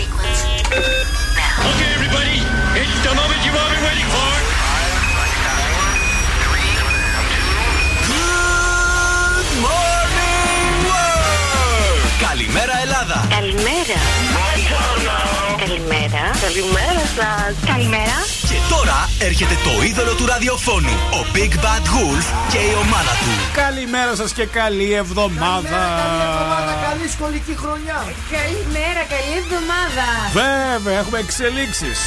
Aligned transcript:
sequence 0.00 0.40
now. 1.36 1.68
Okay, 1.70 1.90
everybody, 1.98 2.36
it's 2.80 2.98
the 3.06 3.12
moment 3.20 3.40
you've 3.44 3.58
all 3.60 3.70
been 3.74 3.84
waiting 3.88 4.08
for. 4.14 4.30
Good 8.12 9.48
morning, 9.66 10.72
world! 10.88 12.04
Καλημέρα, 12.28 12.74
Ελλάδα! 12.84 13.18
Καλημέρα. 13.36 14.00
Καλημέρα. 15.62 16.22
Καλημέρα 16.40 17.04
σας. 17.16 17.52
Καλημέρα. 17.66 18.16
Και 18.48 18.58
τώρα 18.74 19.10
έρχεται 19.18 19.56
το 19.64 19.82
είδωλο 19.82 20.14
του 20.14 20.26
ραδιοφώνου, 20.26 20.94
ο 21.18 21.26
Big 21.34 21.54
Bad 21.64 21.84
Wolf 21.92 22.26
και 22.52 22.58
η 22.58 22.74
ομάδα 22.84 23.12
του. 23.22 23.32
Καλημέρα 23.52 24.14
σας 24.14 24.32
και 24.32 24.46
καλή 24.46 24.92
εβδομάδα. 24.92 25.80
Καλή 27.02 27.14
σχολική 27.14 27.56
χρονιά. 27.56 28.04
Καλημέρα, 28.30 29.02
καλή 29.14 29.34
εβδομάδα. 29.42 30.06
Βέβαια, 30.32 30.98
έχουμε 30.98 31.18
εξελίξεις. 31.18 31.98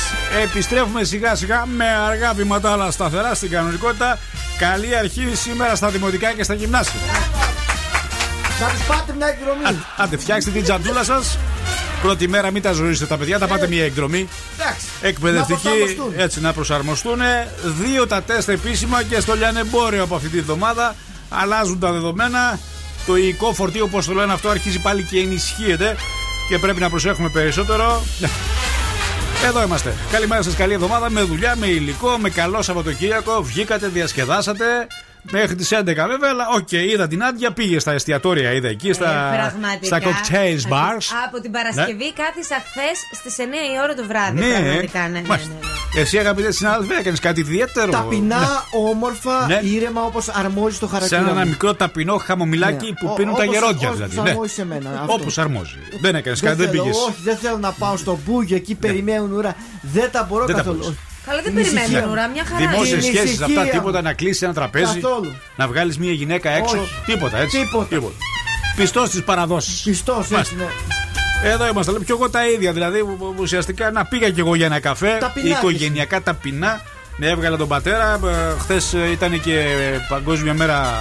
Επιστρέφουμε 0.43 1.03
σιγά 1.03 1.35
σιγά 1.35 1.65
με 1.65 1.85
αργά 1.85 2.33
βήματα, 2.33 2.71
αλλά 2.71 2.91
σταθερά 2.91 3.33
στην 3.33 3.49
κανονικότητα. 3.49 4.19
Καλή 4.57 4.95
αρχή 4.97 5.31
σήμερα 5.33 5.75
στα 5.75 5.89
δημοτικά 5.89 6.31
και 6.33 6.43
στα 6.43 6.53
γυμνάσια. 6.53 6.99
Να 8.61 8.67
τους 8.67 8.83
πάτε 8.87 9.13
μια 9.17 9.27
εκδρομή. 9.27 9.81
Άντε, 9.97 10.17
φτιάξτε 10.17 10.51
την 10.51 10.63
τζαντούλα 10.63 11.03
σας. 11.03 11.37
Πρώτη 12.01 12.27
μέρα 12.27 12.51
μην 12.51 12.61
τα 12.61 12.71
ζωήσετε 12.71 13.05
τα 13.05 13.17
παιδιά, 13.17 13.39
τα 13.39 13.47
πάτε 13.47 13.67
μια 13.67 13.83
εκδρομή. 13.83 14.29
Εντάξει. 14.59 14.85
Εκπαιδευτική, 15.01 15.67
Να 15.67 15.71
προσαρμοστούν. 15.73 16.13
έτσι 16.17 16.41
να 16.41 16.53
προσαρμοστούν. 16.53 17.19
Δύο 17.63 18.07
τα 18.07 18.23
τεστ 18.23 18.49
επίσημα 18.49 19.03
και 19.03 19.19
στο 19.19 19.35
λιανεμπόριο 19.35 20.03
από 20.03 20.15
αυτή 20.15 20.27
τη 20.27 20.41
βδομάδα. 20.41 20.95
Αλλάζουν 21.29 21.79
τα 21.79 21.91
δεδομένα. 21.91 22.59
Το 23.05 23.15
ιικό 23.15 23.53
φορτίο, 23.53 23.83
όπως 23.83 24.05
το 24.05 24.13
λένε 24.13 24.33
αυτό, 24.33 24.49
αρχίζει 24.49 24.79
πάλι 24.79 25.03
και 25.03 25.19
ενισχύεται. 25.19 25.95
Και 26.49 26.57
πρέπει 26.59 26.79
να 26.79 26.89
προσέχουμε 26.89 27.29
περισσότερο. 27.29 28.03
Εδώ 29.45 29.63
είμαστε. 29.63 29.93
Καλημέρα 30.11 30.41
σας, 30.41 30.55
καλή 30.55 30.73
εβδομάδα. 30.73 31.09
Με 31.09 31.21
δουλειά, 31.21 31.55
με 31.55 31.67
υλικό, 31.67 32.17
με 32.17 32.29
καλό 32.29 32.61
Σαββατοκύριακο. 32.61 33.43
Βγήκατε, 33.43 33.87
διασκεδάσατε. 33.87 34.65
Μέχρι 35.31 35.55
τις 35.55 35.71
11 35.73 35.83
βέβαια, 35.85 36.29
αλλά 36.29 36.47
οκ, 36.55 36.71
είδα 36.71 37.07
την 37.07 37.23
άντια, 37.23 37.51
πήγε 37.51 37.79
στα 37.79 37.91
εστιατόρια, 37.91 38.51
είδα 38.51 38.67
εκεί, 38.67 38.93
στα, 38.93 39.09
Ε, 39.33 39.35
πραγματικά. 39.37 39.85
στα 39.85 39.99
cocktails 40.01 40.73
bars. 40.73 41.05
Από 41.27 41.41
την 41.41 41.51
Παρασκευή 41.51 42.13
κάθισα 42.13 42.55
χθες 42.69 42.97
στις 43.19 43.35
9 43.37 43.41
η 43.75 43.79
ώρα 43.83 43.93
το 43.93 44.03
βράδυ. 44.07 44.39
Ναι, 44.39 44.53
πραγματικά, 44.53 44.99
ναι, 44.99 45.07
ναι, 45.07 45.19
ναι, 45.19 45.27
μάλιστα. 45.27 45.51
ναι. 45.95 46.01
Εσύ 46.01 46.17
αγαπητέ 46.19 46.51
συνάδελφε, 46.51 46.93
έκανες 46.99 47.19
κάτι 47.19 47.39
ιδιαίτερο. 47.39 47.91
Ταπεινά, 47.91 48.63
όμορφα, 48.71 49.45
Ναι. 49.47 49.59
ήρεμα 49.63 50.01
όπως 50.01 50.27
αρμόζει 50.29 50.77
το 50.77 50.87
χαρακτήρα. 50.87 51.21
Σαν 51.21 51.29
ένα 51.29 51.41
μου. 51.43 51.47
μικρό 51.49 51.73
ταπεινό 51.73 52.17
χαμομηλάκι 52.17 52.85
Ναι. 52.85 52.93
που 52.99 53.07
Ο- 53.11 53.13
πίνουν 53.13 53.35
τα 53.35 53.43
όπως- 53.43 53.53
γερόντια 53.55 53.89
όπως 53.89 54.07
δηλαδή. 54.07 54.29
αρμόζει 54.29 54.53
σε 54.53 54.65
μένα, 54.65 54.89
αυτό. 54.99 55.13
Όπως 55.13 55.37
αρμόζει. 55.37 55.77
Δεν 56.01 56.15
έκανες 56.15 56.39
Δεν 56.39 56.49
κάτι, 56.49 56.61
δεν 56.61 56.71
θέλω, 56.71 56.83
πήγες. 56.83 56.97
όχι, 56.97 57.15
δεν 57.23 57.37
θέλω 57.37 57.57
να 57.57 57.71
πάω 57.71 57.97
στο 57.97 58.19
μπούγιο 58.25 58.55
εκεί, 58.55 58.75
περιμένουν 58.75 59.31
ουρά. 59.31 59.55
Δεν 59.81 60.11
τα 60.11 60.25
μπορώ 60.29 60.45
Δεν 60.45 60.55
τα 60.55 60.61
καθόλου. 60.61 60.95
Μπορείς. 61.25 61.41
Καλά, 61.41 61.41
δεν 61.41 61.51
Την 61.53 61.61
ησυχία 61.61 61.81
περιμένουν 61.81 62.07
μου. 62.07 62.11
ουρά, 62.11 62.27
μια 62.27 62.45
χαρά. 62.45 62.59
Δημόσιες 62.67 62.89
είναι. 62.91 63.01
Την 63.01 63.09
σχέσεις, 63.13 63.29
ησυχία 63.29 63.45
αυτά 63.45 63.63
μου. 63.63 63.69
τίποτα 63.71 64.01
να 64.01 64.13
κλείσεις 64.13 64.41
ένα 64.41 64.53
τραπέζι. 64.53 64.99
Καθόλου. 64.99 65.35
Να 65.55 65.67
βγάλεις 65.67 65.97
μια 65.97 66.11
γυναίκα 66.11 66.49
έξω. 66.49 66.77
Όχι. 66.77 66.91
Τίποτα 67.05 67.37
έτσι. 67.37 67.59
Τίποτα. 67.89 68.15
Πιστός 68.75 69.07
στις 69.07 69.23
παραδόσεις. 69.23 69.81
Πιστός, 69.81 70.31
έτσι, 70.31 70.55
ναι. 70.55 70.65
Εδώ 71.49 71.67
είμαστε. 71.67 71.91
Λέμε 71.91 72.03
και 72.03 72.11
εγώ 72.11 72.29
τα 72.29 72.47
ίδια. 72.47 72.71
Δηλαδή 72.73 72.99
ου- 72.99 73.17
ου- 73.21 73.35
ουσιαστικά 73.39 73.91
να 73.91 74.05
πήγα 74.05 74.29
κι 74.29 74.39
εγώ 74.39 74.55
για 74.55 74.65
ένα 74.65 74.79
καφέ. 74.79 75.17
Ταπεινά 75.19 75.57
Οικογενειακά 75.57 76.21
ταπεινά. 76.21 76.81
Ναι, 77.17 77.27
έβγαλα 77.27 77.57
τον 77.57 77.67
πατέρα. 77.67 78.19
Χθες 78.59 78.93
ήταν 79.11 79.41
και 79.41 79.65
Παγκόσμια 80.09 80.53
Μέρα 80.53 80.91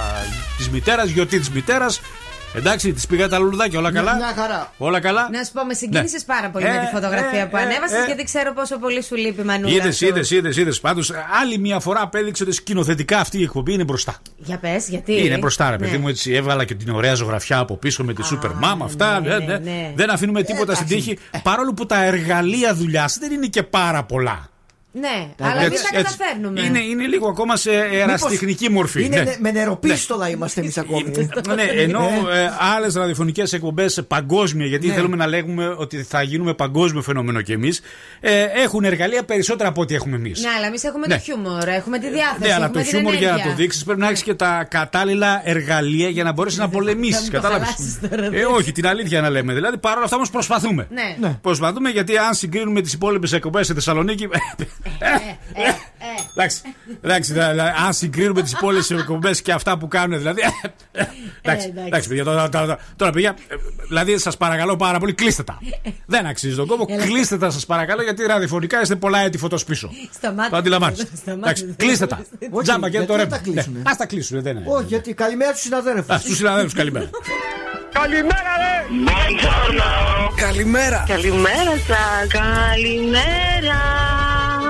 της 0.57 0.69
Μητέρας, 0.69 1.09
γιορτή 1.09 1.39
της 1.39 1.49
Μητέρας. 1.49 2.01
Εντάξει, 2.55 2.93
της 2.93 3.07
πήγα 3.07 3.27
τα 3.29 3.39
λουλουδάκια, 3.39 3.79
όλα 3.79 3.91
καλά; 3.91 4.15
Μια 4.15 4.33
χαρά. 4.35 4.73
Όλα 4.77 4.99
καλά; 4.99 5.29
Να 5.31 5.43
σου 5.43 5.51
πω, 5.51 5.65
με 5.65 5.73
συγκίνησε 5.73 6.15
Ναι. 6.17 6.23
πάρα 6.35 6.49
πολύ 6.49 6.65
Ε, 6.65 6.69
με 6.73 6.79
τη 6.79 6.85
φωτογραφία 6.93 7.41
ε, 7.41 7.45
που 7.45 7.57
ε, 7.57 7.61
ανέβασες, 7.61 8.01
ε. 8.01 8.05
γιατί 8.05 8.23
ξέρω 8.23 8.53
πόσο 8.53 8.77
πολύ 8.79 9.03
σου 9.03 9.15
λείπει 9.15 9.41
η 9.41 9.43
Μανούλα. 9.43 9.73
Είδες, 9.73 9.97
σου. 9.97 10.05
είδες, 10.05 10.31
είδες, 10.31 10.57
είδες. 10.57 10.79
Πάντως, 10.79 11.11
άλλη 11.41 11.57
μια 11.57 11.79
φορά 11.79 12.01
απέδειξε 12.01 12.43
ότι 12.43 12.51
σκηνοθετικά 12.51 13.19
αυτή 13.19 13.39
η 13.39 13.43
εκπομπή 13.43 13.73
είναι 13.73 13.83
μπροστά. 13.83 14.15
Για 14.37 14.57
πες, 14.57 14.87
γιατί; 14.89 15.25
Είναι 15.25 15.37
μπροστά, 15.37 15.69
ρε 15.69 15.77
παιδί 15.77 15.91
Ναι. 15.91 15.97
μου, 15.97 16.07
έτσι. 16.07 16.31
Έβγαλα 16.33 16.65
και 16.65 16.75
την 16.75 16.89
ωραία 16.89 17.13
ζωγραφιά 17.13 17.57
από 17.57 17.77
πίσω 17.77 18.03
με 18.03 18.13
τη 18.13 18.23
Super 18.31 18.47
Mom, 18.49 18.77
αυτά. 18.83 19.19
ναι, 19.19 19.27
ναι, 19.27 19.37
ναι, 19.37 19.45
ναι. 19.45 19.57
ναι. 19.57 19.91
Δεν 19.95 20.09
αφήνουμε 20.09 20.43
τίποτα 20.43 20.73
στην 20.75 20.87
εντάξει. 20.89 21.07
τύχη. 21.15 21.19
Παρόλο 21.43 21.73
που 21.73 21.85
τα 21.85 22.03
εργαλεία 22.03 22.73
δουλειάς 22.75 23.17
δεν 23.19 23.31
είναι 23.31 23.47
και 23.47 23.63
πάρα 23.63 24.03
πολλά. 24.03 24.49
Ναι, 24.99 25.27
αλλά 25.41 25.61
δεν 25.61 25.71
τα 25.71 25.89
καταφέρνουμε. 26.01 26.61
Είναι, 26.61 26.79
είναι 26.79 27.05
λίγο 27.07 27.27
ακόμα 27.27 27.55
σε 27.55 27.71
ερασιτεχνική 27.91 28.69
μορφή. 28.71 29.03
Είναι 29.03 29.17
ναι. 29.17 29.23
ναι, 29.23 29.35
με 29.39 29.51
νεροπίστολα 29.51 30.29
είμαστε 30.29 30.61
εμείς 30.61 30.77
ακόμη. 30.77 31.11
ναι, 31.55 31.63
ενώ 31.63 31.99
ε, 32.33 32.51
άλλες 32.75 32.93
ραδιοφωνικές 32.93 33.53
εκπομπές 33.53 34.03
παγκόσμια, 34.07 34.65
γιατί 34.65 34.87
Ναι. 34.87 34.93
θέλουμε 34.93 35.15
να 35.15 35.27
λέγουμε 35.27 35.75
ότι 35.77 36.03
θα 36.03 36.21
γίνουμε 36.21 36.53
παγκόσμιο 36.53 37.01
φαινόμενο 37.01 37.41
κι 37.41 37.51
εμείς, 37.51 37.81
ε, 38.19 38.43
έχουν 38.43 38.83
εργαλεία 38.83 39.23
περισσότερα 39.23 39.69
από 39.69 39.81
ό,τι 39.81 39.95
έχουμε 39.95 40.15
εμείς. 40.15 40.41
Ναι, 40.41 40.49
αλλά 40.57 40.65
εμείς 40.67 40.83
έχουμε 40.83 41.07
Ναι. 41.07 41.13
το 41.15 41.19
χιούμορ, 41.21 41.67
έχουμε 41.67 41.99
τη 41.99 42.09
διάθεση. 42.09 42.39
Ναι, 42.47 42.53
αλλά 42.53 42.65
έχουμε 42.65 42.83
το 42.83 42.89
την 42.89 42.97
χιούμορ 42.97 43.13
για 43.13 43.27
να 43.27 43.33
ενέργεια. 43.33 43.51
το 43.51 43.57
δείξεις 43.61 43.83
πρέπει 43.83 43.99
να 43.99 44.07
έχεις 44.07 44.23
και 44.23 44.33
τα 44.33 44.67
κατάλληλα 44.69 45.41
εργαλεία 45.49 46.09
για 46.09 46.23
να 46.23 46.31
μπορέσεις 46.31 46.59
να 46.59 46.69
πολεμήσεις. 46.69 47.21
μου 47.21 47.25
το 47.25 47.31
Κατάλαβες; 47.31 47.67
χαλάσεις 47.67 47.99
τώρα, 48.09 48.25
Ε, 48.25 48.29
δεν. 48.29 48.45
όχι, 48.53 48.71
την 48.71 48.87
αλήθεια 48.87 49.21
να 49.21 49.29
λέμε. 49.29 49.53
Δηλαδή 49.53 49.77
παρόλα 49.77 50.03
αυτά 50.03 50.15
όμως 50.15 50.29
προσπαθούμε. 50.29 50.87
Ναι. 51.19 51.37
Προσπαθούμε 51.41 51.89
γιατί 51.89 52.17
αν 52.17 52.33
συγκρίνουμε 52.33 52.81
τις 52.81 52.93
υπόλοιπες 52.93 53.33
εκπομπές 53.33 53.65
στη 53.65 53.73
Θεσσαλονίκη. 53.73 54.27
Ε, 54.85 55.71
Εντάξει, 56.33 56.61
εντάξει, 57.01 57.33
δηλαδή, 57.33 57.59
αν 57.85 57.93
συγκρίνουμε 57.93 58.41
τις 58.41 58.51
υπόλοιπε 58.51 58.93
εκπομπές 58.93 59.41
και 59.41 59.51
αυτά 59.51 59.77
που 59.77 59.87
κάνουν, 59.87 60.17
δηλαδή. 60.17 60.41
Εντάξει, 60.91 61.67
εντάξει. 61.67 61.73
εντάξει, 61.85 62.07
παιδιά, 62.07 62.23
τώρα, 62.23 62.49
τώρα, 62.49 62.77
τώρα, 62.95 63.11
παιδιά, 63.11 63.35
ε, 63.47 63.55
δηλαδή 63.87 64.17
σας 64.17 64.37
παρακαλώ 64.37 64.75
πάρα 64.75 64.99
πολύ, 64.99 65.13
κλείστε 65.13 65.43
τα. 65.43 65.57
Δεν 66.05 66.25
αξίζει 66.25 66.55
τον 66.55 66.67
κόπο, 66.67 66.85
Έλα. 66.89 67.03
κλείστε 67.05 67.37
τα 67.37 67.49
σας 67.49 67.65
παρακαλώ, 67.65 68.01
γιατί 68.03 68.25
ραδιοφωνικά 68.25 68.81
είστε 68.81 68.95
πολλά 68.95 69.19
έτη 69.19 69.37
φωτό 69.37 69.57
πίσω. 69.67 69.89
Σταμάτα. 70.13 70.49
Το 70.49 70.55
αντιλαμβάνεσαι. 70.57 71.07
Σταμάτα. 71.15 71.49
Εντάξει, 71.49 71.73
κλείστε 71.77 72.05
τα. 72.07 72.19
Όχι, 72.49 72.63
Τζάμπα 72.63 72.89
και 72.89 72.97
γιατί 72.97 73.05
το 73.05 73.13
να 73.13 73.19
ρεύμα. 73.23 73.37
τα 73.37 73.43
κλείσουνε. 73.43 73.79
Α 73.79 73.95
τα 73.97 74.05
κλείσουν, 74.05 74.41
δεν 74.41 74.57
είναι. 74.57 74.65
Όχι, 74.67 74.85
γιατί 74.87 75.13
καλημέρα 75.13 75.51
στους 75.51 75.61
συναδέλφους. 75.63 76.19
Στους 76.21 76.35
συναδέλφους, 76.37 76.73
καλημέρα. 76.73 77.09
Καλημέρα, 77.91 78.51
ρε! 78.57 78.85
Καλημέρα! 80.41 81.03
Καλημέρα 81.07 81.71
σα. 81.87 82.27
Καλημέρα. 82.27 83.79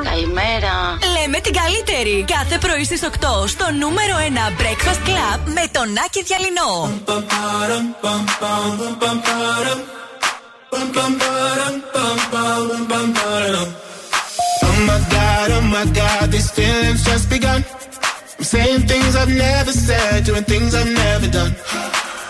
Καλημέρα. 0.09 0.73
Λέμε 1.15 1.39
την 1.39 1.53
καλύτερη. 1.61 2.25
Κάθε 2.35 2.57
πρωί 2.57 2.83
στις 2.83 3.01
8 3.03 3.47
στο 3.47 3.65
νούμερο 3.81 4.15
1 4.57 4.61
Breakfast 4.61 5.01
Club 5.09 5.39
με 5.45 5.63
τον 5.71 5.87
Άκη 6.05 6.23
Διαλυνό. 6.23 6.71
Oh 14.67 14.77
my 14.89 14.99
god, 15.15 15.47
oh 15.57 15.65
my 15.75 15.85
god, 15.99 16.25
these 16.33 16.49
feelings 16.57 17.01
just 17.09 17.25
begun. 17.35 17.59
I'm 18.37 18.45
saying 18.53 18.81
things 18.91 19.13
I've 19.21 19.33
never 19.47 19.73
said, 19.87 20.17
doing 20.27 20.45
things 20.51 20.71
I've 20.79 20.93
never 21.03 21.27
done. 21.37 21.53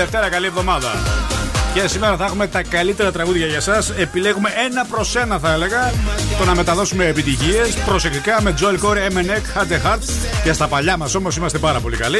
Δευτέρα, 0.00 0.28
καλή 0.28 0.46
εβδομάδα. 0.46 0.92
Και 1.74 1.88
σήμερα 1.88 2.16
θα 2.16 2.24
έχουμε 2.24 2.46
τα 2.46 2.62
καλύτερα 2.62 3.12
τραγούδια 3.12 3.46
για 3.46 3.56
εσά. 3.56 3.84
Επιλέγουμε 3.98 4.50
ένα 4.70 4.84
προς 4.84 5.16
ένα, 5.16 5.38
θα 5.38 5.52
έλεγα, 5.52 5.92
το 6.38 6.44
να 6.44 6.54
μεταδώσουμε 6.54 7.06
επιτυχίες. 7.06 7.74
Προσεκτικά 7.74 8.42
με 8.42 8.54
Joel 8.60 8.84
Corey, 8.84 9.12
Emenek, 9.12 9.60
Had 9.60 9.72
a 9.72 9.86
Heart. 9.86 9.98
Και 10.44 10.52
στα 10.52 10.68
παλιά 10.68 10.96
μας 10.96 11.14
όμως 11.14 11.36
είμαστε 11.36 11.58
πάρα 11.58 11.80
πολύ 11.80 11.96
καλοί. 11.96 12.18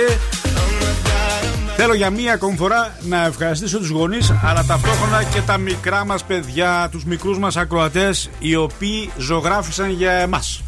Θέλω 1.77 1.95
για 1.95 2.11
μία 2.11 2.33
ακόμη 2.33 2.57
φορά 2.57 2.97
να 3.01 3.25
ευχαριστήσω 3.25 3.79
τους 3.79 3.89
γονείς 3.89 4.35
αλλά 4.45 4.65
ταυτόχρονα 4.65 5.23
και 5.23 5.41
τα 5.41 5.59
μικρά 5.59 6.05
μας 6.05 6.25
παιδιά, 6.25 6.89
τους 6.91 7.05
μικρούς 7.05 7.39
μας 7.39 7.57
ακροατές 7.57 8.31
οι 8.39 8.55
οποίοι 8.55 9.11
ζωγράφησαν 9.17 9.91
για 9.91 10.13
εμάς. 10.13 10.63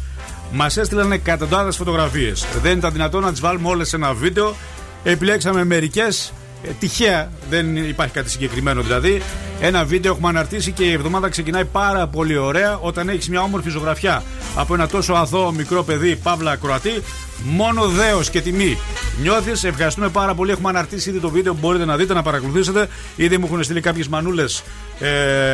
Μας 0.51 0.77
έστειλαν 0.77 1.11
εκατοντάδες 1.11 1.75
φωτογραφίες. 1.75 2.45
Δεν 2.61 2.77
ήταν 2.77 2.91
δυνατόν 2.91 3.21
να 3.21 3.31
τις 3.31 3.39
βάλουμε 3.39 3.67
όλες 3.67 3.89
σε 3.89 3.95
ένα 3.95 4.13
βίντεο. 4.13 4.55
Επιλέξαμε 5.03 5.63
μερικές 5.63 6.27
ε, 6.27 6.42
τυχαία, 6.79 7.31
δεν 7.49 7.75
υπάρχει 7.77 8.13
κάτι 8.13 8.29
συγκεκριμένο 8.29 8.81
δηλαδή. 8.81 9.21
Ένα 9.61 9.83
βίντεο 9.85 10.11
έχουμε 10.11 10.27
αναρτήσει 10.29 10.71
και 10.71 10.83
η 10.83 10.91
εβδομάδα 10.91 11.29
ξεκινάει 11.29 11.65
πάρα 11.65 12.07
πολύ 12.07 12.37
ωραία 12.37 12.77
όταν 12.77 13.09
έχεις 13.09 13.29
μια 13.29 13.41
όμορφη 13.41 13.69
ζωγραφιά 13.69 14.23
από 14.55 14.73
ένα 14.73 14.87
τόσο 14.87 15.13
αθώο 15.13 15.51
μικρό 15.51 15.83
παιδί, 15.83 16.15
Παύλα 16.15 16.55
Κροατή. 16.55 17.01
Μόνο 17.45 17.87
δέος 17.87 18.29
και 18.29 18.41
τιμή. 18.41 18.77
Νιώθεις, 19.21 19.63
ευχαριστούμε 19.63 20.09
πάρα 20.09 20.33
πολύ. 20.35 20.51
Έχουμε 20.51 20.69
αναρτήσει 20.69 21.09
ήδη 21.09 21.19
το 21.19 21.29
βίντεο 21.29 21.53
που 21.53 21.59
μπορείτε 21.61 21.85
να 21.85 21.95
δείτε, 21.97 22.13
να 22.13 22.21
παρακολουθήσετε. 22.21 22.87
Ήδη 23.15 23.37
μου 23.37 23.45
έχουν 23.45 23.63
στείλει 23.63 23.81
κάποιες 23.81 24.07
μανούλες 24.07 24.63
ε, 24.99 25.07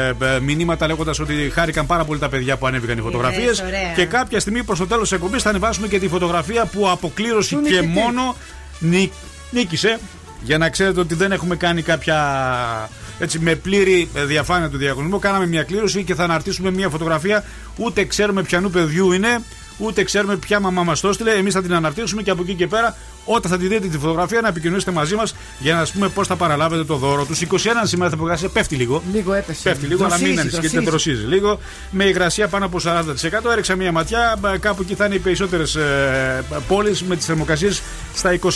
ε, 0.07 0.13
μηνύματα 0.41 0.87
λέγοντας 0.87 1.19
ότι 1.19 1.51
χάρηκαν 1.53 1.85
πάρα 1.85 2.03
πολύ 2.03 2.19
τα 2.19 2.29
παιδιά 2.29 2.57
που 2.57 2.67
ανέβηκαν 2.67 2.97
οι 2.97 3.01
φωτογραφίες. 3.01 3.43
Είδες, 3.43 3.59
ωραία. 3.59 3.93
Και 3.95 4.05
κάποια 4.05 4.39
στιγμή 4.39 4.63
προς 4.63 4.77
το 4.77 4.87
τέλος 4.87 5.03
της 5.03 5.11
εκπομπής 5.11 5.41
θα 5.41 5.49
ανεβάσουμε 5.49 5.87
και 5.87 5.99
τη 5.99 6.07
φωτογραφία 6.07 6.65
που 6.65 6.89
αποκλήρωση 6.89 7.55
Του 7.55 7.61
και 7.61 7.69
νικητή. 7.69 7.87
μόνο 7.87 8.35
νι- 8.79 9.11
νίκησε. 9.51 9.99
Για 10.41 10.57
να 10.57 10.69
ξέρετε 10.69 10.99
ότι 10.99 11.15
δεν 11.15 11.31
έχουμε 11.31 11.55
κάνει 11.55 11.81
κάποια. 11.81 12.89
Έτσι, 13.19 13.39
με 13.39 13.55
πλήρη 13.55 14.09
ε, 14.13 14.25
διαφάνεια 14.25 14.69
του 14.69 14.77
διαγωνισμού, 14.77 15.19
κάναμε 15.19 15.47
μια 15.47 15.63
κλήρωση 15.63 16.03
και 16.03 16.15
θα 16.15 16.23
αναρτήσουμε 16.23 16.71
μια 16.71 16.89
φωτογραφία. 16.89 17.43
Ούτε 17.77 18.03
ξέρουμε 18.03 18.43
ποιανού 18.43 18.69
παιδιού 18.69 19.11
είναι, 19.11 19.43
ούτε 19.77 20.03
ξέρουμε 20.03 20.35
ποια 20.35 20.59
μαμά 20.59 20.83
μας 20.83 20.99
το 20.99 21.07
έστειλε. 21.07 21.31
Εμείς 21.31 21.53
θα 21.53 21.61
την 21.61 21.73
αναρτήσουμε 21.73 22.21
και 22.21 22.29
από 22.29 22.41
εκεί 22.41 22.53
και 22.53 22.67
πέρα, 22.67 22.95
όταν 23.31 23.51
θα 23.51 23.57
τη 23.57 23.67
δείτε 23.67 23.87
τη 23.87 23.97
φωτογραφία, 23.97 24.41
να 24.41 24.47
επικοινωνήσετε 24.47 24.91
μαζί 24.91 25.15
μας 25.15 25.35
για 25.59 25.73
να 25.75 25.85
σα 25.85 25.93
πούμε 25.93 26.07
πώς 26.09 26.27
θα 26.27 26.35
παραλάβετε 26.35 26.83
το 26.83 26.95
δώρο. 26.95 27.25
Του 27.25 27.35
21 27.35 27.57
σήμερα 27.83 28.09
θα 28.09 28.15
απογάσει, 28.15 28.47
πέφτει 28.47 28.75
λίγο. 28.75 29.03
Λίγο 29.13 29.33
έπεσε. 29.33 29.59
Πέφτει 29.63 29.85
λίγο, 29.85 30.05
αλλά 30.05 30.17
μην 30.17 30.25
Δροσίζεις, 30.35 30.53
ανησυχείτε, 30.53 30.81
δροσίζεις. 30.81 31.17
δροσίζεις 31.19 31.27
λίγο. 31.27 31.59
Με 31.91 32.03
υγρασία 32.03 32.47
πάνω 32.47 32.65
από 32.65 32.79
40%. 32.79 33.51
Έριξα 33.51 33.75
μια 33.75 33.91
ματιά. 33.91 34.35
μπα, 34.39 34.57
Κάπου 34.57 34.81
εκεί 34.81 34.95
θα 34.95 35.05
είναι 35.05 35.15
οι 35.15 35.19
περισσότερες 35.19 35.75
ε, 35.75 36.43
πόλεις 36.67 37.03
με 37.03 37.15
τις 37.15 37.25
θερμοκρασίες 37.25 37.81
στα 38.15 38.39
20. 38.39 38.49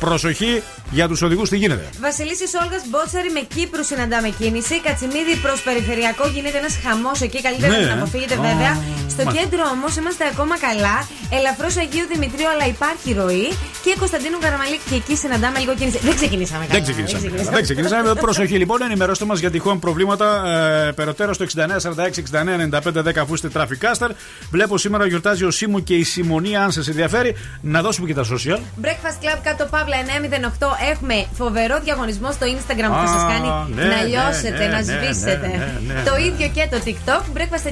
Προσοχή 0.00 0.62
για 0.90 1.08
τους 1.08 1.22
οδηγούς, 1.22 1.48
τι 1.48 1.56
γίνεται. 1.56 1.88
Βασιλίση 2.00 2.44
Όλγας 2.62 2.82
Μπότσαρη 2.90 3.30
με 3.30 3.40
Κύπρου 3.54 3.84
συναντάμε 3.84 4.28
κίνηση. 4.38 4.80
Κατσιμίδη 4.80 5.34
προς 5.42 5.60
περιφερειακό 5.62 6.24
γίνεται 6.34 6.58
ένας 6.58 6.74
χαμός 6.84 7.20
εκεί. 7.20 7.42
Καλύτερα 7.42 7.72
Ναι. 7.72 7.78
να 7.78 7.84
την 7.88 7.92
αποφύγετε 7.98 8.34
Α, 8.34 8.40
βέβαια. 8.48 8.72
Στο 9.14 9.22
μάλιστα. 9.24 9.32
κέντρο 9.46 9.62
όμως 9.76 9.96
είμαστε 9.96 10.24
ακόμα 10.32 10.54
καλά. 10.66 10.96
Ελαφρώς 11.38 11.76
Αγίου 11.82 12.06
Δημητρίου, 12.12 12.48
αλλά 12.54 12.66
υπάρχει 12.74 13.08
ροή. 13.20 13.46
Και 13.84 13.90
Κωνσταντίνου 14.10 14.38
Καραμαλή 14.44 14.80
και 14.88 14.94
εκεί 14.94 15.16
συναντάμε 15.16 15.58
λίγο 15.58 15.74
κίνηση. 15.74 15.98
Δεν 15.98 16.14
ξεκινήσαμε 16.14 16.66
καλά. 16.66 16.72
Δεν 16.72 16.82
ξεκινήσαμε. 16.82 17.42
Δεν 17.50 17.62
ξεκινήσαμε. 17.62 18.14
Προσοχή 18.26 18.56
λοιπόν, 18.56 18.82
ενημερώστε 18.82 19.24
μας 19.24 19.38
για 19.38 19.50
τυχόν 19.50 19.78
προβλήματα 19.78 20.26
ε, 20.88 20.92
περαιτέρω 20.92 21.32
στο 21.32 21.44
6946-699510 21.44 23.16
αφού 23.20 23.34
είστε 23.34 23.48
traffic 23.54 23.78
caster. 23.86 24.10
Βλέπω 24.50 24.78
σήμερα 24.78 25.06
γιορτάζει 25.06 25.44
ο 25.44 25.50
Σίμου 25.50 25.82
και 25.82 25.94
η 25.94 26.02
Σιμονία, 26.02 26.62
αν 26.62 26.72
σας 26.72 26.88
ενδιαφέρει. 26.88 27.36
Να 27.60 27.82
δώσουμε 27.82 28.06
και 28.06 28.14
τα 28.14 28.24
social. 28.24 28.58
Breakfast 28.84 29.24
Club 29.24 29.38
κάτω 29.42 29.64
παύλα 29.70 29.96
908. 30.58 30.66
Έχουμε 30.90 31.26
φοβερό 31.32 31.80
διαγωνισμό 31.84 32.32
στο 32.32 32.46
Instagram 32.46 32.88
που 32.88 33.06
θα 33.06 33.10
Α, 33.12 33.18
σας 33.18 33.22
κάνει 33.32 33.74
ναι, 33.74 33.82
να 33.82 33.88
ναι, 33.88 34.04
λιώσετε, 34.08 34.58
ναι, 34.58 34.66
να 34.66 34.82
ναι, 34.82 34.82
σβήσετε. 34.82 35.46
ναι, 35.46 35.80
ναι, 35.86 35.94
ναι, 35.94 36.02
Το 36.04 36.14
ναι. 36.14 36.22
ίδιο 36.26 36.48
και 36.54 36.68
το 36.70 36.78
TikTok. 36.86 37.22
Breakfast 37.36 37.66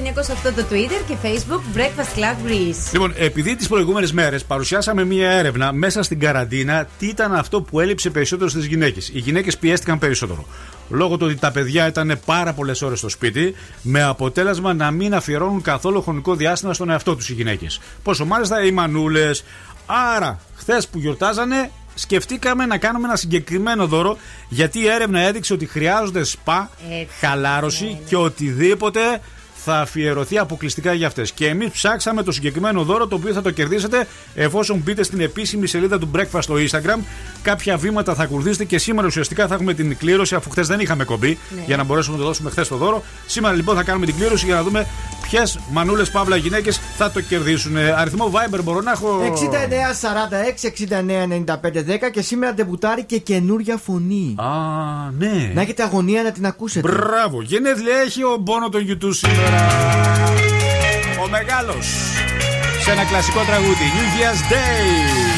908 0.49 0.51
το 0.55 0.65
Twitter 0.71 1.01
και 1.07 1.15
Facebook 1.23 1.77
Breakfast 1.77 2.19
Club 2.19 2.49
Greece. 2.49 2.91
Λοιπόν, 2.91 3.13
επειδή 3.17 3.55
τις 3.55 3.67
προηγούμενες 3.67 4.11
μέρες 4.11 4.43
παρουσιάσαμε 4.43 5.03
μία 5.05 5.31
έρευνα 5.31 5.71
μέσα 5.71 6.03
στην 6.03 6.16
καραντίνα, 6.19 6.87
τι 6.99 7.07
ήταν 7.07 7.33
αυτό 7.33 7.61
που 7.61 7.79
έλειψε 7.79 8.09
περισσότερο 8.09 8.49
στις 8.49 8.65
γυναίκες. 8.65 9.09
Οι 9.13 9.19
γυναίκες 9.19 9.57
πιέστηκαν 9.57 9.99
περισσότερο. 9.99 10.45
Λόγω 10.89 11.17
του 11.17 11.25
ότι 11.25 11.35
τα 11.35 11.51
παιδιά 11.51 11.87
ήταν 11.87 12.19
πάρα 12.25 12.53
πολλές 12.53 12.81
ώρες 12.81 12.97
στο 12.97 13.09
σπίτι, 13.09 13.55
με 13.81 14.03
αποτέλεσμα 14.03 14.73
να 14.73 14.91
μην 14.91 15.15
αφιερώνουν 15.15 15.61
καθόλου 15.61 16.01
χρονικό 16.01 16.35
διάστημα 16.35 16.73
στον 16.73 16.89
εαυτό 16.89 17.15
τους 17.15 17.29
οι 17.29 17.33
γυναίκες. 17.33 17.79
Πόσο 18.03 18.25
μάλιστα 18.25 18.65
οι 18.65 18.71
μανούλες. 18.71 19.43
Άρα, 19.85 20.39
χθες 20.55 20.87
που 20.87 20.99
γιορτάζανε, 20.99 21.71
σκεφτήκαμε 21.95 22.65
να 22.65 22.77
κάνουμε 22.77 23.07
ένα 23.07 23.15
συγκεκριμένο 23.15 23.87
δώρο, 23.87 24.17
γιατί 24.49 24.79
η 24.79 24.87
έρευνα 24.87 25.19
έδειξε 25.19 25.53
ότι 25.53 25.65
χρειάζονται 25.65 26.23
σπα, 26.23 26.69
Έτσι, 26.89 27.13
χαλάρωση 27.19 27.83
ναι, 27.85 27.89
ναι. 27.91 27.97
και 28.05 28.15
οτιδήποτε 28.15 29.21
θα 29.69 29.79
αφιερωθεί 29.79 30.37
αποκλειστικά 30.37 30.93
για 30.93 31.07
αυτές. 31.07 31.31
Και 31.31 31.47
εμείς 31.47 31.69
ψάξαμε 31.69 32.23
το 32.23 32.31
συγκεκριμένο 32.31 32.83
δώρο 32.83 33.07
το 33.07 33.15
οποίο 33.15 33.33
θα 33.33 33.41
το 33.41 33.51
κερδίσετε 33.51 34.07
εφόσον 34.35 34.77
μπείτε 34.83 35.03
στην 35.03 35.19
επίσημη 35.21 35.67
σελίδα 35.67 35.99
του 35.99 36.11
Breakfast 36.15 36.39
στο 36.41 36.55
Instagram. 36.55 36.99
Κάποια 37.41 37.77
βήματα 37.77 38.13
θα 38.13 38.23
ακολουθήσετε 38.23 38.63
και 38.63 38.77
σήμερα 38.77 39.07
ουσιαστικά 39.07 39.47
θα 39.47 39.53
έχουμε 39.53 39.73
την 39.73 39.97
κλήρωση, 39.97 40.35
αφού 40.35 40.49
χθες 40.49 40.67
δεν 40.67 40.79
είχαμε 40.79 41.03
κομπή, 41.03 41.37
Ναι. 41.55 41.61
για 41.65 41.77
να 41.77 41.83
μπορέσουμε 41.83 42.15
να 42.17 42.21
το 42.21 42.27
δώσουμε 42.27 42.49
χθες 42.49 42.67
το 42.67 42.75
δώρο. 42.75 43.03
Σήμερα 43.25 43.55
λοιπόν 43.55 43.75
θα 43.75 43.83
κάνουμε 43.83 44.05
την 44.05 44.15
κλήρωση 44.15 44.45
για 44.45 44.55
να 44.55 44.63
δούμε 44.63 44.87
ποιες 45.21 45.59
μανούλες 45.71 46.09
παύλα 46.11 46.35
γυναίκες 46.35 46.79
θα 46.97 47.11
το 47.11 47.21
κερδίσουν. 47.21 47.77
Αριθμό 47.77 48.31
Viber 48.33 48.59
μπορώ 48.63 48.81
να 48.81 48.91
έχω; 48.91 49.19
69 49.23 49.93
46 49.93 50.67
69 50.67 51.27
95 51.27 51.83
10 52.07 52.11
και 52.11 52.21
σήμερα 52.21 52.53
ντεμπουτάρει 52.53 53.03
και 53.03 53.17
καινούρια 53.17 53.77
φωνή. 53.85 54.35
Α, 54.37 54.45
ναι. 55.17 55.51
Να 55.53 55.61
έχετε 55.61 55.83
αγωνία 55.83 56.23
να 56.23 56.31
την 56.31 56.45
ακούσετε. 56.45 56.89
Μπράβο. 56.89 57.41
Γενέθλια 57.41 57.95
έχει 58.05 58.23
ο 58.23 58.37
Μπόνο 58.39 58.69
των 58.69 58.81
YouTube 58.89 59.09
σήμερα. 59.13 59.56
Ο 61.23 61.27
μεγάλος. 61.29 61.87
Σε 62.83 62.91
ένα 62.91 63.03
κλασικό 63.03 63.39
τραγούδι. 63.43 63.85
New 63.95 64.19
Year's 64.19 64.53
Day. 64.53 65.36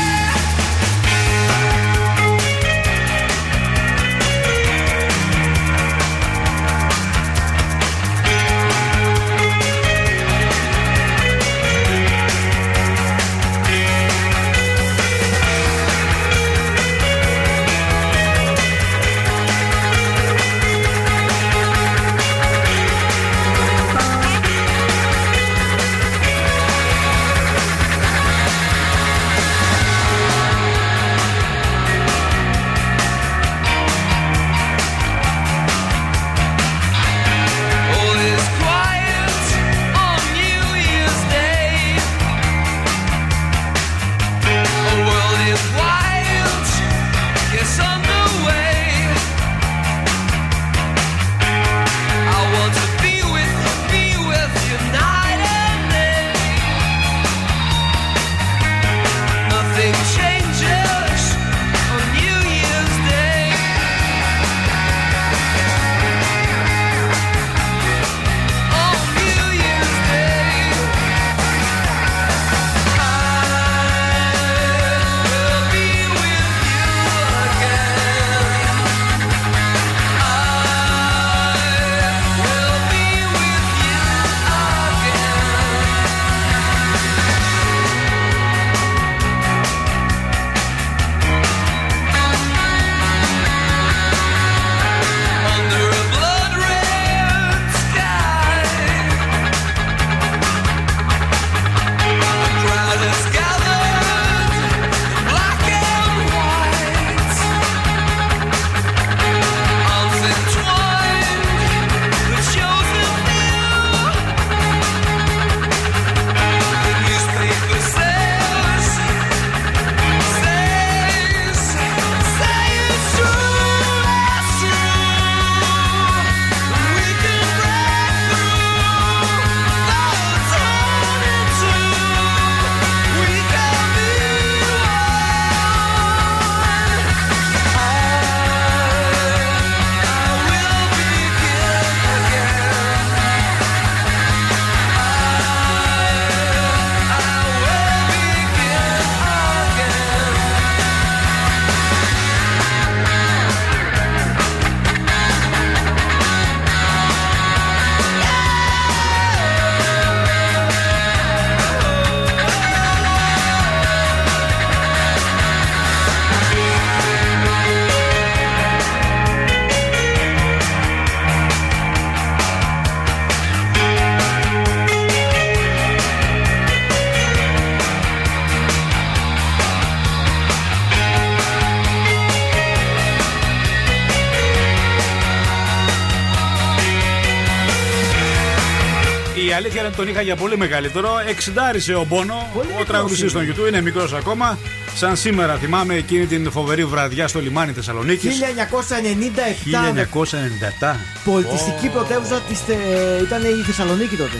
Αλήθεια 189.90 189.96
είναι 189.96 189.96
ότι 189.96 189.96
τον 189.96 190.08
είχα 190.08 190.22
για 190.22 190.36
πολύ 190.36 190.58
μεγαλύτερο. 190.58 191.10
Εξιντάρισε 191.28 191.94
ο 191.94 192.06
Μπόνο. 192.10 192.50
Πολύ 192.54 192.68
ο 192.68 192.70
μικρός 192.70 192.88
τραγουδιστή 192.88 193.22
είναι. 193.22 193.30
στον 193.30 193.44
YouTube 193.48 193.68
είναι 193.68 193.82
μικρός 193.82 194.14
ακόμα. 194.14 194.58
Σαν 194.96 195.16
σήμερα 195.16 195.56
θυμάμαι 195.56 195.94
εκείνη 195.96 196.26
την 196.26 196.52
φοβερή 196.52 196.86
βραδιά 196.86 197.28
στο 197.28 197.40
λιμάνι 197.40 197.72
Θεσσαλονίκης. 197.72 198.40
1997. 198.40 199.56
1997. 199.66 200.96
Πολιτιστική 201.24 201.88
πρωτεύουσα 201.90 202.40
της, 202.40 202.60
ε, 202.68 203.24
ήταν 203.24 203.42
η 203.44 203.64
Θεσσαλονίκη 203.66 204.16
τότε. 204.16 204.38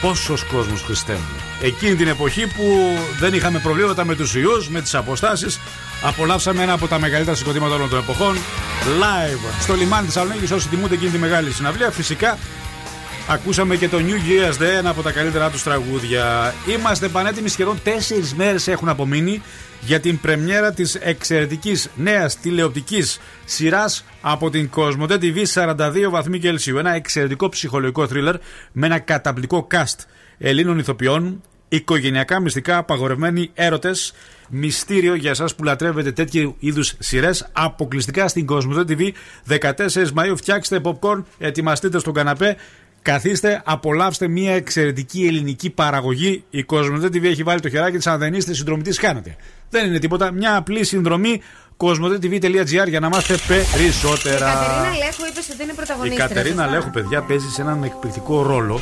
Πόσος 0.00 0.44
κόσμος 0.44 0.82
Χριστέ 0.82 1.12
μου. 1.12 1.36
Εκείνη 1.62 1.94
την 1.94 2.08
εποχή 2.08 2.46
που 2.46 2.64
δεν 3.18 3.34
είχαμε 3.34 3.58
προβλήματα 3.58 4.04
με 4.04 4.14
τους 4.14 4.34
ιούς, 4.34 4.68
με 4.68 4.80
τις 4.80 4.94
αποστάσεις, 4.94 5.60
απολαύσαμε 6.02 6.62
ένα 6.62 6.72
από 6.72 6.86
τα 6.88 6.98
μεγαλύτερα 6.98 7.36
συγκροτήματα 7.36 7.74
όλων 7.74 7.88
των 7.88 7.98
εποχών. 7.98 8.36
Live 9.00 9.60
στο 9.60 9.74
λιμάνι 9.74 10.06
τη 10.06 10.12
Θεσσαλονίκης, 10.12 10.50
όσοι 10.50 10.68
τιμούνται 10.68 10.94
εκείνη 10.94 11.10
τη 11.10 11.18
μεγάλη 11.18 11.50
συναυλία. 11.50 11.90
Φυσικά 11.90 12.38
ακούσαμε 13.28 13.76
και 13.76 13.88
το 13.88 13.98
New 13.98 14.50
Year's 14.50 14.62
Day, 14.62 14.78
ένα 14.78 14.90
από 14.90 15.02
τα 15.02 15.12
καλύτερά 15.12 15.50
τους 15.50 15.62
τραγούδια. 15.62 16.54
Είμαστε 16.78 17.08
πανέτοιμοι, 17.08 17.48
σχεδόν 17.48 17.80
τέσσερις 17.82 18.34
μέρες 18.34 18.68
έχουν 18.68 18.88
απομείνει 18.88 19.42
για 19.80 20.00
την 20.00 20.20
πρεμιέρα 20.20 20.72
της 20.72 20.94
εξαιρετικής 20.94 21.90
νέας 21.96 22.40
τηλεοπτικής 22.40 23.20
σειράς 23.44 24.04
από 24.20 24.50
την 24.50 24.70
Cosmote 24.74 25.18
TV 25.18 25.44
42 25.54 26.10
βαθμοί 26.10 26.38
Κελσίου. 26.38 26.78
Ένα 26.78 26.94
εξαιρετικό 26.94 27.48
ψυχολογικό 27.48 28.06
θρίλερ 28.06 28.34
με 28.72 28.86
ένα 28.86 28.98
καταπληκτικό 28.98 29.66
cast 29.70 30.04
Ελλήνων 30.38 30.78
ηθοποιών, 30.78 31.42
οικογενειακά 31.68 32.40
μυστικά, 32.40 32.76
απαγορευμένοι 32.76 33.50
έρωτες, 33.54 34.12
μυστήριο 34.48 35.14
για 35.14 35.30
εσάς 35.30 35.54
που 35.54 35.64
λατρεύετε 35.64 36.12
τέτοιου 36.12 36.56
είδους 36.58 36.94
σειρές, 36.98 37.48
αποκλειστικά 37.52 38.28
στην 38.28 38.46
Cosmote 38.48 38.84
TV 38.88 39.10
14 39.48 40.12
Μαου. 40.14 40.36
Φτιάξτε 40.36 40.80
popcorn, 40.82 41.22
ετοιμαστείτε 41.38 41.98
στον 41.98 42.14
καναπέ. 42.14 42.56
Καθίστε, 43.02 43.62
απολαύστε 43.64 44.28
μια 44.28 44.54
εξαιρετική 44.54 45.26
ελληνική 45.26 45.70
παραγωγή. 45.70 46.44
Η 46.50 46.64
Cosmote 46.68 47.04
TV 47.04 47.24
έχει 47.24 47.42
βάλει 47.42 47.60
το 47.60 47.68
χεράκι 47.68 47.96
της. 47.96 48.06
Αν 48.06 48.18
δεν 48.18 48.34
είστε 48.34 48.54
συνδρομητής, 48.54 48.98
κάνετε. 48.98 49.36
Δεν 49.70 49.86
είναι 49.86 49.98
τίποτα. 49.98 50.30
Μια 50.30 50.56
απλή 50.56 50.84
συνδρομή 50.84 51.42
cosmotetv.gr 51.76 52.88
για 52.88 53.00
να 53.00 53.08
μάθετε 53.08 53.56
Η 53.56 53.64
περισσότερα. 53.76 54.46
Κατερίνα 54.46 54.96
Λέχου 54.98 55.24
είπες 55.30 55.48
ότι 55.52 55.62
είναι 55.62 55.72
Η 55.72 55.74
πρωταγωνίστρια. 55.74 56.26
Κατερίνα 56.26 56.62
σωστά; 56.62 56.76
Λέχου, 56.76 56.90
παιδιά, 56.90 57.22
παίζει 57.22 57.48
σε 57.48 57.62
έναν 57.62 57.82
εκπληκτικό 57.82 58.42
ρόλο. 58.42 58.80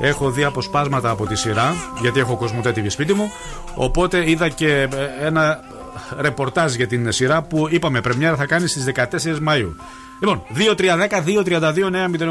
Έχω 0.00 0.30
δει 0.30 0.44
αποσπάσματα 0.44 1.10
από 1.10 1.26
τη 1.26 1.36
σειρά, 1.36 1.74
γιατί 2.00 2.20
έχω 2.20 2.36
Κοσμοτέ 2.36 2.72
TV 2.76 2.86
σπίτι 2.88 3.12
μου. 3.12 3.30
Οπότε 3.74 4.30
είδα 4.30 4.48
και 4.48 4.68
ε, 4.70 5.26
ένα 5.26 5.60
ρεπορτάζ 6.18 6.74
για 6.74 6.86
την 6.86 7.12
σειρά 7.12 7.42
που 7.42 7.66
είπαμε 7.70 8.00
πρεμιέρα 8.00 8.36
θα 8.36 8.46
κάνει 8.46 8.66
στις 8.66 8.84
14 8.94 9.04
Μαΐου. 9.48 9.72
Λοιπόν, 10.20 10.42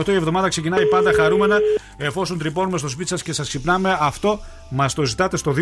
2-3-10-2-32-9-08 0.03 0.07
η 0.07 0.13
εβδομάδα 0.13 0.47
ξεκινάει 0.47 0.85
πάντα 0.85 1.13
χαρούμενα. 1.13 1.59
Εφόσον 1.97 2.37
τρυπώνουμε 2.37 2.77
στο 2.77 2.87
σπίτι 2.87 3.09
σας 3.09 3.23
και 3.23 3.33
σας 3.33 3.47
ξυπνάμε, 3.47 3.97
αυτό 3.99 4.39
μας 4.69 4.93
το 4.93 5.05
ζητάτε 5.05 5.37
στο 5.37 5.53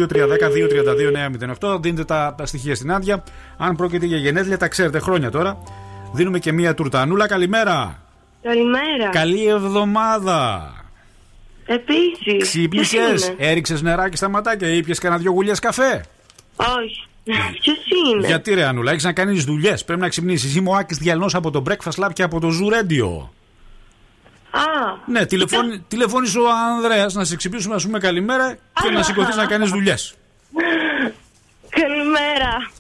2-3-10-2-32-9-08. 1.60 1.78
Δίνετε 1.82 2.04
τα, 2.04 2.36
τα 2.38 2.46
στοιχεία 2.46 2.76
στην 2.76 2.92
άδεια. 2.92 3.24
Αν 3.58 3.76
πρόκειται 3.76 4.06
για 4.06 4.18
γενέθλια, 4.18 4.58
τα 4.58 4.68
ξέρετε 4.68 5.00
χρόνια 5.00 5.32
τώρα. 5.32 5.64
Δίνουμε 6.14 6.40
και 6.40 6.52
μία 6.52 6.74
τουρτανούλα. 6.74 7.28
Καλημέρα. 7.28 8.02
Καλημέρα. 8.44 9.10
Καλή 9.12 9.48
εβδομάδα. 9.48 10.72
Επίσης. 11.66 12.42
Ξύπνησες, 12.42 13.34
έριξες 13.38 13.82
νεράκι 13.82 14.18
στα 14.18 14.30
ματάκια 14.30 14.70
ή 14.70 14.84
πιες 14.84 15.00
κανένα 15.00 15.22
δυο 15.22 15.32
γουλιές 15.32 15.60
καφέ; 15.60 16.06
Όχι. 16.56 17.08
Ποιος 17.24 17.78
είναι; 18.16 18.28
Γιατί 18.28 18.54
ρε 18.54 18.64
Ανούλα, 18.66 18.92
έχεις 18.92 19.04
να 19.04 19.14
κάνεις 19.14 19.44
δουλειές. 19.44 19.84
Πρέπει 19.86 20.02
να 20.02 20.10
ξυπνήσεις. 20.10 20.56
Είμαι 20.56 20.70
ο 20.70 20.76
Άκης 20.76 20.98
Διαλνός 20.98 21.36
από 21.36 21.52
το 21.52 21.64
Breakfast 21.70 22.04
Lab 22.06 22.10
και 22.14 22.24
από 22.24 22.40
το 22.40 22.48
Zoo 22.48 22.74
Radio. 22.74 23.28
Α, 24.52 24.62
Ναι, 25.06 25.26
τηλεφώνη, 25.26 25.80
τηλεφώνησε 25.88 26.40
ο 26.40 26.46
Ανδρέας 26.50 27.14
να 27.14 27.24
σε 27.24 27.36
ξυπνήσουμε, 27.36 27.74
να 27.74 27.80
σου 27.80 27.86
πούμε 27.86 28.00
καλημέρα 28.00 28.58
και 28.84 28.90
να 28.90 29.04
σηκωθείς 29.04 29.36
να 29.36 29.46
κάνεις 29.46 29.70
δουλειές. 29.70 30.14
καλημέρα. 31.70 32.72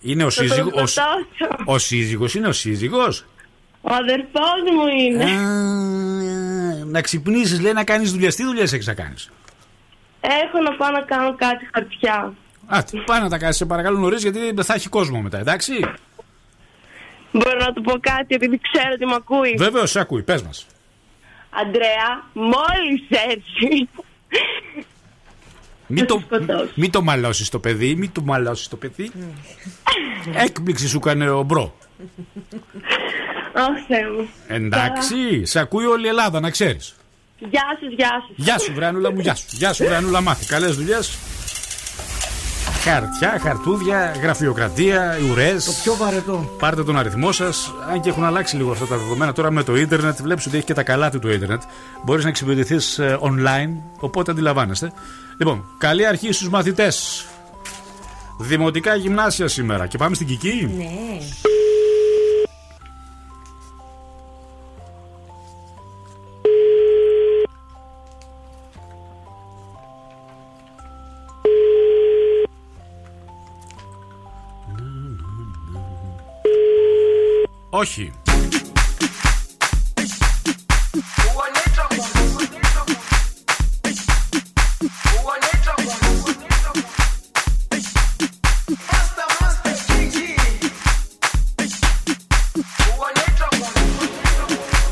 Είναι 0.00 0.24
ο 0.24 0.30
Θα 0.30 0.40
τον 0.40 0.48
σύζυγο. 0.48 0.70
Ο, 0.74 0.86
σκοτώσω. 0.86 1.62
ο 1.64 1.78
σύζυγος 1.78 2.34
είναι 2.34 2.48
ο 2.48 2.52
σύζυγος; 2.52 3.24
Ο 3.80 3.92
αδερφός 3.92 4.60
μου 4.74 4.86
είναι. 5.06 5.24
Α, 5.24 6.84
Να 6.84 7.00
ξυπνήσεις, 7.00 7.60
λέει 7.60 7.72
να 7.72 7.84
κάνεις 7.84 8.12
δουλειές. 8.12 8.34
Τι 8.34 8.44
δουλειές 8.44 8.72
έχεις 8.72 8.86
να 8.86 8.94
κάνεις; 8.94 9.30
Έχω 10.20 10.60
να 10.62 10.76
πάω 10.76 10.90
να 10.90 11.00
κάνω 11.00 11.34
κάτι 11.34 11.68
χαρτιά. 11.72 12.34
Α, 12.66 12.84
τι, 12.84 12.98
πάνε 12.98 13.20
να 13.20 13.28
τα 13.28 13.38
κάνεις, 13.38 13.56
σε 13.56 13.64
παρακαλώ 13.66 13.98
νωρίς, 13.98 14.22
γιατί 14.22 14.52
δεν 14.52 14.64
θα 14.64 14.74
έχει 14.74 14.88
κόσμο 14.88 15.20
μετά, 15.20 15.38
εντάξει; 15.38 15.72
Μπορώ 17.32 17.58
να 17.58 17.72
του 17.72 17.82
πω 17.82 17.92
κάτι 18.00 18.34
επειδή 18.34 18.60
ξέρω 18.72 18.90
ότι 18.94 19.06
με 19.06 19.14
ακούει. 19.14 19.54
Βεβαίως, 19.58 19.90
σε 19.90 20.00
ακούει, 20.00 20.22
πες 20.22 20.42
μας. 20.42 20.66
Αντρέα, 21.50 22.24
μόλις 22.32 23.02
έρθει. 23.28 23.88
Μην 25.86 25.98
Θα 25.98 26.06
το, 26.06 26.18
σε 26.18 26.24
σκοτώσω. 26.24 26.72
μην 26.74 26.90
το 26.90 27.02
μαλώσεις 27.02 27.48
το 27.48 27.58
παιδί, 27.58 27.94
μην 27.94 28.12
το 28.12 28.22
μαλώσεις 28.22 28.68
το 28.68 28.76
παιδί. 28.76 29.10
Έκπληξη 30.34 30.88
σου 30.88 30.96
έκανε 30.96 31.30
ο 31.30 31.42
bro. 31.42 31.74
Ω 33.54 33.84
Θεέ 33.88 34.10
μου. 34.16 34.28
Εντάξει, 34.46 35.44
σε 35.44 35.58
ακούει 35.58 35.84
όλη 35.84 36.04
η 36.04 36.08
Ελλάδα, 36.08 36.40
να 36.40 36.50
ξέρεις. 36.50 36.94
Γεια 37.38 37.62
σας, 37.80 37.92
γεια 37.96 38.08
σας. 38.08 38.36
Γεια 38.36 38.58
σου, 38.58 38.72
Βρανούλα 38.74 39.12
μου, 39.12 39.20
γεια 39.20 39.34
σου. 39.34 39.46
Γεια 39.50 39.72
σου, 39.72 39.84
Βρανούλα, 39.84 40.20
μάθη. 40.20 40.46
Καλές 40.46 40.76
δουλειές. 40.76 41.18
Χαρτιά, 42.88 43.38
χαρτούδια, 43.42 44.14
γραφειοκρατία, 44.22 45.18
ουρές. 45.30 45.64
Το 45.64 45.72
πιο 45.82 45.96
βαρετό. 45.96 46.50
Πάρτε 46.58 46.84
τον 46.84 46.98
αριθμό 46.98 47.32
σας. 47.32 47.72
Αν 47.90 48.00
και 48.00 48.08
έχουν 48.08 48.24
αλλάξει 48.24 48.56
λίγο 48.56 48.70
αυτά 48.70 48.86
τα 48.86 48.96
δεδομένα 48.96 49.32
τώρα 49.32 49.50
με 49.50 49.62
το 49.62 49.76
ίντερνετ, 49.76 50.22
βλέπεις 50.22 50.46
ότι 50.46 50.56
έχει 50.56 50.66
και 50.66 50.74
τα 50.74 50.82
καλά 50.82 51.10
του 51.10 51.18
το 51.18 51.30
ίντερνετ. 51.32 51.62
Μπορείς 52.04 52.22
να 52.22 52.28
εξυπηρετηθείς 52.28 53.00
online, 53.00 53.70
οπότε 53.98 54.30
αντιλαμβάνεστε. 54.30 54.92
Λοιπόν, 55.36 55.64
καλή 55.78 56.06
αρχή 56.06 56.32
στους 56.32 56.48
μαθητές. 56.48 57.26
Δημοτικά 58.38 58.94
γυμνάσια 58.94 59.48
σήμερα. 59.48 59.86
Και 59.86 59.98
πάμε 59.98 60.14
στην 60.14 60.26
Κική. 60.26 60.70
Ναι. 60.76 61.18
Όχι. 77.75 78.11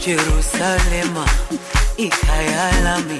Jerusalema 0.05 1.25
ikhaya 1.97 2.81
lami 2.83 3.19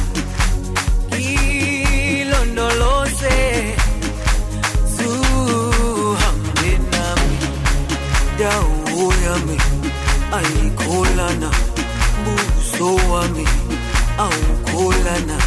wadau 8.41 9.13
yami 9.23 9.57
aikolana 10.37 11.49
buso 12.25 12.89
wami 13.11 13.45
aukolana. 14.17 15.37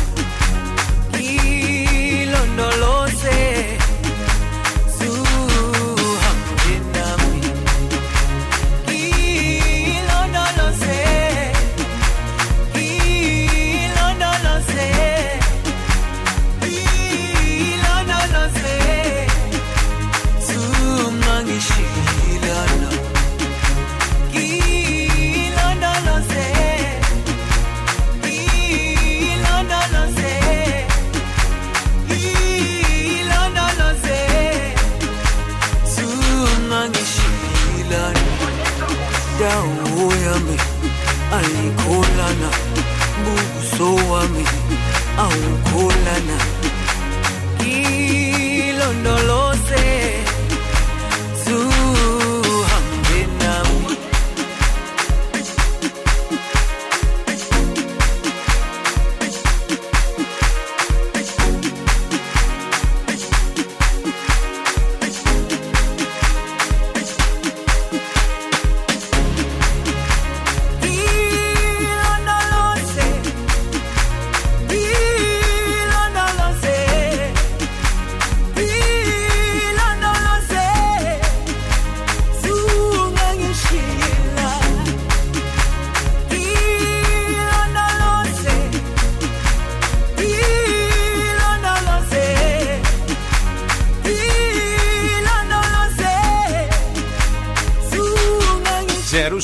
Kilondolose 1.12 3.36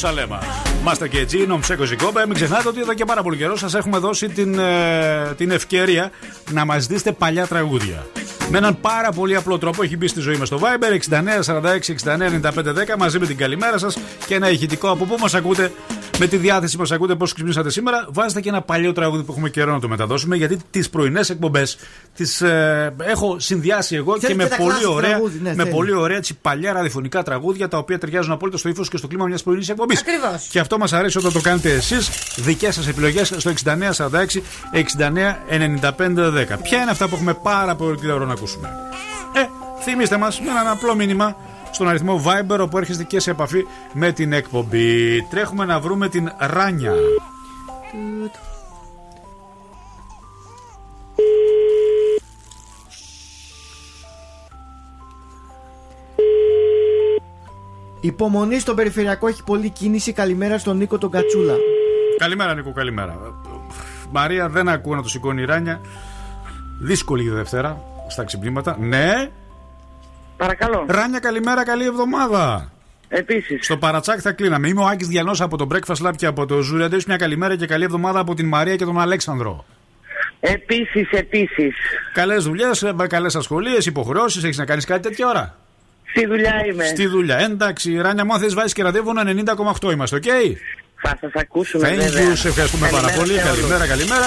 zungangishila 0.01 0.11
Ζερουσαλέμα. 0.11 0.39
Είμαστε 0.81 1.09
και 1.09 1.19
έτσι, 1.19 1.47
νομψέκο 1.47 1.85
Ζικόμπα. 1.85 2.27
Μην 2.27 2.35
ξεχνάτε 2.35 2.69
ότι 2.69 2.81
εδώ 2.81 2.95
και 2.95 3.05
πάρα 3.05 3.23
πολύ 3.23 3.37
καιρό 3.37 3.57
σας 3.57 3.75
έχουμε 3.75 3.99
δώσει 3.99 4.29
την, 4.29 4.59
ε, 4.59 5.35
την 5.37 5.51
ευκαιρία 5.51 6.11
να 6.53 6.65
μας 6.65 6.87
δείστε 6.87 7.13
παλιά 7.13 7.47
τραγούδια. 7.47 8.07
Με 8.51 8.59
έναν 8.59 8.81
πάρα 8.81 9.13
πολύ 9.13 9.37
απλό 9.37 9.59
τρόπο 9.59 9.83
έχει 9.83 9.97
μπει 9.97 10.07
στη 10.07 10.21
ζωή 10.21 10.37
μας 10.37 10.49
στο 10.49 10.59
Viber 10.63 10.93
69 10.93 11.43
46 11.43 11.91
69 11.91 12.31
95 12.31 12.73
10 12.73 12.97
μαζί 12.99 13.19
με 13.19 13.27
την 13.27 13.37
καλημέρα 13.37 13.79
σας 13.79 13.99
και 14.27 14.35
ένα 14.35 14.51
ηχητικό 14.51 14.91
από 14.91 15.05
πού 15.05 15.17
μας 15.21 15.35
ακούτε, 15.35 15.73
με 16.21 16.27
τη 16.27 16.37
διάθεση 16.37 16.75
που 16.75 16.81
μας 16.81 16.91
ακούτε, 16.91 17.15
πώς 17.15 17.33
ξυπνήσατε 17.33 17.71
σήμερα. 17.71 18.07
Βάζετε 18.11 18.41
και 18.41 18.49
ένα 18.49 18.63
παλιό 18.63 18.93
τραγούδι 18.93 19.23
που 19.23 19.33
έχουμε 19.33 19.51
καιρό 19.51 19.73
να 19.73 19.81
το 19.81 19.89
μεταδώσουμε 19.89 20.37
γιατί 20.37 20.59
τις 20.71 20.91
πρωινές 20.91 21.31
εκπομπές 21.31 21.77
τις 22.15 22.41
ε, 22.41 22.95
έχω 22.99 23.39
συνδυάσει 23.39 23.97
εγώ 23.97 24.15
και 24.15 24.27
Θέλει 24.27 24.35
με 24.35 24.43
και 24.43 24.49
τα 24.49 24.57
πολύ 24.57 24.69
κλασικά 24.69 24.91
ωραία, 24.91 25.11
τραγούδι, 25.11 25.39
ναι, 25.43 25.55
με 25.55 25.63
θέλει. 25.63 25.75
πολύ 25.75 25.93
ωραία 25.93 26.17
έτσι, 26.17 26.35
παλιά 26.43 26.73
ραδιοφωνικά 26.73 27.23
τραγούδια 27.23 27.69
τα 27.69 27.79
οποία 27.79 27.99
ταιριάζουν 27.99 28.33
απόλυτα 28.33 28.59
στο 28.59 28.69
ύφος 28.69 28.89
και 28.89 28.97
στο 28.97 29.07
κλίμα 29.07 29.27
μιας 29.27 29.43
πρωινής 29.43 29.69
εκπομπής. 29.69 30.01
Ακριβώς. 30.01 30.49
Και 30.51 30.59
αυτό 30.59 30.79
μας 30.79 30.93
αρέσει 30.93 31.19
όταν 31.19 31.33
το 31.33 31.41
κάνετε 31.41 31.73
εσείς. 31.73 32.11
Δικές 32.37 32.75
σας 32.75 32.89
επιλογές 32.89 33.27
στο 33.37 33.51
6946 33.51 34.43
69 34.73 35.37
95 35.49 36.31
10. 36.31 36.59
Ποια 36.63 36.81
είναι 36.81 36.91
αυτά 36.91 37.09
που 37.09 37.15
έχουμε 37.15 37.35
πάρα 37.35 37.75
πολύ 37.75 37.99
καιρό 37.99 38.25
να 38.27 38.33
ακούσουμε; 38.33 38.69
Ε, 39.33 39.41
θυμίστε 39.83 40.17
μας 40.17 40.41
με 40.41 40.51
έναν 40.51 40.67
απλό 40.67 40.95
μήνυμα 40.95 41.37
στον 41.81 41.93
αριθμό 41.93 42.23
Viber 42.25 42.59
όπου 42.61 42.79
έρχεστε 42.79 43.05
και 43.05 43.21
σε 43.21 43.31
επαφή 43.31 43.67
με 43.93 44.13
την 44.13 44.33
εκπομπή. 44.33 45.23
Τρέχουμε 45.31 45.65
να 45.65 45.81
βρούμε 45.81 46.09
την 46.09 46.33
Ράνια. 46.39 46.93
Υπομονή 58.01 58.59
στο 58.59 58.75
περιφερειακό 58.75 59.27
έχει 59.27 59.45
πολλή 59.45 59.71
κίνηση. 59.71 60.13
Καλημέρα 60.13 60.59
στον 60.59 60.77
Νίκο 60.77 60.99
τον 60.99 61.11
Κατσούλα. 61.11 61.55
Καλημέρα, 62.19 62.55
Νίκο, 62.55 62.73
καλημέρα. 62.73 63.19
Μαρία, 64.11 64.49
δεν 64.49 64.69
ακούω 64.69 64.95
να 64.95 65.03
το 65.03 65.09
σηκώνει 65.09 65.43
η 65.43 65.45
Ράνια. 65.45 65.81
Δύσκολη 66.81 67.25
η 67.25 67.29
Δευτέρα 67.29 67.83
στα 68.09 68.25
ξυπνήματα. 68.25 68.77
Ναι. 68.81 69.31
Παρακαλώ. 70.41 70.85
Ράνια, 70.89 71.19
καλημέρα, 71.19 71.65
καλή 71.65 71.85
εβδομάδα. 71.85 72.73
Επίσης. 73.09 73.65
Στο 73.65 73.77
παρατσάκι 73.77 74.21
θα 74.21 74.33
κλείναμε. 74.33 74.69
Είμαι 74.69 74.81
ο 74.81 74.87
Άκης 74.87 75.09
Διανός 75.09 75.41
από 75.41 75.57
το 75.57 75.67
Breakfast 75.73 76.07
Lab 76.07 76.13
και 76.17 76.27
από 76.27 76.47
το 76.47 76.59
Zoo 76.59 76.85
Radio. 76.85 77.05
Μια 77.07 77.17
καλημέρα 77.17 77.57
και 77.57 77.67
καλή 77.67 77.85
εβδομάδα 77.85 78.21
από 78.21 78.35
την 78.35 78.47
Μαρία 78.49 78.77
και 78.77 78.85
τον 78.85 79.01
Αλέξανδρο. 79.01 79.65
Επίσης, 80.41 81.11
επίσης. 81.11 81.75
Καλές 82.13 82.45
δουλειές, 82.45 82.93
καλές 83.09 83.37
ασχολίες, 83.37 83.87
υποχρεώσεις. 83.87 84.45
Έχεις 84.45 84.59
να 84.59 84.65
κάνεις 84.65 84.85
κάτι 84.85 85.03
τέτοια 85.09 85.29
ώρα; 85.29 85.57
Στη 86.11 86.27
δουλειά 86.27 86.65
είμαι. 86.73 86.85
Στη 86.85 87.07
δουλειά. 87.07 87.39
Εντάξει, 87.39 87.97
Ράνια, 88.01 88.25
μου 88.25 88.33
αν 88.35 88.41
θες 88.41 88.55
βάζεις 88.55 88.73
και 88.73 88.83
ραντεβού 88.83 89.13
90,8 89.17 89.91
είμαστε, 89.93 90.17
οκ; 90.17 90.23
Θα 91.03 91.17
σας 91.21 91.31
ακούσουμε, 91.35 91.89
Thank 91.89 91.97
βέβαια. 91.97 92.33
you, 92.33 92.37
σε 92.37 92.49
ευχαριστούμε 92.49 92.89
πάρα 92.91 93.07
Καλημέρα 93.11 93.25
πολύ. 93.27 93.39
σε 93.39 93.49
όλους. 93.49 93.61
Καλημέρα, 93.61 93.87
καλημέρα. 93.87 94.27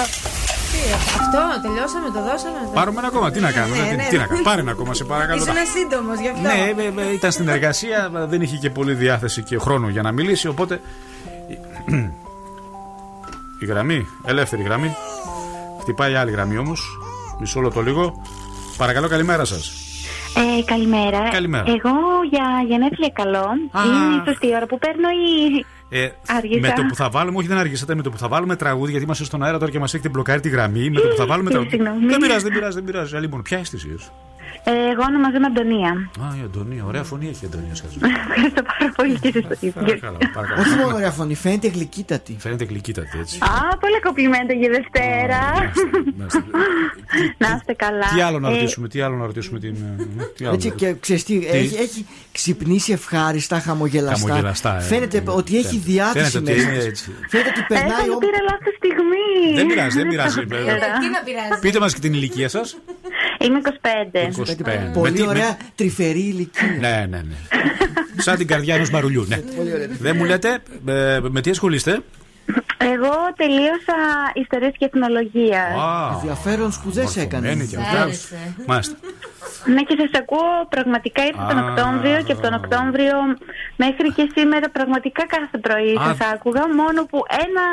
Τι, 0.84 0.92
αυτό, 0.92 1.40
τελειώσαμε, 1.68 2.06
το 2.16 2.20
δώσαμε. 2.28 2.58
Πάρουμε 2.74 2.98
ένα 2.98 3.08
ακόμα. 3.08 3.30
Τι 3.30 3.40
να 3.40 3.52
κάνουμε, 3.52 3.76
Ναι, 3.76 3.88
τι- 3.88 3.96
ναι, 3.96 4.06
τι 4.10 4.14
ναι. 4.16 4.20
να 4.20 4.26
κάνουμε. 4.26 4.44
Πάρε 4.48 4.60
ένα 4.60 4.70
ακόμα, 4.70 4.94
σε 4.94 5.04
παρακαλώ. 5.04 5.42
Ήσουν 5.42 5.54
σύντομος 5.76 6.18
γι' 6.18 6.28
αυτό. 6.28 6.42
Ναι, 6.42 6.82
ε, 6.82 7.08
ε, 7.08 7.12
ήταν 7.12 7.32
στην 7.32 7.48
εργασία, 7.48 8.10
δεν 8.32 8.40
είχε 8.42 8.56
και 8.56 8.70
πολύ 8.70 8.92
διάθεση 8.94 9.42
και 9.42 9.58
χρόνο 9.58 9.88
για 9.88 10.02
να 10.02 10.12
μιλήσει, 10.12 10.48
οπότε. 10.48 10.80
Η 13.62 13.66
γραμμή, 13.66 14.06
ελεύθερη 14.24 14.62
γραμμή. 14.62 14.96
Χτυπάει 15.80 16.14
άλλη 16.14 16.30
γραμμή 16.30 16.56
όμως. 16.58 16.98
Μισό 17.40 17.60
λεπτό 17.60 17.80
λίγο. 17.82 18.22
Παρακαλώ, 18.76 19.08
καλημέρα 19.08 19.44
σας. 19.44 19.72
Ε, 20.36 20.62
καλημέρα. 20.64 21.28
Καλημέρα. 21.30 21.64
Εγώ 21.66 21.92
για 22.30 22.44
γενέθλια 22.68 23.08
καλό. 23.12 23.46
Είναι 23.84 24.14
η 24.22 24.22
σωστή 24.28 24.54
ώρα 24.54 24.66
που 24.66 24.78
παίρνω 24.78 25.08
ή. 25.08 25.64
Ε, 25.96 26.08
Άργησα. 26.26 26.60
με 26.60 26.72
το 26.76 26.82
που 26.88 26.94
θα 26.94 27.08
βάλουμε, 27.10 27.38
όχι 27.38 27.46
δεν 27.46 27.58
αργήσατε, 27.58 27.94
με 27.94 28.02
το 28.02 28.10
που 28.10 28.18
θα 28.18 28.28
βάλουμε 28.28 28.56
τραγούδι, 28.56 28.90
γιατί 28.90 29.04
είμαστε 29.04 29.24
στον 29.24 29.42
αέρα 29.42 29.58
τώρα 29.58 29.70
και 29.70 29.78
μας 29.78 29.94
έχετε 29.94 30.08
μπλοκάρει 30.08 30.40
τη 30.40 30.48
γραμμή. 30.48 30.90
Με 30.90 31.00
το 31.00 31.08
που 31.08 31.16
θα 31.16 31.26
βάλουμε 31.26 31.48
Ε, 31.48 31.52
τραγούδι. 31.52 31.70
συγγνώμη. 31.76 32.06
Δεν 32.06 32.18
πειράζει, 32.18 32.42
δεν 32.44 32.52
πειράζει, 32.52 32.74
δεν 32.74 32.84
πειράζει. 32.84 33.16
Ε, 33.16 33.20
Λοιπόν, 33.20 33.42
ποια 33.42 33.58
είστε 33.58 33.76
εσεί. 33.76 33.96
Ε, 34.66 34.70
εγώ 34.92 35.02
ονομάζομαι 35.08 35.46
Αντωνία. 35.46 35.90
Α, 36.24 36.26
η 36.40 36.42
Αντωνία, 36.44 36.84
ωραία 36.84 37.02
φωνή 37.02 37.28
έχει 37.28 37.44
η 37.44 37.48
Αντωνία 37.52 37.74
σας. 37.74 37.90
Ευχαριστώ 37.96 38.62
πάρα 38.62 38.92
πολύ 38.96 39.18
και 39.18 39.28
εσείς 39.28 39.42
το 39.48 39.56
ίδιο. 39.60 39.72
Παρακαλώ, 39.82 40.18
παρακαλώ. 40.34 40.60
Όχι 40.60 40.74
μόνο 40.74 40.94
ωραία 40.94 41.10
φωνή, 41.10 41.34
φαίνεται 41.34 41.68
γλυκύτατη. 41.68 42.36
Φαίνεται 42.38 42.64
γλυκύτατη 42.64 43.18
έτσι. 43.18 43.38
Α, 43.40 43.76
πολύ 43.76 44.00
κοπλιμέντο 44.00 44.52
για 44.52 44.70
Δευτέρα. 44.70 45.40
Να 47.38 47.48
είστε 47.56 47.72
καλά. 47.72 48.06
Τι 48.14 48.20
άλλο 48.20 48.38
να 48.38 48.48
Ε, 48.48 48.52
ρωτήσουμε, 48.54 48.88
τι 48.88 49.00
άλλο 49.00 49.16
να 49.16 49.26
ρωτήσουμε 49.26 49.58
την. 49.58 49.74
ε, 50.18 50.24
τι 50.36 50.44
άλλο 50.44 50.54
Έτσι 50.54 50.68
να- 50.68 50.74
και 50.74 50.94
ξέρεις 51.00 51.24
τι, 51.24 51.34
έχει, 51.46 51.74
έχει 51.76 52.06
ξυπνήσει 52.32 52.92
ευχάριστα, 52.92 53.60
χαμογελαστά. 53.60 54.26
Χαμογελαστά, 54.26 54.76
ε. 54.76 54.80
Φαίνεται 54.80 55.22
ότι 55.26 55.56
έχει 55.56 55.66
Φαίνεται 55.66 55.84
διάθεση 55.90 56.36
ότι 56.36 56.50
μέσα 56.52 56.62
είναι 56.70 56.78
της. 56.78 56.86
έτσι. 56.86 57.12
Φαίνεται 57.28 57.48
ότι 57.48 57.60
Ε, 57.60 57.64
περνάει 57.68 57.88
θα 57.90 58.06
μου 58.06 58.12
ο... 58.14 58.18
πήρα 58.18 58.38
λάθος 58.50 58.74
στιγμή. 58.76 59.54
Δεν 59.54 59.66
πειράζει, 59.66 59.96
δεν 59.98 60.08
πειράζει. 60.08 60.34
τα 60.36 60.44
βέβαια. 60.46 60.74
ήξερα. 60.74 60.92
Τι 60.98 61.08
να 61.16 61.20
πειράζει. 61.24 61.60
Πείτε 61.60 61.78
μας 61.80 61.94
και 61.94 62.00
την 62.00 62.12
ηλικία 62.12 62.48
σας. 62.48 62.76
Είμαι 63.40 63.60
25. 63.62 63.68
25. 64.14 64.64
Με 64.64 64.90
Πολύ 64.94 65.12
τι- 65.12 65.20
με- 65.22 65.26
ωραία 65.28 65.56
τρυφερή 65.74 66.18
ηλικία. 66.18 66.76
Ναι, 66.80 67.06
ναι, 67.10 67.16
ναι. 67.16 67.34
Σαν 68.16 68.36
την 68.36 68.46
καρδιά 68.46 68.74
ενός 68.74 68.90
μαρουλιού, 68.90 69.24
ναι. 69.28 69.40
Δεν 70.00 70.16
μου 70.16 70.24
λέτε, 70.24 70.58
ε, 70.86 71.18
με 71.30 71.40
τι 71.40 71.50
ασχολείστε; 71.50 72.00
Εγώ 72.78 73.14
τελείωσα 73.36 73.98
ιστορία 74.34 74.70
και 74.70 74.84
εθνολογία. 74.84 75.62
Α, 75.62 76.12
Ενδιαφέρον 76.14 76.72
σπουδέ 76.72 77.00
έκανες. 77.00 77.30
μορφωμένη 77.32 77.66
και 77.66 77.76
Μ' 77.76 77.80
αυτά. 77.80 78.00
άρεσε. 78.02 78.54
Μάλιστα. 78.66 78.96
Ναι, 79.74 79.82
και 79.82 79.94
σας 80.00 80.10
ακούω. 80.22 80.52
Πραγματικά 80.68 81.24
ήρθα 81.26 81.46
τον 81.46 81.58
Α, 81.58 81.64
Οκτώβριο 81.70 82.22
και 82.26 82.32
από 82.32 82.42
τον 82.42 82.54
Οκτώβριο 82.54 83.16
μέχρι 83.76 84.08
και 84.16 84.30
σήμερα 84.36 84.68
πραγματικά 84.70 85.26
κάθε 85.26 85.58
πρωί 85.66 85.92
Α. 85.94 86.02
σας 86.04 86.18
άκουγα. 86.32 86.62
Μόνο 86.80 87.00
που 87.10 87.18
ένα 87.44 87.64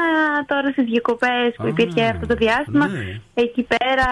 τώρα 0.51 0.69
στις 0.71 0.86
διακοπές 0.86 1.47
που 1.57 1.63
Α, 1.63 1.67
υπήρχε 1.67 2.03
αυτό 2.13 2.25
το 2.27 2.36
διάστημα, 2.36 2.88
ναι. 2.88 3.19
εκεί 3.34 3.62
πέρα, 3.73 4.07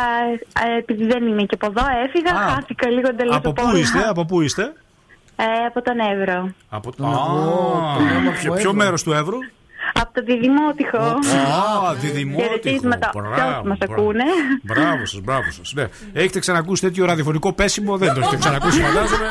ε, 0.65 0.77
επειδή 0.77 1.05
δεν 1.05 1.27
είμαι 1.27 1.43
και 1.43 1.57
από 1.59 1.65
εδώ, 1.71 1.83
έφυγα. 2.05 2.31
Α. 2.31 2.49
χάθηκα 2.49 2.89
λίγο 2.89 3.07
εντελώς 3.07 3.35
Από 3.35 3.53
πού 3.53 3.75
είστε, 3.75 3.99
από 4.13 4.25
πού 4.25 4.41
είστε; 4.41 4.63
Ε, 5.35 5.65
από 5.67 5.81
τον 5.81 5.97
Εύρο. 5.99 6.53
Από 6.69 6.95
Τον 6.95 7.05
Ευρώ, 7.05 7.93
τον 7.97 8.15
όμορφο 8.17 8.41
Ποιο, 8.41 8.51
ποιο 8.51 8.69
Εύρο. 8.69 8.73
μέρος 8.73 9.03
του 9.03 9.11
Εύρου; 9.13 9.37
Από 9.93 10.13
το 10.13 10.21
Διδημότυχο. 10.25 10.97
Α, 10.97 11.93
διδημότυχο. 11.93 12.47
Χαιρετίσματα 12.49 13.10
σε 13.13 13.19
όσους 13.19 13.67
μας 13.67 13.78
ακούνε. 13.82 14.23
Μπράβο 14.63 15.06
σας, 15.06 15.19
μπράβο 15.21 15.52
σας. 15.52 15.73
Ναι. 15.75 15.86
Έχετε 16.13 16.39
ξανακούσει 16.39 16.82
τέτοιο 16.82 17.06
ραδιοφωνικό 17.06 17.54
πέσιμο, 17.54 17.97
δεν 17.97 18.13
το 18.13 18.19
έχετε 18.19 18.38
ξανακούσει, 18.38 18.82
φαντάζομαι. 18.82 19.30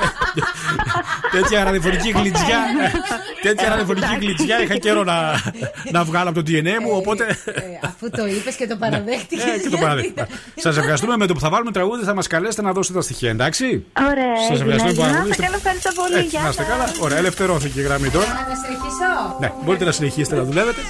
τέτοια 1.31 1.65
ραδιοφωνική 1.65 2.11
γλιτζιά. 2.11 2.59
τέτοια 3.43 3.69
ραδιοφωνική 3.69 4.17
γλιτζιά 4.21 4.63
είχα 4.63 4.77
καιρό 4.77 5.05
να, 5.05 5.17
να 5.93 6.05
βγάλω 6.05 6.29
από 6.31 6.43
το 6.43 6.51
DNA 6.51 6.63
μου, 6.83 6.91
οπότε. 6.93 7.25
Ε, 7.45 7.63
αφού 7.85 8.11
το 8.11 8.27
είπες 8.27 8.55
και 8.55 8.67
το 8.67 8.77
παραδέχτηκε. 8.77 9.43
Ε, 9.57 9.59
και 9.59 9.69
το 9.69 9.77
παραδέχτηκα. 9.77 10.27
Σας 10.55 10.77
ευχαριστούμε. 10.77 11.17
Με 11.17 11.27
το 11.27 11.35
που 11.35 11.41
θα 11.41 11.49
βάλουμε 11.51 11.71
τραγούδι 11.71 12.05
θα 12.05 12.15
μας 12.15 12.27
καλέσετε 12.27 12.63
να 12.63 12.73
δώσετε 12.73 12.99
τα 12.99 13.05
στοιχεία, 13.05 13.31
εντάξει; 13.31 13.85
Ωραία. 14.11 14.37
Σας 14.49 14.61
ευχαριστούμε 14.61 14.91
έγινε. 14.91 15.05
πάρα 15.07 15.13
Να 15.13 15.19
πολύ. 15.19 15.31
είστε 15.31 15.43
καλά, 15.43 15.57
ευχαριστώ 15.57 15.91
πολύ. 16.03 16.15
Έτσι, 16.15 16.29
Γεια 16.29 16.41
να 16.43 16.49
είστε 16.49 16.63
σας. 16.63 16.71
καλά. 16.73 16.87
Ωραία, 17.01 17.19
ελευθερώθηκε 17.19 17.81
η 17.81 17.83
γραμμή 17.83 18.09
τώρα. 18.11 18.27
Να 18.27 18.55
συνεχίσω. 18.65 19.37
Ναι, 19.41 19.53
μπορείτε 19.65 19.85
να 19.85 19.93
συνεχίσετε 19.93 20.37
να 20.37 20.43
δουλεύετε. 20.49 20.81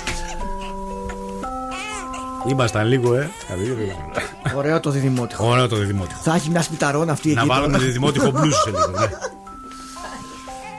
Ήμασταν 2.49 2.87
λίγο, 2.87 3.15
ε. 3.15 3.31
Ωραίο 4.57 4.81
το 4.81 4.91
διδημότυχο. 4.91 5.47
Ωραίο 5.47 5.69
το 5.69 5.77
διδημότυχο. 5.77 6.21
Θα 6.23 6.35
έχει 6.35 6.51
μια 6.51 6.63
σπιταρόνα 6.63 7.13
αυτή 7.13 7.31
εκεί. 7.31 7.39
Να 7.39 7.47
βάλουμε 7.47 7.79
διδημότυχο 7.79 8.31
μπλούζου 8.31 8.61
σε 8.65 8.71
λίγο, 8.71 8.87
ναι. 8.87 9.07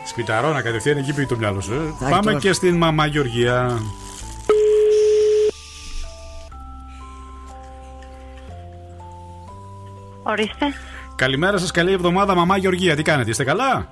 Σπιταρόνα 0.08 0.62
κατευθείαν 0.62 0.98
εκεί 0.98 1.14
πήγε 1.14 1.28
το 1.28 1.38
μυαλό 1.38 1.62
σου. 1.62 1.74
Ε. 1.74 2.10
Πάμε 2.10 2.34
και 2.34 2.54
στην 2.54 2.78
μαμά 2.78 3.06
Γεωργία. 3.06 3.80
Ορίστε. 10.24 10.66
Καλημέρα 11.16 11.58
σας, 11.58 11.72
καλή 11.72 11.92
εβδομάδα, 11.92 12.36
μαμά 12.36 12.58
Γεωργία. 12.58 12.96
Τι 12.96 13.02
κάνετε, 13.02 13.30
είστε 13.30 13.44
καλά; 13.44 13.88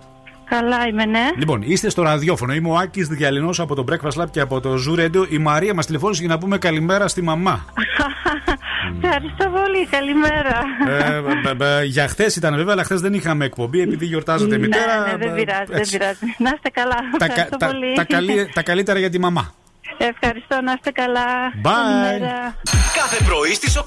Καλά 0.50 0.88
είμαι, 0.88 1.06
ναι. 1.06 1.30
Λοιπόν, 1.38 1.62
είστε 1.66 1.90
στο 1.90 2.02
ραδιόφωνο. 2.02 2.54
Είμαι 2.54 2.70
ο 2.70 2.76
Άκης 2.76 3.08
Διαλυνός 3.08 3.60
από 3.60 3.76
το 3.76 3.84
Breakfast 3.92 4.22
Lab 4.22 4.30
και 4.32 4.40
από 4.40 4.60
το 4.60 4.74
Zoo 4.74 5.00
Radio. 5.00 5.26
Η 5.30 5.38
Μαρία 5.38 5.74
μας 5.74 5.86
τηλεφώνησε 5.86 6.22
για 6.22 6.30
να 6.34 6.38
πούμε 6.38 6.58
καλημέρα 6.58 7.08
στη 7.08 7.22
μαμά. 7.22 7.66
Ευχαριστώ 9.04 9.46
πολύ. 9.50 9.88
Καλημέρα. 9.90 10.62
ε, 10.88 11.22
μπ, 11.22 11.56
μπ, 11.56 11.62
για 11.86 12.08
χθες 12.08 12.36
ήταν 12.36 12.56
βέβαια, 12.56 12.74
αλλά 12.74 12.84
χθες 12.84 13.02
δεν 13.02 13.14
είχαμε 13.14 13.46
εκπομπή 13.46 13.82
επειδή 13.82 14.06
γιορτάζεται 14.06 14.56
η 14.56 14.60
μητέρα. 14.60 15.00
Ναι, 15.00 15.12
ναι, 15.12 15.18
δεν 15.18 15.30
ε, 15.30 15.32
πειράζει, 15.36 15.64
δεν 15.68 15.80
έτσι. 15.80 15.98
πειράζει. 15.98 16.20
Να 16.38 16.52
είστε 16.56 16.70
καλά. 16.70 16.96
Τα, 17.18 17.26
Ευχαριστώ 17.26 17.58
τα, 17.58 17.66
πολύ. 17.68 17.94
τα, 17.96 18.04
καλύ- 18.04 18.54
τα 18.54 18.64
καλύτερα 18.64 19.00
για 19.00 19.10
τη 19.10 19.20
μαμά. 19.20 19.54
Ευχαριστώ, 19.98 20.56
να 20.68 20.72
είστε 20.76 20.92
καλά. 21.02 21.28
Bye. 21.66 21.70
Καλημέρα. 21.78 22.56
Κάθε 23.00 23.18
πρωί 23.28 23.54
στις 23.54 23.74
8. 23.78 23.82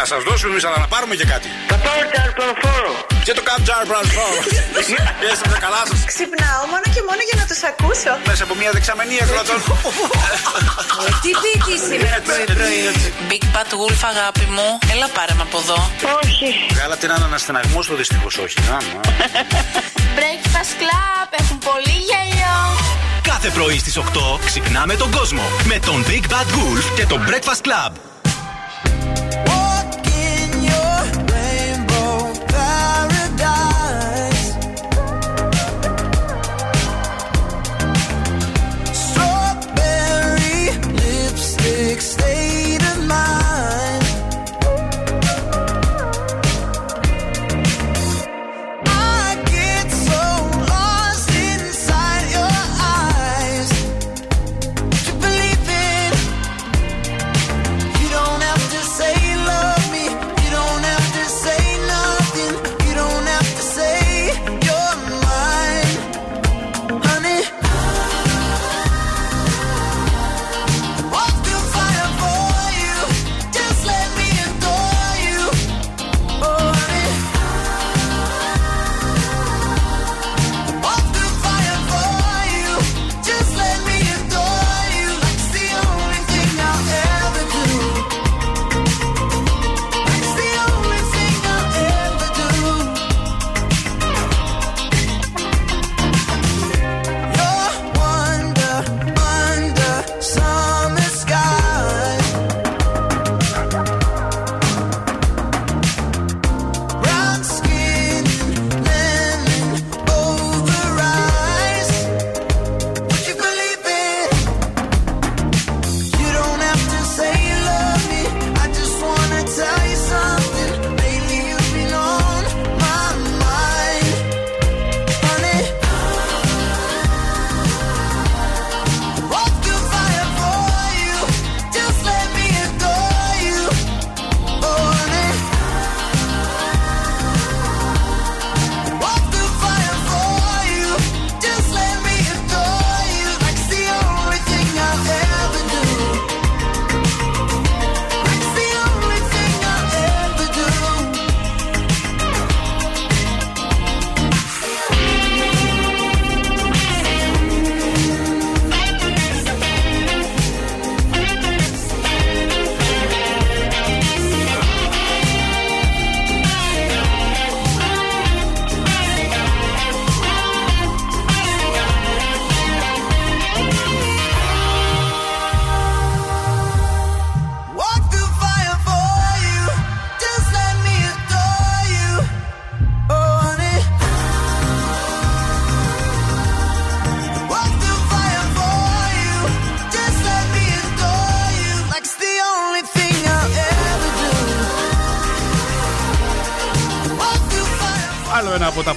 Να 0.00 0.04
σας 0.12 0.22
δώσουμε 0.28 0.50
εμείς, 0.52 0.64
αλλά 0.64 0.78
να 0.84 0.88
πάρουμε 0.94 1.14
και 1.20 1.26
κάτι. 1.32 1.48
Θα 1.70 1.76
πάρω 1.84 2.04
καρποφόρο. 2.16 2.94
Και 3.26 3.32
το 3.38 3.42
Capjar 3.48 3.82
Transform. 3.90 4.42
Είστε 5.32 5.48
τα 5.54 5.58
καλά 5.64 5.82
σας. 5.90 6.00
Ξυπνάω 6.12 6.62
μόνο 6.72 6.86
και 6.94 7.02
μόνο 7.08 7.20
για 7.28 7.36
να 7.40 7.44
τους 7.50 7.60
ακούσω. 7.70 8.12
Μέσα 8.30 8.42
από 8.46 8.54
μια 8.60 8.70
δεξαμενή 8.76 9.16
εκδοτών. 9.24 9.60
Τι 11.22 11.30
πήκη 11.42 11.74
σήμερα 11.88 12.16
πρωί-πρωί. 12.26 12.80
Big 13.30 13.44
Bad 13.54 13.70
Wolf, 13.80 14.00
αγάπη 14.12 14.46
μου, 14.56 14.68
έλα 14.92 15.08
πάρε 15.16 15.34
με 15.38 15.44
από 15.48 15.58
εδώ. 15.64 15.78
Όχι. 16.20 16.48
Βγάλατε 16.74 17.04
έναν 17.08 17.22
αναστεναγμό 17.28 17.82
στο 17.82 17.94
δυστυχώς, 18.00 18.34
όχι. 18.38 18.58
άμα. 18.76 19.00
Breakfast 20.18 20.72
Club 20.82 21.28
έχουν 21.40 21.58
πολύ 21.58 21.60
γέλιο. 21.60 21.64
Κάθε 21.66 21.75
πρωί 23.56 23.78
στις 23.78 23.98
8 23.98 24.02
ξυπνάμε 24.44 24.94
τον 24.94 25.10
κόσμο 25.10 25.42
με 25.68 25.78
τον 25.86 26.04
Big 26.08 26.24
Bad 26.32 26.48
Wolf 26.54 26.96
και 26.96 27.06
το 27.06 27.18
Breakfast 27.26 27.66
Club. 27.66 28.05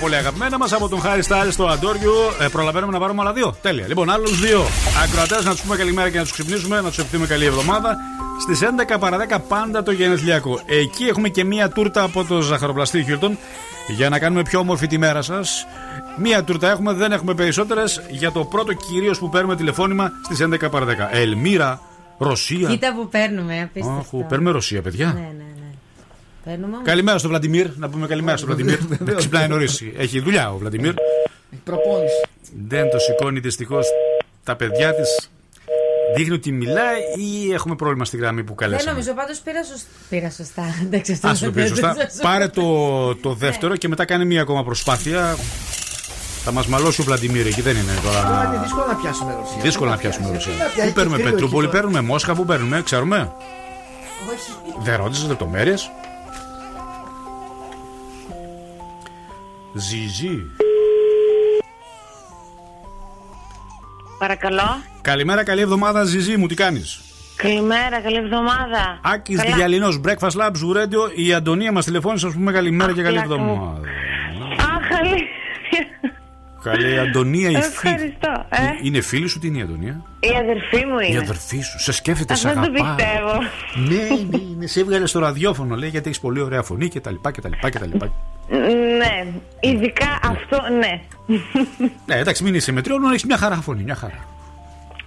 Πολύ 0.10 0.22
αγαπημένα 0.22 0.58
μας 0.58 0.74
από 0.74 0.90
τον 0.90 1.00
Χάρη 1.00 1.22
Στάλ 1.22 1.52
στο 1.52 1.66
Αντόριο. 1.66 2.14
Ε, 2.42 2.48
προλαβαίνουμε 2.48 2.92
να 2.92 3.00
πάρουμε 3.00 3.22
άλλα 3.22 3.34
δύο. 3.34 3.56
Τέλεια. 3.62 3.88
Λοιπόν, 3.88 4.10
άλλους 4.10 4.40
δύο 4.40 4.66
ακροατές 5.04 5.46
να 5.46 5.52
τους 5.52 5.62
πούμε 5.62 5.76
καλημέρα 5.76 6.10
και 6.10 6.18
να 6.18 6.24
τους 6.24 6.32
ξυπνήσουμε, 6.32 6.82
να 6.82 6.88
τους 6.88 6.98
ευχηθούμε 6.98 7.28
καλή 7.28 7.46
εβδομάδα. 7.46 7.98
Στις 8.42 8.62
11 8.62 9.00
παρα 9.00 9.18
10 9.18 9.40
πάντα 9.48 9.84
το 9.84 9.92
γενεθλιακό. 9.92 10.60
Εκεί 10.66 11.04
έχουμε 11.04 11.30
και 11.30 11.44
μία 11.44 11.70
τούρτα 11.70 12.04
από 12.04 12.24
το 12.24 12.42
ζαχαροπλαστή 12.42 13.04
Χίλτον 13.04 13.38
για 13.88 14.10
να 14.10 14.20
κάνουμε 14.20 14.42
πιο 14.42 14.60
όμορφη 14.60 14.88
τη 14.88 14.98
μέρα 14.98 15.22
σας. 15.22 15.66
Μία 16.18 16.44
τούρτα 16.44 16.70
έχουμε, 16.70 16.94
δεν 16.94 17.12
έχουμε 17.12 17.34
περισσότερες 17.34 18.02
για 18.10 18.32
το 18.32 18.46
πρώτο 18.46 18.74
κυρίως 18.74 19.20
που 19.20 19.30
παίρνουμε 19.30 19.56
τηλεφώνημα 19.56 20.12
στις 20.24 20.40
11 20.42 20.70
παρα 20.72 20.86
10. 20.86 21.10
Ελμύρα, 21.12 21.82
Ρωσία. 22.18 22.70
Κοίτα 22.70 22.94
που 22.96 23.08
παίρνουμε, 23.08 23.62
απίστευτο. 23.62 24.18
Αχ, 24.18 24.28
παίρνουμε 24.28 24.52
Ρωσία, 24.52 24.82
παιδιά. 24.82 25.06
Ναι, 25.06 25.20
ναι, 25.20 25.32
ναι. 25.38 25.39
Παίρνουμε. 26.50 26.78
Καλημέρα 26.84 27.18
στο 27.18 27.28
Βλαντιμίρ. 27.28 27.68
Να 27.78 27.90
πούμε 27.90 28.08
καλημέρα 28.08 28.38
στο 28.38 28.46
Βλαντιμίρ. 28.46 28.78
Δεν 29.00 29.16
ξυπνάει 29.22 29.48
νωρίς. 29.48 29.84
Έχει 29.98 30.20
δουλειά 30.20 30.52
ο 30.52 30.58
Βλαντιμίρ. 30.58 30.94
Προπόνηση. 31.64 32.22
Δεν 32.68 32.90
το 32.90 33.00
σηκώνει 33.00 33.40
δυστυχώς 33.40 33.86
τα 34.44 34.56
παιδιά 34.56 34.96
της. 34.96 35.30
Δείχνει 36.16 36.34
ότι 36.34 36.52
μιλάει 36.52 36.98
ή 37.18 37.54
έχουμε 37.54 37.76
πρόβλημα 37.76 38.06
στη 38.06 38.18
γραμμή 38.18 38.42
που 38.44 38.48
Δεν 38.48 38.58
καλέσαμε. 38.58 38.92
νομίζω, 38.92 39.14
πάντως 39.14 39.40
πήρα, 39.40 39.64
σωσ... 39.64 39.82
πήρα 40.10 40.30
σωστά. 40.30 40.64
Εντάξει, 40.86 41.12
αυτό 41.12 41.28
Ας 41.28 41.40
το 41.40 41.46
πει 41.52 41.60
δεν 41.60 41.68
σωστά. 41.68 41.94
θα 41.94 42.10
σου- 42.10 42.22
Πάρε 42.22 42.48
το, 42.48 43.16
το 43.16 43.34
δεύτερο 43.34 43.76
και 43.76 43.88
μετά 43.88 44.06
κάνει 44.06 44.26
μία 44.26 44.42
ακόμα 44.42 44.64
προσπάθεια. 44.64 45.38
Θα 46.44 46.52
μας 46.52 46.68
μαλώσει 46.68 47.02
ο 47.02 47.04
Βλαντιμίρ 47.04 47.46
εκεί, 47.48 47.62
δεν 47.62 47.76
είναι 47.76 47.92
Τώρα 48.04 48.24
τώρα. 48.24 48.52
είναι 48.54 48.64
δύσκολο 48.64 48.86
να 48.88 48.96
πιάσουμε 48.96 49.34
Ρωσία. 49.40 49.62
Δύσκολο 49.62 49.90
να 49.90 49.98
πιάσουμε 49.98 50.32
Ρωσία. 50.34 50.52
πιάσει, 50.74 50.88
Πού 50.88 50.94
παίρνουμε 50.94 51.16
κρύο 51.18 51.28
εκεί 51.28 51.36
Πετρούπολη, 51.36 51.68
τώρα. 51.68 51.80
παίρνουμε 51.80 52.02
Μόσχα, 52.02 52.34
πού 52.36 52.46
παίρνουμε, 52.46 52.82
ξέρουμε; 52.82 53.32
Όχι. 54.34 54.52
Δεν 54.84 54.96
ρώτησες 54.98 55.28
λεπτομέρειες; 55.28 55.92
Ζιζί. 59.74 60.42
Παρακαλώ. 64.20 64.62
Καλημέρα, 65.02 65.44
καλή 65.44 65.62
εβδομάδα, 65.62 66.04
Ζιζί 66.04 66.38
μου, 66.38 66.48
τι 66.48 66.56
κάνεις; 66.56 67.00
Καλημέρα, 67.36 68.02
καλή 68.04 68.16
εβδομάδα. 68.18 69.00
Άκης 69.02 69.42
Καλά. 69.42 69.56
Διαλυνός, 69.56 70.00
Breakfast 70.06 70.32
Lab, 70.42 70.52
Zoo 70.52 70.78
Radio. 70.78 71.12
Η 71.16 71.34
Αντωνία 71.34 71.72
μας 71.72 71.86
τηλεφώνησε 71.86 72.26
να 72.26 72.32
σου 72.32 72.38
πούμε 72.38 72.52
καλημέρα 72.52 72.94
και 72.94 73.02
καλή 73.02 73.22
πλάκα 73.22 73.42
μου. 73.42 73.52
εβδομάδα. 73.52 73.80
Αχ, 74.60 74.88
καλή. 74.88 75.24
Καλή 76.64 77.00
Αντωνία, 77.00 77.50
η 77.50 77.54
φίλη. 77.54 77.64
Ευχαριστώ. 77.66 78.46
Ε, 78.50 78.58
Είναι 78.84 79.02
φίλη 79.02 79.28
σου, 79.28 79.40
τι 79.40 79.48
είναι 79.48 79.58
η 79.58 79.62
Αντωνία; 79.62 80.02
η 80.20 80.30
αδερφή 80.42 80.86
μου 80.86 81.00
Η 81.00 81.08
είναι. 81.10 81.18
αδερφή 81.20 81.62
σου, 81.62 81.80
σε 81.80 81.92
σκέφτεται, 81.92 82.36
σε 82.36 82.48
Αυτό 82.48 82.60
το 82.62 82.68
αγαπά. 82.74 82.96
πιστεύω. 82.96 83.34
Ναι, 83.90 84.38
ναι, 84.38 84.44
ναι, 84.58 84.68
σε 84.68 84.80
έβγαλε 84.80 85.06
στο 85.06 85.20
ραδιόφωνο, 85.20 85.76
λέει, 85.76 85.90
γιατί 85.90 86.08
έχεις 86.08 86.20
πολύ 86.20 86.42
ωραία 86.42 86.62
φωνή 86.64 86.88
και 86.88 87.00
τα 88.50 88.58
λοιπά 88.58 88.70
και 88.70 88.80
τα 88.80 88.80
λοιπά 88.80 88.80
και 88.80 88.80
τα 88.80 88.80
λοιπά. 88.80 88.98
Ναι, 88.98 89.26
ειδικά 89.60 90.20
αυτό, 90.24 90.58
ναι. 90.80 91.02
Ναι, 92.06 92.16
εντάξει, 92.16 92.44
μην 92.44 92.54
είσαι 92.56 92.72
μετριών, 92.72 93.04
έχεις 93.04 93.26
μια 93.26 93.38
χαρά 93.38 93.56
φωνή, 93.56 93.84
μια 93.84 93.96
χαρά. 93.96 94.26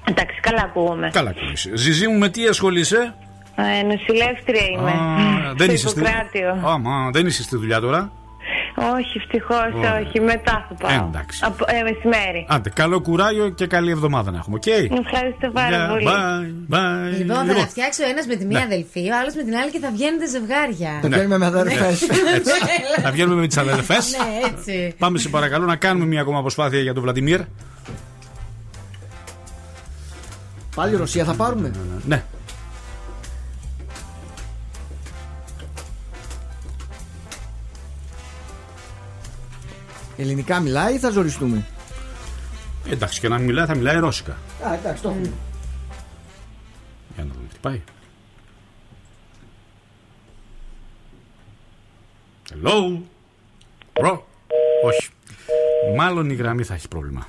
Εντάξει, 0.04 0.40
καλά 0.40 0.62
ακούγομαι. 0.62 1.10
Καλά 1.12 1.30
ακούγεσαι. 1.30 1.70
Ζυζί 1.76 2.06
μου, 2.08 2.18
με 2.18 2.28
τι 2.28 2.46
ασχολείσαι; 2.46 3.14
Ε, 3.56 3.82
νοσηλεύτρια 3.82 4.64
είμαι. 4.72 4.90
Α, 4.90 5.54
δεν 5.56 5.66
στο 5.66 5.72
είσαι 5.72 5.88
στη... 5.88 6.00
Ιπποκράτιο. 6.00 6.60
Άμα, 6.64 7.10
δεν 7.12 7.26
είσαι 7.26 7.42
στη 7.42 7.56
δουλειά 7.56 7.80
τώρα. 7.80 8.12
Όχι, 8.74 9.18
ευτυχώς, 9.18 9.70
Ωραία. 9.76 9.98
όχι. 10.00 10.20
Μετά 10.20 10.66
θα 10.68 10.74
πάω. 10.74 11.06
Εντάξει. 11.08 11.40
Από, 11.44 11.64
ε, 11.68 11.82
μεσημέρι. 11.82 12.46
Άντε, 12.48 12.70
καλό 12.70 13.00
κουράγιο 13.00 13.48
και 13.48 13.66
καλή 13.66 13.90
εβδομάδα 13.90 14.30
να 14.30 14.36
έχουμε, 14.38 14.56
οκ; 14.56 14.66
Ευχαριστώ 14.66 15.50
πάρα 15.52 15.68
Γεια, 15.76 15.88
πολύ. 15.88 16.04
bye, 16.08 16.74
bye. 16.74 17.18
Λοιπόν, 17.18 17.36
θα 17.36 17.42
Λοιπόν, 17.42 17.56
τα 17.56 17.66
φτιάξει 17.68 18.02
ο 18.02 18.08
ένας 18.08 18.26
με 18.26 18.34
τη 18.36 18.44
μία 18.44 18.58
Ναι. 18.58 18.64
αδελφή, 18.64 19.10
ο 19.10 19.16
άλλος 19.20 19.34
με 19.34 19.42
την 19.42 19.54
άλλη 19.56 19.70
και 19.70 19.78
θα 19.78 19.90
βγαίνετε 19.90 20.26
ζευγάρια. 20.28 20.92
Τα 21.02 21.08
βγαίνουμε 21.08 21.38
με 21.38 21.46
αδερφές. 21.46 22.02
έτσι. 22.34 22.52
Θα 23.02 23.10
βγαίνουμε 23.10 23.40
με 23.40 23.46
τις 23.46 23.56
αδελφές. 23.56 24.16
Ναι, 24.16 24.48
έτσι. 24.52 24.94
Πάμε 24.98 25.18
σε 25.18 25.28
παρακαλώ 25.28 25.64
να 25.66 25.76
κάνουμε 25.76 26.06
μια 26.06 26.20
ακόμα 26.20 26.40
προσπάθεια 26.40 26.80
για 26.80 26.92
τον 26.94 27.02
Βλαντιμίρ. 27.02 27.40
Πάλι 30.74 30.96
Ρωσία 30.96 31.24
θα 31.24 31.34
πάρουμε; 31.34 31.70
Ναι. 32.06 32.22
Ελληνικά 40.22 40.60
μιλάει 40.60 40.94
ή 40.94 40.98
θα 40.98 41.10
ζοριστούμε; 41.10 41.66
Εντάξει, 42.86 43.20
και 43.20 43.28
να 43.28 43.38
μιλάει 43.38 43.66
θα 43.66 43.74
μιλάει 43.74 43.96
ρώσικα. 43.98 44.36
Α, 44.66 44.74
εντάξει, 44.74 45.02
το 45.02 45.08
έχουμε. 45.08 45.32
Για 47.14 47.24
να 47.24 47.32
δούμε 47.32 47.46
τι 47.52 47.56
πάει. 47.60 47.82
Hello. 52.50 53.00
Ρο. 53.92 54.26
Όχι. 54.84 55.08
Μάλλον 55.96 56.30
η 56.30 56.34
γραμμή 56.34 56.62
θα 56.62 56.74
έχει 56.74 56.88
πρόβλημα. 56.88 57.26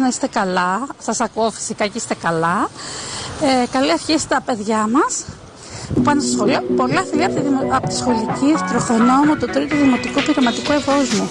Να 0.00 0.08
είστε 0.08 0.26
καλά. 0.26 0.86
Σας 0.98 1.20
ακούω 1.20 1.50
φυσικά 1.50 1.86
και 1.86 1.92
είστε 1.98 2.14
καλά. 2.14 2.68
Ε, 3.62 3.66
καλή 3.72 3.92
αρχή 3.92 4.18
στα 4.18 4.40
παιδιά 4.40 4.88
μας 4.92 5.24
που 5.94 6.00
πάνε 6.02 6.20
στο 6.20 6.30
σχολείο. 6.32 6.60
Πολλά 6.76 7.04
φιλιά 7.10 7.26
από 7.26 7.34
τη, 7.34 7.40
δημο- 7.40 7.68
από 7.76 7.88
τη 7.88 7.96
σχολική 7.96 8.54
τροχονόμο 8.68 9.34
του 9.36 9.46
τρίτου 9.46 9.76
δημοτικού 9.76 10.22
πειραματικού 10.22 10.72
ευόσμου. 10.72 11.30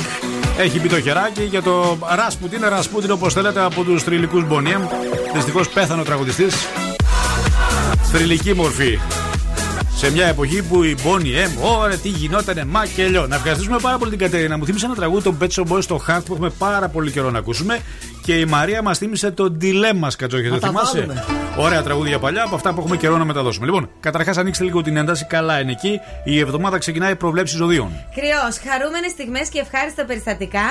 Έχει 0.58 0.80
πει 0.80 0.90
το 0.90 1.02
χεράκι 1.02 1.44
για 1.44 1.62
το 1.62 1.98
Ρασπουτίν, 2.16 2.62
Ρασπούτιν 2.70 3.12
όπως 3.12 3.34
θέλετε 3.34 3.62
από 3.62 3.84
τους 3.84 4.04
θρηλυκούς 4.04 4.48
Μπονιέμ. 4.48 4.82
Δυστυχώς 5.34 5.70
πέθανε 5.70 6.02
ο 6.02 6.04
τραγουδιστής. 6.04 6.56
Θρηλυκή 8.12 8.54
μορφή. 8.54 9.00
Σε 9.96 10.12
μια 10.12 10.26
εποχή 10.26 10.64
που 10.64 10.84
η 10.84 10.96
Bonnie 11.04 11.48
M, 11.48 11.80
ωραία, 11.80 11.98
τι 11.98 12.10
γινότανε, 12.10 12.66
μα 12.66 12.86
και 12.86 13.08
λιώ. 13.08 13.28
Να 13.28 13.36
ευχαριστήσουμε 13.36 13.78
πάρα 13.82 13.98
πολύ 13.98 14.10
την 14.10 14.20
Κατερίνα. 14.20 14.58
Μου 14.58 14.66
θύμισε 14.66 14.86
ένα 14.86 14.96
τραγούδι, 14.96 15.24
τον 15.24 15.38
Pet 15.42 15.48
Shop 15.48 15.76
Boys 15.76 15.84
στο 15.84 16.02
Heart 16.08 16.22
που 16.26 16.34
έχουμε 16.34 16.50
πάρα 16.58 16.88
πολύ 16.88 17.12
καιρό 17.12 17.32
να 17.32 17.38
ακούσουμε. 17.38 17.80
Και 18.22 18.34
η 18.40 18.46
Μαρία 18.46 18.82
μας 18.82 18.98
θύμισε 18.98 19.32
το 19.32 19.58
Dilemma 19.62 20.08
Κατσόχη. 20.18 20.44
Να 20.44 20.54
Το 20.54 20.60
τα 20.60 20.68
θυμάσαι; 20.68 21.00
βάλουμε. 21.00 21.43
Ωραία 21.58 21.84
τραγούδια 21.84 22.20
παλιά 22.20 22.44
από 22.44 22.56
αυτά 22.56 22.74
που 22.74 22.80
έχουμε 22.80 22.98
καιρό 22.98 23.18
να 23.18 23.26
μεταδώσουμε. 23.26 23.66
Λοιπόν, 23.66 23.90
καταρχάς 24.00 24.38
ανοίξτε 24.38 24.64
λίγο 24.64 24.82
την 24.82 24.98
ένταση. 24.98 25.26
Καλά 25.26 25.60
είναι 25.60 25.72
εκεί. 25.72 26.00
Η 26.24 26.40
εβδομάδα 26.40 26.78
ξεκινάει 26.78 27.16
προβλέψεις 27.16 27.58
ζωδίων. 27.58 27.92
Κρυός, 28.16 28.60
χαρούμενες 28.70 29.12
στιγμές 29.12 29.50
και 29.50 29.60
ευχάριστα 29.60 30.06
περιστατικά. 30.06 30.66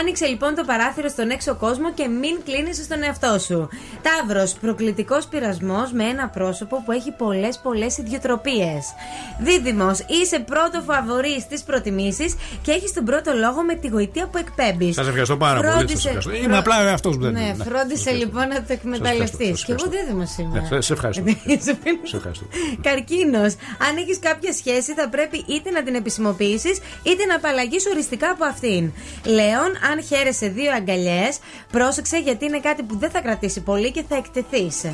Άνοιξε 0.00 0.26
λοιπόν 0.26 0.54
το 0.54 0.64
παράθυρο 0.64 1.08
στον 1.08 1.30
έξω 1.30 1.54
κόσμο 1.54 1.92
και 1.92 2.08
μην 2.08 2.36
κλείνει 2.44 2.74
στον 2.74 3.02
εαυτό 3.02 3.38
σου. 3.38 3.68
Ταύρος, 4.02 4.52
προκλητικός 4.52 5.26
πειρασμός 5.26 5.92
με 5.92 6.04
ένα 6.04 6.28
πρόσωπο 6.28 6.82
που 6.84 6.92
έχει 6.92 7.10
πολλές 7.12 7.60
πολλές 7.62 7.98
ιδιοτροπίες. 7.98 8.84
Δίδυμος, 9.38 9.98
είσαι 9.98 10.38
πρώτο 10.38 10.80
φαβορής 10.86 11.42
στις 11.42 11.62
προτιμήσεις 11.62 12.34
και 12.62 12.70
έχεις 12.70 12.92
τον 12.92 13.04
πρώτο 13.04 13.32
λόγο 13.34 13.62
με 13.62 13.74
τη 13.74 13.88
γοητεία 13.88 14.26
που 14.26 14.38
εκπέμπεις. 14.38 14.94
Σας 14.94 15.06
ευχαριστώ 15.06 15.36
πάρα 15.36 15.60
πολύ. 15.60 15.88
Σας 15.90 16.04
ευχαριστώ. 16.04 16.32
Είμαι 16.34 16.56
απλά 16.56 16.74
αυτό 16.92 17.08
που 17.10 17.18
δεν 17.20 17.32
Ναι, 17.32 17.40
είναι. 17.40 17.64
φρόντισε 17.64 18.10
λοιπόν 18.10 18.48
να 18.48 18.54
το 18.62 18.72
εκμεταλλευτείς. 18.72 19.48
σας 19.48 19.64
Και 19.64 19.72
εγώ 19.72 19.82
ευχαριστώ. 19.84 19.90
δίδυμος 19.90 20.27
είμαι. 20.38 20.60
Ναι, 20.60 20.66
σε- 20.66 20.80
σε 20.80 20.92
ευχαριστώ. 20.92 21.24
Σε 22.02 22.16
ευχαριστώ. 22.16 22.46
Καρκίνος. 22.80 23.54
Αν 23.88 23.96
έχεις 23.96 24.18
κάποια 24.18 24.52
σχέση, 24.52 24.92
θα 24.94 25.08
πρέπει 25.08 25.44
είτε 25.48 25.70
να 25.70 25.82
την 25.82 25.94
επισημοποιήσεις, 25.94 26.78
είτε 27.02 27.24
να 27.24 27.34
απαλλαγείς 27.34 27.86
οριστικά 27.86 28.30
από 28.30 28.44
αυτήν. 28.44 28.92
Λέων, 29.24 29.70
αν 29.92 30.02
χαίρεσαι 30.08 30.48
δύο 30.48 30.72
αγκαλιές, 30.72 31.38
πρόσεξε 31.72 32.18
γιατί 32.18 32.44
είναι 32.44 32.60
κάτι 32.60 32.82
που 32.82 32.98
δεν 32.98 33.10
θα 33.10 33.20
κρατήσει 33.20 33.60
πολύ 33.60 33.90
και 33.90 34.04
θα 34.08 34.16
εκτεθείς. 34.16 34.84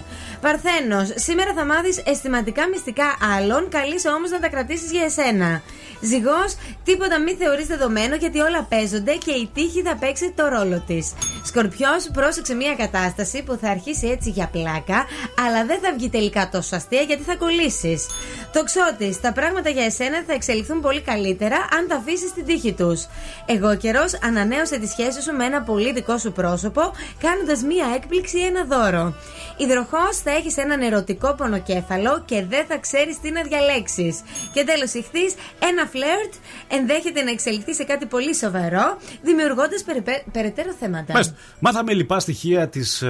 Παρθένος. 0.40 1.12
Σήμερα 1.14 1.52
θα 1.56 1.64
μάθεις 1.64 2.02
αισθηματικά 2.06 2.68
μυστικά 2.68 3.04
άλλων, 3.38 3.68
καλείσαι 3.68 4.08
όμως 4.08 4.30
να 4.30 4.38
τα 4.40 4.48
κρατήσεις 4.48 4.90
για 4.90 5.02
εσένα. 5.04 5.62
Ζυγός, 6.00 6.56
τίποτα 6.84 7.20
μη 7.20 7.32
θεωρείς 7.34 7.66
δεδομένο 7.66 8.14
γιατί 8.14 8.38
όλα 8.38 8.62
παίζονται 8.62 9.12
και 9.14 9.30
η 9.32 9.50
τύχη 9.54 9.82
θα 9.82 9.96
παίξει 9.96 10.32
το 10.36 10.48
ρόλο 10.48 10.82
της. 10.86 11.12
Σκορπιός, 11.44 12.08
πρόσεξε 12.12 12.54
μια 12.54 12.74
κατάσταση 12.74 13.42
που 13.42 13.58
θα 13.60 13.68
αρχίσει 13.70 14.06
έτσι 14.06 14.30
για 14.30 14.48
πλάκα, 14.52 15.04
αλλά 15.46 15.64
δεν 15.64 15.78
θα 15.80 15.92
βγει 15.96 16.08
τελικά 16.08 16.48
τόσο 16.48 16.76
αστεία 16.76 17.00
γιατί 17.00 17.22
θα 17.22 17.36
κολλήσεις. 17.36 18.06
Τοξότη, 18.52 19.18
τα 19.20 19.32
πράγματα 19.32 19.70
για 19.70 19.84
εσένα 19.84 20.22
θα 20.26 20.32
εξελιχθούν 20.32 20.80
πολύ 20.80 21.00
καλύτερα 21.00 21.56
αν 21.56 21.88
τα 21.88 21.96
αφήσεις 21.96 22.30
στην 22.30 22.44
τύχη 22.44 22.72
τους. 22.72 23.06
Εγώ 23.46 23.76
καιρός, 23.76 24.18
ανανέωσε 24.22 24.78
τη 24.78 24.86
σχέση 24.86 25.22
σου 25.22 25.32
με 25.36 25.44
ένα 25.44 25.62
πολύ 25.62 25.92
δικό 25.92 26.18
σου 26.18 26.32
πρόσωπο, 26.32 26.92
κάνοντας 27.18 27.62
μια 27.62 27.86
έκπληξη 27.96 28.38
ή 28.38 28.44
ένα 28.44 28.64
δώρο. 28.64 29.14
Υδροχός, 29.56 30.18
θα 30.24 30.30
έχεις 30.30 30.56
έναν 30.56 30.80
ερωτικό 30.80 31.34
πονοκέφαλο 31.34 32.22
και 32.24 32.44
δεν 32.48 32.64
θα 32.68 32.78
ξέρεις 32.78 33.20
τι 33.20 33.30
να 33.30 33.42
διαλέξεις. 33.42 34.20
Και 34.52 34.64
τέλος, 34.64 34.92
ηχθείς, 34.92 35.34
ένα 35.58 35.86
φλερτ 35.86 36.32
ενδέχεται 36.68 37.22
να 37.22 37.30
εξελιχθεί 37.30 37.74
σε 37.74 37.84
κάτι 37.84 38.06
πολύ 38.06 38.34
σοβαρό, 38.34 38.98
δημιουργώντας 39.22 39.84
περαιτέρω 40.32 40.74
θέματα. 40.80 41.12
Μάλιστα. 41.12 41.34
Μάθαμε 41.58 41.92
λοιπά 41.92 42.20
στοιχεία 42.20 42.68
της. 42.68 43.04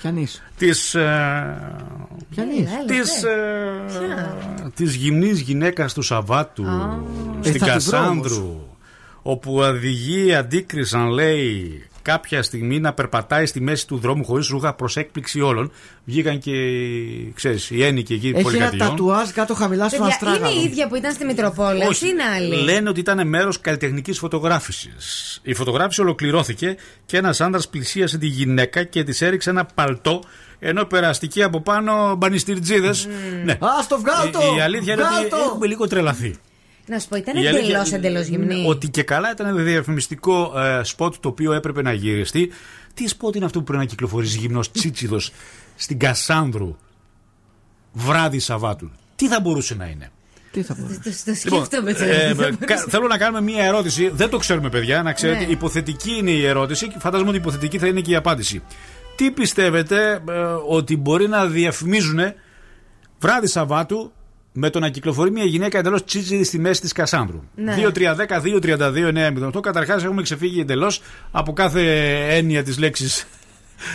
Πιανείς. 0.00 0.42
Της, 0.56 0.94
ε, 0.94 1.56
Πιανείς. 2.30 2.58
Έλα, 2.58 2.84
της, 2.84 3.22
ναι. 3.22 3.30
ε, 3.30 3.98
Ποια; 3.98 4.72
της 4.74 4.94
γυμνής 4.94 5.40
γυναίκας 5.40 5.92
του 5.94 6.02
Σαββάτου 6.02 6.64
Ε, 6.64 7.48
στην 7.48 7.52
θα 7.52 7.52
τη 7.52 7.58
βρω 7.58 7.66
Κασάνδρου 7.72 8.60
όπου 9.22 9.54
οδηγεί 9.58 10.34
αντίκρισαν 10.34 11.08
λέει 11.08 11.87
κάποια 12.02 12.42
στιγμή 12.42 12.80
να 12.80 12.92
περπατάει 12.92 13.46
στη 13.46 13.60
μέση 13.60 13.86
του 13.86 13.96
δρόμου 13.98 14.24
χωρίς 14.24 14.48
ρούχα 14.48 14.74
προς 14.74 14.96
έκπληξη 14.96 15.40
όλων 15.40 15.72
βγήκαν 16.04 16.38
και 16.38 16.52
ξέρεις 17.34 17.70
οι 17.70 17.84
ένικοι 17.84 18.14
εκεί 18.14 18.26
Έχει 18.26 18.34
ένα 18.36 18.42
πολυκατοικιών. 18.42 18.88
τατουάζ 18.88 19.28
κάτω 19.30 19.54
χαμηλά 19.54 19.88
στον 19.88 20.00
Παιδιά, 20.00 20.18
είναι 20.22 20.30
αστράγαλο. 20.30 20.60
η 20.60 20.64
ίδια 20.64 20.88
που 20.88 20.94
ήταν 20.94 21.12
στη 21.12 21.24
Μητροπόλαιο, 21.24 21.88
Όχι. 21.88 22.08
είναι 22.08 22.22
άλλη. 22.36 22.54
Λένε 22.62 22.88
ότι 22.88 23.00
ήταν 23.00 23.28
μέρος 23.28 23.60
καλλιτεχνικής 23.60 24.18
φωτογράφησης. 24.18 25.40
Η 25.42 25.54
φωτογράφηση 25.54 26.00
ολοκληρώθηκε 26.00 26.76
και 27.06 27.16
ένας 27.16 27.40
άντρας 27.40 27.60
πλησίασε 27.70 28.18
τη 28.18 28.26
γυναίκα 28.26 28.82
και 28.84 29.04
της 29.04 29.20
έριξε 29.22 29.50
ένα 29.50 29.64
παλτό 29.64 30.22
ενώ 30.58 30.84
περαστικοί 30.84 31.42
από 31.42 31.60
πάνω 31.60 32.14
μπανιστηρτζίδες. 32.16 33.08
Ναι. 33.44 33.52
Α, 33.52 33.58
το 33.88 33.98
βγάλ' 34.00 34.30
το! 34.30 34.38
Η, 34.52 34.56
η 34.56 34.60
αλήθεια 34.60 34.92
είναι 34.92 35.02
Βγάλ' 35.02 35.20
ότι 35.20 35.30
το! 35.30 35.36
έχουμε 35.36 35.66
λίγο 35.66 35.86
τρελαθεί. 35.88 36.36
Να 36.88 36.98
σου 36.98 37.08
πω, 37.08 37.16
ήταν 37.16 37.36
Η 37.42 37.46
αλήθεια 37.46 37.64
εντελώς 37.64 37.88
είναι 37.88 37.96
εντελώς 37.96 38.26
γυμνή. 38.26 38.64
Ότι 38.68 38.88
και 38.88 39.02
καλά 39.02 39.30
ήταν 39.32 39.46
ένα 39.46 39.62
διαφημιστικό 39.62 40.52
ε, 40.58 40.80
σποτ 40.84 41.14
το 41.20 41.28
οποίο 41.28 41.52
έπρεπε 41.52 41.82
να 41.82 41.92
γυριστεί. 41.92 42.50
Τι 42.94 43.06
σποτ 43.08 43.34
είναι 43.34 43.44
αυτό 43.44 43.58
που 43.58 43.64
πρέπει 43.64 43.82
να 43.82 43.88
κυκλοφορήσει 43.88 44.38
γυμνός 44.38 44.70
τσίτσιδος 44.70 45.32
στην 45.76 45.98
Κασάνδρου 45.98 46.76
βράδυ 47.92 48.38
Σαββάτου; 48.38 48.90
Τι 49.16 49.28
θα 49.28 49.40
μπορούσε 49.40 49.74
να 49.74 49.86
είναι; 49.86 50.10
Τι 50.52 50.62
θα 50.62 50.74
πω. 50.74 50.80
Το, 50.82 50.88
το 51.24 51.32
Λοιπόν, 51.44 51.64
σκέφτομαι 51.64 51.92
τώρα. 51.92 52.10
ε, 52.12 52.34
Δεν 52.34 52.36
κα- 52.58 52.66
μπορούσα. 52.66 52.86
θέλω 52.88 53.06
να 53.06 53.18
κάνουμε 53.18 53.40
μία 53.40 53.64
ερώτηση. 53.64 54.08
Δεν 54.14 54.28
το 54.30 54.36
ξέρουμε, 54.38 54.68
παιδιά. 54.68 55.02
Να 55.02 55.12
ξέρετε, 55.12 55.44
Ναι. 55.44 55.50
υποθετική 55.52 56.10
είναι 56.18 56.30
η 56.30 56.46
ερώτηση 56.46 56.88
και 56.88 56.96
φαντάζομαι 56.98 57.28
ότι 57.28 57.38
υποθετική 57.38 57.78
θα 57.78 57.86
είναι 57.86 58.00
και 58.00 58.10
η 58.10 58.16
απάντηση. 58.16 58.62
Τι 59.16 59.30
πιστεύετε 59.30 60.22
ε, 60.28 60.32
ότι 60.68 60.96
μπορεί 60.96 61.28
να 61.28 61.46
διαφημίζουν 61.46 62.18
βράδυ 63.18 63.46
Σαββάτου 63.46 64.12
με 64.60 64.70
το 64.70 64.78
να 64.78 64.88
κυκλοφορεί 64.88 65.30
μια 65.30 65.44
γυναίκα 65.44 65.78
εντελώς 65.78 66.04
τσίτσιδη 66.04 66.44
στη 66.44 66.58
μέση 66.58 66.80
της 66.80 66.92
Κασάνδρου. 66.92 67.42
Ναι. 67.54 67.74
2-3-10-2-32-9-08. 69.54 69.60
Καταρχάς, 69.60 70.04
έχουμε 70.04 70.22
ξεφύγει 70.22 70.60
εντελώς 70.60 71.02
από 71.30 71.52
κάθε 71.52 71.82
έννοια 72.36 72.62
της 72.62 72.78
λέξης. 72.78 73.26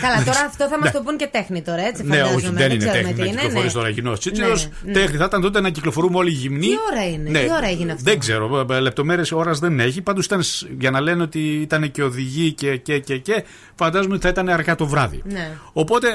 Καλά, 0.00 0.24
τώρα 0.24 0.40
αυτό 0.46 0.68
θα 0.68 0.78
μας 0.78 0.90
το 0.92 1.00
πούν 1.02 1.16
και 1.16 1.28
τέχνη 1.32 1.62
τώρα, 1.62 1.82
έτσι. 1.86 2.02
Ναι, 2.04 2.16
φαντάζομαι. 2.16 2.36
όχι, 2.36 2.48
δεν 2.54 2.70
είναι 2.70 2.76
ξέρουμε 2.84 3.02
τέχνη 3.02 3.12
τι 3.12 3.18
να 3.20 3.24
είναι, 3.26 3.36
κυκλοφορεί 3.40 3.66
ναι. 3.66 3.72
τώρα 3.72 3.88
γυμνό 3.88 4.12
τσίτσιδο. 4.12 4.48
Ναι, 4.48 4.54
ναι. 4.82 4.92
Τέχνη 4.92 5.16
θα 5.16 5.24
ήταν 5.24 5.40
τότε 5.40 5.60
να 5.60 5.70
κυκλοφορούμε 5.70 6.16
όλοι 6.18 6.30
γυμνοί. 6.30 6.66
Τι 6.66 6.72
ώρα 6.92 7.08
είναι, 7.08 7.30
τι 7.40 7.44
ώρα 7.52 7.66
έγινε 7.68 7.92
αυτό; 7.92 8.04
Δεν 8.04 8.18
ξέρω, 8.18 8.66
λεπτομέρειες 8.80 9.32
ώρας 9.32 9.58
δεν 9.58 9.80
έχει. 9.80 10.02
Πάντως 10.02 10.24
ήταν 10.24 10.42
σ- 10.42 10.66
για 10.78 10.90
να 10.90 11.00
λένε 11.00 11.22
ότι 11.22 11.38
ήταν 11.60 11.90
και 11.90 12.02
οδηγοί 12.02 12.52
και, 12.52 12.76
και, 12.76 12.98
και, 12.98 13.18
και 13.18 13.44
φαντάζομαι 13.74 14.14
ότι 14.14 14.22
θα 14.22 14.28
ήταν 14.28 14.48
αργά 14.48 14.74
το 14.74 14.86
βράδυ. 14.86 15.22
Ναι. 15.24 15.50
Οπότε 15.72 16.08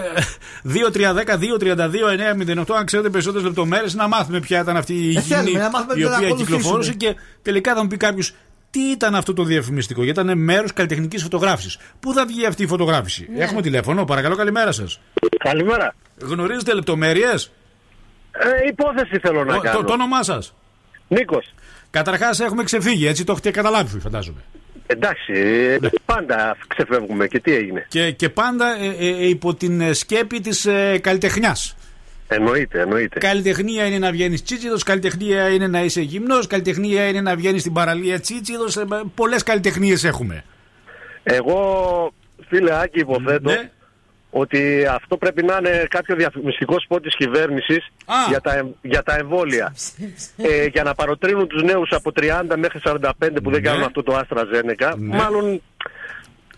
2-3-10-2-32-9-08, 0.67 2.75
αν 2.77 2.85
ξέρετε 2.85 3.09
περισσότερες 3.09 3.45
λεπτομέρειες, 3.47 3.93
να 3.93 4.07
μάθουμε 4.07 4.39
ποια 4.39 4.59
ήταν 4.59 4.77
αυτή 4.77 4.93
η 4.93 5.15
Ε, 5.17 5.21
θέλουμε 5.21 5.49
γυμνή 5.49 5.63
να 5.63 5.69
μάθουμε 5.69 5.93
η 5.95 5.99
να 6.01 6.05
οποία 6.07 6.17
ακολουθήσουμε. 6.27 6.55
κυκλοφορούσε 6.57 6.93
και 6.93 7.15
τελικά 7.41 7.73
θα 7.75 7.81
μου 7.81 7.87
πει 7.87 7.97
κάποιος 7.97 8.33
τι 8.71 8.79
ήταν 8.79 9.15
αυτό 9.15 9.33
το 9.33 9.43
διαφημιστικό; 9.43 10.03
Γιατί 10.03 10.21
ήταν 10.21 10.37
μέρος 10.37 10.73
καλλιτεχνικής 10.73 11.21
φωτογράφησης. 11.23 11.77
Πού 11.99 12.13
θα 12.13 12.25
βγει 12.25 12.45
αυτή 12.45 12.63
η 12.63 12.67
φωτογράφηση; 12.67 13.27
Ναι. 13.35 13.43
Έχουμε 13.43 13.61
τηλέφωνο, 13.61 14.05
παρακαλώ, 14.05 14.35
καλημέρα 14.35 14.71
σας. 14.71 14.99
Καλημέρα. 15.37 15.95
Γνωρίζετε 16.21 16.73
λεπτομέρειες; 16.73 17.51
Ε, 18.31 18.67
υπόθεση 18.67 19.19
θέλω 19.21 19.43
να 19.43 19.53
Το, 19.53 19.59
κάνω. 19.59 19.77
το, 19.77 19.83
το 19.83 19.93
όνομά 19.93 20.23
σας; 20.23 20.53
Νίκος. 21.07 21.53
Καταρχάς 21.89 22.39
έχουμε 22.39 22.63
ξεφύγει, 22.63 23.07
έτσι 23.07 23.23
το 23.23 23.31
έχετε 23.31 23.51
καταλάβει, 23.51 23.99
φαντάζομαι. 23.99 24.39
Εντάξει, 24.91 25.33
ε, 25.33 25.77
πάντα 26.05 26.57
ξεφεύγουμε 26.67 27.27
και 27.27 27.39
τι 27.39 27.53
έγινε. 27.53 27.85
Και, 27.89 28.11
και 28.11 28.29
πάντα 28.29 28.75
ε, 28.79 28.87
ε, 28.87 29.07
ε, 29.07 29.27
υπό 29.27 29.53
την 29.53 29.81
ε, 29.81 29.93
σκέπη 29.93 30.39
της 30.39 30.65
ε, 30.65 30.97
καλλιτεχνιάς. 31.01 31.75
Εννοείται, 32.31 32.79
εννοείται. 32.81 33.19
Καλλιτεχνία 33.19 33.85
είναι 33.85 33.97
να 33.99 34.11
βγαίνεις 34.11 34.43
τσίτσιδος, 34.43 34.83
καλλιτεχνία 34.83 35.49
είναι 35.49 35.67
να 35.67 35.81
είσαι 35.83 36.01
γυμνός, 36.01 36.47
καλλιτεχνία 36.47 37.07
είναι 37.07 37.21
να 37.21 37.35
βγαίνεις 37.35 37.61
στην 37.61 37.73
παραλία 37.73 38.19
τσίτσιδος. 38.19 38.77
Πολλές 39.15 39.43
καλλιτεχνίες 39.43 40.03
έχουμε. 40.03 40.43
Εγώ, 41.23 42.13
φίλε 42.47 42.79
Άκη, 42.81 42.99
υποθέτω 42.99 43.49
Ναι. 43.49 43.69
ότι 44.29 44.85
αυτό 44.91 45.17
πρέπει 45.17 45.43
να 45.43 45.57
είναι 45.59 45.85
κάποιο 45.89 46.15
διαφημιστικό 46.15 46.79
σπότ 46.79 47.03
της 47.03 47.15
κυβέρνησης 47.15 47.85
Α. 48.05 48.15
για 48.29 48.41
τα, 48.41 48.55
εμ- 48.57 48.73
για 48.81 49.03
τα 49.03 49.15
εμβόλια. 49.15 49.75
ε, 50.37 50.65
για 50.65 50.83
να 50.83 50.93
παροτρύνουν 50.95 51.47
τους 51.47 51.63
νέους 51.63 51.91
από 51.91 52.11
30 52.11 52.57
μέχρι 52.57 52.79
45 52.83 53.41
που 53.43 53.51
δεν 53.51 53.61
Ναι. 53.61 53.69
κάνουν 53.69 53.83
αυτό 53.83 54.03
το 54.03 54.15
Άστρα 54.15 54.43
Ζένεκα. 54.53 54.95
Ναι. 54.97 55.15
Μάλλον 55.17 55.61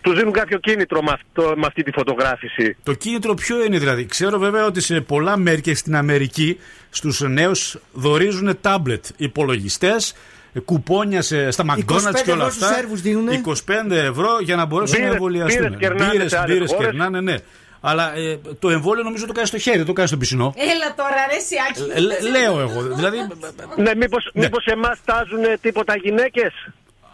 τους 0.02 0.14
δίνουν 0.16 0.32
κάποιο 0.32 0.58
κίνητρο 0.58 1.02
με, 1.02 1.10
αυτό, 1.12 1.52
με 1.56 1.66
αυτή 1.66 1.82
τη 1.82 1.90
φωτογράφηση. 1.92 2.76
Το 2.82 2.92
κίνητρο 2.92 3.34
ποιο 3.34 3.64
είναι 3.64 3.78
δηλαδή; 3.78 4.06
Ξέρω 4.06 4.38
βέβαια 4.38 4.64
ότι 4.66 4.80
σε 4.80 5.00
πολλά 5.00 5.36
μέρη 5.36 5.60
και 5.60 5.74
στην 5.74 5.96
Αμερική 5.96 6.58
στους 6.90 7.20
νέους 7.20 7.76
δορίζουν 7.92 8.58
τάμπλετ 8.60 9.04
υπολογιστές, 9.16 10.14
κουπόνια 10.64 11.22
σε, 11.22 11.50
στα 11.50 11.64
25 11.68 11.72
McDonald's 11.72 12.22
και 12.24 12.30
όλα 12.30 12.44
ευρώ 12.44 12.50
στους 12.50 12.62
αυτά. 12.62 12.74
Σέρβους 12.74 13.00
δίνουνε. 13.00 13.40
25 13.46 13.90
ευρώ 13.90 14.38
για 14.40 14.56
να 14.56 14.64
μπορέσουν 14.64 14.94
να 14.96 15.00
Μπύρες- 15.02 15.14
εμβολιαστούν. 15.14 15.62
μπύρες 15.62 15.78
κερνάνε 15.78 16.10
Μπύρες- 16.10 16.30
σε 16.30 16.38
άλλες 16.38 16.54
μπύρες 16.56 16.70
χώρες. 16.70 16.86
κερνάνε, 16.86 17.20
ναι. 17.20 17.34
Αλλά 17.84 18.16
ε, 18.16 18.38
το 18.58 18.70
εμβόλιο 18.70 19.02
νομίζω 19.02 19.26
το 19.26 19.32
κάνει 19.32 19.46
στο 19.46 19.58
χέρι, 19.58 19.84
το 19.84 19.92
κάνει 19.92 20.08
στο 20.08 20.16
πισινό. 20.16 20.54
Έλα 20.56 20.94
τώρα, 20.96 21.16
ρε 21.32 21.38
Σιάκη. 21.38 21.92
Ε, 21.94 22.00
λέ- 22.00 22.20
λέω 22.30 22.60
εγώ. 22.60 22.82
Δηλαδή, 22.94 23.18
Ναι, 23.76 23.94
μήπως, 23.94 24.30
μήπως 24.34 24.64
εμάς 24.64 24.98
τάζουν 25.04 25.44
τίποτα 25.60 25.96
γυναίκες; 25.96 26.52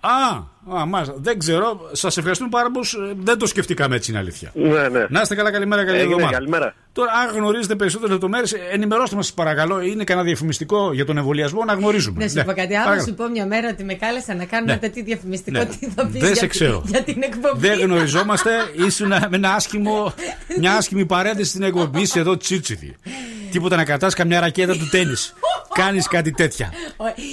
Α, 0.00 0.78
α 0.80 0.86
μάλιστα. 0.86 1.14
Δεν 1.18 1.38
ξέρω. 1.38 1.88
Σας 1.92 2.16
ευχαριστούμε 2.16 2.50
πάρα 2.50 2.70
πολύ. 2.70 2.86
Δεν 3.22 3.38
το 3.38 3.46
σκεφτήκαμε 3.46 3.96
έτσι, 3.96 4.10
είναι 4.10 4.20
αλήθεια. 4.20 4.50
Ναι, 4.54 4.88
ναι. 4.88 5.06
Να 5.08 5.20
είστε 5.20 5.34
καλά, 5.34 5.50
καλημέρα, 5.52 5.84
καλή 5.84 5.96
Έγινε, 5.98 6.12
εβδομάδα. 6.12 6.36
καλημέρα. 6.36 6.74
Τώρα, 6.92 7.12
αν 7.12 7.36
γνωρίζετε 7.36 7.74
περισσότερε 7.74 8.12
λεπτομέρειες, 8.12 8.52
ενημερώστε 8.72 9.16
μας, 9.16 9.32
παρακαλώ. 9.32 9.80
Είναι 9.80 10.04
κανένα 10.04 10.26
διαφημιστικό 10.26 10.92
για 10.92 11.04
τον 11.04 11.16
εμβολιασμό 11.16 11.64
να 11.64 11.72
γνωρίζουμε. 11.72 12.22
Να 12.24 12.28
σου 12.28 12.34
Ναι. 12.36 12.44
πω 12.44 12.52
κάτι. 12.52 12.74
Άμα 12.74 12.84
Παρακαλώ. 12.84 13.08
σου 13.08 13.14
πω 13.14 13.28
μια 13.28 13.46
μέρα 13.46 13.68
ότι 13.68 13.84
με 13.84 13.94
κάλεσαν 13.94 14.36
να 14.36 14.44
κάνω 14.44 14.64
Ναι. 14.64 14.70
ένα 14.72 14.80
τέτοιο 14.80 15.02
διαφημιστικό, 15.04 15.58
Ναι. 15.58 15.64
τι 15.66 15.86
θα 15.86 16.06
πεις 16.06 16.12
Δεν 16.20 16.26
για, 16.26 16.34
σε 16.34 16.46
ξέρω. 16.46 16.82
για 16.86 17.02
την 17.02 17.22
εκπομπή. 17.22 17.68
Δεν 17.68 17.78
γνωριζόμαστε. 17.80 18.50
Ήσουν 18.86 19.08
με 19.08 19.28
ένα 19.32 19.52
άσχημο, 19.54 20.14
μια 20.58 20.74
άσχημη 20.76 21.06
παρένθεση 21.06 21.48
στην 21.48 21.62
εκπομπή 21.62 22.00
είσαι 22.00 22.18
εδώ 22.18 22.36
τσίτσιδη. 22.36 22.96
Τίποτα 23.50 23.76
να 23.76 23.84
κρατάς 23.84 24.14
καμιά 24.14 24.40
ρακέτα 24.40 24.72
του 24.76 24.88
τέννη. 24.88 25.14
Κάνεις 25.74 26.08
κάτι 26.08 26.30
τέτοια. 26.32 26.72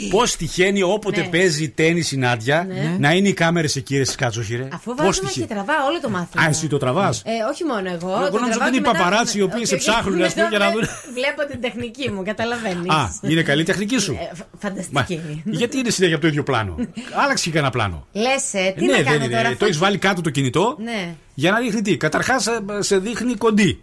Πώς 0.09 0.35
τυχαίνει 0.35 0.81
όποτε 0.81 1.21
Ναι. 1.21 1.27
παίζει 1.27 1.69
τέννη 1.69 2.03
η 2.11 2.15
Νάντια 2.17 2.63
Ναι. 2.67 2.95
να 2.99 3.11
είναι 3.11 3.27
οι 3.27 3.33
κάμερες 3.33 3.75
εκεί, 3.75 3.97
ρε 3.97 4.03
Σκάτσοχη, 4.03 4.55
ρε. 4.55 4.67
Αφού 4.73 4.93
Πώς 4.93 5.05
βάζουμε 5.05 5.27
και 5.31 5.39
τυχαίνει. 5.39 5.47
τραβά 5.47 5.85
όλο 5.89 5.99
το 6.01 6.09
μάθημα. 6.09 6.43
Α, 6.43 6.47
εσύ 6.49 6.67
το 6.67 6.77
τραβάς; 6.77 7.21
Ε, 7.25 7.31
όχι 7.51 7.63
μόνο 7.63 7.89
εγώ. 7.89 8.09
Εγώ 8.09 8.29
το 8.29 8.31
νόμιζα 8.31 8.31
τραβάω 8.31 8.67
ότι 8.67 8.67
είναι 8.67 8.69
και 8.69 8.77
οι 8.77 8.79
μετά- 8.79 8.91
παπαράτσι 9.03 9.37
οι 9.37 9.41
οποίοι 9.41 9.55
Όχι, 9.57 9.65
σε 9.65 9.75
όχι, 9.75 9.83
ψάχνουν, 9.89 10.21
ας 10.21 10.33
πούμε, 10.33 10.47
για 10.49 10.57
να 10.59 10.65
μετά 10.65 10.77
δουν. 10.77 10.87
Βλέπω 11.17 11.51
την 11.51 11.61
τεχνική 11.61 12.09
μου, 12.11 12.23
καταλαβαίνεις. 12.23 12.89
Α, 12.89 13.13
είναι 13.21 13.41
καλή 13.41 13.61
η 13.61 13.65
τεχνική 13.65 13.97
σου; 13.97 14.11
Ε, 14.13 14.35
φ- 14.35 14.39
Μα, 14.39 14.69
Φανταστική. 14.69 15.41
γιατί 15.45 15.77
είναι 15.77 15.89
συνέχεια 15.89 16.15
από 16.15 16.23
το 16.25 16.29
ίδιο 16.31 16.43
πλάνο; 16.43 16.75
Άλλαξε 17.23 17.43
και 17.43 17.51
κανένα 17.51 17.71
πλάνο. 17.71 18.07
Λες, 18.11 18.53
ε, 18.53 18.73
τι 18.77 18.85
ναι, 18.85 18.91
να 18.91 18.97
δεν 18.97 19.05
κάνω 19.05 19.23
είναι. 19.23 19.27
τώρα. 19.35 19.41
Το 19.43 19.49
αφού- 19.49 19.61
έχεις 19.61 19.77
βάλει 19.77 19.97
κάτω 19.97 20.21
το 20.21 20.29
κινητό 20.29 20.75
Ναι. 20.83 21.15
για 21.33 21.51
να 21.51 21.59
δείχνει 21.59 21.81
τι. 21.81 21.97
Καταρχάς 21.97 22.47
σε 22.79 22.97
δείχνει 22.97 23.35
κοντή. 23.35 23.79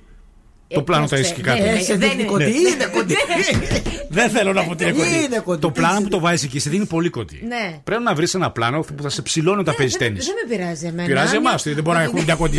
Το 0.75 0.83
πλάνο 0.83 1.07
το 1.09 1.16
έχει 1.16 1.33
και 1.35 1.43
κάτω. 1.43 1.62
ναι, 1.62 1.68
Ε, 1.68 1.79
σε 1.81 1.97
δεν 1.97 1.99
δείχνει 1.99 2.14
είναι. 2.23 2.31
κοντή, 2.31 2.45
Ναι. 2.45 2.51
είναι 2.75 2.87
κοντή. 2.93 3.14
Δεν 4.09 4.31
θέλω 4.31 4.53
να 4.53 4.64
πω 4.64 4.70
ότι 4.70 4.85
είναι 4.85 4.93
Είναι 4.93 5.23
κοντή. 5.27 5.41
κοντή. 5.45 5.61
Το 5.61 5.70
πλάνο 5.70 6.01
που 6.01 6.09
το 6.09 6.20
βάζεις 6.20 6.43
εκεί 6.45 6.59
σε 6.59 6.70
δίνει 6.70 6.85
πολύ 6.87 7.09
κοντή. 7.09 7.43
Ναι. 7.49 7.81
Πρέπει 7.85 8.03
να 8.03 8.14
βρεις 8.14 8.35
ένα 8.35 8.51
πλάνο 8.51 8.81
που 8.81 9.03
θα 9.03 9.09
σε 9.09 9.23
ψηλώνει 9.23 9.61
όταν 9.61 9.75
παίζεις 9.77 9.97
Δεν 9.97 10.07
τέννη. 10.09 10.25
δεν 10.25 10.35
με 10.49 10.57
πειράζει 10.57 10.87
εμένα. 10.87 11.09
Πειράζει 11.09 11.37
εμάς, 11.37 11.64
Μια- 11.64 11.75
δεν 11.75 11.85
μπορεί 11.85 11.97
να 11.97 12.03
έχουμε 12.03 12.23
μια 12.23 12.35
κοντή. 12.35 12.59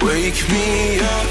Wake 0.00 0.48
me 0.48 1.00
up. 1.00 1.26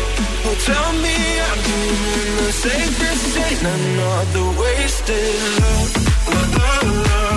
Oh, 0.45 0.55
tell 0.65 0.91
me 1.03 1.15
I'm 1.47 1.59
doing 1.71 2.35
the 2.37 2.51
safest. 2.51 3.37
Ain't 3.37 3.63
another 3.63 4.59
wasted 4.59 5.35
love. 5.59 5.91
La, 6.57 6.73
la, 7.07 7.36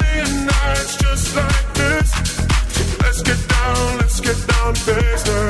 face 4.83 5.40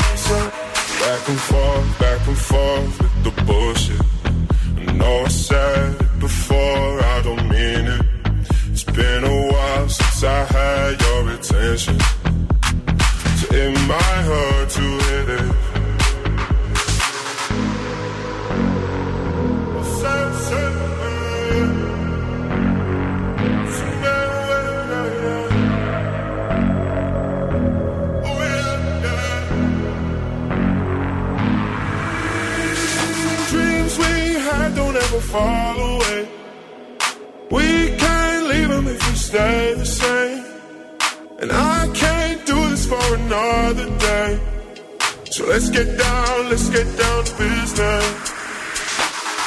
let's 45.52 45.70
get 45.70 45.89
down, 45.97 46.49
let's 46.49 46.70
get 46.70 46.88
down 47.02 47.24
to 47.28 47.34
business. 47.38 48.06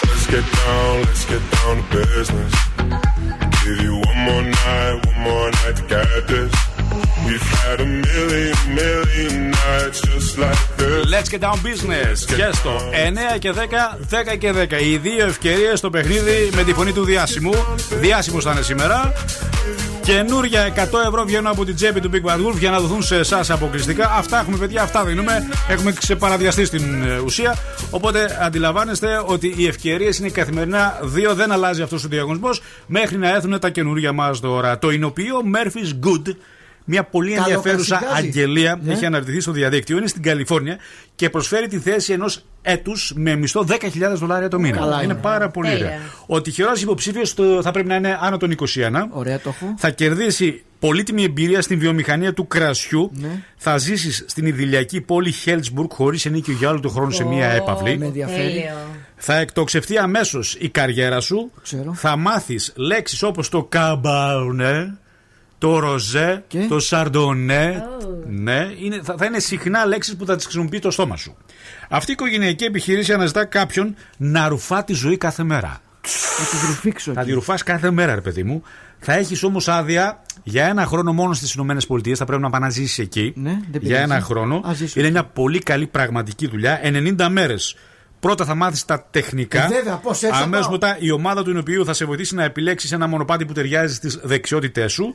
Let's 0.09 0.27
get 0.35 0.47
down, 0.63 0.93
let's 1.09 1.25
get 1.33 1.43
down 1.57 1.75
to 1.81 1.85
business. 1.97 2.53
Give 3.65 3.79
you 3.87 3.95
one 4.09 4.21
more 4.27 4.45
night, 4.65 4.95
one 5.09 5.21
more 5.29 5.51
night 5.59 5.77
to 5.81 5.85
get 5.93 6.27
this. 6.33 6.53
We've 7.27 7.49
had 7.61 7.79
a 7.87 7.89
million, 8.09 8.57
million 8.81 9.51
nights 9.51 9.99
just 10.09 10.37
like 10.45 10.63
this. 10.77 11.07
Let's 11.15 11.29
get 11.33 11.41
down 11.41 11.59
business. 11.63 12.25
Και 12.25 12.51
στο 12.53 12.71
9 13.35 13.39
και 13.39 13.53
10, 13.53 13.99
10 14.11 14.37
και 14.39 14.53
10. 14.53 14.81
Οι 14.81 14.97
δύο 14.97 15.27
ευκαιρίε 15.27 15.77
στο 15.77 15.91
παιχνίδι 15.91 16.51
με 16.55 16.63
τη 16.65 16.73
φωνή 16.73 16.93
του 16.93 17.05
διάσημου. 17.05 17.55
Διάσημο 18.01 18.41
θα 18.41 18.51
είναι 18.51 18.63
σήμερα. 18.63 19.13
Καινούρια 20.05 20.73
100 20.75 20.79
ευρώ 21.07 21.25
βγαίνουν 21.25 21.47
από 21.47 21.65
την 21.65 21.75
τσέπη 21.75 22.01
του 22.01 22.11
Big 22.13 22.31
Bad 22.31 22.47
Wolf 22.47 22.55
για 22.59 22.71
να 22.71 22.81
δοθούν 22.81 23.03
σε 23.03 23.17
εσάς 23.17 23.51
αποκλειστικά. 23.51 24.11
Αυτά 24.11 24.41
έχουμε, 24.41 24.57
παιδιά, 24.57 24.83
αυτά 24.83 25.05
δίνουμε. 25.05 25.49
Έχουμε 25.69 25.93
ξεπαραδιαστεί 25.93 26.65
στην 26.65 27.03
ε, 27.05 27.19
ουσία. 27.19 27.55
Οπότε 27.91 28.39
αντιλαμβάνεστε 28.41 29.23
ότι 29.27 29.55
οι 29.57 29.67
ευκαιρίες 29.67 30.19
είναι 30.19 30.29
καθημερινά. 30.29 30.99
Δύο 31.03 31.35
δεν 31.35 31.53
αλλάζει 31.53 31.83
αυτός 31.83 32.05
ο 32.05 32.09
διαγωνισμός 32.09 32.63
μέχρι 32.87 33.17
να 33.19 33.29
έρθουν 33.29 33.59
τα 33.61 33.71
καινούρια 33.71 34.13
μας 34.13 34.41
τώρα. 34.41 34.79
Το 34.79 34.91
εινοποιείο 34.91 35.37
Murphy's 35.55 36.07
Good 36.09 36.35
μια 36.85 37.05
πολύ 37.05 37.33
Καλό 37.33 37.43
ενδιαφέρουσα 37.43 37.95
καθηγάζει. 37.95 38.27
αγγελία 38.27 38.79
Ναι. 38.83 38.93
έχει 38.93 39.07
αναρτηθεί 39.07 39.41
στο 39.41 39.53
διαδίκτυο. 39.53 39.97
Είναι 39.97 40.07
στην 40.07 40.23
Καλιφόρνια 40.23 40.79
και 41.15 41.31
προσφέρει 41.31 41.67
τη 41.69 41.79
θέση 41.79 42.13
ενός 42.13 42.45
έτους 42.67 43.13
με 43.17 43.37
μισθό 43.37 43.67
10.000 43.69 43.77
δολάρια 44.15 44.49
το 44.49 44.59
μήνα. 44.59 44.77
Καλά 44.77 44.95
είναι 45.03 45.13
είναι. 45.13 45.15
πάρα 45.23 45.49
πολύ 45.49 45.69
Τέλεια. 45.69 45.87
ωραία. 45.87 45.99
Ο 46.27 46.41
τυχερό 46.41 46.73
υποψήφιος 46.81 47.35
θα 47.63 47.71
πρέπει 47.71 47.89
να 47.89 47.95
είναι 47.95 48.19
άνω 48.21 48.37
των 48.37 48.51
21. 48.51 48.65
Ωραία 49.11 49.41
το 49.41 49.49
έχω. 49.49 49.75
Θα 49.79 49.91
κερδίσει 49.91 50.63
πολύτιμη 50.79 51.23
εμπειρία 51.23 51.63
στην 51.63 51.79
βιομηχανία 51.79 52.33
του 52.35 52.47
κρασιού. 52.47 53.11
Ναι. 53.15 53.43
Θα 53.57 53.79
ζήσεις 53.79 54.25
στην 54.27 54.47
idηλιακή 54.47 55.01
πόλη 55.01 55.31
Χέλτσμπουργκ 55.33 55.89
χωρίς 55.93 56.27
ενίκιο 56.27 56.55
για 56.55 56.69
όλο 56.71 56.81
τον 56.81 56.91
χρόνο 56.91 57.11
σε 57.11 57.25
μία 57.25 57.47
έπαυλη. 57.51 57.99
Με 57.99 58.07
ενδιαφέρει. 58.07 58.71
Θα 59.17 59.37
εκτοξευτεί 59.37 59.99
αμέσως 59.99 60.57
η 60.59 60.69
καριέρα 60.69 61.21
σου. 61.21 61.51
Θα 61.93 62.17
μάθεις 62.17 62.73
λέξεις 62.77 63.23
όπως 63.23 63.49
το 63.49 63.65
καμπάρνε, 63.65 64.99
το 65.65 65.79
ροζέ, 65.79 66.45
το 66.69 66.81
σαρντονέ. 66.81 67.85
Ναι, 68.27 68.71
είναι, 68.79 69.01
θα, 69.03 69.15
θα 69.19 69.25
είναι 69.25 69.39
συχνά 69.39 69.87
λέξεις 69.87 70.17
που 70.17 70.27
θα 70.27 70.37
τις 70.37 70.45
χρησιμοποιεί 70.45 70.79
το 70.79 70.91
στόμα 70.91 71.17
σου. 71.17 71.37
Αυτή 71.89 72.11
η 72.11 72.13
οικογενειακή 72.13 72.65
επιχείρηση 72.65 73.13
αναζητά 73.13 73.45
κάποιον 73.45 73.95
να 74.17 74.49
ρουφά 74.49 74.85
τη 74.85 74.93
ζωή 74.93 75.17
κάθε 75.17 75.43
μέρα. 75.43 75.81
Θα 76.03 76.57
τη 76.59 76.67
ρουφήξω. 76.67 77.13
Θα 77.13 77.25
τη 77.25 77.33
ρουφάς 77.33 77.63
κάθε 77.63 77.91
μέρα, 77.91 78.15
ρε 78.15 78.21
παιδί 78.21 78.43
μου. 78.43 78.63
Θα 78.99 79.13
έχεις 79.13 79.43
όμως 79.43 79.69
άδεια 79.69 80.23
για 80.43 80.67
ένα 80.67 80.87
χρόνο 80.87 81.13
μόνο 81.13 81.33
στις 81.35 81.55
ΗΠΑ. 81.55 81.77
Θα 82.15 82.25
πρέπει 82.25 82.43
να 82.43 82.51
πάει 82.51 82.61
να 82.61 82.71
ζήσεις 82.71 82.99
εκεί. 82.99 83.33
Ναι, 83.37 83.51
δεν 83.51 83.61
για 83.71 83.81
πειράζει. 83.81 84.03
ένα 84.03 84.21
χρόνο. 84.21 84.61
Ας 84.65 84.77
ζήσω 84.77 85.01
Είναι 85.01 85.11
μια 85.11 85.25
πολύ 85.25 85.59
καλή 85.59 85.87
πραγματική 85.87 86.49
δουλειά. 86.49 86.81
90 86.83 87.29
μέρες. 87.31 87.77
Πρώτα 88.25 88.45
θα 88.45 88.55
μάθεις 88.55 88.85
τα 88.85 89.07
τεχνικά. 89.11 89.65
Ε, 89.65 89.69
βέβαια, 89.69 89.97
πώς 89.97 90.23
έτσι 90.23 90.37
θα 90.39 90.43
Αμέσως 90.43 90.67
πάω. 90.67 90.73
μετά 90.73 90.97
η 91.01 91.11
ομάδα 91.11 91.43
του 91.43 91.57
οποίου 91.59 91.85
θα 91.85 91.93
σε 91.93 92.05
βοηθήσει 92.05 92.35
να 92.35 92.45
επιλέξεις 92.45 92.93
ένα 92.93 93.07
μονοπάτι 93.07 93.45
που 93.47 93.53
ταιριάζει 93.53 93.95
στις 93.95 94.21
δεξιότητές 94.23 94.93
σου 94.93 95.15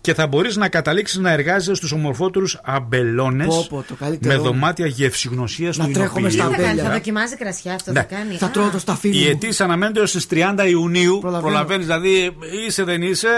και 0.00 0.14
θα 0.14 0.26
μπορείς 0.26 0.56
να 0.56 0.68
καταλήξεις 0.68 1.18
να 1.18 1.30
εργάζεσαι 1.30 1.74
στους 1.74 1.92
ομορφότερους 1.92 2.58
αμπελώνες 2.64 3.46
Πω, 3.46 3.66
πω, 3.70 3.84
το 3.88 3.94
καλύτερο. 3.94 4.34
με 4.34 4.40
δωμάτια 4.48 4.86
γευσηγνωσία 4.86 5.72
του 5.72 5.90
τρέχω 5.92 6.20
μες 6.20 6.32
Τι 6.32 6.38
στα 6.38 6.48
θα 6.48 6.54
κάνει, 6.56 6.64
αμπέλια. 6.64 6.84
θα 6.84 6.90
δοκιμάζει 6.90 7.36
κρασιά 7.36 7.74
αυτό, 7.74 7.92
Ναι. 7.92 7.98
θα 8.00 8.04
κάνει. 8.14 8.34
Θα 8.36 8.46
Α, 8.46 8.50
τρώω 8.50 8.68
το 8.70 8.78
σταφύλι 8.78 9.20
Οι 9.20 9.24
μου. 9.24 9.30
αιτήσει 9.30 9.62
αναμένονται 9.62 10.00
ως 10.00 10.12
τις 10.12 10.26
30 10.30 10.66
Ιουνίου. 10.68 11.18
Προλαβαίνω. 11.20 11.50
Προλαβαίνεις, 11.52 11.86
δηλαδή 11.86 12.36
είσαι 12.66 12.84
δεν 12.84 13.02
είσαι 13.02 13.28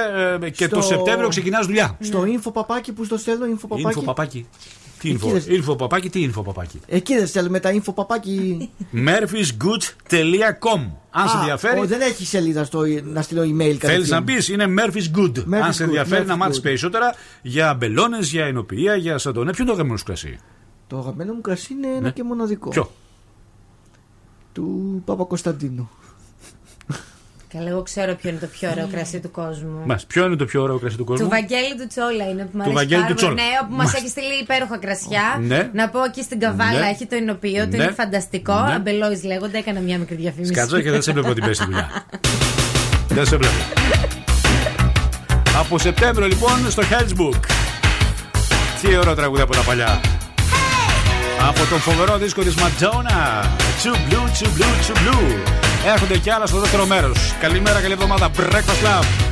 ε, 0.42 0.50
και 0.50 0.68
το 0.68 0.80
Στο- 0.80 0.94
Σεπτέμβριο 0.94 1.28
ξεκινάς 1.28 1.66
δουλειά. 1.66 1.96
Στο 2.00 2.24
info 2.26 2.52
παπάκι 2.52 2.92
που 2.92 3.04
στο 3.04 3.16
στέλνω, 3.16 3.44
info 3.56 4.02
παπάκι. 4.04 4.46
Info 5.08 5.18
παπάκι. 5.18 5.28
Τι 5.28 5.28
Εκεί 5.28 5.28
info, 5.28 5.32
δες. 5.32 5.46
info 5.74 5.78
παπάκι, 5.78 6.10
τι 6.10 6.30
info 6.34 6.44
παπάκι. 6.44 6.80
Εκεί 6.86 7.14
δεν 7.16 7.26
στέλνουμε 7.26 7.60
τα 7.60 7.70
info 7.74 7.94
παπάκι. 7.94 8.70
murphysgood.com 8.94 10.90
Αν 11.10 11.28
σε 11.28 11.36
Α, 11.36 11.40
ενδιαφέρει, 11.40 11.80
ο, 11.80 11.84
δεν 11.86 12.00
έχει 12.00 12.26
σελίδα 12.26 12.64
στο, 12.64 12.82
να 13.02 13.22
στείλω 13.22 13.42
email 13.42 13.56
θέλεις 13.56 13.78
κατευθείαν. 13.78 14.18
να 14.18 14.24
πεις 14.24 14.48
είναι 14.48 14.66
Murphy's 14.78 15.18
Good. 15.18 15.38
Αν 15.38 15.44
Murphy's 15.52 15.72
σε 15.72 15.84
Good, 15.84 15.86
ενδιαφέρει 15.86 16.26
να 16.26 16.34
Murphy's 16.34 16.38
μάθεις 16.38 16.58
Good. 16.58 16.62
περισσότερα 16.62 17.14
για 17.42 17.74
μπελόνε, 17.74 18.18
για 18.20 18.44
ενοποιία, 18.44 18.94
για 18.96 19.18
σαντονέ. 19.18 19.50
Ποιο 19.52 19.64
είναι 19.64 19.66
το 19.66 19.72
αγαπημένο 19.72 19.98
σου 19.98 20.04
κρασί; 20.04 20.38
Το 20.86 20.98
αγαπημένο 20.98 21.32
μου 21.32 21.40
κρασί 21.40 21.72
είναι 21.72 21.86
ένα 21.86 22.00
Ναι. 22.00 22.10
και 22.10 22.22
μοναδικό. 22.22 22.68
Ποιο; 22.68 22.90
Του 24.52 25.02
Παπα 25.04 25.24
Κωνσταντίνου. 25.24 25.90
Καλά, 27.52 27.68
εγώ 27.68 27.82
ξέρω 27.82 28.14
ποιο 28.14 28.30
είναι 28.30 28.38
το 28.38 28.46
πιο 28.46 28.70
ωραίο 28.70 28.88
κρασί 28.92 29.20
του 29.20 29.30
κόσμου. 29.30 29.80
Μας, 29.86 30.04
ποιο 30.06 30.24
είναι 30.24 30.36
το 30.36 30.44
πιο 30.44 30.62
ωραίο 30.62 30.78
κρασί 30.78 30.96
του 30.96 31.04
κόσμου; 31.04 31.24
Του 31.24 31.30
Βαγγέλη 31.30 31.74
του 31.78 31.86
Τσόλα 31.86 32.24
είναι 32.30 32.42
που 32.42 32.56
μου 32.56 32.62
Του 32.62 32.70
αρέσει 32.70 32.74
Βαγγέλη 32.74 33.00
πάρα 33.02 33.14
του 33.14 33.20
πολύ. 33.24 33.34
Τσόλα. 33.34 33.48
Ναι, 33.50 33.58
όπου 33.62 33.70
μας 33.70 33.78
Μάλιστα. 33.78 33.98
έχει 33.98 34.08
στείλει 34.08 34.34
υπέροχα 34.42 34.76
κρασιά. 34.78 35.26
Ναι. 35.40 35.70
Να 35.72 35.88
πω 35.88 36.04
εκεί 36.04 36.22
στην 36.22 36.38
Καβάλα 36.40 36.78
Ναι. 36.80 36.88
έχει 36.88 37.06
το 37.06 37.16
εινοποιείο 37.16 37.62
του, 37.68 37.76
Ναι. 37.76 37.82
είναι 37.82 37.92
φανταστικό. 37.92 38.54
Ναι. 38.66 38.74
Αμπελόι 38.74 39.20
λέγονται, 39.24 39.58
έκανα 39.58 39.80
μια 39.80 39.98
μικρή 39.98 40.16
διαφήμιση. 40.16 40.52
Σκάτσα 40.52 40.82
και 40.82 40.90
δεν 40.90 41.02
σε 41.02 41.12
βλέπω 41.12 41.32
την 41.32 41.44
πέσει 41.44 41.54
στη 41.54 41.64
δουλειά. 41.64 41.88
δεν 43.16 43.26
σε 43.26 43.36
βλέπω. 43.36 43.54
Από 45.58 45.78
Σεπτέμβριο 45.78 46.26
λοιπόν 46.26 46.70
στο 46.70 46.82
Hellsbook. 46.90 47.40
Τι 48.80 48.96
ωραίο 48.96 49.14
τραγούδι 49.14 49.40
από 49.42 49.52
τα 49.52 49.60
παλιά. 49.62 50.00
Από 51.48 51.60
τον 51.70 51.78
φοβερό 51.78 52.16
δίσκο 52.18 52.42
της 52.42 52.54
Madonna. 52.58 53.44
Too 53.82 53.94
blue, 54.08 54.26
too 54.38 54.48
blue, 54.56 54.74
too 54.86 54.96
blue. 55.02 55.71
Έρχονται 55.86 56.18
κι 56.18 56.30
άλλα 56.30 56.46
στο 56.46 56.58
δεύτερο 56.58 56.86
μέρος. 56.86 57.34
Καλημέρα, 57.40 57.80
καλή 57.80 57.92
εβδομάδα. 57.92 58.30
Breakfast 58.38 58.84
Club. 58.84 59.31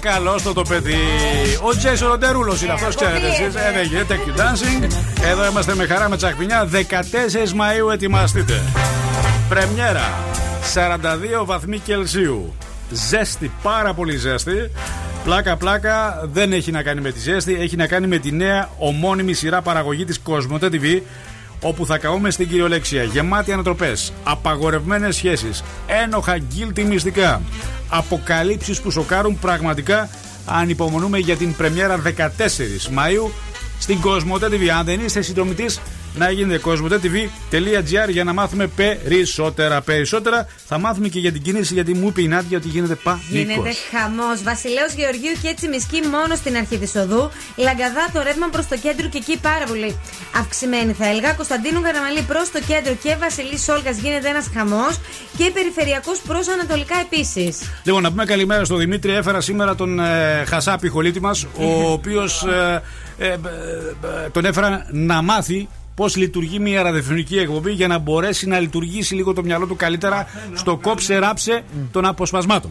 καλό 0.00 0.40
το 0.44 0.52
το 0.52 0.62
παιδί. 0.62 0.96
Ο 1.62 1.76
Τζέισον 1.76 2.08
Ροντερούλο 2.08 2.56
είναι 2.62 2.72
αυτός, 2.72 2.94
ξέρετε 2.94 3.26
εσείς. 3.26 3.54
Ε, 3.54 3.72
δεν 3.74 3.86
γίνεται. 3.86 4.14
Thank 4.14 4.28
you 4.28 4.40
dancing. 4.40 4.90
Εδώ 5.30 5.46
είμαστε 5.46 5.74
με 5.74 5.86
χαρά 5.86 6.08
με 6.08 6.16
τσακπινιά. 6.16 6.68
14 6.72 7.52
Μαου 7.54 7.90
ετοιμαστείτε. 7.90 8.62
Πρεμιέρα. 9.48 10.14
42 10.74 11.44
βαθμοί 11.44 11.78
Κελσίου. 11.78 12.54
Ζέστη, 12.90 13.50
πάρα 13.62 13.94
πολύ 13.94 14.16
ζέστη. 14.16 14.70
Πλάκα, 15.24 15.56
πλάκα 15.56 16.20
δεν 16.32 16.52
έχει 16.52 16.70
να 16.70 16.82
κάνει 16.82 17.00
με 17.00 17.10
τη 17.12 17.18
ζέστη, 17.18 17.54
έχει 17.54 17.76
να 17.76 17.86
κάνει 17.86 18.06
με 18.06 18.18
τη 18.18 18.32
νέα 18.32 18.68
ομώνυμη 18.78 19.32
σειρά 19.32 19.62
παραγωγή 19.62 20.04
της 20.04 20.20
Κοσμοτέ 20.20 20.68
TV 20.72 21.00
όπου 21.60 21.86
θα 21.86 21.98
καούμε 21.98 22.30
στην 22.30 22.48
κυριολεξία. 22.48 23.02
Γεμάτη 23.02 23.52
ανατροπές, 23.52 24.12
απαγορευμένες 24.24 25.16
σχέσεις, 25.16 25.62
ένοχα 25.86 26.38
guilty 26.38 26.82
μυστικά, 26.82 27.42
αποκαλύψεις 27.90 28.80
που 28.80 28.90
σοκάρουν 28.90 29.38
πραγματικά. 29.38 30.08
Ανυπομονούμε 30.46 31.18
για 31.18 31.36
την 31.36 31.56
πρεμιέρα 31.56 32.02
14 32.02 32.10
Μαΐου 32.96 33.30
στην 33.78 34.00
Κοσμοτέ 34.00 34.46
TV. 34.50 34.66
Αν 34.66 34.84
δεν 34.84 35.00
είστε 35.00 35.20
συνδρομητή, 35.22 35.66
να 36.14 36.30
γίνετε 36.30 36.58
κοσμοτέ.tv.gr 36.58 38.08
για 38.08 38.24
να 38.24 38.32
μάθουμε 38.32 38.66
περισσότερα. 38.66 39.80
Περισσότερα 39.80 40.46
θα 40.66 40.78
μάθουμε 40.78 41.08
και 41.08 41.18
για 41.18 41.32
την 41.32 41.42
κίνηση, 41.42 41.74
γιατί 41.74 41.94
μου 41.94 42.08
είπε 42.08 42.22
η 42.22 42.28
Νάντια 42.28 42.58
ότι 42.58 42.68
γίνεται 42.68 42.94
πανικό. 42.94 43.24
Γίνεται 43.30 43.70
χαμός. 43.90 44.42
Βασιλέο 44.42 44.86
Γεωργίου 44.96 45.32
και 45.42 45.48
έτσι 45.48 45.68
μισκή 45.68 46.00
μόνο 46.10 46.34
στην 46.34 46.56
αρχή 46.56 46.78
της 46.78 46.94
οδού. 46.94 47.30
Λαγκαδά 47.56 48.08
το 48.12 48.22
ρεύμα 48.22 48.48
προς 48.48 48.66
το 48.68 48.76
κέντρο 48.76 49.08
και 49.08 49.18
εκεί 49.18 49.38
πάρα 49.38 49.64
πολύ 49.64 49.96
αυξημένη 50.36 50.92
θα 50.92 51.06
έλεγα. 51.06 51.32
Κωνσταντίνου 51.32 51.80
Καραμαλή 51.80 52.22
προς 52.22 52.50
το 52.50 52.60
κέντρο 52.66 52.94
και 53.02 53.16
Βασιλής 53.20 53.62
Σόλγα 53.62 53.90
γίνεται 53.90 54.28
ένας 54.28 54.46
χαμός. 54.54 55.00
Και 55.36 55.50
περιφερειακός 55.54 56.18
προς 56.26 56.48
Ανατολικά 56.48 56.94
επίσης. 57.00 57.58
Λοιπόν, 57.84 58.02
να 58.02 58.10
πούμε 58.10 58.24
καλημέρα 58.24 58.64
στον 58.64 58.78
Δημήτρη. 58.78 59.12
Έφερα 59.12 59.40
σήμερα 59.40 59.74
τον 59.74 60.00
ε, 60.00 60.44
Χασάπη 60.46 60.88
χολίτη 60.88 61.20
μας, 61.20 61.46
ο 61.56 61.90
οποίος 61.96 62.42
ε, 62.42 62.82
ε, 63.18 63.26
ε, 63.26 63.32
ε, 63.32 64.28
τον 64.32 64.44
έφερα 64.44 64.86
να 64.90 65.22
μάθει 65.22 65.68
πώς 66.00 66.16
λειτουργεί 66.16 66.58
μια 66.58 66.82
ραδιοφωνική 66.82 67.38
εκπομπή 67.38 67.72
για 67.72 67.86
να 67.86 67.98
μπορέσει 67.98 68.46
να 68.46 68.58
λειτουργήσει 68.58 69.14
λίγο 69.14 69.32
το 69.32 69.42
μυαλό 69.42 69.66
του 69.66 69.76
καλύτερα 69.76 70.26
στο 70.54 70.76
κόψε 70.76 71.18
ράψε 71.18 71.62
των 71.92 72.04
αποσπασμάτων. 72.04 72.70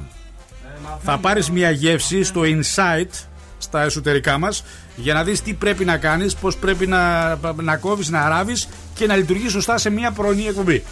Θα 1.03 1.17
πάρεις 1.17 1.49
μια 1.49 1.71
γεύση 1.71 2.23
στο 2.23 2.41
insight 2.43 3.09
στα 3.57 3.81
εσωτερικά 3.81 4.37
μας 4.37 4.63
για 4.95 5.13
να 5.13 5.23
δεις 5.23 5.41
τι 5.41 5.53
πρέπει 5.53 5.85
να 5.85 5.97
κάνεις, 5.97 6.35
πώς 6.35 6.55
πρέπει 6.55 6.87
να, 6.87 7.35
να 7.55 7.77
κόβεις, 7.77 8.09
να 8.09 8.29
ράβεις 8.29 8.67
και 8.93 9.05
να 9.05 9.15
λειτουργείς 9.15 9.51
σωστά 9.51 9.77
σε 9.77 9.89
μια 9.89 10.11
πρωινή 10.11 10.45
εκπομπή. 10.47 10.83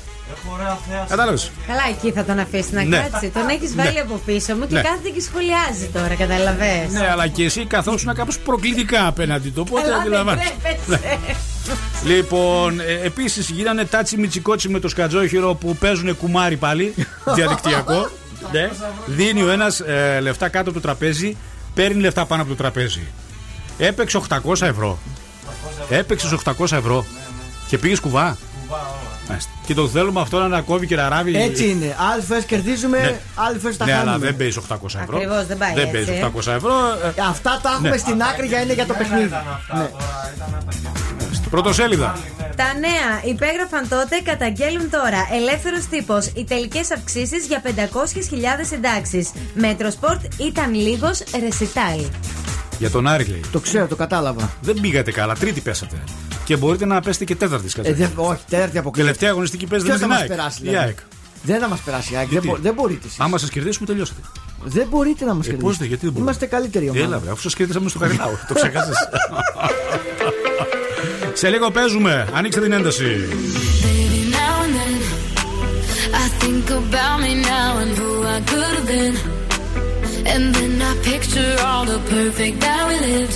Κατάλαβες. 1.07 1.51
Καλά, 1.67 1.81
εκεί 1.89 2.11
θα 2.11 2.23
τον 2.25 2.39
αφήσεις 2.39 2.71
να 2.71 2.83
Ναι. 2.83 2.97
κάτσει. 2.97 3.29
Τον 3.29 3.47
έχεις 3.49 3.75
βάλει 3.75 3.93
Ναι. 3.93 3.99
από 3.99 4.21
πίσω 4.25 4.55
μου 4.55 4.67
και 4.67 4.73
Ναι. 4.73 4.81
κάθεται 4.81 5.09
και 5.09 5.21
σχολιάζει 5.21 5.85
τώρα, 5.93 6.15
καταλαβέ. 6.15 6.87
Ναι, 6.91 7.09
αλλά 7.11 7.27
και 7.27 7.43
εσύ 7.43 7.65
καθόσουν 7.65 8.13
κάπως 8.13 8.39
προκλητικά 8.39 9.07
απέναντι 9.07 9.49
του. 9.49 9.63
Οπότε 9.67 9.81
Καλά, 9.81 9.93
δεν 9.95 10.01
αντιλαμβάνεσαι. 10.05 10.53
τρέπεσαι. 10.63 11.17
Λοιπόν, 12.05 12.79
ε, 12.79 12.99
επίσης 13.03 13.49
γίνανε 13.49 13.85
τάτσι 13.85 14.17
μιτσικότσι 14.17 14.69
με 14.69 14.79
το 14.79 14.87
σκατζόχυρο 14.87 15.53
που 15.53 15.75
παίζουν 15.75 16.17
κουμάρι 16.17 16.57
πάλι. 16.57 16.93
διαδικτυακό. 17.35 18.09
ναι. 18.51 18.69
Δίνει 19.05 19.41
ο 19.41 19.49
ένας 19.51 19.81
λεφτά 20.21 20.49
κάτω 20.49 20.69
από 20.69 20.79
το 20.79 20.85
τραπέζι, 20.87 21.37
παίρνει 21.73 22.01
λεφτά 22.01 22.25
πάνω 22.25 22.41
από 22.41 22.51
το 22.51 22.57
τραπέζι. 22.57 23.07
Έπαιξε 23.77 24.17
800 24.17 24.61
ευρώ. 24.61 24.99
Έπαιξες 25.89 26.31
800 26.31 26.71
ευρώ. 26.77 27.05
Και 27.67 27.77
πήγες 27.77 27.99
κουβά. 27.99 28.23
Μάλιστα. 28.23 28.95
Και 29.65 29.73
το 29.73 29.87
θέλουμε 29.87 30.21
αυτό 30.21 30.39
να 30.39 30.45
κόβει 30.45 30.87
και 30.87 30.95
να 30.95 31.09
ράβει. 31.09 31.35
Έτσι 31.41 31.69
είναι. 31.69 31.95
Άλλες 32.11 32.21
φορές 32.21 32.43
κερδίζουμε, 32.43 32.97
Ναι. 32.99 33.19
άλλες 33.35 33.57
φορές 33.57 33.77
τα 33.77 33.85
ναι, 33.85 33.91
χάνουμε. 33.91 34.09
αλλά 34.11 34.19
δεν 34.19 34.35
παίζει 34.35 34.57
800 34.69 34.99
ευρώ. 35.01 35.15
Ακριβώς, 35.17 35.45
δεν 35.45 35.57
πάει 35.57 35.73
Δεν 35.73 35.83
έτσι. 35.87 35.91
παίζει 35.91 36.11
800 36.11 36.51
ευρώ. 36.51 36.73
Ε, 37.17 37.21
Αυτά 37.29 37.59
τα 37.63 37.69
έχουμε 37.73 37.89
Ναι. 37.89 37.97
στην 37.97 38.21
άκρη 38.21 38.47
για 38.47 38.61
είναι 38.61 38.73
για 38.73 38.85
το 38.85 38.93
παιχνίδι. 38.93 39.29
Ναι. 39.77 39.89
Πρωτοσέλιδα. 41.49 42.17
Τα 42.55 42.63
νέα 42.79 43.31
υπέγραφαν 43.33 43.87
τότε, 43.89 44.19
καταγγέλουν 44.23 44.89
τώρα. 44.89 45.27
Ελεύθερος 45.39 45.85
τύπος. 45.85 46.25
Οι 46.35 46.43
τελικές 46.43 46.91
αυξήσεις 46.91 47.45
για 47.47 47.61
500.000 47.61 48.63
συντάξεις. 48.63 49.29
Metrosport 49.53 50.21
ήταν 50.37 50.73
λίγος 50.73 51.23
ρεσιτάλ. 51.39 51.99
Για 52.79 52.89
τον 52.89 53.07
Άρη 53.07 53.25
λέει. 53.25 53.41
Το 53.51 53.59
ξέρω, 53.59 53.87
το 53.87 53.95
κατάλαβα. 53.95 54.49
Δεν 54.61 54.75
πήγατε 54.81 55.11
καλά, 55.11 55.35
τρίτη 55.35 55.61
πέσατε. 55.61 55.95
Και 56.47 56.55
μπορείτε 56.57 56.85
να 56.85 56.99
πέσετε 57.01 57.25
και 57.25 57.35
τέταρτη 57.35 57.69
Ε, 57.81 57.93
δεν- 57.93 58.11
όχι, 58.15 58.41
τέταρτη 58.49 58.77
αποκλείεται. 58.77 59.01
Τελευταία 59.09 59.29
αγωνιστική 59.29 59.65
παίζετε 59.65 59.91
με 59.91 59.97
Ποιος 59.97 60.07
την 60.07 60.15
θα 60.15 60.21
μας 60.21 60.29
ΑΕΚ. 60.31 60.37
περάσει, 60.39 60.57
Η 60.61 60.67
δηλαδή; 60.67 60.85
ΑΕΚ. 60.85 60.97
Δεν 61.43 61.59
θα 61.59 61.67
μας 61.67 61.79
περάσει 61.79 62.13
η 62.13 62.15
ΑΕΚ. 62.15 62.23
Δεν, 62.27 62.31
Γιατί; 62.33 62.47
μπο- 62.47 62.57
δεν 62.61 62.73
μπορείτε 62.73 63.07
εσείς. 63.07 63.19
Άμα 63.19 63.37
σας 63.37 63.49
κερδίσουμε, 63.49 63.85
τελειώσατε. 63.87 64.21
Δεν 64.63 64.87
μπορείτε 64.89 65.25
να 65.25 65.33
μας 65.33 65.45
Ε, 65.45 65.49
κερδίσετε. 65.49 65.63
πώς 65.67 65.77
δεν, 65.77 65.87
γιατί 65.87 66.01
δεν 66.03 66.11
μπορούμε; 66.13 66.31
Είμαστε 66.31 66.45
καλύτερη 66.55 66.89
ομάδα. 66.89 67.05
Έλα, 67.05 67.19
βρε, 67.19 67.31
αφού 67.31 67.41
σας 67.41 67.53
κερδίσαμε 67.55 67.89
στο 67.89 67.99
Καριλάου. 67.99 68.37
το 68.47 68.53
ξέχασε. 68.53 68.91
Σε 71.33 71.49
λίγο 71.49 71.71
παίζουμε. 71.71 72.27
Ανοίξτε 72.33 72.61
την 72.61 72.71
ένταση. 72.71 73.05
Baby, 73.83 74.21
now 74.37 74.55
and 74.65 74.73
then 74.79 74.93
I 76.23 76.25
think 76.43 76.65
about 76.81 77.17
me 77.25 77.33
now 77.55 77.69
and 77.83 77.91
who 77.99 78.09
I 78.35 78.39
could 78.49 78.71
have 78.77 78.87
been. 78.95 79.15
And 80.33 80.43
then 80.55 80.73
I 80.91 80.93
picture 81.11 81.53
all 81.67 81.83
the 81.93 81.99
perfect 82.15 82.55
that 82.65 82.81
we 82.89 82.95
lived. 83.07 83.35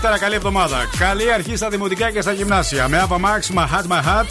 Δευτέρα, 0.00 0.18
καλή 0.18 0.34
εβδομάδα. 0.34 0.76
Καλή 0.98 1.32
αρχή 1.32 1.56
στα 1.56 1.68
δημοτικά 1.68 2.10
και 2.10 2.20
στα 2.20 2.32
γυμνάσια. 2.32 2.88
Με 2.88 3.06
Ava 3.08 3.16
Max, 3.16 3.56
my 3.56 3.64
hat, 3.64 3.90
my 3.90 4.02
hat. 4.04 4.26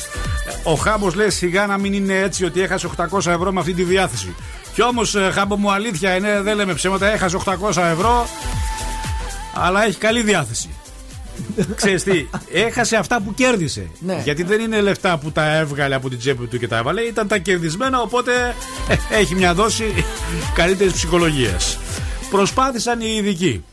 Ο 0.63 0.74
Χάμπος 0.74 1.15
λέει 1.15 1.30
σιγά 1.30 1.65
να 1.65 1.78
μην 1.78 1.93
είναι 1.93 2.20
έτσι 2.20 2.45
ότι 2.45 2.61
έχασε 2.61 2.89
800 2.97 3.18
ευρώ 3.26 3.51
με 3.51 3.59
αυτή 3.59 3.74
τη 3.74 3.84
διάθεση. 3.84 4.36
Κι 4.74 4.82
όμως, 4.82 5.15
Χάμπο 5.32 5.57
μου, 5.57 5.72
αλήθεια 5.72 6.15
είναι, 6.15 6.41
δεν 6.41 6.55
λέμε 6.55 6.74
ψέματα, 6.74 7.11
έχασε 7.11 7.38
800 7.45 7.84
ευρώ, 7.91 8.28
αλλά 9.53 9.86
έχει 9.86 9.97
καλή 9.97 10.22
διάθεση. 10.22 10.70
Ξέρεις 11.76 12.03
τι, 12.03 12.28
έχασε 12.51 12.95
αυτά 12.95 13.22
που 13.22 13.34
κέρδισε. 13.34 13.89
Ναι. 13.99 14.22
Γιατί 14.24 14.43
δεν 14.43 14.61
είναι 14.61 14.82
λεφτά 14.82 15.18
που 15.18 15.32
τα 15.32 15.55
έβγαλε 15.55 15.95
από 15.95 16.09
την 16.09 16.18
τσέπη 16.18 16.45
του 16.45 16.59
και 16.59 16.68
τα 16.68 16.78
έβαλε, 16.78 17.01
ήταν 17.01 17.28
τα 17.28 17.38
κερδισμένα, 17.38 18.01
οπότε 18.01 18.55
ε, 18.88 19.18
έχει 19.20 19.36
μια 19.36 19.53
δόση 19.53 20.05
καλύτερης 20.55 20.93
ψυχολογίας. 20.93 21.78
Προσπάθησαν 22.30 23.01
οι 23.01 23.15
ειδικοί. 23.18 23.63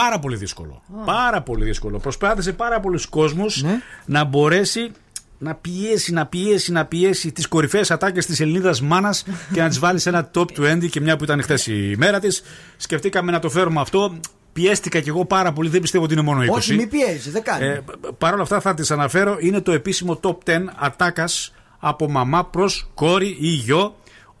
Πάρα 0.00 0.18
πολύ 0.18 0.36
δύσκολο. 0.36 0.82
Πάρα 1.04 1.42
πολύ 1.42 1.64
δύσκολο. 1.64 1.98
Προσπάθησε 1.98 2.52
πάρα 2.52 2.80
πολλούς 2.80 3.06
κόσμους 3.06 3.64
να 4.04 4.24
μπορέσει 4.24 4.90
να 5.38 5.54
πιέσει, 5.54 6.12
να 6.12 6.26
πιέσει, 6.26 6.72
να 6.72 6.84
πιέσει 6.84 7.32
τις 7.32 7.48
κορυφαίες 7.48 7.90
ατάκες 7.90 8.26
της 8.26 8.40
Ελληνίδας 8.40 8.80
μάνας 8.80 9.24
και 9.52 9.60
να 9.60 9.68
τις 9.68 9.78
βάλει 9.78 9.98
σε 9.98 10.08
ένα 10.08 10.30
top 10.34 10.46
20 10.58 10.88
και 10.90 11.00
μια 11.00 11.16
που 11.16 11.24
ήταν 11.24 11.42
χθες 11.42 11.66
η 11.66 11.94
μέρα 11.98 12.20
της. 12.20 12.42
Σκεφτήκαμε 12.76 13.32
να 13.32 13.38
το 13.38 13.50
φέρουμε 13.50 13.80
αυτό. 13.80 14.14
Πιέστηκα 14.52 15.00
κι 15.00 15.08
εγώ 15.08 15.24
πάρα 15.24 15.52
πολύ, 15.52 15.68
δεν 15.68 15.80
πιστεύω 15.80 16.04
ότι 16.04 16.12
είναι 16.12 16.22
μόνο 16.22 16.42
20. 16.42 16.48
Όχι, 16.50 16.74
μη 16.74 16.86
πιέζει, 16.86 17.30
δεν 17.30 17.42
κάνει. 17.42 17.66
Ε, 17.66 17.80
Παρ' 18.18 18.32
όλα 18.32 18.42
αυτά 18.42 18.60
θα 18.60 18.74
τις 18.74 18.90
αναφέρω. 18.90 19.36
Είναι 19.40 19.60
το 19.60 19.72
επίσημο 19.72 20.20
top 20.22 20.36
10 20.44 20.58
ατάκας 20.76 21.52
από 21.78 22.10
μαμά 22.10 22.44
προς 22.44 22.90
κόρη 22.94 23.36
ή 23.40 23.48
γιο. 23.48 23.94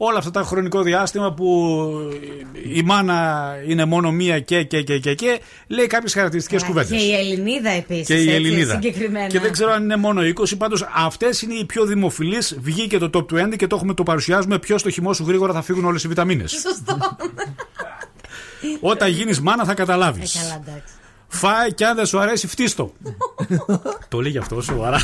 Όλα 0.06 0.18
αυτά 0.18 0.30
τα 0.30 0.42
χρονικό 0.42 0.82
διάστημα 0.82 1.32
που 1.32 1.90
η 2.72 2.82
μάνα 2.82 3.50
είναι 3.68 3.84
μόνο 3.84 4.10
μία 4.10 4.40
και 4.40 4.62
και 4.62 4.82
και 4.82 4.98
και, 4.98 5.14
και 5.14 5.40
λέει 5.66 5.86
κάποιες 5.86 6.12
χαρακτηριστικές 6.14 6.62
Και 6.62 6.68
κουβέντες. 6.68 7.02
η 7.02 7.12
Ελληνίδα 7.14 7.70
επίσης. 7.70 8.06
Και 8.06 8.14
η 8.14 8.34
Ελληνίδα. 8.34 8.72
Συγκεκριμένα. 8.72 9.26
Και 9.26 9.40
δεν 9.40 9.52
ξέρω 9.52 9.72
αν 9.72 9.82
είναι 9.82 9.96
μόνο 9.96 10.20
20, 10.22 10.56
πάντως 10.58 10.88
αυτές 10.94 11.42
είναι 11.42 11.54
οι 11.54 11.64
πιο 11.64 11.84
δημοφιλείς. 11.84 12.58
Βγήκε 12.60 12.98
το 12.98 13.10
top 13.14 13.32
20 13.34 13.56
και 13.56 13.66
το 13.66 13.76
έχουμε 13.76 13.94
το 13.94 14.02
παρουσιάζουμε. 14.02 14.58
Ποιο 14.58 14.78
στο 14.78 14.90
χυμό 14.90 15.12
σου 15.12 15.24
γρήγορα 15.26 15.52
θα 15.52 15.62
φύγουν 15.62 15.84
όλες 15.84 16.04
οι 16.04 16.08
βιταμίνες. 16.08 16.52
Σωστό. 16.62 17.16
Όταν 18.80 19.10
γίνεις 19.10 19.40
μάνα 19.40 19.64
θα 19.64 19.74
καταλάβεις. 19.74 20.34
Ε, 20.34 20.38
καλά, 20.38 20.62
εντάξει. 20.66 20.94
Φάει 21.28 21.72
και 21.74 21.86
αν 21.86 21.96
δεν 21.96 22.06
σου 22.06 22.18
αρέσει, 22.18 22.46
φτύστο. 22.46 22.92
το 24.08 24.20
λέει 24.20 24.36
αυτό, 24.38 24.60
σοβαρά. 24.62 25.00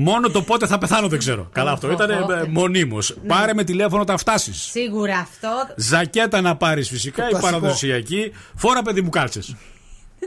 Μόνο 0.00 0.30
το 0.30 0.42
πότε 0.42 0.66
θα 0.66 0.78
πεθάνω 0.78 1.08
δεν 1.08 1.18
ξέρω. 1.18 1.48
Καλά, 1.52 1.70
αυτό 1.70 1.90
ήταν 1.90 2.10
μονίμως. 2.48 3.16
Πάρε 3.26 3.54
με 3.54 3.64
τηλέφωνο 3.64 4.02
όταν 4.02 4.18
φτάσεις. 4.18 4.62
Σίγουρα 4.62 5.18
αυτό. 5.18 5.74
Ζακέτα 5.76 6.40
να 6.40 6.56
πάρεις 6.56 6.88
φυσικά, 6.88 7.24
η 7.24 7.28
κλασικό. 7.28 7.50
παραδοσιακή. 7.50 8.32
Φόρα 8.54 8.82
παιδί 8.82 9.00
μου 9.00 9.08
κάλτσες. 9.08 9.56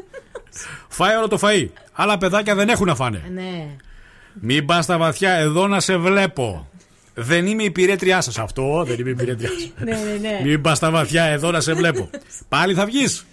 Φάει 0.88 1.16
όλο 1.16 1.28
το 1.28 1.40
φαΐ. 1.42 1.68
Άλλα 1.92 2.18
παιδάκια 2.18 2.56
δεν 2.56 2.70
έχουν 2.70 2.88
να 2.88 2.96
φάνε. 2.96 3.24
Ναι. 3.34 3.68
Μην 4.34 4.66
πας 4.66 4.84
στα 4.84 4.98
βαθιά, 4.98 5.32
εδώ 5.32 5.68
να 5.68 5.80
σε 5.80 5.98
βλέπω. 5.98 6.70
Δεν 7.14 7.46
είμαι 7.46 7.64
η 7.64 7.72
πυρέτριά 7.72 8.22
σας. 8.22 8.38
Αυτό 8.38 8.84
δεν 8.88 9.00
είμαι 9.00 9.10
η 9.10 9.16
πυρέτριά 9.16 9.50
σας. 9.50 9.72
Ναι, 9.78 9.92
ναι, 9.92 10.30
ναι. 10.30 10.40
Μην 10.44 10.62
πας 10.62 10.78
στα 10.78 10.92
βαθιά, 10.92 11.24
εδώ 11.24 11.52
να 11.52 11.60
σε 11.60 11.74
βλέπω. 11.74 12.10
Πάλι 12.50 12.74
θα 12.74 12.86
βγεις. 12.86 13.26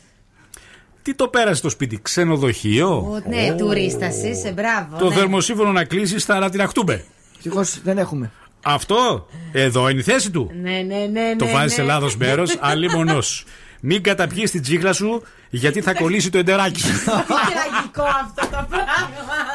Τι 1.09 1.14
το 1.14 1.28
πέρασε 1.28 1.54
στο 1.54 1.68
σπίτι, 1.68 1.98
ξενοδοχείο; 2.02 2.96
Ο, 2.96 3.28
ναι, 3.28 3.54
τουρίστας 3.59 4.22
είσαι, 4.22 4.52
μπράβο. 4.52 4.96
Το 4.98 5.09
ναι. 5.09 5.14
θερμοσύμφωνο 5.14 5.72
να 5.72 5.84
κλείσεις 5.84 6.22
στα 6.22 6.38
Ρατιναχτούμπε. 6.38 7.04
Ευτυχώ 7.36 7.64
δεν 7.82 7.98
έχουμε. 7.98 8.30
Αυτό 8.62 9.26
εδώ 9.52 9.88
είναι 9.88 10.00
η 10.00 10.02
θέση 10.02 10.30
του. 10.30 10.50
Ναι, 10.62 10.70
ναι, 10.70 11.09
ναι. 11.12 11.36
Το 11.38 11.44
ναι, 11.44 11.52
βάζεις 11.52 11.76
ναι. 11.76 11.82
σε 11.82 11.82
λάθος 11.82 12.16
μέρος, 12.16 12.56
άλλη 12.61 12.90
μονός. 12.90 13.44
Μην 13.80 14.02
καταπιείς 14.02 14.50
την 14.50 14.62
τσίχλα 14.62 14.92
σου, 14.92 15.22
γιατί 15.50 15.80
θα 15.80 15.94
κολλήσει 15.94 16.30
το 16.30 16.38
εντεράκι 16.38 16.80
σου. 16.80 16.92
Τι 16.92 17.02
τραγικό 17.04 18.02
αυτό 18.22 18.56
το 18.56 18.66
πράγμα. 18.68 18.86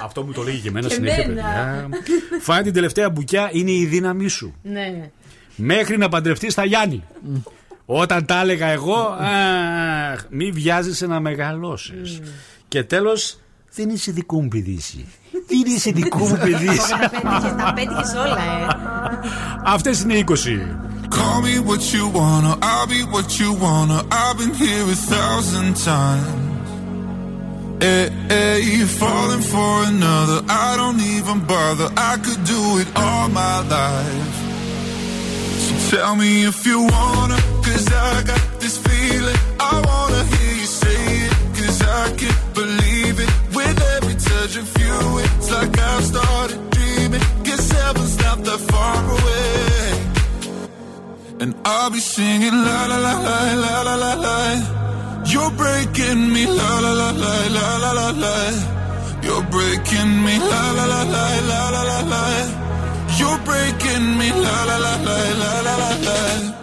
Αυτό 0.04 0.24
μου 0.24 0.32
το 0.32 0.42
λέγει 0.42 0.60
και 0.60 0.68
εμένα 0.68 0.88
Και 0.88 0.94
συνέχεια, 0.94 1.24
εμένα. 1.24 1.42
παιδιά. 1.42 1.90
Φάει 2.42 2.62
την 2.62 2.74
τελευταία 2.74 3.10
μπουκιά, 3.10 3.50
είναι 3.52 3.72
η 3.72 3.86
δύναμή 3.86 4.28
σου. 4.28 4.56
Ναι. 4.64 5.10
Μέχρι 5.56 5.98
να 5.98 6.10
παντρευτείς 6.10 6.52
στα 6.52 6.66
Γιάννη. 6.66 7.04
Όταν 7.86 8.26
τα 8.26 8.40
έλεγα 8.40 8.68
εγώ, 8.68 9.18
αχ, 10.14 10.24
μη 10.30 10.52
βιάζεσαι 10.52 11.08
να 11.08 11.20
μεγαλώσει. 11.20 11.94
Και 12.68 12.84
τέλο, 12.84 13.20
δεν 13.76 13.90
είσαι 13.90 14.12
δικό 14.12 14.42
μου 14.42 14.48
παιδί. 14.48 14.76
εσύ. 14.78 15.06
Δεν 15.48 15.76
είσαι 15.76 15.92
δικό 15.92 16.18
μου 16.18 16.38
παιδί. 16.42 16.68
εσύ. 16.68 16.90
Τα 16.90 17.10
πέτυχες- 17.10 17.56
Τα 17.58 17.74
πέτυχε 17.76 18.18
όλα, 18.18 18.38
ε. 18.38 18.68
Αυτέ 19.64 19.92
είναι 20.04 20.14
οι 20.14 20.20
20. 20.20 20.68
Call 21.20 21.40
me 21.48 21.56
what 21.70 21.84
you 21.96 22.06
wanna, 22.20 22.54
I'll 22.72 22.88
be 22.96 23.02
what 23.16 23.30
you 23.42 23.50
wanna. 23.66 23.98
I've 24.22 24.38
been 24.42 24.54
here 24.64 24.86
a 24.98 25.00
thousand 25.16 25.72
times. 25.92 26.42
Hey, 27.86 28.06
hey, 28.34 28.58
you're 28.74 28.94
falling 29.04 29.44
for 29.54 29.72
another. 29.94 30.38
I 30.66 30.70
don't 30.82 31.02
even 31.16 31.38
bother. 31.54 31.88
I 32.12 32.14
could 32.26 32.42
do 32.56 32.62
it 32.82 32.90
all 33.06 33.28
my 33.44 33.58
life. 33.78 34.36
So 35.64 35.72
tell 35.92 36.14
me 36.22 36.30
if 36.52 36.58
you 36.70 36.80
wanna, 36.96 37.38
cause 37.74 37.92
I 37.92 38.24
got 38.32 38.44
this 38.62 38.78
feeling. 38.86 39.40
I 39.60 39.74
wanna 39.90 40.22
hear 40.34 40.54
you 40.62 40.70
say 40.82 41.02
it, 41.28 41.34
cause 41.58 41.80
I 42.02 42.06
can't 42.22 42.44
believe 42.60 43.16
it. 43.24 43.30
With 43.58 43.78
every 43.96 44.16
touch 44.30 44.54
of 44.62 44.68
you, 44.82 44.98
it's 45.26 45.50
like 45.52 45.74
I've 45.80 46.06
started 46.12 46.60
dreaming. 46.76 47.24
not 48.26 48.46
that 48.46 48.62
far 48.72 49.00
away. 49.16 49.88
And 51.42 51.52
I'll 51.66 51.90
be 51.90 52.00
singing 52.00 52.58
la 52.68 52.80
la 52.92 52.98
la 53.08 53.16
la 53.28 53.40
la 53.64 53.76
la 53.88 53.96
la 54.04 54.14
la. 54.26 54.38
You're 55.32 55.54
breaking 55.62 56.22
me 56.34 56.44
la 56.60 56.72
la 56.86 56.94
la 57.02 57.10
la 57.24 57.36
la 57.58 57.68
la 57.84 57.92
la 58.00 58.10
la. 58.24 58.36
You're 59.26 59.46
breaking 59.56 60.12
me 60.26 60.36
la 60.52 60.64
la 60.78 60.86
la 60.94 61.02
la 61.16 61.26
la 61.52 61.62
la 61.76 61.82
la 61.92 62.00
la. 62.14 62.24
You're 63.20 63.40
breaking 63.50 64.06
me 64.20 64.30
la 64.46 64.58
la 64.70 64.78
la 64.86 64.94
la 65.08 65.18
la 65.42 65.52
la 65.68 65.76
la 65.84 65.92
la. 66.08 66.63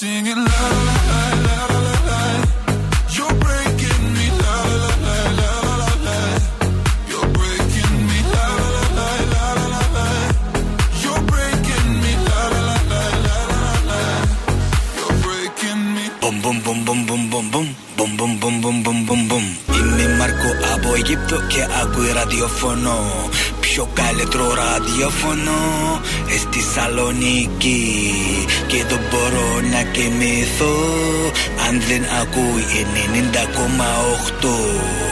singing 0.00 0.40
la 0.48 0.60
la 0.88 0.96
la 1.44 1.56
la 1.72 1.78
la 1.86 1.96
la. 2.08 2.20
You're 3.14 3.34
breaking 3.44 4.04
me 4.16 4.26
la 4.42 4.54
la 4.82 4.92
la 5.06 5.16
la 5.38 5.50
la 5.80 5.90
la. 6.06 6.18
You're 7.10 7.28
breaking 7.36 7.96
me 8.08 8.18
la 8.32 8.44
la 8.74 8.84
la 8.98 9.08
la 9.32 9.44
la 9.72 9.82
la. 9.96 10.06
You're 11.02 11.22
breaking 11.30 11.88
me 12.02 12.12
la 12.28 12.40
la 12.54 12.60
la 12.68 12.78
la 12.94 13.02
la 13.26 13.36
la 13.52 13.72
la. 13.90 14.00
You're 14.96 15.16
breaking 15.24 15.82
me. 15.94 16.04
Boom 16.22 16.36
boom 16.44 16.56
boom 16.64 16.78
boom 16.86 17.00
boom 17.06 17.24
boom 17.32 17.46
boom 17.96 18.16
boom 18.16 18.32
boom 18.40 18.40
boom 18.40 18.56
boom 18.62 18.76
boom 18.84 18.98
boom 19.06 19.28
boom. 19.28 19.44
İmmi 19.80 20.08
Marco 20.18 20.50
Aboy 20.72 21.00
gibi 21.04 21.36
ke 21.52 21.62
agui 21.80 22.14
radiofono. 22.14 22.96
Πιο 23.69 23.87
καλύτερο 23.93 24.53
ραδιοφωνό 24.53 26.01
ε, 26.33 26.37
στη 26.37 26.61
Σαλονίκη. 26.73 28.13
Και 28.67 28.83
δεν 28.89 28.99
μπορώ 29.09 29.49
να 29.71 29.81
κοιμηθώ 29.81 30.75
αν 31.67 31.81
δεν 31.87 32.03
ακούει 32.21 32.65
90,8. 34.41 35.05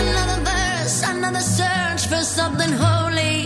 Another 0.00 0.40
verse, 0.50 0.96
another 1.14 1.44
search 1.58 2.02
for 2.10 2.22
something 2.38 2.72
holy. 2.84 3.38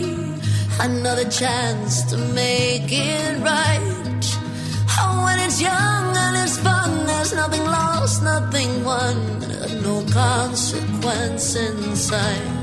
Another 0.79 1.27
chance 1.41 2.03
to 2.11 2.17
make 2.41 2.91
it 2.91 3.33
right. 3.51 4.25
Oh, 4.99 5.23
when 5.25 5.37
it's 5.45 5.59
young 5.61 6.07
and 6.23 6.35
it's 6.43 6.57
fun, 6.57 7.05
there's 7.05 7.33
nothing 7.33 7.63
lost, 7.63 8.23
nothing 8.23 8.83
won, 8.83 9.15
no 9.83 9.95
consequence 10.11 11.55
inside. 11.55 12.58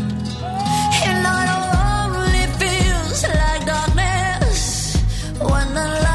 And 1.05 1.27
I 1.27 1.43
only 2.09 2.45
feels 2.59 3.23
like 3.23 3.65
darkness 3.65 4.95
when 5.39 5.73
the 5.73 6.06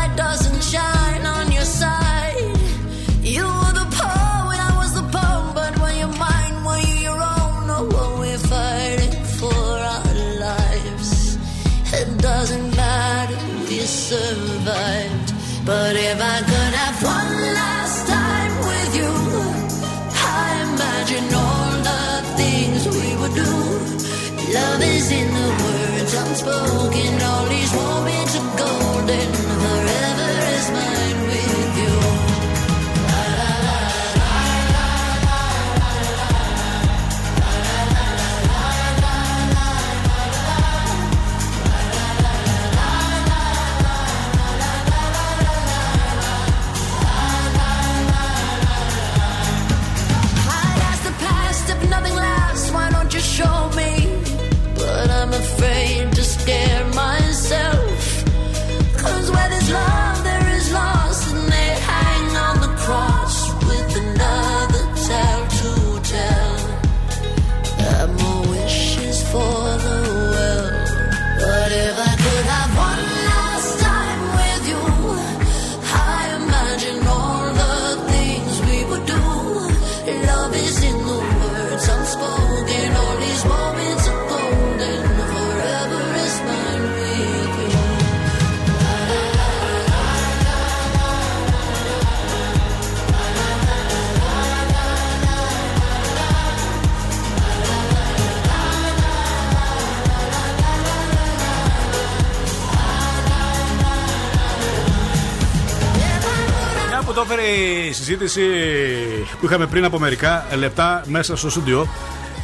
η 107.92 107.94
συζήτηση 107.94 108.42
που 109.40 109.46
είχαμε 109.46 109.66
πριν 109.66 109.84
από 109.84 109.98
μερικά 109.98 110.46
λεπτά 110.56 111.02
μέσα 111.06 111.36
στο 111.36 111.50
στούντιο 111.50 111.88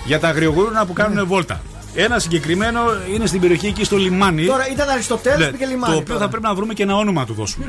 για 0.04 0.20
τα 0.20 0.28
αγριογούρουνα 0.28 0.86
που 0.86 0.92
κάνουν 0.92 1.26
βόλτα. 1.26 1.60
Ένα 1.94 2.18
συγκεκριμένο 2.18 2.80
είναι 3.14 3.26
στην 3.26 3.40
περιοχή 3.40 3.66
εκεί 3.66 3.84
στο 3.84 3.96
λιμάνι. 3.96 4.44
Τώρα 4.46 4.68
ήταν 4.68 4.88
Αριστοτέλου 4.88 5.44
Ναι, 5.44 5.50
πήγε 5.50 5.66
λιμάνι. 5.66 5.92
το 5.92 5.98
οποίο 5.98 6.14
τώρα. 6.14 6.24
θα 6.24 6.28
πρέπει 6.30 6.44
να 6.44 6.54
βρούμε 6.54 6.74
και 6.74 6.82
ένα 6.82 6.96
όνομα 6.96 7.20
να 7.20 7.26
του 7.26 7.32
δώσουμε. 7.34 7.66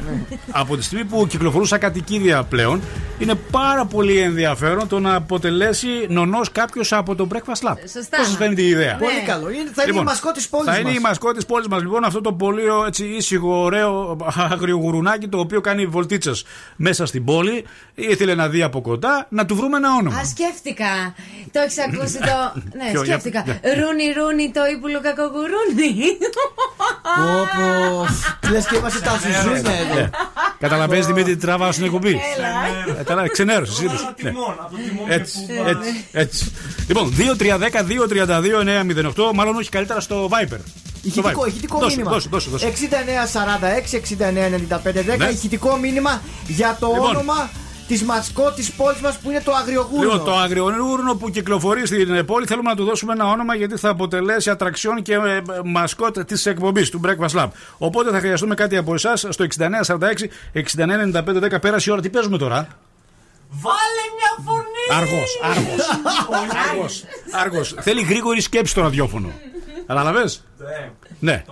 Από 0.51 0.77
τη 0.77 0.83
στιγμή 0.83 1.05
που 1.05 1.27
κυκλοφορούσα 1.27 1.77
κατοικίδια 1.77 2.43
πλέον, 2.43 2.81
είναι 3.19 3.35
πάρα 3.35 3.85
πολύ 3.85 4.17
ενδιαφέρον 4.17 4.87
το 4.87 4.99
να 4.99 5.15
αποτελέσει 5.15 5.87
νονός 6.09 6.51
κάποιος 6.51 6.93
από 6.93 7.15
το 7.15 7.27
Breakfast 7.33 7.69
Lab. 7.69 7.75
Σωστά. 7.93 8.17
Πώς 8.17 8.25
σας 8.27 8.35
φαίνεται 8.37 8.61
η 8.61 8.67
ιδέα; 8.67 8.95
Πολύ 8.95 9.11
καλό. 9.27 9.49
Είναι- 9.49 9.69
θα 9.73 9.83
είναι 9.87 9.99
η 9.99 10.03
μασκό 10.03 10.31
της 10.31 10.47
πόλης 10.49 10.65
Λοιπόν, 10.65 10.73
Θα 10.73 10.79
είναι 10.79 10.89
μας. 10.89 10.99
η 10.99 11.01
μασκό 11.01 11.31
της 11.33 11.45
πόλης 11.45 11.67
μας. 11.67 11.81
Λοιπόν, 11.81 12.03
αυτό 12.03 12.21
το 12.21 12.33
πολύ 12.33 12.61
έτσι, 12.87 13.05
ήσυχο, 13.05 13.61
ωραίο 13.61 14.17
αγριογουρουνάκι 14.51 15.27
το 15.27 15.39
οποίο 15.39 15.61
κάνει 15.61 15.85
βολτίτσες 15.85 16.43
μέσα 16.75 17.05
στην 17.05 17.23
πόλη. 17.25 17.65
Ήθελε 17.95 18.35
να 18.35 18.47
δει 18.49 18.61
από 18.63 18.81
κοντά 18.81 19.25
να 19.29 19.45
του 19.45 19.55
βρούμε 19.55 19.77
ένα 19.77 19.89
όνομα. 19.99 20.17
Α, 20.17 20.25
σκέφτηκα. 20.25 20.85
Το 21.51 21.59
έχεις 21.59 21.77
ακούσει 21.79 22.17
το. 22.17 22.27
Ναι, 22.77 22.91
Ποιο, 22.91 23.03
για- 23.03 23.19
σκέφτηκα. 23.19 23.41
για- 23.45 23.59
Ρούνι, 23.75 24.08
ρούνι, 24.13 24.51
το 24.51 24.61
ύπουλο 24.73 25.01
κακογουρούνι. 25.01 25.95
Όπως. 27.41 28.09
Λες 28.51 28.65
και 28.65 28.75
είμαστε 28.75 28.99
τα 28.99 29.19
ζουζούνια 29.21 29.71
εδώ. 29.79 29.93
Ναι. 29.93 30.09
Καταλαβαίνεις 30.59 31.05
Δημήτρη 31.05 31.35
τι 31.35 31.41
τραβάω 31.41 31.71
στην 31.71 31.85
εκπομπή. 31.85 32.19
Έλα. 32.37 32.47
Ε, 32.99 33.03
Καλά, 33.03 33.27
ξενέρωσε. 33.29 33.83
είδες. 33.83 34.13
Ναι. 34.21 34.31
Έτσι, 35.07 35.37
έτσι, 35.65 36.05
έτσι. 36.11 36.51
Λοιπόν, 36.87 37.13
2-3-10-2-32-908, 37.17 39.31
μάλλον 39.33 39.55
όχι 39.55 39.69
καλύτερα 39.69 39.99
στο 39.99 40.29
Viper. 40.31 40.57
Στο 40.99 41.01
Ηχητικό, 41.03 41.41
Viper. 41.43 41.47
ηχητικό 41.47 41.79
Δώσε, 41.79 41.95
μήνυμα. 41.95 42.11
Δώσε, 42.13 42.27
δώσε, 42.31 42.49
δώσε. 42.49 42.73
6946-6995-10. 45.13 45.17
Ναι. 45.17 45.25
Ηχητικό 45.25 45.77
μήνυμα 45.77 46.21
για 46.47 46.77
το 46.79 46.87
Λοιπόν. 46.93 47.09
όνομα 47.09 47.49
της 47.89 48.03
μασκό 48.03 48.51
τη 48.51 48.67
πόλης 48.77 49.01
μας 49.01 49.17
που 49.17 49.29
είναι 49.29 49.41
το 49.41 49.51
αγριογούρνο. 49.51 50.01
Λοιπόν, 50.01 50.23
το 50.25 50.35
αγριογούρνο 50.35 51.15
που 51.15 51.29
κυκλοφορεί 51.29 51.85
στην 51.85 52.13
ε, 52.13 52.23
πόλη 52.23 52.45
θέλουμε 52.45 52.69
να 52.69 52.75
του 52.75 52.83
δώσουμε 52.83 53.13
ένα 53.13 53.25
όνομα 53.25 53.55
γιατί 53.55 53.77
θα 53.77 53.89
αποτελέσει 53.89 54.49
ατραξιόν 54.49 55.01
και 55.01 55.13
ε, 55.13 55.41
μασκότ 55.63 56.19
της 56.19 56.45
εκπομπής 56.45 56.89
του 56.89 57.01
Breakfast 57.05 57.39
Lab. 57.39 57.47
Οπότε 57.77 58.11
θα 58.11 58.19
χρειαστούμε 58.19 58.55
κάτι 58.55 58.77
από 58.77 58.93
εσάς 58.93 59.25
στο 59.29 59.45
6946-6995-10. 59.57 61.61
Πέρασε 61.61 61.89
η 61.89 61.93
ώρα, 61.93 62.01
τι 62.01 62.09
παίζουμε 62.09 62.37
τώρα; 62.37 62.67
Βάλε 63.49 64.03
μια 64.17 64.31
φωνή! 64.45 64.85
Αργός, 65.01 65.39
αργός. 65.43 65.89
Αργός, 66.69 67.03
αργός. 67.31 67.75
Θέλει 67.79 68.01
γρήγορη 68.01 68.41
σκέψη 68.41 68.73
το 68.73 68.81
ραδιόφωνο. 68.81 69.31
Κατάλαβε. 69.87 70.23
Ναι. 71.19 71.43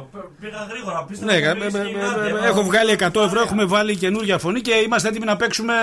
Πήγα 0.41 0.67
γρήγορα, 0.69 1.03
πείστε 1.03 1.25
Ναι, 1.25 1.33
ε, 1.33 1.37
ε, 1.37 1.41
ε, 1.41 1.45
ε, 2.43 2.47
έχω 2.47 2.63
βγάλει 2.63 2.97
100 2.99 3.05
ευρώ, 3.25 3.41
έχουμε 3.41 3.65
βάλει 3.65 3.95
καινούργια 3.95 4.37
φωνή 4.37 4.61
και 4.61 4.73
είμαστε 4.73 5.07
έτοιμοι 5.07 5.25
να 5.25 5.35
παίξουμε 5.35 5.73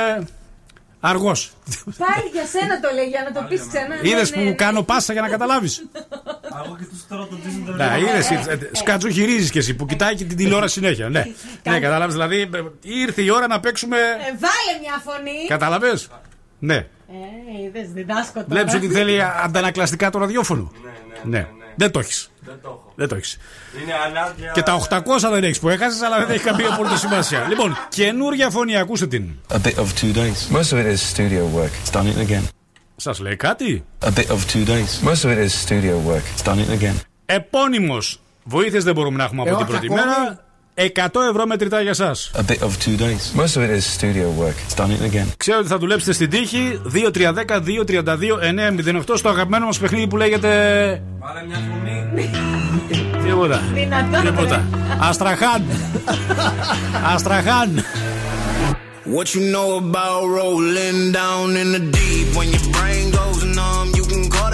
αργός. 1.09 1.53
Πάλι 1.99 2.29
για 2.33 2.45
σένα 2.47 2.81
το 2.81 2.89
λέει, 2.95 3.05
για 3.05 3.23
να 3.29 3.41
το 3.41 3.47
πεις 3.49 3.61
ξανά. 3.69 3.95
Είδες 4.03 4.31
Ναι, 4.31 4.37
ναι, 4.37 4.43
που 4.43 4.49
ναι. 4.49 4.55
κάνω 4.55 4.83
πάσα 4.83 5.13
για 5.13 5.23
να 5.23 5.29
καταλάβεις. 5.29 5.75
Εγώ 6.65 6.77
και 6.79 6.85
του 6.85 7.05
τώρα 7.09 7.27
το 7.27 7.37
Disney 7.45 7.75
Ναι, 7.77 7.97
είδες. 8.01 8.31
Σκάτσο 8.73 9.09
γυρίζει 9.09 9.51
και 9.51 9.59
εσύ 9.59 9.75
που 9.75 9.87
κοιτάει 9.87 10.15
και 10.15 10.25
την 10.25 10.37
τηλεόραση 10.37 10.75
συνέχεια. 10.75 11.09
Ναι, 11.09 11.25
ναι 11.71 11.81
κατάλαβες. 11.81 12.15
Δηλαδή 12.15 12.41
ε, 12.41 12.49
ήρθε 12.83 13.23
η 13.23 13.31
ώρα 13.31 13.47
να 13.47 13.61
παίξουμε. 13.61 13.97
Ε, 13.97 14.03
Βάλε 14.25 14.73
μια 14.81 15.03
φωνή. 15.05 15.47
Καταλαβέ. 15.49 15.99
Ναι. 16.59 16.77
Ε, 16.77 17.65
είδες, 17.67 17.93
διδάσκω 17.93 18.33
τώρα. 18.33 18.47
Βλέπεις 18.49 18.75
ότι 18.75 18.89
θέλει 18.89 19.23
αντανακλαστικά 19.45 20.11
το 20.11 20.19
ραδιόφωνο. 20.19 20.73
Ναι. 21.23 21.49
Δεν 21.77 21.91
το 21.91 21.99
έχεις. 21.99 22.31
Δεν 22.47 22.59
το 22.63 22.69
έχω. 22.69 22.93
Δεν 22.95 23.09
το 23.09 23.15
έχεις. 23.15 23.39
Είναι 23.83 23.93
ανάγκη. 24.07 24.51
Και 24.53 24.63
τα 24.63 24.75
800 24.75 25.31
δεν 25.31 25.45
έχεις 25.45 25.59
που 25.61 25.69
έχασες, 25.69 26.03
αλλά 26.03 26.19
δεν 26.19 26.31
έχει 26.31 26.45
καμία 26.45 26.73
απολύτω 26.73 26.97
σημασία. 26.97 27.47
Λοιπόν, 27.49 27.77
καινούργια 27.89 28.51
φωνή, 28.51 28.77
ακούστε 28.77 29.07
την. 29.07 29.29
A 29.53 29.57
bit 29.57 29.75
of 29.75 29.87
two 30.01 30.15
days. 30.15 30.57
Most 30.57 30.71
of 30.73 30.79
it 30.85 30.87
is 30.95 31.01
studio 31.15 31.43
work. 31.59 31.71
It's 31.85 31.93
done 32.01 32.07
it 32.07 32.29
again. 32.31 32.43
Σας 32.97 33.19
λέει 33.19 33.37
κάτι; 33.37 33.85
A 34.05 34.09
bit 34.09 34.27
of 34.27 34.39
two 34.53 34.67
days. 34.67 35.09
Most 35.09 35.25
of 35.25 35.31
it 35.31 35.47
is 35.47 35.69
studio 35.69 36.11
work. 36.11 36.23
It's 36.37 36.45
done 36.49 36.59
it 36.59 36.81
again. 36.83 36.95
Επώνυμος. 37.27 38.21
Βοήθειε 38.45 38.81
δεν 38.81 38.95
μπορούμε 38.95 39.17
να 39.17 39.25
έχουμε 39.25 39.43
από 39.43 39.51
Ε, 39.51 39.53
την 39.55 39.63
όχι 39.63 39.73
πρώτη 39.73 39.87
ακόμη. 39.87 40.01
μέρα. 40.01 40.44
100 40.75 41.29
ευρώ 41.31 41.47
μετρητά 41.47 41.81
για 41.81 41.91
εσά. 41.91 42.15
A 42.33 42.43
bit 42.51 42.59
of 42.59 42.71
two 42.85 42.97
days. 42.97 43.33
Most 43.41 43.57
of 43.57 43.63
it 43.63 43.71
is 43.71 43.85
studio 43.99 44.27
work. 44.43 44.57
It's 44.67 44.75
done 44.75 44.91
it 44.91 45.03
again. 45.13 45.27
Ξέρω 45.37 45.59
ότι 45.59 45.69
θα 45.69 45.79
δουλέψετε 45.79 46.13
στην 46.13 46.31
τύχη 46.31 46.81
2-3-10-2-32-908 49.05 49.15
στο 49.15 49.29
αγαπημένο 49.29 49.67
μας 49.67 49.79
παιχνίδι 49.79 50.07
που 50.07 50.17
λέγεται. 50.17 50.49
Βάλε 51.19 51.45
μια 51.47 51.57
φωνή. 51.57 52.29
Τίποτα. 53.25 53.63
Δυνατόν. 53.75 54.23
Τίποτα. 54.25 54.65
Αστραχάν. 55.01 55.63
Αστραχάν. 57.15 57.85
What 59.07 59.35
you 59.35 59.43
know 59.55 59.71
about 59.85 60.23
rolling 60.41 61.13
down 61.13 61.47
in 61.63 61.69
the 61.77 61.83
deep? 61.97 62.27
When 62.39 62.49
your 62.55 62.67
brain 62.77 63.05
goes 63.21 63.41
numb, 63.59 63.89
you 63.99 64.05
can 64.13 64.23
call 64.35 64.51
that 64.51 64.54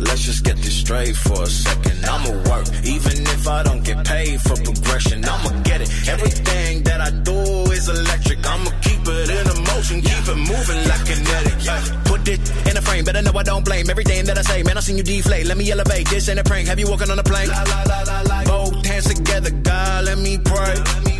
Let's 0.00 0.22
just 0.22 0.44
get 0.44 0.56
this 0.56 0.76
straight 0.76 1.16
for 1.16 1.42
a 1.42 1.46
second. 1.46 2.04
I'ma 2.04 2.30
work, 2.50 2.66
even 2.84 3.16
if 3.34 3.48
I 3.48 3.62
don't 3.62 3.82
get 3.82 4.04
paid 4.06 4.40
for 4.42 4.56
progression. 4.56 5.24
I'ma 5.24 5.62
get 5.62 5.80
it. 5.80 5.90
Everything 6.08 6.82
that 6.84 7.00
I 7.00 7.10
do 7.10 7.38
is 7.72 7.88
electric. 7.88 8.46
I'ma 8.46 8.70
keep 8.82 9.00
it 9.06 9.30
in 9.30 9.46
a 9.46 9.56
motion, 9.72 10.00
keep 10.02 10.28
it 10.28 10.36
moving 10.36 10.82
like 10.88 11.04
kinetic. 11.06 11.64
Yeah. 11.64 12.02
Put 12.04 12.28
it 12.28 12.40
in 12.68 12.76
a 12.76 12.82
frame, 12.82 13.04
better 13.04 13.22
know 13.22 13.32
I 13.36 13.42
don't 13.42 13.64
blame 13.64 13.88
everything 13.88 14.24
that 14.26 14.36
I 14.38 14.42
say. 14.42 14.62
Man, 14.62 14.76
I 14.76 14.80
seen 14.80 14.98
you 14.98 15.02
deflate. 15.02 15.46
Let 15.46 15.56
me 15.56 15.70
elevate. 15.70 16.08
This 16.08 16.28
ain't 16.28 16.38
a 16.38 16.44
prank. 16.44 16.68
Have 16.68 16.78
you 16.78 16.88
walking 16.88 17.10
on 17.10 17.18
a 17.18 17.22
plane? 17.22 17.48
La, 17.48 17.62
la, 17.62 17.82
la, 17.82 18.02
la, 18.02 18.20
la. 18.22 18.44
Both 18.44 18.84
hands 18.84 19.06
together, 19.12 19.50
God, 19.50 20.04
let 20.04 20.18
me 20.18 20.38
pray. 20.38 20.74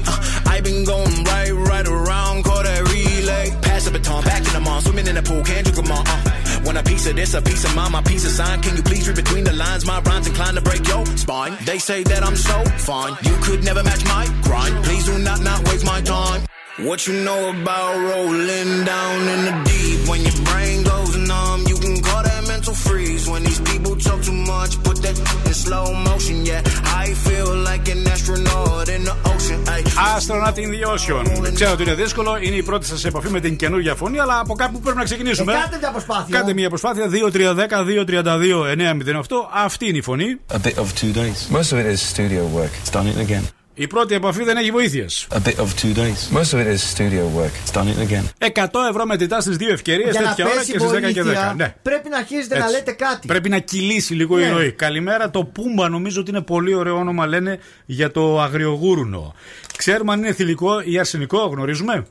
Uh, 0.06 0.42
I 0.46 0.60
been 0.60 0.84
going 0.84 1.24
right, 1.24 1.50
right 1.50 1.86
around, 1.86 2.44
call 2.44 2.62
that 2.62 2.82
relay. 2.92 3.65
Baton, 3.92 4.22
back 4.24 4.46
in 4.46 4.52
the 4.52 4.60
mall, 4.60 4.80
swimming 4.80 5.06
in 5.06 5.14
the 5.14 5.22
pool, 5.22 5.42
can't 5.42 5.64
drink 5.64 5.78
'em 5.78 5.92
all. 5.92 6.04
Uh. 6.06 6.36
Want 6.64 6.78
a 6.78 6.82
piece 6.82 7.06
of 7.06 7.16
this, 7.16 7.34
a 7.34 7.42
piece 7.42 7.64
of 7.64 7.74
mine, 7.76 7.92
my 7.92 8.02
piece 8.02 8.24
of 8.24 8.32
sign. 8.32 8.60
Can 8.62 8.76
you 8.76 8.82
please 8.82 9.06
read 9.06 9.16
between 9.16 9.44
the 9.44 9.52
lines? 9.52 9.84
My 9.86 10.00
rhymes 10.00 10.26
inclined 10.26 10.56
to 10.56 10.62
break 10.62 10.86
your 10.88 11.04
spine. 11.16 11.56
They 11.64 11.78
say 11.78 12.02
that 12.04 12.22
I'm 12.24 12.36
so 12.36 12.64
fine. 12.90 13.16
You 13.22 13.36
could 13.42 13.62
never 13.64 13.82
match 13.82 14.04
my 14.04 14.26
grind. 14.42 14.84
Please 14.84 15.04
do 15.04 15.18
not 15.18 15.40
not 15.40 15.66
waste 15.68 15.84
my 15.84 16.00
time. 16.00 16.42
What 16.78 17.06
you 17.06 17.14
know 17.24 17.50
about 17.50 17.94
rolling 18.10 18.84
down 18.84 19.20
in 19.34 19.40
the 19.48 19.54
deep? 19.64 20.08
When 20.08 20.20
your 20.22 20.38
brain 20.44 20.82
goes 20.82 21.16
numb, 21.16 21.64
you 21.66 21.76
can 21.78 22.02
call 22.02 22.22
that 22.22 22.35
mental 22.66 22.90
freeze. 22.90 23.28
When 23.32 23.42
these 23.44 23.60
people 23.60 23.94
talk 23.96 24.20
too 24.22 24.32
much, 24.32 24.82
put 24.82 24.96
that 25.02 25.16
in 25.48 25.54
slow 25.54 25.92
motion. 26.08 26.44
Yeah, 26.44 26.62
I 27.04 27.06
feel 27.26 27.50
like 27.70 27.84
an 27.94 28.06
astronaut 28.14 28.88
in 28.88 29.04
the 29.04 29.14
ocean. 29.32 29.60
Ay. 29.68 29.82
Astronaut 30.14 30.58
in 30.58 30.70
the 30.70 30.84
Ocean. 30.84 31.52
Ξέρω 31.54 31.72
ότι 31.72 31.82
είναι 31.82 31.94
δύσκολο, 31.94 32.36
είναι 32.40 32.56
η 32.56 32.62
πρώτη 32.62 32.86
σα 32.86 33.08
επαφή 33.08 33.28
με 33.28 33.40
την 33.40 33.56
καινούργια 33.56 33.94
φωνή, 33.94 34.18
αλλά 34.18 34.38
από 34.38 34.54
κάπου 34.54 34.80
πρέπει 34.80 34.98
να 34.98 35.04
ξεκινήσουμε. 35.04 35.52
Ε, 35.52 35.56
κάντε 35.56 35.78
μια 35.78 35.90
προσπάθεια. 35.90 36.38
Κάντε 36.38 36.52
μια 36.52 36.68
προσπάθεια. 36.68 37.10
2-3-10-2-32-908. 37.10 39.48
Αυτή 39.52 39.88
είναι 39.88 39.98
η 39.98 40.02
φωνή. 40.02 40.36
A 40.52 40.56
bit 40.66 40.74
of 40.74 40.86
two 41.00 41.12
days. 41.12 41.56
Most 41.56 41.72
of 41.72 41.78
it 41.78 41.86
is 41.86 42.00
studio 42.14 42.42
work. 42.58 42.70
It's 42.82 42.90
done 42.90 43.06
it 43.06 43.18
again. 43.28 43.65
Η 43.78 43.86
πρώτη 43.86 44.14
επαφή 44.14 44.44
δεν 44.44 44.56
έχει 44.56 44.70
βοήθειες. 44.70 45.26
A 45.30 45.36
bit 45.48 45.54
of 45.54 45.66
two 45.82 45.96
days. 45.96 46.36
Most 46.38 46.52
of 46.54 46.58
it 46.58 46.66
is 46.74 46.80
studio 46.96 47.22
work. 47.38 47.52
It's 47.64 47.72
done 47.80 47.86
it 47.86 48.10
again. 48.10 48.24
100 48.38 48.88
ευρώ 48.90 49.06
μετρητά 49.06 49.40
στις 49.40 49.56
δύο 49.56 49.72
ευκαιρίες, 49.72 50.10
Για 50.10 50.20
να 50.20 50.28
τέτοια 50.28 50.44
ώρα 50.44 50.54
πέσει 50.54 50.72
και 50.72 50.78
στις 50.78 50.90
10 50.90 51.12
και 51.12 51.20
10. 51.20 51.24
βοήθεια, 51.24 51.54
Ναι. 51.56 51.74
πρέπει 51.82 52.08
να 52.08 52.16
αρχίσετε 52.16 52.58
να 52.58 52.64
Έτσι. 52.64 52.76
λέτε 52.76 52.92
κάτι. 52.92 53.26
Πρέπει 53.26 53.48
να 53.48 53.58
κυλήσει 53.58 54.14
λίγο 54.14 54.38
η 54.38 54.42
Ναι. 54.42 54.50
ροή. 54.50 54.72
Καλημέρα, 54.72 55.30
το 55.30 55.44
Πούμπα 55.44 55.88
νομίζω 55.88 56.20
ότι 56.20 56.30
είναι 56.30 56.40
πολύ 56.42 56.74
ωραίο 56.74 56.96
όνομα, 56.96 57.26
λένε 57.26 57.58
για 57.86 58.10
το 58.10 58.40
αγριογούρουνο. 58.40 59.34
Ξέρουμε 59.76 60.12
αν 60.12 60.18
είναι 60.18 60.32
θηλυκό 60.32 60.80
ή 60.84 60.98
αρσενικό, 60.98 61.38
γνωρίζουμε; 61.38 62.06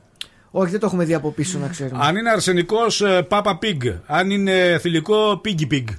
Όχι, 0.58 0.72
δεν 0.72 0.80
το 0.80 0.86
έχουμε 0.86 1.06
δει 1.06 1.14
από 1.14 1.32
πίσω 1.32 1.60
να 1.60 1.68
ξέρουμε. 1.68 2.06
Αν 2.06 2.16
είναι 2.16 2.30
αρσενικός, 2.30 3.02
ε, 3.02 3.22
Πάπα 3.22 3.58
πίγ. 3.58 3.82
Αν 4.06 4.30
είναι 4.30 4.78
θηλυκό, 4.82 5.40
Πίγκι 5.42 5.66
Πίγκ. 5.68 5.88
Ε, 5.88 5.94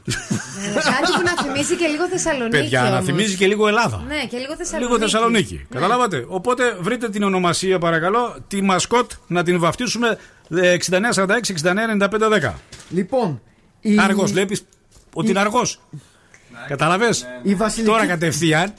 κάτι 0.75 1.13
που 1.17 1.23
να 1.25 1.43
θυμίζει 1.43 1.77
και 1.77 1.87
λίγο 1.87 2.09
Θεσσαλονίκη. 2.09 2.57
Παιδιά, 2.57 2.81
όμως. 2.81 2.93
να 2.93 3.01
θυμίζει 3.01 3.37
και 3.37 3.47
λίγο 3.47 3.69
Ελλάδα. 3.69 4.05
Ναι, 4.07 4.25
και 4.29 4.37
λίγο 4.37 4.57
Θεσσαλονίκη. 4.57 4.93
Λίγο 4.93 4.99
Θεσσαλονίκη. 4.99 5.55
Ναι. 5.55 5.81
Καταλάβατε. 5.81 6.25
Οπότε 6.29 6.77
βρείτε 6.81 7.09
την 7.09 7.23
ονομασία, 7.23 7.79
παρακαλώ, 7.79 8.37
τη 8.49 8.63
μασκότ 8.63 9.11
να 9.27 9.43
την 9.43 9.59
βαφτίσουμε 9.59 10.19
ε, 10.51 10.77
6946-699510. 10.91 12.53
Λοιπόν. 12.91 13.41
Η... 13.81 13.99
Αργός, 13.99 14.33
βλέπεις; 14.33 14.65
Ότι 15.15 15.31
είναι 15.31 15.41
αργός. 15.41 15.81
Καταλαβέ. 16.69 17.09
Τώρα 17.85 18.07
κατευθείαν. 18.07 18.75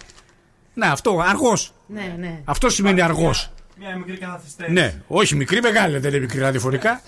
Ναι, 0.74 0.88
αυτό, 0.88 1.24
αργός. 1.28 1.74
Ναι, 1.88 2.16
ναι. 2.20 2.42
Αυτό 2.46 2.70
σημαίνει 2.70 3.02
αργός. 3.02 3.52
Μια 3.80 3.96
μικρή 3.98 4.18
καθυστέρηση. 4.18 4.74
Ναι, 4.74 4.94
όχι 5.08 5.36
μικρή, 5.36 5.62
μεγάλη, 5.62 5.98
δεν 5.98 6.12
είναι 6.12 6.20
μικρή 6.20 6.40
ραδιοφωνικά. 6.40 7.02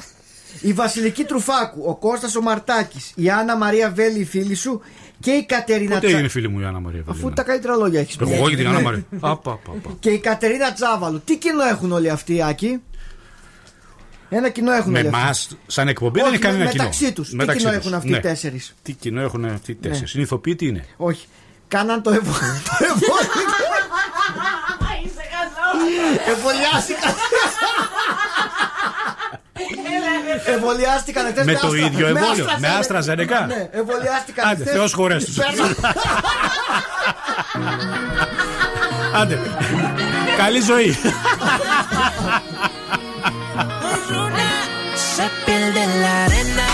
Η 0.61 0.73
Βασιλική 0.73 1.23
Τρουφάκου, 1.23 1.83
ο 1.85 1.95
Κώστας 1.95 2.35
ο 2.35 2.41
Μαρτάκης, 2.41 3.11
η 3.15 3.29
Άννα 3.29 3.57
Μαρία 3.57 3.91
Βέλη, 3.91 4.19
η 4.19 4.25
φίλη 4.25 4.55
σου 4.55 4.81
και 5.19 5.31
η 5.31 5.45
Κατερίνα 5.45 5.97
Τσάβαλο. 5.99 6.19
Είναι 6.19 6.27
φίλη 6.27 6.47
μου 6.47 6.59
η 6.59 6.65
Άννα 6.65 6.79
Μαρία 6.79 7.01
Βέλη. 7.05 7.17
Αφού 7.17 7.29
ναι. 7.29 7.35
τα 7.35 7.43
καλύτερα 7.43 7.75
λόγια 7.75 7.99
έχεις 7.99 8.15
πει. 8.15 8.31
Εγώ 8.31 8.49
και 8.49 8.55
την 8.55 8.63
ναι. 8.63 8.75
Άννα 8.75 8.81
Μαρία. 8.81 9.03
Και 9.99 10.09
η 10.09 10.19
Κατερίνα 10.19 10.73
Τσάβαλο. 10.73 11.19
Τι 11.19 11.37
κοινό 11.37 11.63
έχουν 11.63 11.91
όλοι 11.91 12.09
αυτοί, 12.09 12.35
οι 12.35 12.43
άκοι. 12.43 12.81
Ένα 14.29 14.49
κοινό 14.49 14.71
έχουν 14.71 14.91
με 14.91 14.99
εμά, 14.99 15.33
σαν 15.67 15.87
εκπομπή, 15.87 16.21
δεν 16.21 16.33
έχει 16.33 16.41
κανένα 16.41 16.65
κοινό. 16.65 16.83
Μεταξύ 16.83 17.13
τους. 17.13 17.29
Τι 17.29 17.45
κοινό 17.55 17.71
έχουν 17.71 17.93
αυτοί 17.93 18.07
οι 18.07 18.11
ναι. 18.11 18.19
τέσσερις; 18.19 18.75
Τι 18.81 18.93
κοινό 18.93 19.21
έχουν 19.21 19.45
αυτοί 19.45 19.71
οι 19.71 19.75
τέσσερις; 19.75 20.15
Ναι. 20.15 20.55
Τι 20.55 20.65
είναι. 20.67 20.85
Όχι. 20.97 21.27
Κάναν 21.67 22.01
το, 22.01 22.09
ευ... 22.11 22.21
Εμβολιάστηκαν. 26.27 27.14
Εμβολιάστηκαν 30.45 31.26
εχθέ. 31.26 31.43
Με 31.43 31.53
το 31.53 31.73
ίδιο 31.73 32.07
εμβόλιο. 32.07 32.47
Με 32.57 32.68
άστρα 32.68 33.01
ζενεκά. 33.01 33.45
Ναι, 33.45 33.69
εμβολιάστηκαν. 33.72 34.49
Άντε, 34.49 34.64
Θεός 34.64 34.93
χωρέ 34.93 35.18
τους. 35.18 35.38
Άντε. 39.14 39.39
Καλή 40.38 40.60
ζωή. 40.60 40.97
Se 45.18 45.26
pierde 45.45 45.84
la 46.01 46.14
arena 46.26 46.68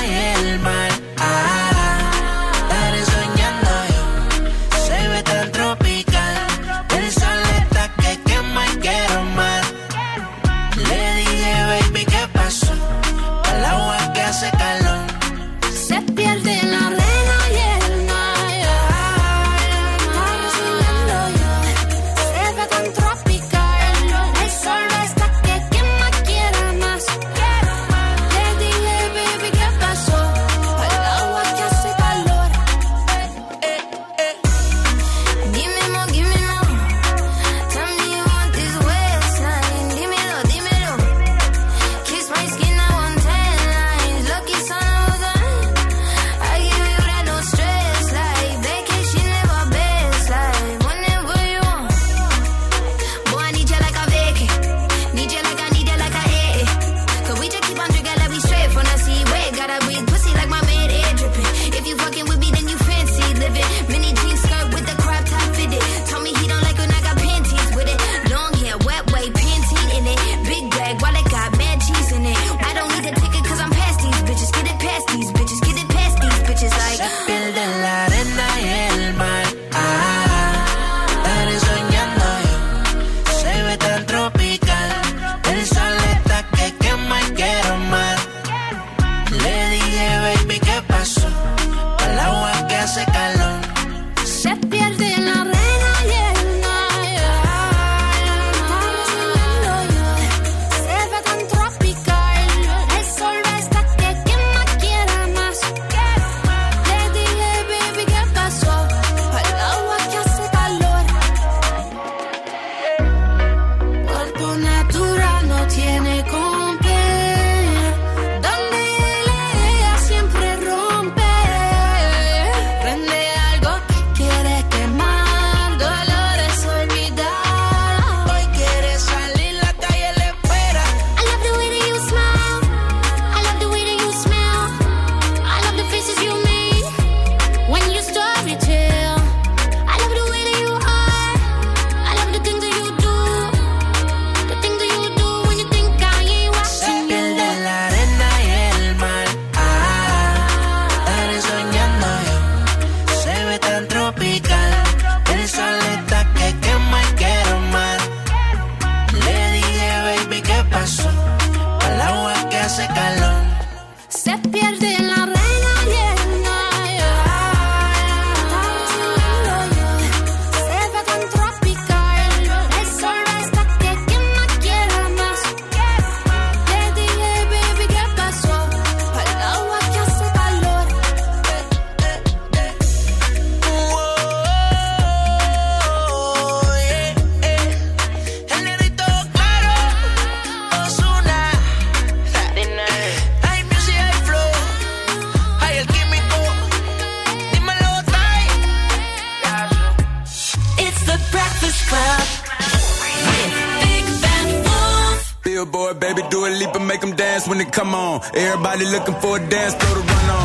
Everybody 208.33 208.85
looking 208.85 209.15
for 209.15 209.37
a 209.37 209.49
dance 209.49 209.75
floor 209.75 209.95
to 209.95 210.07
run 210.07 210.29
on. 210.29 210.44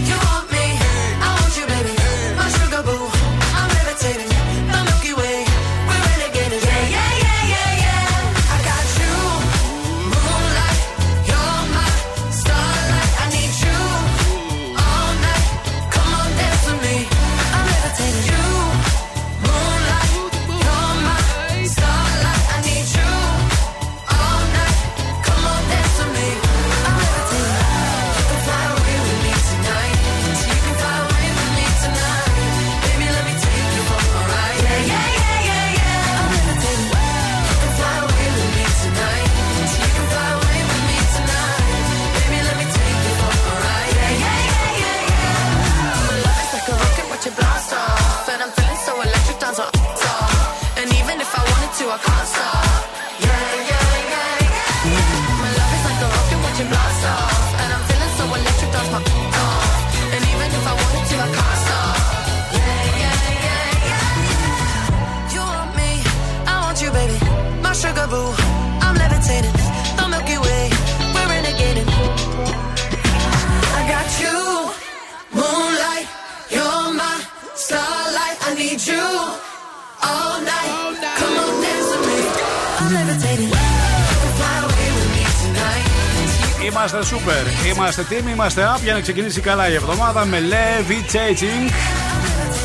Είμαστε 86.65 86.99
super, 86.99 87.71
είμαστε 87.73 88.05
team, 88.09 88.29
είμαστε 88.33 88.71
up 88.75 88.79
για 88.83 88.93
να 88.93 88.99
ξεκινήσει 88.99 89.41
καλά 89.41 89.69
η 89.69 89.73
εβδομάδα 89.73 90.25
με 90.25 90.37
Levitating. 90.49 91.71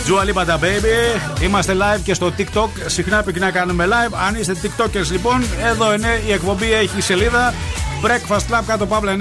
Dua 0.07 0.25
Lipa 0.29 0.47
Da 0.47 0.55
Baby. 0.55 1.43
Είμαστε 1.43 1.77
live 1.79 2.01
και 2.03 2.15
στο 2.15 2.33
TikTok. 2.39 2.69
Συχνά 2.87 3.23
πρέπει 3.23 3.39
να 3.41 3.51
κάνουμε 3.51 3.89
live. 3.89 4.15
Αν 4.27 4.35
είστε 4.35 4.57
TikTokers 4.63 5.11
λοιπόν, 5.11 5.45
εδώ 5.65 5.95
είναι 5.95 6.23
η 6.27 6.33
εκπομπή, 6.33 6.73
έχει 6.73 7.01
σελίδα. 7.01 7.55
Breakfast 8.03 8.37
Club 8.37 8.63
κάτω 8.67 8.87
παύλα 8.87 9.17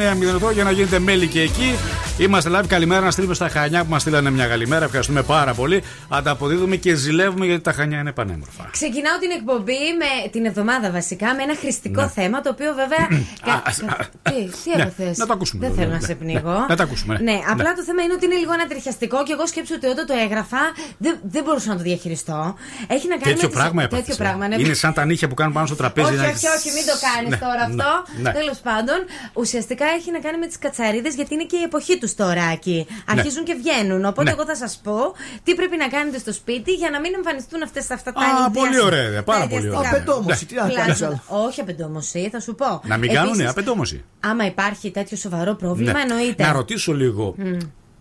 908 0.49 0.53
για 0.53 0.63
να 0.63 0.71
γίνετε 0.71 0.99
μέλη 0.99 1.27
και 1.27 1.41
εκεί. 1.41 1.75
Είμαστε 2.17 2.49
live. 2.53 2.67
Καλημέρα 2.67 3.01
να 3.01 3.11
στείλουμε 3.11 3.33
στα 3.33 3.49
Χανιά 3.49 3.83
που 3.83 3.89
μας 3.89 4.01
στείλανε 4.01 4.29
μια 4.29 4.47
καλημέρα. 4.47 4.85
Ευχαριστούμε 4.85 5.23
πάρα 5.23 5.53
πολύ. 5.53 5.83
Ανταποδίδουμε 6.09 6.75
και 6.75 6.93
ζηλεύουμε 6.95 7.45
γιατί 7.45 7.61
τα 7.61 7.71
Χανιά 7.71 7.99
είναι 7.99 8.11
πανέμορφα. 8.11 8.67
Ξεκινάω 8.71 9.17
την 9.19 9.31
εκπομπή 9.31 9.73
με 9.99 10.29
την 10.31 10.45
εβδομάδα 10.45 10.91
βασικά 10.91 11.33
με 11.35 11.43
ένα 11.43 11.55
χρηστικό 11.55 12.01
Ναι. 12.01 12.07
θέμα 12.09 12.41
το 12.41 12.49
οποίο 12.49 12.73
βέβαια. 12.73 13.07
κα- 13.45 13.61
ας- 13.65 13.81
α- 13.81 14.05
Τι, 14.21 14.31
τι 14.31 14.69
Ναι, 14.75 14.81
έπαθες; 14.81 15.17
να 15.17 15.25
το 15.25 15.33
ακούσουμε 15.33 15.59
Δεν 15.67 15.69
βέβαια, 15.69 15.83
θέλω 15.85 15.95
να 15.95 16.01
ναι. 16.01 16.07
σε 16.07 16.15
πνίγω. 16.15 16.51
Ναι, 16.59 16.65
να 16.69 16.75
το 16.75 16.83
ακούσουμε, 16.83 17.13
ναι. 17.17 17.31
Ναι, 17.31 17.37
απλά 17.51 17.69
Ναι. 17.69 17.75
το 17.75 17.83
θέμα 17.83 18.01
είναι 18.03 18.13
ότι 18.13 18.25
είναι 18.25 18.35
λίγο 18.35 18.51
ανατριχιαστικό 18.51 19.23
και 19.23 19.31
εγώ 19.37 19.47
σκέψω 19.47 19.73
ότι 19.75 19.85
όταν 19.87 20.05
το 20.05 20.13
έγραφα 20.25 20.61
δεν, 20.97 21.13
δεν 21.23 21.43
μπορούσα 21.43 21.69
να 21.69 21.77
το 21.77 21.83
διαχειριστώ. 21.83 22.55
Έχει 22.87 23.07
να 23.07 23.15
κάνει 23.21 23.33
Τέτοιο 23.33 23.41
με 23.41 23.47
τις- 23.53 23.57
πράγμα 23.61 23.81
τέτοιο 23.81 23.97
έπαθες, 23.97 24.15
ε. 24.19 24.23
πράγμα, 24.23 24.47
ναι. 24.47 24.55
Είναι 24.61 24.73
σαν 24.73 24.93
τα 24.93 25.05
νύχια 25.05 25.27
που 25.27 25.33
κάνουν 25.39 25.53
πάνω 25.53 25.65
στο 25.65 25.75
τραπέζι. 25.75 26.07
Όχι, 26.07 26.17
να- 26.17 26.23
όχι, 26.35 26.47
όχι, 26.57 26.69
μην 26.77 26.85
το 26.91 26.95
κάνεις 27.07 27.29
Ναι, 27.29 27.37
τώρα 27.45 27.63
ναι, 27.67 27.73
αυτό. 27.83 27.91
ναι. 28.21 28.31
Τέλος 28.39 28.57
πάντων, 28.67 28.97
ουσιαστικά 29.33 29.85
έχει 29.97 30.11
να 30.11 30.19
κάνει 30.25 30.37
με 30.37 30.47
τις 30.47 30.57
κατσαρίδες 30.59 31.13
γιατί 31.15 31.33
είναι 31.33 31.43
και 31.51 31.57
η 31.57 31.63
εποχή 31.69 31.97
του 31.97 32.04
τώρα 32.15 32.43
εκεί. 32.53 32.87
Αρχίζουν 33.07 33.43
και 33.43 33.53
βγαίνουν. 33.53 34.05
Οπότε 34.05 34.23
Ναι. 34.23 34.29
εγώ 34.31 34.45
θα 34.45 34.55
σας 34.55 34.79
πω 34.83 34.97
τι 35.43 35.55
πρέπει 35.55 35.77
να 35.77 35.87
κάνετε 35.87 36.17
στο 36.19 36.33
σπίτι 36.33 36.71
για 36.73 36.89
να 36.89 36.99
μην 36.99 37.13
εμφανιστούν 37.15 37.63
αυτές 37.63 37.91
αυτά 37.91 38.11
τα 38.13 38.21
Α, 38.21 38.23
ίδια- 38.23 38.49
πολύ 38.61 38.79
ωραία, 38.81 39.09
ρε, 39.09 39.21
πάρα 39.21 39.39
τα 39.39 39.47
πολύ 39.47 39.65
ιδιαστικά 39.65 39.77
ωραία. 39.89 39.91
Απεντόμωση, 40.01 40.43
Ναι. 40.43 40.47
τι 40.49 40.55
να 40.55 40.61
κάνεις 40.61 40.75
πλάσματα. 40.97 41.23
άλλο. 41.29 41.45
Όχι 41.45 41.61
απεντόμωση, 41.61 42.29
θα 42.31 42.39
σου 42.39 42.55
πω. 42.55 42.81
Να 42.85 42.97
μην 42.97 43.11
κάνουν 43.13 43.33
Επίσης, 43.33 43.49
απεντόμωση. 43.49 44.03
Άμα 44.19 44.45
υπάρχει 44.45 44.91
τέτοιο 44.91 45.17
σοβαρό 45.17 45.53
πρόβλημα, 45.55 45.91
Ναι. 45.91 46.01
εννοείται. 46.01 46.43
Να 46.43 46.51
ρωτήσω 46.51 46.93
λίγο. 46.93 47.35
Μμ. 47.37 47.57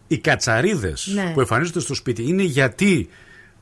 Οι 0.06 0.18
κατσαρίδες 0.18 1.10
Ναι. 1.14 1.30
που 1.34 1.40
εμφανίζονται 1.40 1.80
στο 1.80 1.94
σπίτι 1.94 2.22
είναι 2.28 2.42
γιατί 2.42 3.08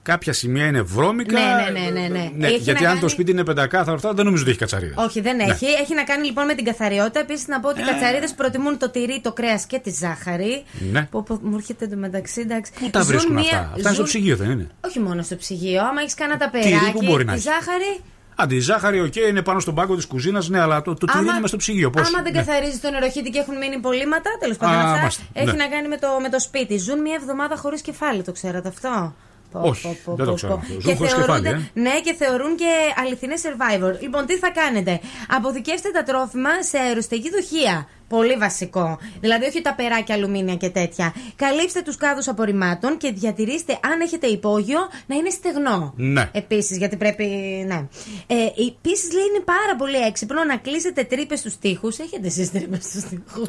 κάποια 0.03 0.33
σημεία 0.33 0.67
είναι 0.67 0.83
βρώμικα. 0.83 1.33
Ναι, 1.41 1.81
ναι, 1.81 1.91
ναι, 2.01 2.09
ναι, 2.09 2.31
ναι. 2.37 2.47
Έχει 2.47 2.57
γιατί 2.57 2.83
να 2.83 2.89
αν 2.89 2.95
το 2.95 3.01
κάνει- 3.01 3.11
σπίτι 3.13 3.31
είναι 3.31 3.45
πεντακάθαρο, 3.45 3.95
αυτά 3.97 4.13
δεν 4.13 4.25
νομίζω 4.25 4.43
ότι 4.43 4.51
έχει 4.51 4.61
κατσαρίδες. 4.61 4.95
Όχι, 4.99 5.21
δεν 5.21 5.37
Ναι. 5.37 5.43
έχει. 5.43 5.67
Έχει 5.67 5.95
να 5.95 6.03
κάνει 6.05 6.25
λοιπόν 6.27 6.45
με 6.45 6.55
την 6.55 6.65
καθαριότητα. 6.65 7.21
Επίσης 7.21 7.47
να 7.47 7.61
πω 7.61 7.69
ότι 7.69 7.81
οι 7.81 7.85
κατσαρίδες 7.85 8.33
προτιμούν 8.35 8.79
το 8.79 8.91
τυρί, 8.91 9.21
το 9.23 9.33
κρέας 9.33 9.67
και 9.67 9.79
τη 9.79 9.91
ζάχαρη. 9.91 10.65
Ναι. 10.93 11.09
Που, 11.11 11.23
που 11.23 11.39
μου 11.43 11.57
έρχεται 11.57 11.85
εντωμεταξύ, 11.85 12.41
εντάξει. 12.41 12.73
Πού 12.81 12.91
τα 12.91 12.99
Ζουν 13.01 13.09
βρίσκουν 13.09 13.35
μία- 13.35 13.43
αυτά; 13.45 13.59
Αυτά 13.59 13.71
είναι 13.79 13.83
στο 13.89 13.95
ζουν- 13.95 14.05
ψυγείο, 14.07 14.37
δεν 14.37 14.51
είναι; 14.51 14.69
Όχι 14.85 15.01
μόνο 15.01 15.23
στο 15.23 15.37
ψυγείο. 15.37 15.81
Άμα 15.83 16.01
έχεις 16.01 16.15
κανένα 16.15 16.51
Τυρί 16.51 16.63
περάκι, 16.63 16.93
που 16.93 17.03
μπορεί 17.05 17.25
να 17.25 17.33
τη 17.33 17.39
έχεις; 17.39 17.43
ζάχαρη. 17.53 18.01
Άντε 18.37 18.55
η 18.57 18.61
ζάχαρη, 18.61 19.01
οκ, 19.01 19.17
είναι 19.17 19.43
πάνω 19.43 19.61
στον 19.61 19.75
πάγκο 19.75 19.97
της 19.97 20.07
κουζίνας, 20.07 20.49
ναι, 20.49 20.61
αλλά 20.61 20.83
το, 20.83 20.95
το 20.95 21.07
τυρί 21.07 21.25
είναι 21.25 21.39
μες 21.41 21.49
στο 21.49 21.57
ψυγείο. 21.59 21.91
Πώς; 21.91 22.09
άμα 22.09 22.23
δεν 22.23 22.33
Ναι. 22.33 22.39
καθαρίζει 22.39 22.79
το 22.79 22.91
νεροχύτη 22.91 23.31
και 23.31 23.39
έχουν 23.39 23.57
μείνει 23.57 23.75
υπολείμματα, 23.77 24.31
τέλος 24.41 24.57
πάντων 24.57 24.75
Α, 24.77 24.85
αυτά 24.85 24.97
μάλιστα. 24.99 25.23
έχει 25.33 25.47
Ναι. 25.47 25.53
να 25.53 25.67
κάνει 25.69 25.89
με 25.89 25.97
το, 25.97 26.09
με 26.23 26.29
το 26.29 26.41
σπίτι. 26.41 26.79
Ζουν 26.79 27.01
μία 27.01 27.15
εβδομάδα 27.21 27.57
χωρίς 27.57 27.81
κεφάλι, 27.81 28.23
το 28.23 28.33
ξέρατε 28.33 28.69
αυτό; 28.69 29.15
Πω, 29.53 29.61
Όχι, 29.69 29.83
πω, 29.83 29.97
πω, 30.05 30.15
δεν 30.15 30.25
το 30.25 30.31
πω, 30.31 30.37
ξέρω 30.37 30.53
πω. 30.53 30.59
αυτό. 30.59 30.73
Ζουν 30.73 30.81
Και 30.83 30.95
χωρίς 30.95 31.13
θεωρούνται- 31.13 31.43
κεφάλι, 31.43 31.71
ε. 31.75 31.81
Ναι, 31.81 32.01
και 32.01 32.15
θεωρούν 32.15 32.57
και 32.57 32.71
αληθινές 33.05 33.43
survivor. 33.47 34.01
Λοιπόν, 34.01 34.27
τι 34.27 34.37
θα 34.37 34.51
κάνετε; 34.51 35.01
Αποθηκεύστε 35.29 35.91
τα 35.91 36.03
τρόφιμα 36.03 36.63
σε 36.63 36.79
αεροστεγή 36.79 37.31
δοχεία. 37.31 37.89
Πολύ 38.17 38.35
βασικό. 38.37 38.99
Δηλαδή, 39.21 39.45
όχι 39.45 39.61
τα 39.63 39.75
περάκια, 39.75 40.15
αλουμίνια 40.15 40.57
και 40.57 40.69
τέτοια. 40.69 41.15
Καλύψτε 41.37 41.83
του 41.83 41.93
κάδου 41.99 42.23
απορριμμάτων 42.27 42.97
και 42.97 43.13
διατηρήστε, 43.13 43.73
αν 43.93 44.01
έχετε 44.01 44.27
υπόγειο, 44.27 44.79
να 45.07 45.15
είναι 45.17 45.31
στεγνό. 45.31 45.93
Ναι. 45.97 46.29
Επίση, 46.33 46.77
γιατί 46.77 46.97
πρέπει. 46.97 47.25
Ναι. 47.67 47.89
Ε, 48.27 48.35
Επίση, 48.69 49.13
λέει, 49.15 49.25
είναι 49.35 49.43
πάρα 49.45 49.77
πολύ 49.79 49.97
έξυπνο 49.97 50.45
να 50.45 50.57
κλείσετε 50.57 51.05
τρύπε 51.05 51.37
στου 51.37 51.51
τοίχου. 51.61 51.89
Έχετε 51.89 52.27
εσεί 52.27 52.51
τρύπε 52.53 52.79
στου 52.83 53.09
τοίχου. 53.09 53.47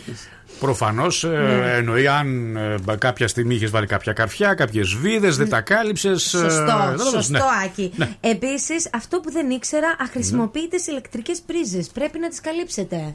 Προφανώ 0.60 1.06
Ναι. 1.22 1.72
εννοεί 1.77 2.07
αν 2.07 2.56
ε, 2.56 2.76
κάποια 2.98 3.27
στιγμή 3.27 3.56
είχε 3.56 3.68
βάλει 3.68 3.85
κάποια 3.88 4.14
καρφιά, 4.14 4.53
κάποιε 4.53 4.84
βίδε, 5.02 5.30
δεν 5.30 5.49
τα 5.49 5.61
κάλυψε. 5.61 6.10
Ναι. 6.10 6.18
Σωστό, 6.18 6.95
σωστό, 7.11 7.31
ναι. 7.31 7.40
Άκη. 7.65 7.91
Ναι. 7.95 8.10
Επίση, 8.19 8.73
αυτό 8.94 9.19
που 9.19 9.31
δεν 9.31 9.49
ήξερα, 9.49 9.95
αχρησιμοποιείτε 9.99 10.77
ηλεκτρικέ 10.90 11.34
πρίζε. 11.45 11.84
Πρέπει 11.94 12.19
να 12.19 12.30
τι 12.30 12.41
καλύψετε. 12.41 13.14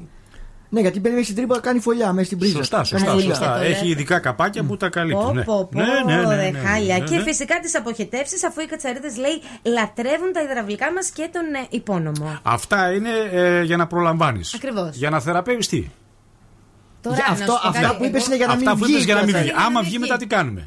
Ναι, 0.70 0.80
γιατί 0.80 1.00
μπαίνει 1.00 1.14
μέσα 1.14 1.24
στην 1.30 1.36
τρύπα, 1.36 1.60
κάνει 1.60 1.80
φωλιά 1.80 2.12
μέσα 2.12 2.26
στην 2.26 2.38
πρίζα. 2.38 2.56
Σωστά, 2.56 2.76
Κάνει 2.76 2.86
σωστά. 2.88 3.10
φωλιά. 3.10 3.26
σωστά. 3.26 3.54
το 3.58 3.60
Έχει 3.64 3.72
λέτε. 3.72 3.88
ειδικά 3.88 4.18
καπάκια 4.18 4.62
που 4.64 4.76
τα 4.76 4.88
καλύπτουν. 4.88 5.24
Πω, 5.26 5.32
ναι. 5.32 5.42
πω, 5.44 5.68
πω, 5.72 5.78
Ναι, 5.78 5.84
ναι, 6.14 6.16
ναι, 6.22 6.26
ναι, 6.26 6.42
ρε, 6.42 6.50
ναι, 6.50 6.58
χάλια. 6.58 6.98
ναι, 6.98 7.04
Και 7.04 7.16
ναι. 7.16 7.22
φυσικά 7.22 7.58
τις 7.60 7.74
αποχετεύσεις, 7.76 8.44
αφού 8.44 8.60
οι 8.60 8.66
κατσαρίδες 8.66 9.16
λέει 9.16 9.42
λατρεύουν 9.62 10.32
τα 10.32 10.42
υδραυλικά 10.42 10.92
μας 10.92 11.10
και 11.10 11.28
τον 11.32 11.42
ε, 11.54 11.66
υπόνομο. 11.70 12.38
Αυτά 12.42 12.92
είναι 12.92 13.10
ε, 13.32 13.62
για 13.62 13.76
να 13.76 13.86
προλαμβάνεις. 13.86 14.54
Ακριβώς. 14.54 14.96
Για 14.96 15.10
να 15.10 15.20
θεραπεύεις 15.20 15.68
τι; 15.68 15.88
Τώρα, 17.02 17.16
Για 17.16 17.24
να 17.28 17.32
αυτό- 17.32 17.52
σου 17.52 17.60
πω 17.62 17.68
αυτά 17.68 17.80
κάτι, 17.80 17.96
που 17.96 18.04
είπες 18.04 18.16
εγώ- 18.20 18.26
είναι 18.26 18.36
για 18.36 18.46
να 18.46 18.52
Αυτά 18.52 18.70
μην 18.70 18.78
που 18.78 18.84
βγεις 18.84 18.94
είπες 18.94 19.04
για 19.04 19.14
να 19.14 19.20
μην 19.20 19.28
η 19.28 19.32
βγεις. 19.32 19.42
κατσαρίδα. 19.46 19.66
Άμα 19.66 19.80
να 19.80 19.86
βγει 19.86 19.90
μην 19.98 20.00
μετά 20.00 20.16
βγει. 20.16 20.26
τι 20.26 20.34
κάνουμε; 20.34 20.66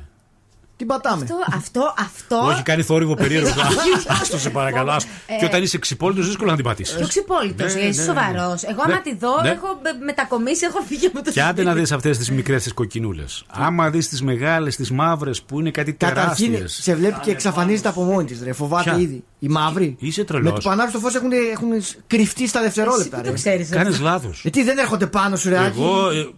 Την 0.81 0.89
πατάμε. 0.89 1.21
Αυτό, 1.23 1.35
αυτό, 1.57 1.93
αυτό. 1.99 2.47
Όχι, 2.51 2.63
κάνει 2.63 2.81
θόρυβο 2.83 3.13
περίεργο. 3.13 3.49
Άστο 4.21 4.37
σε 4.37 4.49
παρακαλώ. 4.49 4.91
άστο. 4.91 5.09
Ε, 5.25 5.35
Και 5.39 5.45
όταν 5.45 5.63
είσαι 5.63 5.77
ξυπόλυτος, 5.77 6.25
δύσκολο 6.27 6.49
να 6.49 6.55
την 6.55 6.65
πατήσεις. 6.65 6.95
Πιο 6.95 7.07
ξυπόλυτος, 7.07 7.73
Ναι, 7.73 7.81
είσαι 7.81 8.01
ναι, 8.01 8.07
σοβαρός. 8.07 8.63
Εγώ, 8.63 8.83
Ναι, 8.85 8.91
άμα 8.93 9.01
τη 9.01 9.15
δω, 9.15 9.41
ναι. 9.41 9.49
έχω 9.49 9.67
με- 9.83 10.05
μετακομίσει, 10.05 10.65
έχω 10.65 10.79
φύγει 10.87 11.05
από 11.05 11.23
το 11.23 11.31
Και 11.31 11.41
άντε 11.41 11.51
σπίτι. 11.51 11.67
να 11.67 11.73
δεις 11.73 11.91
αυτές 11.91 12.17
τις 12.17 12.31
μικρές 12.31 12.63
τις 12.63 12.73
κοκκινούλες. 12.73 13.43
Άμα 13.51 13.89
δεις 13.89 14.09
τις 14.09 14.21
μεγάλες, 14.21 14.75
τις 14.75 14.91
μαύρες 14.91 15.41
που 15.41 15.59
είναι 15.59 15.71
κάτι 15.71 15.93
Καταρχήν 15.93 16.51
τεράστιες. 16.51 16.79
σε 16.83 16.95
βλέπει 16.95 17.19
και 17.19 17.31
εξαφανίζεται 17.31 17.87
από 17.87 18.01
μόνη 18.03 18.25
της. 18.25 18.41
Ρε. 18.43 18.53
Φοβάται 18.53 18.89
Ποια; 18.89 18.99
ήδη. 18.99 19.23
Η 19.39 19.47
μαύρη. 19.47 19.95
Είσαι 19.99 20.23
τρελός. 20.23 20.51
Με 20.53 20.59
το 20.59 20.69
πανάψει 20.69 20.93
το 20.93 20.99
φως 20.99 21.15
έχουν, 21.15 21.31
έχουν 21.51 21.69
κρυφτεί 22.07 22.47
στα 22.47 22.61
δευτερόλεπτα. 22.61 23.21
το 23.21 23.33
ξέρεις 23.33 23.71
αυτό. 23.71 23.83
Κάνει 23.83 23.97
λάθος. 23.97 24.39
Γιατί 24.41 24.63
δεν 24.63 24.77
έρχονται 24.77 25.07
πάνω 25.07 25.35
σου, 25.35 25.49
ρε 25.49 25.57
Άκη; 25.57 25.79
Εγώ 25.81 26.09
ε, 26.09 26.29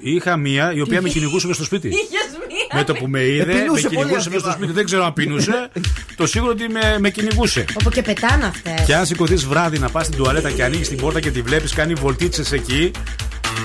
είχα 0.00 0.36
μία 0.36 0.72
η 0.74 0.80
οποία 0.80 1.02
με 1.02 1.08
κυνηγούσε 1.08 1.46
μες 1.46 1.56
στο 1.56 1.64
σπίτι. 1.64 1.88
Είχες 1.88 2.08
μία; 2.48 2.78
Με 2.78 2.84
το 2.84 2.92
που 2.94 3.06
με 3.08 3.22
είδε, 3.24 3.42
Ε, 3.42 3.46
με 3.46 3.52
πεινούσε 3.52 3.82
πολύ 3.82 3.96
κυνηγούσε 3.96 4.16
αυτή 4.16 4.28
μέσα 4.30 4.40
στο 4.40 4.50
η 4.50 4.52
σπίτι. 4.52 4.72
Δεν 4.72 4.84
ξέρω 4.84 5.04
αν 5.04 5.12
πεινούσε. 5.12 5.68
το 6.16 6.26
σίγουρο 6.26 6.50
ότι 6.52 6.68
με, 6.68 6.96
με 6.98 7.10
κυνηγούσε. 7.10 7.64
Όπου 7.78 7.90
και 7.90 8.02
πετάνε 8.02 8.44
αυτές. 8.46 8.86
Και 8.86 8.94
αν 8.94 9.06
σηκωθείς 9.06 9.46
βράδυ 9.46 9.78
να 9.78 9.88
πας 9.88 10.06
στην 10.06 10.18
τουαλέτα 10.18 10.50
και 10.50 10.64
ανοίγεις 10.64 10.88
την 10.88 10.96
πόρτα 10.96 11.20
και 11.20 11.30
τη 11.30 11.42
βλέπεις, 11.42 11.72
κάνει 11.72 11.94
βολτίτσες 11.94 12.52
εκεί, 12.52 12.90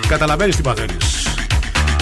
καταλαβαίνεις 0.07 0.55
τι 0.55 0.61
παθαίνεις. 0.61 1.27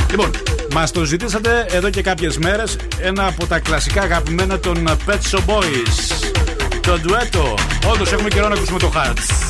Λοιπόν, 0.10 0.32
μας 0.74 0.92
το 0.92 1.04
ζητήσατε 1.04 1.66
εδώ 1.70 1.90
και 1.90 2.02
κάποιες 2.02 2.38
μέρες 2.38 2.76
ένα 3.02 3.28
από 3.28 3.46
τα 3.46 3.60
κλασικά 3.60 4.02
αγαπημένα 4.02 4.60
των 4.60 4.90
Pet 5.08 5.12
Shop 5.32 5.40
Boys. 5.46 6.28
Το 6.82 7.00
ντουέτο. 7.00 7.54
Όντως 7.94 8.12
έχουμε 8.12 8.30
καιρό 8.30 8.48
να 8.48 8.54
ακούσουμε 8.56 8.80
το 8.80 8.92
Hearts. 8.96 9.50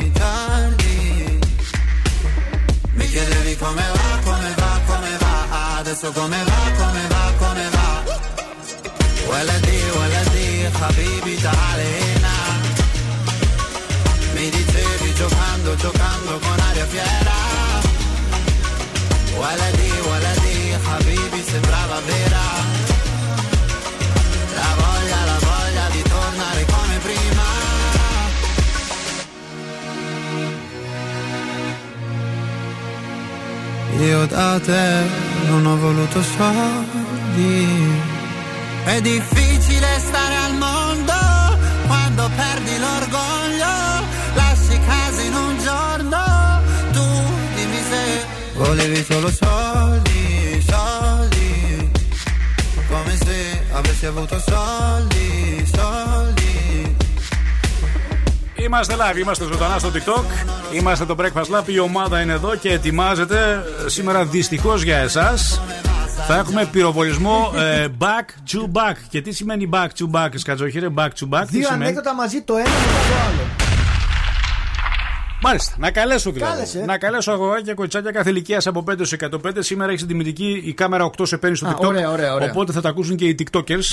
chiedevi 3.10 3.56
come 3.56 3.82
va, 3.94 4.18
come 4.22 4.54
va, 4.56 4.80
come 4.86 5.16
va. 5.18 5.78
Adesso 5.78 6.12
come 6.12 6.44
va, 6.44 6.60
come 6.76 7.06
va, 7.08 7.32
come 7.38 7.68
va. 7.70 7.86
ولدي 9.30 9.82
ولدي 9.98 10.70
حبيبي 10.80 11.36
تعال 11.36 11.80
هنا 11.80 12.36
Mi 14.34 14.50
dicevi 14.50 15.10
giocando, 15.18 15.70
giocando 15.82 16.38
con 16.44 16.58
aria 16.68 16.86
fiera 16.92 17.38
ولدي 19.40 19.92
ولدي 20.10 20.78
حبيبي 20.86 21.42
sembrava 21.50 22.00
vera 22.08 22.89
Io 34.00 34.26
da 34.26 34.60
te 34.60 34.86
non 35.48 35.66
ho 35.66 35.76
voluto 35.76 36.22
soldi 36.22 37.54
È 38.84 39.00
difficile 39.00 39.88
stare 39.98 40.36
al 40.46 40.54
mondo 40.54 41.36
quando 41.86 42.30
perdi 42.34 42.78
l'orgoglio, 42.78 43.74
lasci 44.34 44.78
casa 44.80 45.22
in 45.22 45.34
un 45.34 45.58
giorno, 45.62 46.18
tu 46.92 47.04
dimmi 47.54 47.82
se 47.90 48.24
volevi 48.54 49.04
solo 49.04 49.30
soldi, 49.30 50.64
soldi, 50.66 51.90
come 52.88 53.16
se 53.16 53.66
avessi 53.72 54.06
avuto 54.06 54.38
soldi, 54.38 55.64
soldi. 55.74 56.96
Είμαστε 58.54 58.94
live, 58.94 59.18
είμαστε 59.20 59.44
ζωντανά 59.44 59.78
στο 59.78 59.90
TikTok. 59.90 60.24
Είμαστε 60.71 61.05
το 61.05 61.15
Breakfast 61.19 61.57
Lab. 61.57 61.63
Η 61.65 61.79
ομάδα 61.79 62.21
είναι 62.21 62.33
εδώ 62.33 62.55
και 62.55 62.69
ετοιμάζεται 62.71 63.63
σήμερα 63.85 64.25
δυστυχώς 64.25 64.81
για 64.83 64.97
εσάς. 64.97 65.61
Θα 66.27 66.37
έχουμε 66.37 66.65
πυροβολισμό 66.71 67.51
ε, 67.55 67.87
back 67.99 68.53
to 68.55 68.59
back. 68.73 68.95
Και 69.09 69.21
τι 69.21 69.31
σημαίνει 69.31 69.69
back 69.73 69.87
to 69.99 70.11
back, 70.11 70.29
Σκατζοχύρε, 70.33 70.87
back 70.95 71.01
to 71.07 71.29
back. 71.29 71.41
τι 71.45 71.57
Δύο 71.57 71.65
σημαίνει; 71.65 71.83
ανέκδοτα 71.83 72.15
μαζί 72.15 72.41
το 72.41 72.53
ένα 72.55 72.69
μετά 72.69 72.99
το 73.09 73.15
άλλο. 73.27 73.49
Μάλιστα, 75.43 75.73
να 75.77 75.91
καλέσω 75.91 76.31
δηλαδή. 76.31 76.51
Κάλεσε. 76.53 76.83
Να 76.85 76.97
καλέσω 76.97 77.31
αγοράκια 77.31 77.63
και 77.65 77.73
κοτσάκια 77.73 78.11
κάθε 78.11 78.29
ηλικία 78.29 78.61
από 78.65 78.83
5 78.91 78.93
σε 79.01 79.17
105. 79.31 79.51
Σήμερα 79.59 79.89
έχει 79.91 79.99
την 79.99 80.07
τιμητική 80.07 80.61
η 80.65 80.73
κάμερα 80.73 81.09
8 81.17 81.27
σε 81.27 81.37
παίρνει 81.37 81.55
στο 81.55 81.67
Α, 81.67 81.73
TikTok. 81.75 81.85
ωραία, 81.87 82.09
ωραία, 82.11 82.33
ωραία. 82.33 82.49
Οπότε 82.51 82.71
θα 82.71 82.81
τα 82.81 82.89
ακούσουν 82.89 83.15
και 83.15 83.25
οι 83.25 83.35
TikTokers. 83.39 83.85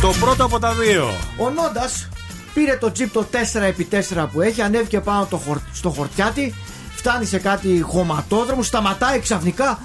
Το 0.00 0.12
πρώτο 0.20 0.44
από 0.44 0.58
τα 0.58 0.72
δύο. 0.72 1.04
Ο 1.38 1.50
Νόντας 1.50 2.08
πήρε 2.54 2.76
το 2.76 2.92
τζιπ 2.92 3.12
το 3.12 3.26
4x4 3.32 4.26
που 4.32 4.40
έχει, 4.40 4.62
ανέβηκε 4.62 5.00
πάνω 5.00 5.26
το 5.30 5.36
χορ- 5.36 5.62
στο 5.72 5.90
χορτιάτι, 5.90 6.54
φτάνει 6.94 7.24
σε 7.24 7.38
κάτι 7.38 7.80
χωματόδρομο, 7.80 8.62
σταματάει 8.62 9.18
ξαφνικά. 9.18 9.78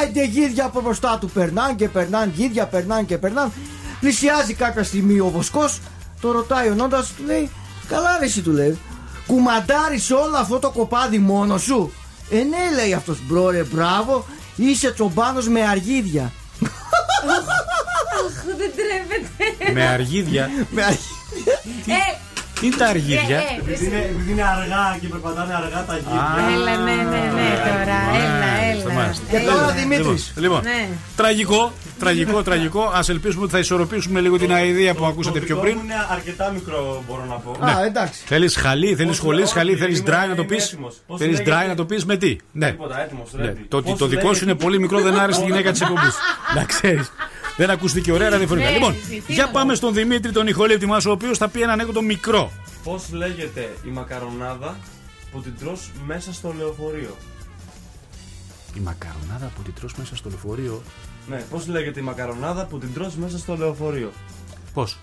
Άιντε 0.00 0.24
γίδια 0.24 0.64
από 0.64 0.80
μπροστά 0.80 1.18
του. 1.20 1.28
Περνάν 1.30 1.76
και 1.76 1.88
περνάν, 1.88 2.32
γίδια 2.34 2.66
περνάν 2.66 3.06
και 3.06 3.18
περνάν. 3.18 3.52
Πλησιάζει 4.00 4.54
κάποια 4.54 4.82
στιγμή 4.84 5.18
ο 5.20 5.28
βοσκός, 5.30 5.80
το 6.20 6.32
ρωτάει 6.32 6.68
ο 6.70 6.74
Νόντας, 6.74 7.12
του 7.16 7.22
λέει: 7.26 7.50
Καλά, 7.88 8.16
ρε, 8.20 8.24
εσύ 8.26 8.40
του 8.40 8.50
λέει. 8.50 8.78
Κουμαντάρεις 9.26 10.10
όλο 10.10 10.36
αυτό 10.36 10.58
το 10.58 10.70
κοπάδι 10.70 11.18
μόνος 11.18 11.62
σου. 11.62 11.92
Ε, 12.30 12.36
ναι, 12.36 12.74
λέει 12.82 12.92
αυτός. 12.94 13.18
Μπρο, 13.26 13.50
ρε, 13.50 13.62
μπράβο, 13.62 14.26
είσαι 14.56 14.92
τσομπάνος 14.92 15.48
με 15.48 15.62
αργίδια. 15.66 16.32
Αχ, 16.62 18.44
δεν 18.58 18.70
τρέπεται. 18.76 19.72
Με 19.72 19.86
αργίδια. 19.86 20.50
με 20.70 20.82
αργίδια. 20.84 21.21
Ε, 21.86 22.20
Τι 22.60 22.66
είναι 22.68 22.76
τα 22.76 22.86
αργίδια. 22.86 23.36
Ε, 23.36 23.40
ε, 23.40 23.58
Επειδή 23.60 23.86
είναι, 23.86 23.96
επειδή 23.96 24.30
είναι 24.32 24.42
αργά 24.42 24.98
και 25.00 25.06
περπατάνε 25.08 25.54
αργά 25.54 25.84
τα 25.84 25.96
γύρια. 25.96 26.54
Έλα, 26.54 26.76
ναι, 26.76 26.92
ναι, 26.94 27.18
ναι, 27.36 27.48
τώρα. 27.68 28.00
Έλα, 28.24 28.50
έλα. 28.70 29.14
Και 29.30 29.38
τώρα 29.38 29.62
Έλα. 29.62 29.72
Δημήτρης. 29.72 30.32
Λοιπόν, 30.36 30.60
Ναι. 30.62 30.88
τραγικό, 31.16 31.72
τραγικό, 31.98 32.42
τραγικό. 32.42 32.82
Α 32.82 33.00
ελπίσουμε 33.08 33.42
ότι 33.42 33.52
θα 33.52 33.58
ισορροπήσουμε 33.58 34.20
λίγο 34.20 34.38
την 34.38 34.52
αηδία 34.52 34.94
που 34.94 35.04
ακούσατε 35.04 35.40
πιο 35.40 35.56
πριν. 35.56 35.78
είναι 35.78 35.94
αρκετά 36.10 36.50
μικρό, 36.50 37.02
μπορώ 37.08 37.24
να 37.28 37.34
πω. 37.34 37.56
Α, 37.66 37.84
εντάξει. 37.84 38.22
Θέλεις 38.26 38.56
χαλί, 38.56 38.86
θέλεις 38.86 39.06
Πώς 39.06 39.16
σχολή, 39.16 39.38
λέω, 39.38 39.46
χαλί, 39.48 39.70
όχι, 39.70 39.80
θέλεις 39.80 39.98
είμαι- 39.98 40.08
dry 40.08 40.28
να 40.28 40.34
το 40.34 40.42
είμαι 40.42 40.44
πεις; 40.54 40.64
έτοιμος. 40.66 40.94
Πώς 41.06 41.18
Θέλεις 41.18 41.38
λέγεται- 41.38 41.62
dry 41.64 41.68
να 41.68 41.74
το 41.74 41.84
πεις; 41.84 42.04
Με 42.04 42.16
τι; 42.16 42.36
Ναι. 42.52 42.70
Τίποτα, 42.70 43.00
έτοιμος, 43.02 43.28
Ναι. 43.32 43.44
ready. 43.52 43.56
Το, 43.68 43.82
Πώς 43.82 43.98
το 43.98 44.06
δικό 44.06 44.20
λέγεται- 44.20 44.36
σου 44.38 44.44
είναι 44.44 44.54
πολύ 44.54 44.78
μικρό, 44.80 45.00
δεν 45.00 45.18
άρεσε 45.18 45.40
τη 45.40 45.46
γυναίκα 45.46 45.70
της 45.70 45.80
εκπομπής. 45.80 46.14
Να 46.54 46.64
ξέρεις. 46.64 47.12
Δεν 47.56 47.70
ακούστηκε 47.70 48.12
ωραία 48.12 48.28
ραδιοφωνικά. 48.28 48.68
Ναι, 48.68 48.74
Λοιπόν, 48.74 48.94
τι 49.26 49.32
για 49.32 49.44
να 49.44 49.50
πάμε 49.50 49.70
πω. 49.70 49.76
στον 49.76 49.94
Δημήτρη, 49.94 50.32
τον 50.32 50.46
ηχολήπτη 50.46 50.86
μας, 50.86 51.04
ο 51.06 51.10
οποίος 51.10 51.38
θα 51.38 51.48
πει 51.48 51.60
ένα 51.62 51.72
ανέκδοτο 51.72 52.02
μικρό. 52.02 52.52
Πώς 52.84 53.04
λέγεται 53.12 53.76
η 53.86 53.88
μακαρονάδα 53.88 54.76
που 55.32 55.40
την 55.40 55.52
τρως 55.58 55.90
μέσα 56.06 56.32
στο 56.32 56.54
λεωφορείο; 56.58 57.16
Η 58.76 58.80
μακαρονάδα 58.80 59.50
που 59.56 59.62
την 59.62 59.74
τρως 59.74 59.94
μέσα 59.94 60.16
στο 60.16 60.28
λεωφορείο. 60.28 60.82
Ναι, 61.26 61.44
πώς 61.50 61.66
λέγεται 61.66 62.00
η 62.00 62.02
μακαρονάδα 62.02 62.64
που 62.64 62.78
την 62.78 62.94
τρως 62.94 63.14
μέσα 63.14 63.38
στο 63.38 63.56
λεωφορείο; 63.56 64.12
Πώς; 64.74 64.98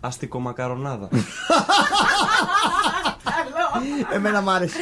Αστικομακαρονάδα. 0.00 1.08
Εμένα 4.14 4.40
μ' 4.40 4.48
άρεσε. 4.48 4.76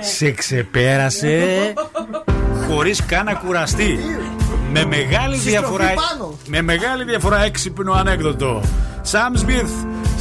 Σε 0.00 0.30
ξεπέρασε 0.30 1.72
χωρίς 2.68 3.04
καν 3.06 3.24
να 3.24 3.34
κουραστεί. 3.34 3.98
Με 4.72 4.84
μεγάλη 4.84 5.34
Συστροφή 5.36 5.50
διαφορά. 5.50 5.84
πάνω. 6.10 6.34
Με 6.46 6.62
μεγάλη 6.62 7.04
διαφορά 7.04 7.44
έξυπνο 7.44 7.92
ανέκδοτο. 7.92 8.62
Sam 9.12 9.36
Smith, 9.42 9.72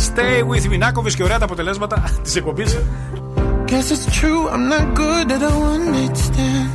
stay 0.08 0.44
with 0.50 0.72
me. 0.74 0.78
Να 0.78 0.92
κόβεις 0.92 1.16
και 1.16 1.24
ωραία 1.24 1.38
τα 1.38 1.46
αποτελέσματα 1.46 2.04
τη 2.24 2.38
εκπομπή. 2.38 2.64
Guess 3.72 3.92
it's 3.96 4.08
true, 4.20 4.42
I'm 4.54 4.66
not 4.76 4.86
good 5.04 5.28
at 5.36 5.42
a 5.52 5.54
one 5.72 5.86
night 5.96 6.16
stand. 6.28 6.72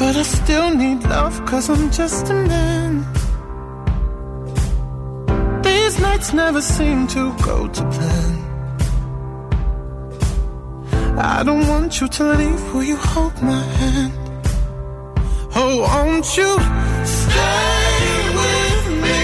But 0.00 0.14
I 0.22 0.24
still 0.38 0.68
need 0.82 1.00
love, 1.14 1.34
cause 1.50 1.66
I'm 1.72 1.84
just 2.00 2.24
a 2.36 2.38
man. 2.52 2.92
These 5.66 5.94
nights 6.06 6.28
never 6.42 6.62
seem 6.76 6.98
to 7.16 7.22
go 7.48 7.56
to 7.76 7.82
plan. 7.94 8.34
I 11.36 11.38
don't 11.48 11.66
want 11.72 11.90
you 12.00 12.06
to 12.16 12.22
leave, 12.40 12.62
will 12.72 12.86
you 12.92 12.98
hold 13.12 13.36
my 13.52 13.62
hand? 13.80 14.12
Oh, 15.54 15.80
won't 15.80 16.36
you 16.36 16.58
stay 17.04 18.30
with 18.40 18.84
me? 19.04 19.22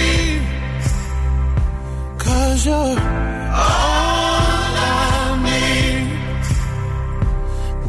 Cause 2.19 2.67
you're 2.67 2.75
all 2.75 2.99
I 4.77 5.39
need. 5.45 6.09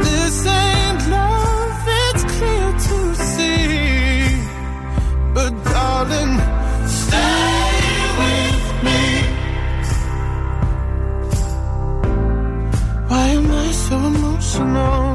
This 0.03 0.45
ain't 0.45 1.10
love, 1.10 1.88
it's 2.03 2.24
clear 2.36 2.72
to 2.88 2.98
see. 3.16 4.28
But 5.34 5.52
darling, 5.64 6.34
stay 6.88 7.80
with 8.22 8.66
me. 8.86 9.02
Why 13.07 13.26
am 13.30 13.52
I 13.52 13.72
so 13.72 13.95
emotional? 13.98 15.14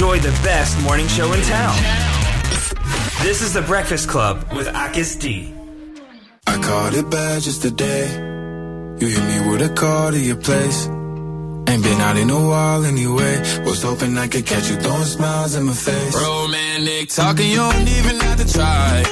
enjoy 0.00 0.18
the 0.18 0.32
best 0.42 0.80
morning 0.80 1.06
show 1.08 1.30
in 1.34 1.42
town. 1.42 1.76
This 3.20 3.42
is 3.42 3.52
The 3.52 3.60
Breakfast 3.60 4.08
Club 4.08 4.50
with 4.56 4.66
Akis 4.68 5.20
D. 5.20 5.52
I 6.46 6.56
caught 6.56 6.94
it 6.94 7.10
bad 7.10 7.42
just 7.42 7.60
today. 7.60 8.08
You 8.98 9.06
hit 9.08 9.24
me 9.30 9.50
with 9.50 9.60
a 9.60 9.68
call 9.74 10.12
to 10.12 10.18
your 10.18 10.36
place. 10.36 10.86
Ain't 10.86 11.82
been 11.84 12.00
out 12.00 12.16
in 12.16 12.30
a 12.30 12.48
while 12.48 12.82
anyway. 12.86 13.40
Was 13.66 13.82
hoping 13.82 14.16
I 14.16 14.26
could 14.26 14.46
catch 14.46 14.70
you 14.70 14.76
throwing 14.76 15.04
smiles 15.04 15.54
in 15.54 15.64
my 15.64 15.74
face. 15.74 16.14
Romantic 16.16 17.10
talking, 17.10 17.50
you 17.50 17.56
don't 17.58 17.88
even 17.98 18.20
have 18.20 18.38
to 18.42 18.50
try. 18.50 19.04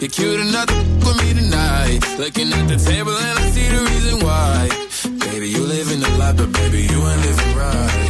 You're 0.00 0.10
cute 0.10 0.40
enough 0.46 0.66
to 0.66 0.74
f- 0.74 1.06
with 1.06 1.18
me 1.24 1.34
tonight. 1.40 1.98
Looking 2.20 2.52
at 2.52 2.68
the 2.68 2.76
table 2.76 3.16
and 3.16 3.36
I 3.36 3.50
see 3.50 3.66
the 3.66 3.80
reason 3.90 4.20
why. 4.24 4.68
Baby, 5.32 5.48
you 5.48 5.66
living 5.66 6.00
a 6.04 6.18
lot, 6.18 6.36
but 6.36 6.52
baby, 6.52 6.82
you 6.82 6.98
ain't 7.10 7.20
living 7.26 7.56
right. 7.56 8.09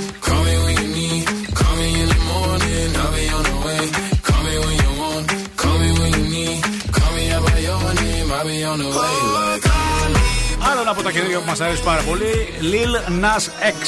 Άλλο 11.13 11.25
ένα 11.25 11.39
από 11.39 11.39
τα 11.39 11.39
καινούργια 11.39 11.39
που 11.39 11.45
μας 11.45 11.61
αρέσει 11.61 11.83
πάρα 11.83 12.01
πολύ. 12.01 12.31
Lil 12.71 13.23
Nas 13.23 13.45
X 13.75 13.81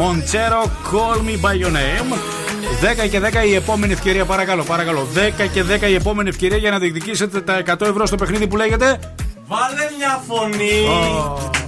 Monchero 0.00 0.62
Call 0.90 1.18
Me 1.26 1.40
By 1.44 1.54
Your 1.62 1.72
Name. 1.72 2.10
10 3.04 3.08
και 3.08 3.20
10 3.20 3.46
η 3.46 3.54
επόμενη 3.54 3.92
ευκαιρία, 3.92 4.24
παρακαλώ, 4.24 4.64
παρακαλώ. 4.64 5.08
10 5.14 5.48
και 5.52 5.62
10 5.62 5.88
η 5.88 5.94
επόμενη 5.94 6.28
ευκαιρία 6.28 6.56
για 6.56 6.70
να 6.70 6.78
διεκδικήσετε 6.78 7.40
τα 7.40 7.62
100 7.66 7.80
ευρώ 7.80 8.06
στο 8.06 8.16
παιχνίδι 8.16 8.46
που 8.46 8.56
λέγεται. 8.56 8.98
Βάλε 9.46 9.90
μια 9.98 10.22
φωνή. 10.26 10.86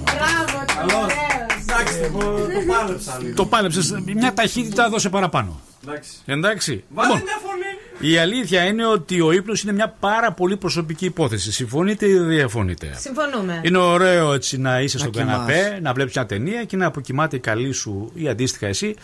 Μπράβο, 0.05 0.65
Καλώς. 0.77 1.13
Εντάξει, 1.61 2.01
το, 2.01 2.19
το 2.19 2.73
πάλεψα 2.73 3.19
λίγο. 3.21 3.35
Το 3.35 3.47
πάλεψες. 3.47 3.95
Μια 4.15 4.33
ταχύτητα 4.35 4.89
δώσε 4.89 5.09
παραπάνω. 5.09 5.61
Εντάξει. 5.87 6.11
Εντάξει. 6.27 6.85
Βάλε 6.89 7.09
Λοιπόν, 7.09 7.23
μια 7.25 7.39
φωνή. 7.47 7.86
Η 8.01 8.19
αλήθεια 8.19 8.65
είναι 8.65 8.87
ότι 8.87 9.21
ο 9.21 9.33
ύπνος 9.33 9.63
είναι 9.63 9.73
μια 9.73 9.95
πάρα 10.01 10.33
πολύ 10.33 10.57
προσωπική 10.57 11.05
υπόθεση. 11.05 11.53
Συμφωνείτε 11.53 12.09
ή 12.09 12.19
διαφωνείτε; 12.19 12.97
Συμφωνούμε. 12.99 13.61
Είναι 13.63 13.79
ωραίο 13.79 14.33
έτσι 14.33 14.59
να 14.59 14.81
είσαι 14.81 14.99
στο 14.99 15.11
κοιμάσαι. 15.11 15.31
καναπέ, 15.31 15.79
να 15.83 15.93
βλέπεις 15.93 16.15
μια 16.15 16.27
ταινία 16.27 16.65
και 16.65 16.77
να 16.77 16.87
αποκοιμάται 16.87 17.37
η 17.37 17.41
καλή 17.41 17.73
σου 17.73 18.11
ή 18.15 18.29
αντίστοιχα 18.29 18.67
εσύ. 18.67 18.95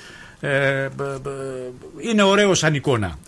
Ε, 0.40 0.88
μπ, 0.96 1.02
μπ, 1.22 1.26
είναι 2.00 2.22
ωραίο 2.22 2.54
σαν 2.54 2.74
εικόνα. 2.74 3.18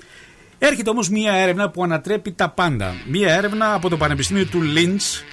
Έρχεται 0.58 0.90
όμως 0.90 1.08
μια 1.08 1.32
έρευνα 1.32 1.70
που 1.70 1.82
ανατρέπει 1.84 2.32
τα 2.32 2.48
πάντα. 2.48 2.94
Μια 3.08 3.34
έρευνα 3.34 3.74
από 3.74 3.88
το 3.88 3.96
Πανεπιστήμιο 3.96 4.44
του 4.46 4.62
Λίντς 4.62 5.24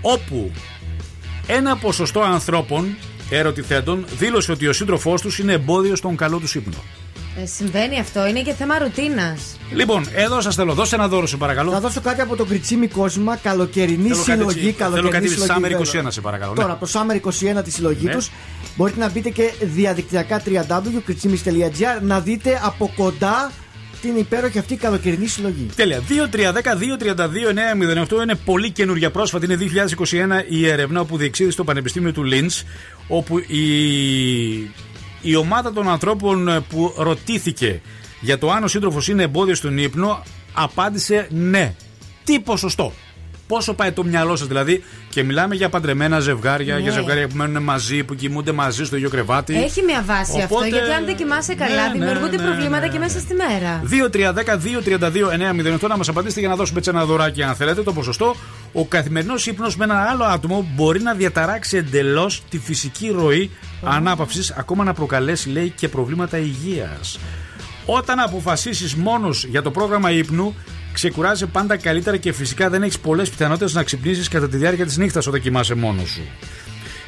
όπου 0.00 0.50
ένα 1.46 1.76
ποσοστό 1.76 2.20
ανθρώπων 2.20 2.96
ερωτηθέντων 3.30 4.04
δήλωσε 4.18 4.52
ότι 4.52 4.66
ο 4.66 4.72
σύντροφός 4.72 5.20
τους 5.20 5.38
είναι 5.38 5.52
εμπόδιος 5.52 5.98
στον 5.98 6.16
καλό 6.16 6.38
τους 6.38 6.54
ύπνο. 6.54 6.82
Ε, 7.40 7.46
συμβαίνει 7.46 7.98
αυτό, 8.00 8.26
είναι 8.26 8.42
και 8.42 8.52
θέμα 8.52 8.78
ρουτίνας. 8.78 9.56
Λοιπόν, 9.74 10.06
εδώ 10.14 10.40
σας 10.40 10.54
θέλω, 10.54 10.74
δώσε 10.74 10.94
ένα 10.94 11.08
δώρο, 11.08 11.26
σε 11.26 11.36
παρακαλώ. 11.36 11.70
Θα 11.70 11.80
δώσω 11.80 12.00
κάτι 12.00 12.20
από 12.20 12.36
το 12.36 12.44
Κριτσίμι 12.44 12.86
Κόσμημα, 12.88 13.36
καλοκαιρινή 13.36 14.08
Θέλω 14.08 14.14
κάτι 14.14 14.22
συλλογή. 14.30 14.48
έτσι, 14.68 14.72
θέλω 14.72 14.78
καλοκαιρινή 14.90 15.10
κάτι 15.10 15.28
συλλογή, 15.28 15.50
Summer 15.52 15.60
βέβαια. 15.78 16.02
21, 16.08 16.12
σε 16.12 16.20
παρακαλώ, 16.20 16.52
ναι. 16.52 16.60
Τώρα, 16.62 16.76
το 16.80 16.88
Summer 16.92 17.16
21 17.58 17.62
τη 17.64 17.70
συλλογή 17.70 18.04
Ναι. 18.06 18.12
τους. 18.14 18.30
Μπορείτε 18.76 19.00
να 19.00 19.10
μπείτε 19.10 19.28
και 19.28 19.52
διαδικτυακά 19.60 20.42
www.kritsimis.gr 20.46 22.00
να 22.02 22.20
δείτε 22.20 22.60
από 22.62 22.92
κοντά 22.96 23.52
την 24.02 24.16
υπέροχη 24.16 24.58
αυτή 24.58 24.76
καλοκαιρινή 24.76 25.26
συλλογή. 25.26 25.66
Τέλεια. 25.76 26.00
2-3-10-2-32-9-08 26.08 28.22
είναι 28.22 28.34
πολύ 28.44 28.70
καινούργια 28.70 29.10
πρόσφατη. 29.10 29.44
Είναι 29.44 29.56
2021 29.56 30.44
η 30.48 30.68
έρευνα 30.68 31.04
που 31.04 31.16
διεξήχθη 31.16 31.52
στο 31.52 31.64
Πανεπιστήμιο 31.64 32.12
του 32.12 32.24
Λίντς, 32.24 32.64
όπου 33.08 33.38
η, 33.38 33.62
η 35.22 35.36
ομάδα 35.36 35.72
των 35.72 35.88
ανθρώπων 35.88 36.64
που 36.68 36.94
ρωτήθηκε 36.96 37.80
για 38.20 38.38
το 38.38 38.50
αν 38.50 38.64
ο 38.64 38.68
σύντροφος 38.68 39.08
είναι 39.08 39.22
εμπόδιος 39.22 39.58
στον 39.58 39.78
ύπνο 39.78 40.22
απάντησε 40.52 41.28
ναι. 41.30 41.74
Τι 42.24 42.40
ποσοστό; 42.40 42.92
Πόσο 43.52 43.74
πάει 43.74 43.92
το 43.92 44.04
μυαλό 44.04 44.36
σας, 44.36 44.46
δηλαδή, 44.46 44.84
και 45.08 45.22
μιλάμε 45.22 45.54
για 45.54 45.68
παντρεμένα 45.68 46.20
ζευγάρια, 46.20 46.74
Ναι. 46.74 46.80
για 46.80 46.92
ζευγάρια 46.92 47.28
που 47.28 47.36
μένουν 47.36 47.62
μαζί, 47.62 48.04
που 48.04 48.14
κοιμούνται 48.14 48.52
μαζί 48.52 48.84
στο 48.84 48.96
ίδιο 48.96 49.08
κρεβάτι. 49.10 49.56
Έχει 49.62 49.82
μια 49.82 50.02
βάση 50.06 50.40
αυτό, 50.40 50.54
Οπότε- 50.54 50.68
γιατί 50.68 50.92
αν 50.92 51.04
δεν 51.04 51.16
κοιμάσαι 51.16 51.54
καλά, 51.54 51.74
Ναι, 51.74 51.86
ναι, 51.86 51.92
δημιουργούνται 51.92 52.36
ναι, 52.36 52.42
προβλήματα 52.42 52.86
ναι, 52.86 52.92
και 52.92 52.98
μέσα 52.98 53.18
στη 53.18 53.34
μέρα. 53.34 53.82
2-3-10-2-32-9-08 53.84 55.88
να 55.88 55.96
μας 55.96 56.08
απαντήσετε 56.08 56.40
για 56.40 56.48
να 56.48 56.56
δώσουμε 56.56 56.78
έτσι 56.78 56.90
ένα 56.90 57.04
δωράκι 57.04 57.42
αν 57.42 57.54
θέλετε 57.54 57.82
το 57.82 57.92
ποσοστό. 57.92 58.34
Ο 58.72 58.86
καθημερινός 58.86 59.46
ύπνος 59.46 59.76
με 59.76 59.84
ένα 59.84 60.06
άλλο 60.10 60.24
άτομο 60.24 60.66
μπορεί 60.74 61.00
να 61.00 61.14
διαταράξει 61.14 61.76
εντελώς 61.76 62.42
τη 62.48 62.58
φυσική 62.58 63.10
ροή 63.10 63.50
ανάπαυσης, 63.84 64.50
ακόμα 64.50 64.84
να 64.84 64.92
προκαλέσει 64.92 65.48
λέει 65.48 65.72
και 65.76 65.88
προβλήματα 65.88 66.38
υγείας. 66.38 67.18
Όταν 67.86 68.20
αποφασίσεις 68.20 68.94
μόνος 68.94 69.44
για 69.44 69.62
το 69.62 69.70
πρόγραμμα 69.70 70.10
ύπνου, 70.10 70.54
ξεκουράζει 70.92 71.46
πάντα 71.46 71.76
καλύτερα 71.76 72.16
και 72.16 72.32
φυσικά 72.32 72.68
δεν 72.70 72.82
έχεις 72.82 72.98
πολλές 72.98 73.30
πιθανότητες 73.30 73.74
να 73.74 73.82
ξυπνήσεις 73.82 74.28
κατά 74.28 74.48
τη 74.48 74.56
διάρκεια 74.56 74.84
της 74.86 74.96
νύχτας 74.96 75.26
όταν 75.26 75.40
κοιμάσαι 75.40 75.74
μόνος 75.74 76.08
σου. 76.08 76.22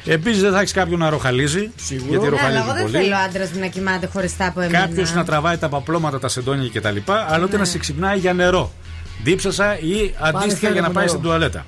Επίσης 0.05 0.41
δεν 0.41 0.51
θα 0.51 0.59
έχεις 0.59 0.71
κάποιον 0.71 0.99
να 0.99 1.09
ροχαλίζει. 1.09 1.71
Γιατί 1.87 2.09
Ναι, 2.09 2.17
αλλά 2.17 2.29
ροχαλίζει 2.29 2.61
εγώ 2.63 2.73
δεν 2.73 2.81
πολύ. 2.81 2.97
θέλω 2.97 3.15
άντρα 3.15 3.47
μου 3.53 3.59
να 3.59 3.67
κοιμάται 3.67 4.05
χωριστά 4.13 4.47
από 4.47 4.61
εμένα. 4.61 4.85
Κάποιος 4.85 5.13
να 5.13 5.23
τραβάει 5.25 5.57
τα 5.57 5.69
παπλώματα, 5.69 6.19
τα 6.19 6.27
σεντόνια 6.27 6.69
κτλ. 6.73 6.97
Αλλά 7.27 7.43
ούτε 7.43 7.57
να 7.57 7.65
σε 7.65 7.77
ξυπνάει 7.77 8.17
για 8.17 8.33
νερό. 8.33 8.71
Δίψασα 9.23 9.79
ή 9.79 10.13
αντίστοιχα 10.19 10.55
φέρε 10.59 10.71
για 10.73 10.81
να 10.81 10.87
μου 10.87 10.93
πάει 10.93 11.05
νερό. 11.05 11.17
στην 11.17 11.21
τουαλέτα. 11.21 11.65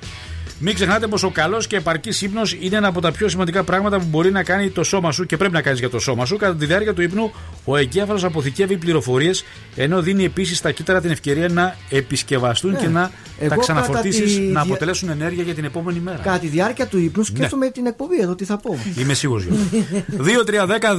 Μην 0.60 0.74
ξεχνάτε 0.74 1.06
πως 1.06 1.22
ο 1.22 1.30
καλός 1.30 1.66
και 1.66 1.76
επαρκής 1.76 2.22
ύπνος 2.22 2.56
είναι 2.60 2.76
ένα 2.76 2.88
από 2.88 3.00
τα 3.00 3.12
πιο 3.12 3.28
σημαντικά 3.28 3.62
πράγματα 3.64 3.98
που 3.98 4.04
μπορεί 4.08 4.30
να 4.30 4.42
κάνει 4.42 4.70
το 4.70 4.84
σώμα 4.84 5.12
σου 5.12 5.26
και 5.26 5.36
πρέπει 5.36 5.52
να 5.52 5.62
κάνεις 5.62 5.78
για 5.78 5.90
το 5.90 5.98
σώμα 5.98 6.24
σου. 6.24 6.36
Κατά 6.36 6.54
τη 6.56 6.66
διάρκεια 6.66 6.94
του 6.94 7.02
ύπνου, 7.02 7.32
ο 7.64 7.76
εγκέφαλος 7.76 8.24
αποθηκεύει 8.24 8.76
πληροφορίες, 8.76 9.44
ενώ 9.76 10.02
δίνει 10.02 10.24
επίσης 10.24 10.58
στα 10.58 10.72
κύτταρα 10.72 11.00
την 11.00 11.10
ευκαιρία 11.10 11.48
να 11.48 11.76
επισκευαστούν 11.90 12.70
Ναι. 12.70 12.78
και 12.78 12.88
να 12.88 13.00
Εγώ 13.00 13.10
τα 13.38 13.48
κατά 13.48 13.60
ξαναφορτίσεις, 13.60 14.34
τη 14.34 14.40
να 14.40 14.46
δια- 14.50 14.60
αποτελέσουν 14.60 15.08
ενέργεια 15.08 15.42
για 15.42 15.54
την 15.54 15.64
επόμενη 15.64 15.98
μέρα. 15.98 16.16
Κατά 16.22 16.38
τη 16.38 16.46
διάρκεια 16.46 16.86
του 16.86 16.98
ύπνου 16.98 17.22
σκέφτομαι 17.24 17.70
την 17.70 17.86
εκπομπή 17.86 18.20
εδώ, 18.20 18.34
τι 18.34 18.44
θα 18.44 18.56
πω. 18.56 18.78
Είμαι 18.98 19.14
σίγουρος 19.14 19.44
γι' 19.44 19.50
αυτό. 19.50 19.84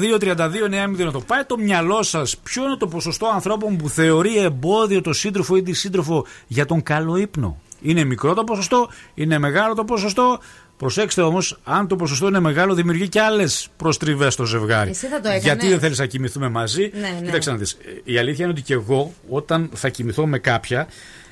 2-3-10-2-32-9-08. 0.09 1.19
Πάει 1.27 1.43
το 1.47 1.57
μυαλό 1.57 2.03
σας. 2.03 2.37
Ποιο 2.43 2.63
είναι 2.63 2.75
το 2.77 2.87
ποσοστό 2.87 3.27
ανθρώπων 3.33 3.77
που 3.77 3.89
θεωρεί 3.89 4.37
εμπόδιο 4.37 5.01
το 5.01 5.13
σύντροφο 5.13 5.55
ή 5.55 5.61
τη 5.63 5.73
σύντροφο 5.73 6.25
για 6.47 6.65
τον 6.65 6.83
καλό 6.83 7.15
ύπνο; 7.17 7.61
Είναι 7.81 8.03
μικρό 8.03 8.33
το 8.33 8.43
ποσοστό, 8.43 8.89
είναι 9.13 9.37
μεγάλο 9.37 9.73
το 9.73 9.83
ποσοστό. 9.83 10.39
Προσέξτε 10.77 11.21
όμως, 11.21 11.59
αν 11.63 11.87
το 11.87 11.95
ποσοστό 11.95 12.27
είναι 12.27 12.39
μεγάλο, 12.39 12.73
δημιουργεί 12.73 13.09
και 13.09 13.21
άλλες 13.21 13.67
προστριβές 13.77 14.33
στο 14.33 14.45
ζευγάρι. 14.45 14.89
Εσύ 14.89 15.07
θα 15.07 15.15
το 15.21 15.27
έκανες. 15.27 15.43
Γιατί 15.43 15.67
δεν 15.67 15.79
θέλεις 15.79 15.99
να 15.99 16.05
κοιμηθούμε 16.05 16.49
μαζί. 16.49 16.91
Ναι, 16.93 16.99
ναι. 16.99 17.25
Κοίταξε 17.25 17.51
να 17.51 17.57
δεις. 17.57 17.77
Η 18.03 18.17
αλήθεια 18.17 18.43
είναι 18.43 18.53
ότι 18.53 18.61
και 18.61 18.73
εγώ, 18.73 19.13
όταν 19.29 19.69
θα 19.73 19.89
κοιμηθώ 19.89 20.27
με 20.27 20.39
κάποια, 20.39 20.87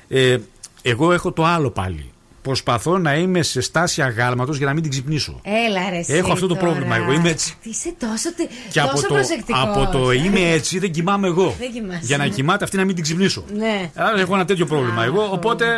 ε, 0.08 0.36
εγώ 0.82 1.12
έχω 1.12 1.32
το 1.32 1.44
άλλο 1.44 1.70
πάλι. 1.70 2.12
Προσπαθώ 2.42 2.98
να 2.98 3.14
είμαι 3.14 3.42
σε 3.42 3.60
στάση 3.60 4.02
αγάλματος 4.02 4.56
για 4.56 4.66
να 4.66 4.72
μην 4.72 4.82
την 4.82 4.90
ξυπνήσω. 4.90 5.40
Έλα 5.42 5.90
ρε 5.90 5.96
εσύ 5.98 6.12
Έχω 6.14 6.32
αυτό 6.32 6.46
το 6.46 6.54
τώρα. 6.54 6.66
πρόβλημα, 6.66 6.96
εγώ 6.96 7.12
είμαι 7.12 7.28
έτσι. 7.28 7.54
Τι 7.62 7.68
Είσαι 7.70 7.94
τόσο, 7.98 8.32
τε... 8.36 8.42
Και 8.72 8.80
τόσο 8.80 8.86
από 8.92 9.00
το, 9.00 9.06
προσεκτικός. 9.14 9.62
από 9.62 9.88
το 9.98 10.12
είμαι 10.12 10.40
έτσι 10.40 10.78
δεν 10.78 10.90
κοιμάμαι 10.90 11.26
εγώ. 11.26 11.54
Δεν 11.58 11.72
κοιμάσαι. 11.72 12.00
Για 12.02 12.16
να 12.16 12.26
κοιμάται 12.26 12.64
αυτή 12.64 12.76
να 12.76 12.84
μην 12.84 12.94
την 12.94 13.04
ξυπνήσω. 13.04 13.44
Ναι. 13.56 13.90
Άρα 13.94 14.20
έχω 14.20 14.34
ένα 14.34 14.44
τέτοιο 14.44 14.66
πρόβλημα 14.66 15.04
εγώ. 15.04 15.28
Οπότε 15.32 15.64
ε, 15.64 15.68
ε, 15.68 15.72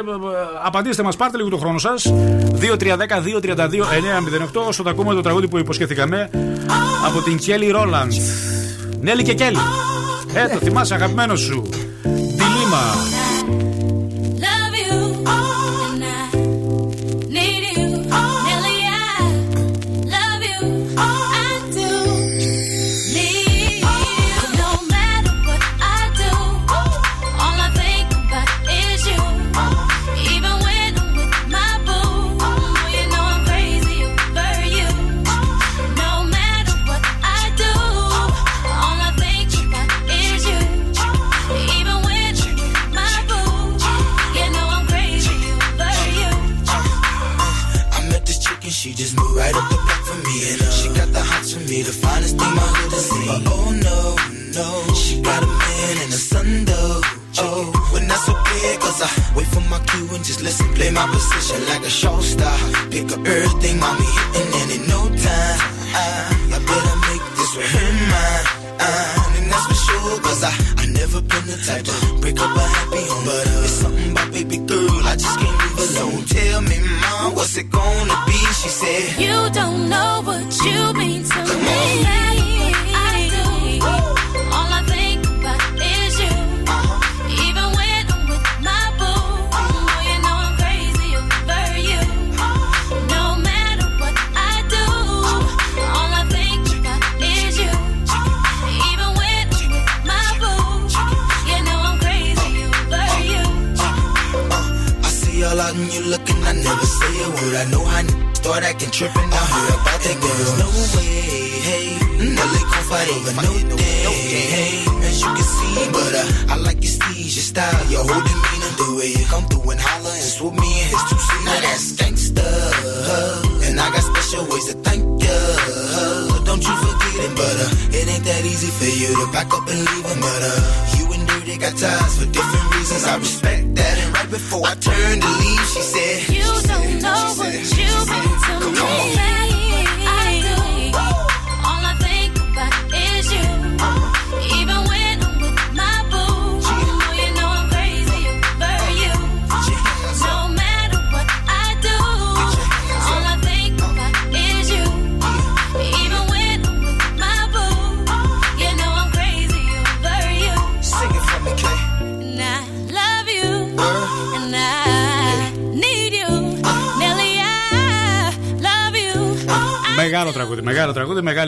απαντήστε 0.65 1.03
μας, 1.03 1.16
πάρτε 1.16 1.37
λίγο 1.37 1.49
το 1.49 1.57
χρόνο 1.57 1.78
σας. 1.78 2.12
2-3-10-2-32-9-08 2.61 4.66
όσο 4.66 4.82
θα 4.82 4.91
ακούμε 4.91 5.15
το 5.15 5.20
τραγούδι 5.20 5.49
που 5.49 5.59
υποσχέθηκαμε 5.59 6.31
από 7.07 7.23
την 7.23 7.39
Κέλλη 7.39 7.70
Ρόλαντς. 7.70 8.16
Νέλη 9.01 9.23
και 9.23 9.35
Κέλλη. 9.35 9.59
Ε, 10.35 10.49
το 10.49 10.59
θυμάσαι 10.59 10.95
αγαπημένος 10.95 11.41
σου. 11.41 11.69
Διλήμμα. 12.03 13.10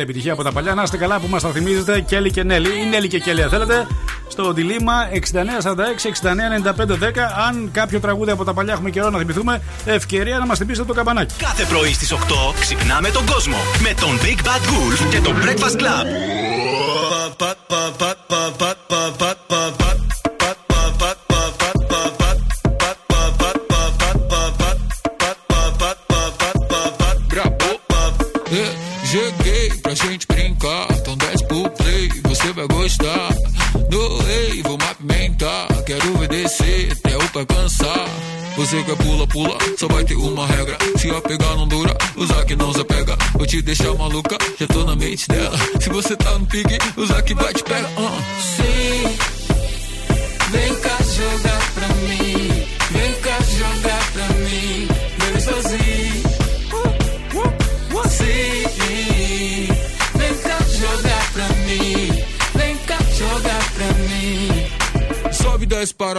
Μεγάλη 0.03 0.11
επιτυχία 0.11 0.33
από 0.33 0.43
τα 0.43 0.53
παλιά. 0.53 0.75
Να 0.75 0.83
είστε 0.83 0.97
καλά 0.97 1.21
που 1.21 1.27
μας 1.29 1.43
τα 1.43 1.49
θυμίζετε, 1.49 2.01
Κέλλη 2.01 2.31
και 2.31 2.43
Νέλη. 2.43 2.69
Ή 2.69 2.89
Νέλη 2.91 3.09
και 3.09 3.19
Κέλλη, 3.19 3.43
αν 3.43 3.51
θέλετε. 3.51 3.87
Στο 4.29 4.55
τηλήμα 4.55 4.95
6946-699510. 5.11 5.17
Αν 7.49 7.71
κάποιο 7.73 8.01
τραγούδι 8.01 8.31
από 8.31 8.45
τα 8.45 8.55
παλιά 8.55 8.73
έχουμε 8.73 8.91
καιρό 8.91 9.11
να 9.11 9.19
θυμηθούμε, 9.19 9.63
ευκαιρία 9.85 10.39
να 10.39 10.47
μας 10.47 10.59
θυμίσετε 10.59 10.87
το 10.87 10.95
καμπανάκι. 10.95 11.35
Κάθε 11.39 11.65
πρωί 11.65 11.93
στις 11.93 12.13
8 12.13 12.17
ξυπνάμε 12.61 13.09
τον 13.09 13.27
κόσμο 13.27 13.57
με 13.83 13.95
τον 14.01 14.19
Big 14.23 14.41
Bad 14.47 14.63
Wolf 14.71 15.09
και 15.11 15.21
το 15.21 15.35
Breakfast 15.43 15.77
Club. 15.81 16.42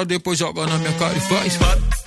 Depois 0.06 0.38
joga 0.38 0.66
na 0.66 0.78
minha 0.78 0.94
cara 0.94 1.16
e 1.16 1.22
faz. 1.22 2.03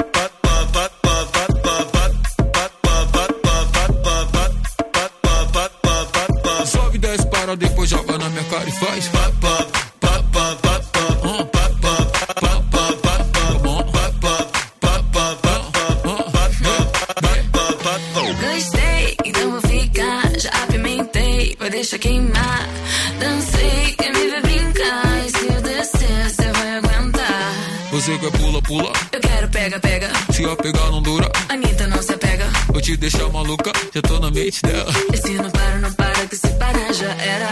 Mente 34.47 34.63
dela. 34.63 34.93
E 35.13 35.17
se 35.17 35.33
não 35.35 35.51
para, 35.51 35.79
não 35.79 35.93
para, 35.93 36.27
que 36.27 36.37
se 36.37 36.49
parar 36.55 36.93
já 36.93 37.11
era. 37.11 37.49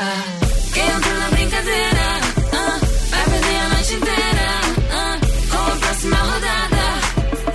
Quem 0.73 0.87
entra 0.87 1.15
na 1.15 1.29
brincadeira, 1.31 2.21
ah, 2.53 2.81
vai 3.11 3.25
perder 3.31 3.57
a 3.57 3.69
noite 3.69 3.95
inteira. 3.95 4.49
ah, 4.93 5.19
com 5.51 5.73
a 5.73 5.77
próxima 5.77 6.17
rodada. 6.17 6.85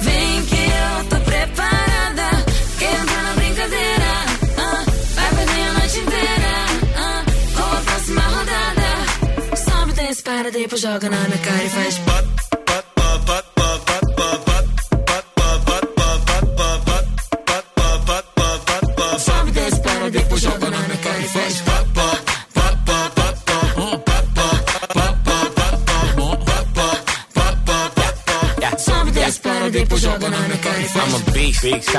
Vem 0.02 0.45
que 0.45 0.56
eu 0.56 1.06
tô 1.10 1.20
preparada. 1.24 2.30
Quem 2.78 2.91
entra 2.91 3.22
na 3.22 3.34
brincadeira, 3.36 4.11
ah, 4.57 4.84
vai 5.16 5.36
perder 5.36 5.61
a 5.61 5.74
noite 5.74 5.99
inteira. 5.99 6.53
ah, 6.98 7.24
com 7.56 7.78
a 7.78 7.82
próxima 7.82 8.22
rodada. 8.22 9.56
Sobe, 9.56 9.94
desce, 9.94 10.24
para, 10.24 10.52
depois 10.52 10.82
joga 10.82 11.10
na 11.10 11.18
minha 11.18 11.38
cara 11.38 11.64
e 11.64 11.70
faz. 11.70 12.09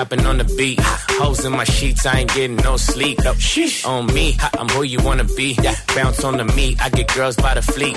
Stopping 0.01 0.25
on 0.25 0.39
the 0.39 0.45
beat. 0.57 0.81
Hoes 1.21 1.45
in 1.45 1.53
my 1.53 1.65
sheets, 1.65 2.07
I 2.07 2.21
ain't 2.21 2.33
getting 2.33 2.57
no 2.57 2.77
sleep. 2.79 3.19
On 3.85 4.07
me, 4.07 4.37
I'm 4.59 4.69
who 4.69 4.83
you 4.83 4.99
wanna 5.03 5.25
be. 5.25 5.59
Bounce 5.95 6.25
on 6.25 6.39
the 6.39 6.45
meat, 6.57 6.81
I 6.81 6.89
get 6.89 7.13
girls 7.15 7.37
by 7.37 7.53
the 7.55 7.63
fleet. 7.63 7.97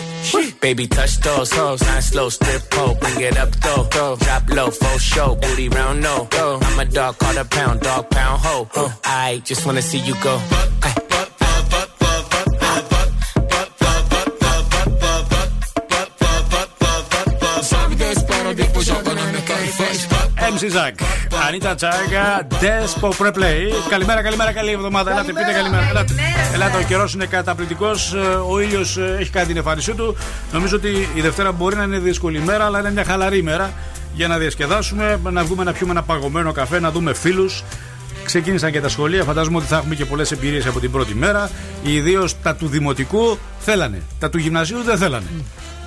Baby, 0.60 0.88
touch 0.88 1.18
those 1.20 1.52
hoes, 1.54 1.82
nine 1.82 2.02
slow 2.02 2.28
strip 2.30 2.62
pole, 2.72 2.96
bring 2.96 3.22
it 3.22 3.38
up 3.38 3.52
though. 3.64 4.18
Drop 4.26 4.50
low, 4.50 4.70
full 4.70 4.98
show, 4.98 5.36
booty 5.36 5.70
round 5.70 6.02
no. 6.02 6.28
I'm 6.68 6.80
a 6.80 6.86
dog, 6.86 7.18
call 7.20 7.38
a 7.38 7.46
pound, 7.46 7.80
dog 7.80 8.10
pound 8.10 8.42
ho. 8.42 8.68
I 9.06 9.42
just 9.46 9.66
wanna 9.66 9.82
see 9.82 10.00
you 10.00 10.16
go. 10.22 10.36
Ay. 10.84 11.03
MC 20.64 20.66
Zack, 20.66 21.04
Ανίτα 21.48 21.76
Τσάγκα, 21.76 22.48
Despo 22.62 23.10
Preplay. 23.10 23.90
Καλημέρα, 23.90 24.22
καλημέρα, 24.22 24.52
καλή 24.52 24.72
εβδομάδα. 24.72 25.12
Ελάτε, 25.12 25.34
πείτε 25.34 25.52
καλημέρα. 25.52 25.90
Ελάτε, 25.90 26.14
Ελάτε 26.54 26.78
ο 26.78 26.82
καιρός 26.82 27.14
είναι 27.14 27.26
καταπληκτικός. 27.26 28.14
Ο 28.50 28.60
ήλιος 28.60 28.98
έχει 28.98 29.30
κάνει 29.30 29.48
την 29.48 29.58
εμφάνισή 29.58 29.94
του. 29.94 30.18
Νομίζω 30.52 30.76
ότι 30.76 31.08
η 31.16 31.22
Δευτέρα 31.22 31.52
μπορεί 31.52 31.76
να 31.76 31.84
είναι 31.84 31.98
δύσκολη 31.98 32.40
μέρα, 32.40 32.66
αλλά 32.66 32.80
είναι 32.80 32.92
μια 32.92 33.04
χαλαρή 33.04 33.44
μέρα 33.44 33.74
για 34.14 34.28
να 34.28 34.38
διασκεδάσουμε, 34.38 35.20
να 35.32 35.44
βγούμε 35.44 35.64
να 35.64 35.72
πιούμε 35.72 35.92
ένα 35.92 36.04
παγωμένο 36.04 36.52
καφέ, 36.52 36.80
να 36.80 36.92
δούμε 36.92 37.14
φίλους. 37.14 37.64
Ξεκίνησαν 38.26 38.72
και 38.72 38.82
τα 38.82 38.90
σχολεία. 38.90 39.24
Φαντάζομαι 39.24 39.58
ότι 39.58 39.66
θα 39.66 39.78
έχουμε 39.78 39.96
και 39.96 40.06
πολλές 40.06 40.32
εμπειρίες 40.32 40.66
από 40.66 40.80
την 40.80 40.92
πρώτη 40.92 41.16
μέρα. 41.16 41.50
Ιδίως 41.84 42.42
τα 42.42 42.56
του 42.56 42.68
δημοτικού 42.68 43.38
θέλανε. 43.60 44.02
Τα 44.20 44.30
του 44.30 44.38
γυμνασίου 44.38 44.84
δεν 44.84 44.98
θέλανε. 44.98 45.28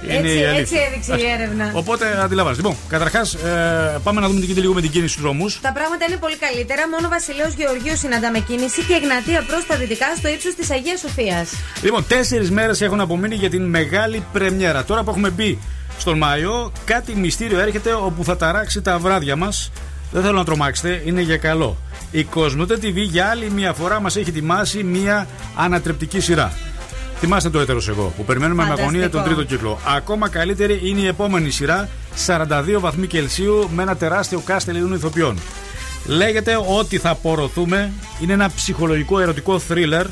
Είναι 0.05 0.15
Έτσι, 0.15 0.29
η 0.29 0.43
έτσι 0.43 0.55
αλήθεια. 0.55 0.81
έδειξε 0.87 1.15
η 1.17 1.31
έρευνα. 1.31 1.71
Οπότε 1.75 2.05
αντιλαμβάνεστε. 2.25 2.63
Λοιπόν, 2.63 2.77
καταρχάς, 2.89 3.35
ε, 3.35 4.01
πάμε 4.03 4.21
να 4.21 4.27
δούμε 4.27 4.39
τι 4.41 4.45
γίνεται 4.47 4.61
λίγο 4.61 4.75
με 4.75 4.81
την 4.81 4.91
κίνηση 4.91 5.17
του 5.17 5.23
δρόμους. 5.23 5.61
Τα 5.61 5.73
πράγματα 5.73 6.05
είναι 6.09 6.17
πολύ 6.17 6.37
καλύτερα. 6.37 6.89
Μόνο 6.89 7.09
Βασιλέο 7.09 7.49
Γεωργίου 7.57 7.97
συναντάμε 7.97 8.39
κίνηση 8.39 8.83
και 8.83 8.95
Εγνατία 8.95 9.43
προς 9.47 9.67
τα 9.67 9.77
δυτικά 9.77 10.07
στο 10.19 10.29
ύψος 10.29 10.55
της 10.55 10.71
Αγίας 10.71 11.01
Σοφίας. 11.01 11.49
Λοιπόν, 11.83 12.07
τέσσερις 12.09 12.51
μέρες 12.51 12.81
έχουν 12.81 13.01
απομείνει 13.01 13.35
για 13.35 13.51
την 13.51 13.63
μεγάλη 13.65 14.25
πρεμιέρα. 14.33 14.85
Τώρα 14.85 15.03
που 15.03 15.11
έχουμε 15.11 15.31
μπει 15.31 15.59
στον 15.99 16.19
Μάιο, 16.19 16.73
κάτι 16.85 17.15
μυστήριο 17.17 17.61
έρχεται 17.61 17.93
όπου 17.93 18.25
θα 18.25 18.37
ταράξει 18.37 18.83
τα 18.83 18.99
βράδια 18.99 19.37
μας. 19.37 19.71
Δεν 20.13 20.23
θέλω 20.23 20.37
να 20.39 20.45
τρομάξετε, 20.45 21.03
είναι 21.05 21.21
για 21.21 21.37
καλό. 21.37 21.77
Η 22.11 22.25
Κοσμοτέ 22.25 22.75
TV 22.83 22.95
για 22.95 23.27
άλλη 23.27 23.51
μια 23.51 23.73
φορά 23.73 24.01
μας 24.01 24.17
έχει 24.17 24.29
ετοιμάσει 24.29 24.83
μια 24.83 25.27
ανατρεπτική 25.57 26.21
σειρά. 26.21 26.53
Θυμάστε 27.19 27.51
το 27.51 27.61
έτερος 27.61 27.89
εγώ 27.89 28.13
που 28.17 28.25
περιμένουμε 28.25 28.63
με 28.63 28.69
Φανταστικό. 28.69 28.89
αγωνία 28.89 29.11
τον 29.11 29.25
τρίτο 29.25 29.45
κύκλο. 29.45 29.79
Ακόμα 29.97 30.29
καλύτερη 30.29 30.81
είναι 30.85 31.01
η 31.01 31.07
επόμενη 31.07 31.51
σειρά, 31.51 31.89
42 32.27 32.77
βαθμοί 32.79 33.07
Κελσίου 33.07 33.69
με 33.75 33.83
ένα 33.83 33.97
τεράστιο 33.97 34.43
cast 34.47 34.69
Ελληνών 34.69 34.93
ηθοποιών. 34.93 35.39
Λέγεται 36.07 36.59
ότι 36.79 36.99
θα 36.99 37.11
απορροθούμε. 37.11 37.93
Είναι 38.21 38.33
ένα 38.33 38.51
ψυχολογικό 38.55 39.21
ερωτικό 39.21 39.59
θρίλερ 39.59 40.07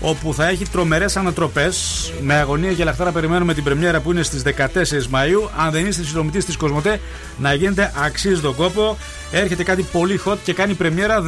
όπου 0.00 0.34
θα 0.34 0.48
έχει 0.48 0.64
τρομερές 0.68 1.16
ανατροπές 1.16 2.12
με 2.20 2.34
αγωνία 2.34 2.72
και 2.72 2.84
λαχτάρα 2.84 3.10
περιμένουμε 3.12 3.54
την 3.54 3.64
πρεμιέρα 3.64 4.00
που 4.00 4.10
είναι 4.12 4.22
στις 4.22 4.42
14 4.42 4.50
Μαΐου 5.10 5.50
αν 5.56 5.70
δεν 5.70 5.86
είστε 5.86 6.02
συνδρομητής 6.02 6.44
της 6.44 6.56
Κοσμοτέ 6.56 7.00
να 7.38 7.54
γίνετε 7.54 7.92
αξίζει 8.04 8.40
τον 8.40 8.54
κόπο 8.54 8.96
έρχεται 9.32 9.62
κάτι 9.62 9.82
πολύ 9.82 10.20
hot 10.26 10.36
και 10.44 10.52
κάνει 10.52 10.74
πρεμιέρα 10.74 11.24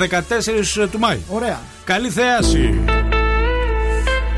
14 0.85 0.89
του 0.91 0.99
Μάη 0.99 1.19
Ωραία. 1.29 1.61
Καλή 1.85 2.11
θέαση 2.11 2.81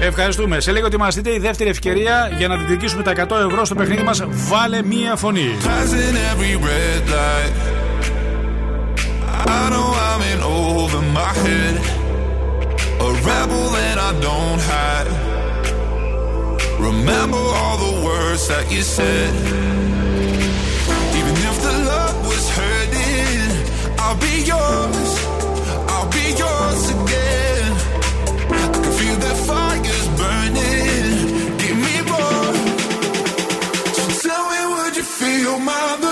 Ευχαριστούμε. 0.02 0.60
Σε 0.60 0.72
λίγο 0.72 0.86
ότι 0.86 0.96
μας 0.96 1.14
δείτε 1.14 1.32
η 1.34 1.38
δεύτερη 1.38 1.70
ευκαιρία 1.70 2.30
για 2.38 2.48
να 2.48 2.56
διεκδικήσουμε 2.56 3.02
τα 3.02 3.12
100 3.12 3.16
ευρώ 3.46 3.64
στο 3.64 3.74
παιχνίδι 3.74 4.02
μας 4.02 4.22
Βάλε 4.28 4.82
μία 4.82 5.16
φωνή. 5.16 5.56
Passing 5.62 6.16
every 6.32 6.54
red 6.68 7.02
light. 7.16 7.54
I 9.58 9.62
know 9.72 9.88
I'm 10.08 10.22
in 10.32 10.40
over 10.42 11.02
my 11.18 11.32
head. 11.44 11.74
A 13.06 13.10
rebel 13.28 13.64
that 13.76 13.96
I 14.08 14.10
don't 14.26 14.60
hide. 14.70 15.08
Remember 16.88 17.42
all 17.60 17.76
the 17.86 17.94
words 18.08 18.42
that 18.52 18.64
you 18.74 18.82
said. 18.96 19.30
Even 21.18 21.34
if 21.48 21.56
the 21.66 21.74
love 21.92 22.16
was 22.30 22.44
hurting, 22.58 23.50
I'll 24.02 24.20
be 24.28 24.34
yours. 24.52 25.19
you, 35.50 35.58
mother. 35.58 36.09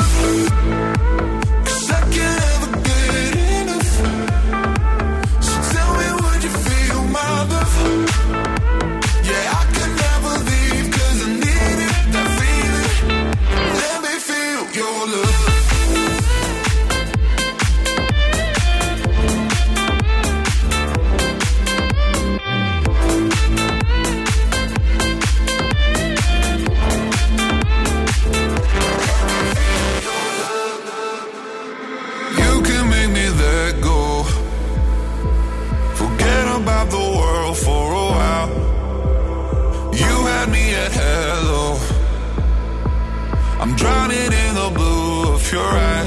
if 45.48 45.54
you're 45.54 45.62
right. 45.62 45.97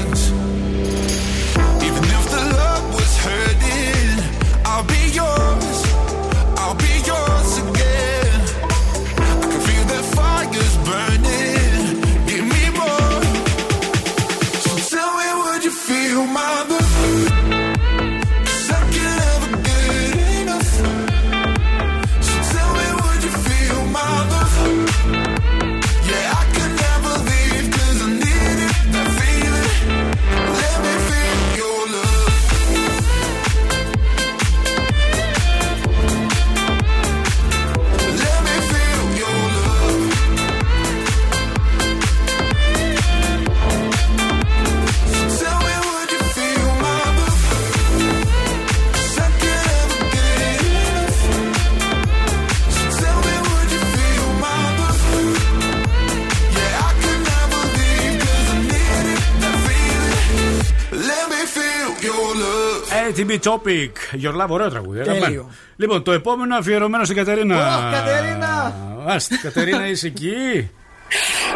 ATB 63.16 63.38
Topic. 63.50 64.22
Your 64.22 64.42
Love, 64.42 64.48
ωραίο 64.48 64.68
τραγούδι. 64.68 64.98
Τέλειο. 64.98 65.16
αγαπημένο. 65.16 65.50
Λοιπόν, 65.76 66.02
το 66.02 66.12
επόμενο 66.12 66.56
αφιερωμένο 66.56 67.04
στην 67.04 67.16
Κατερίνα. 67.16 67.56
Ω, 67.56 67.92
Κατερίνα! 67.92 68.74
Άστε, 69.06 69.36
Κατερίνα, 69.42 69.88
είσαι 69.88 70.06
εκεί. 70.06 70.70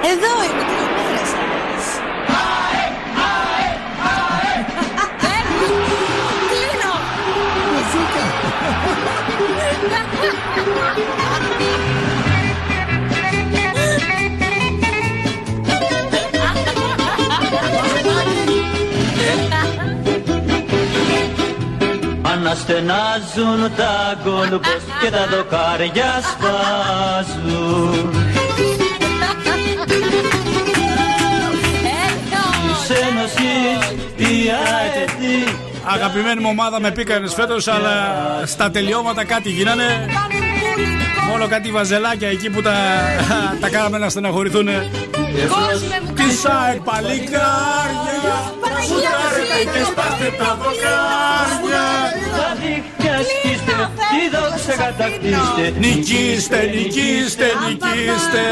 Εδώ 0.02 0.32
είμαι 0.44 0.95
Αναστενάζουν 22.46 23.74
τα 23.76 24.18
γκολμπος 24.22 24.82
και 25.00 25.10
τα 25.10 25.26
δοκάρια 25.30 26.20
σπάζουν 26.30 28.10
Της 32.62 32.96
Ένωσης 32.96 34.06
η 34.16 34.48
ΑΕΤ 34.50 35.08
Αγαπημένη 35.84 36.40
μου 36.40 36.48
ομάδα 36.50 36.80
με 36.80 36.90
πήκανε 36.90 37.28
φέτος, 37.28 37.68
αλλά 37.68 38.16
στα 38.44 38.70
τελειώματα 38.70 39.24
κάτι 39.24 39.50
γίνανε. 39.50 40.06
Μόνο 41.28 41.48
κάτι 41.48 41.70
βαζελάκια 41.70 42.28
εκεί 42.28 42.50
που 42.50 42.62
τα, 42.62 42.74
τα 43.60 43.68
κάναμε 43.68 43.98
να 43.98 44.08
στεναχωρηθούν. 44.08 44.66
Κόσμε 44.66 46.00
μου, 46.04 46.12
Τι 46.12 46.30
ΣΑΕΚ 46.36 46.80
παλικάρια, 46.80 48.36
σουτάρετε 48.86 49.78
και 49.78 49.84
σπάστε 49.90 50.36
τα 50.38 50.58
δοκάρια. 50.62 52.25
δίχτυα 52.66 53.16
στήστε 53.28 53.74
με 53.78 54.55
δόξα 54.66 54.82
κατακτήστε 54.82 55.78
Νικήστε, 55.78 56.62
νικήστε, 56.62 57.46
νικήστε. 57.68 58.42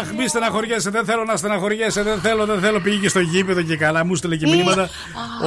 Αχ, 0.00 0.12
μη 0.18 0.28
στεναχωριέσαι. 0.28 0.90
Δεν 0.90 1.04
θέλω 1.04 1.24
να 1.24 1.36
στεναχωριέσαι. 1.36 2.02
Δεν 2.02 2.20
θέλω, 2.20 2.46
δεν 2.46 2.60
θέλω. 2.60 2.80
Πήγε 2.80 2.96
και 2.96 3.08
στο 3.08 3.20
γήπεδο 3.20 3.62
και 3.62 3.76
καλά. 3.76 4.04
Μου 4.04 4.14
στείλε 4.14 4.36
και 4.36 4.46
μηνύματα 4.46 4.88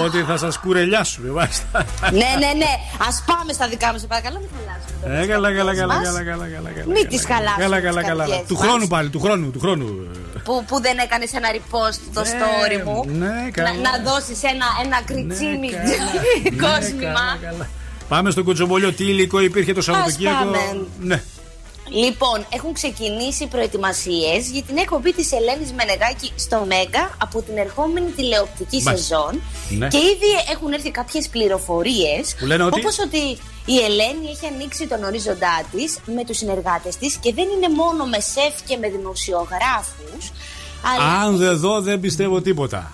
ότι 0.06 0.18
θα 0.24 0.38
σας 0.38 0.58
κουρελιάσουμε. 0.58 1.30
Μάλιστα. 1.30 1.86
Ναι, 2.02 2.10
ναι, 2.40 2.52
ναι. 2.58 2.72
Α 2.98 3.34
πάμε 3.34 3.54
στα 3.54 3.68
δικά 3.68 3.92
μας, 3.92 4.02
σε 4.02 4.08
παρακαλώ, 4.08 4.40
μην 4.40 4.50
χαλάσουμε. 4.56 5.24
Ε, 5.24 5.26
καλά, 5.26 5.54
καλά, 5.54 5.76
καλά, 5.76 5.94
Μας. 5.94 6.04
καλά, 6.04 6.24
καλά, 6.24 6.46
καλά, 6.56 6.70
καλά. 6.70 6.94
Μην 6.94 7.08
τις 7.08 7.26
χαλάσουμε. 7.26 7.64
Καλά, 7.64 7.76
τις 7.76 7.86
καλά, 7.86 8.02
καλά. 8.04 8.24
καρδιές 8.26 8.48
Του 8.48 8.54
μας. 8.58 8.64
χρόνου 8.68 8.88
πάλι, 8.88 9.10
του 9.10 9.20
χρόνου, 9.20 9.52
του 9.52 9.60
χρόνου. 9.60 9.88
Που, 10.44 10.64
που 10.68 10.82
δεν 10.82 10.98
έκανες 10.98 11.34
ένα 11.34 11.50
repost 11.58 12.00
το 12.14 12.22
story 12.22 12.84
μου. 12.86 13.06
ναι, 13.18 13.50
καλά. 13.52 13.70
να, 13.74 13.80
να 13.80 14.12
δώσεις 14.12 14.44
ένα, 14.44 14.66
ένα 14.86 14.98
κριτσίμι 15.06 15.70
κόσμημα. 16.66 17.26
Πάμε 18.14 18.32
στο 18.32 18.44
κουτσομπολιό. 18.44 18.94
Τι 18.94 19.04
υλικό 19.04 19.40
υπήρχε 19.40 19.74
το 19.74 19.82
Σαββατοκύριακο; 19.82 20.44
πάμε. 20.44 20.86
Ναι. 21.00 21.24
Λοιπόν, 22.04 22.46
έχουν 22.50 22.74
ξεκινήσει 22.74 23.48
προετοιμασίες 23.48 24.50
για 24.52 24.64
την 24.64 24.78
εκπομπή 24.78 25.14
της 25.14 25.32
Ελένης 25.32 25.72
Μενεγάκη 25.78 26.32
στο 26.36 26.66
Μέγκα 26.68 27.18
από 27.18 27.42
την 27.42 27.58
ερχόμενη 27.58 28.10
τηλεοπτική 28.10 28.82
Μάλιστα. 28.84 28.98
σεζόν. 28.98 29.42
Ναι. 29.70 29.88
Και 29.88 29.98
ήδη 29.98 30.32
έχουν 30.52 30.72
έρθει 30.72 30.92
κάποιες 30.92 31.28
πληροφορίες. 31.28 32.36
Που 32.40 32.46
λένε 32.46 32.64
ότι; 32.64 32.80
Όπως 32.80 33.00
ότι 33.00 33.22
η 33.66 33.78
Ελένη 33.88 34.26
έχει 34.34 34.46
ανοίξει 34.54 34.88
τον 34.88 35.04
ορίζοντά 35.04 35.56
της 35.72 36.00
με 36.16 36.24
τους 36.26 36.38
συνεργάτες 36.38 36.96
της 36.96 37.16
και 37.16 37.34
δεν 37.34 37.48
είναι 37.56 37.70
μόνο 37.82 38.06
με 38.06 38.20
σεφ 38.20 38.54
και 38.68 38.78
με 38.82 38.88
δημοσιογράφους. 38.90 40.24
Αλλά 40.90 41.22
Αν 41.22 41.38
δεν 41.38 41.58
δω, 41.58 41.82
δεν 41.82 42.00
πιστεύω 42.00 42.42
τίποτα. 42.42 42.92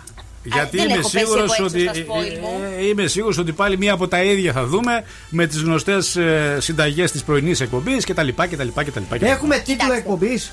Γιατί 0.53 0.77
δεν 0.77 0.85
είμαι 0.89 0.97
έχω 0.97 1.09
πέσει 1.09 1.17
σίγουρος 1.25 1.53
εγώ 1.59 1.65
έξω 1.65 1.77
ότι. 1.77 1.81
στα 1.81 1.91
spoil 1.93 2.39
μου. 2.41 2.61
ε, 2.77 2.81
ε, 2.81 2.87
Είμαι 2.87 3.07
σίγουρος 3.07 3.37
ότι 3.37 3.51
πάλι 3.51 3.77
μία 3.77 3.93
από 3.93 4.07
τα 4.07 4.23
ίδια 4.23 4.51
θα 4.53 4.65
δούμε 4.65 5.03
με 5.29 5.45
τις 5.47 5.61
γνωστές 5.61 6.17
συνταγές 6.57 7.11
της 7.11 7.23
πρωινής 7.23 7.59
εκπομπής 7.61 8.05
κτλ. 8.05 8.27
κτλ, 8.35 8.67
κτλ. 8.83 9.25
Έχουμε 9.25 9.57
τίτλο 9.57 9.93
εκπομπής; 9.93 10.51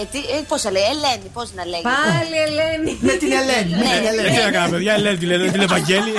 Ε, 0.00 0.04
τι, 0.12 0.18
ε, 0.18 0.42
πώς 0.48 0.60
θα 0.62 0.70
λέει, 0.70 0.82
Ελένη, 0.82 1.28
πώς 1.32 1.52
να 1.54 1.64
λέγεται. 1.64 1.88
Πάλι 1.88 2.36
Ελένη. 2.46 2.98
Με 3.00 3.12
την 3.12 3.32
Ελένη. 3.32 3.70
με 3.70 3.76
την 3.76 4.02
Ναι. 4.02 4.08
Ελένη. 4.08 4.28
Ε, 4.28 4.38
τι 4.38 4.44
να 4.44 4.50
κάνουμε, 4.50 4.76
παιδιά, 4.76 4.94
Ελένη 4.94 5.16
τη 5.18 5.26
λένε, 5.26 5.42
δεν 5.42 5.52
τη 5.52 5.58
λένε 5.58 5.70
Βαγγέλη. 5.76 6.12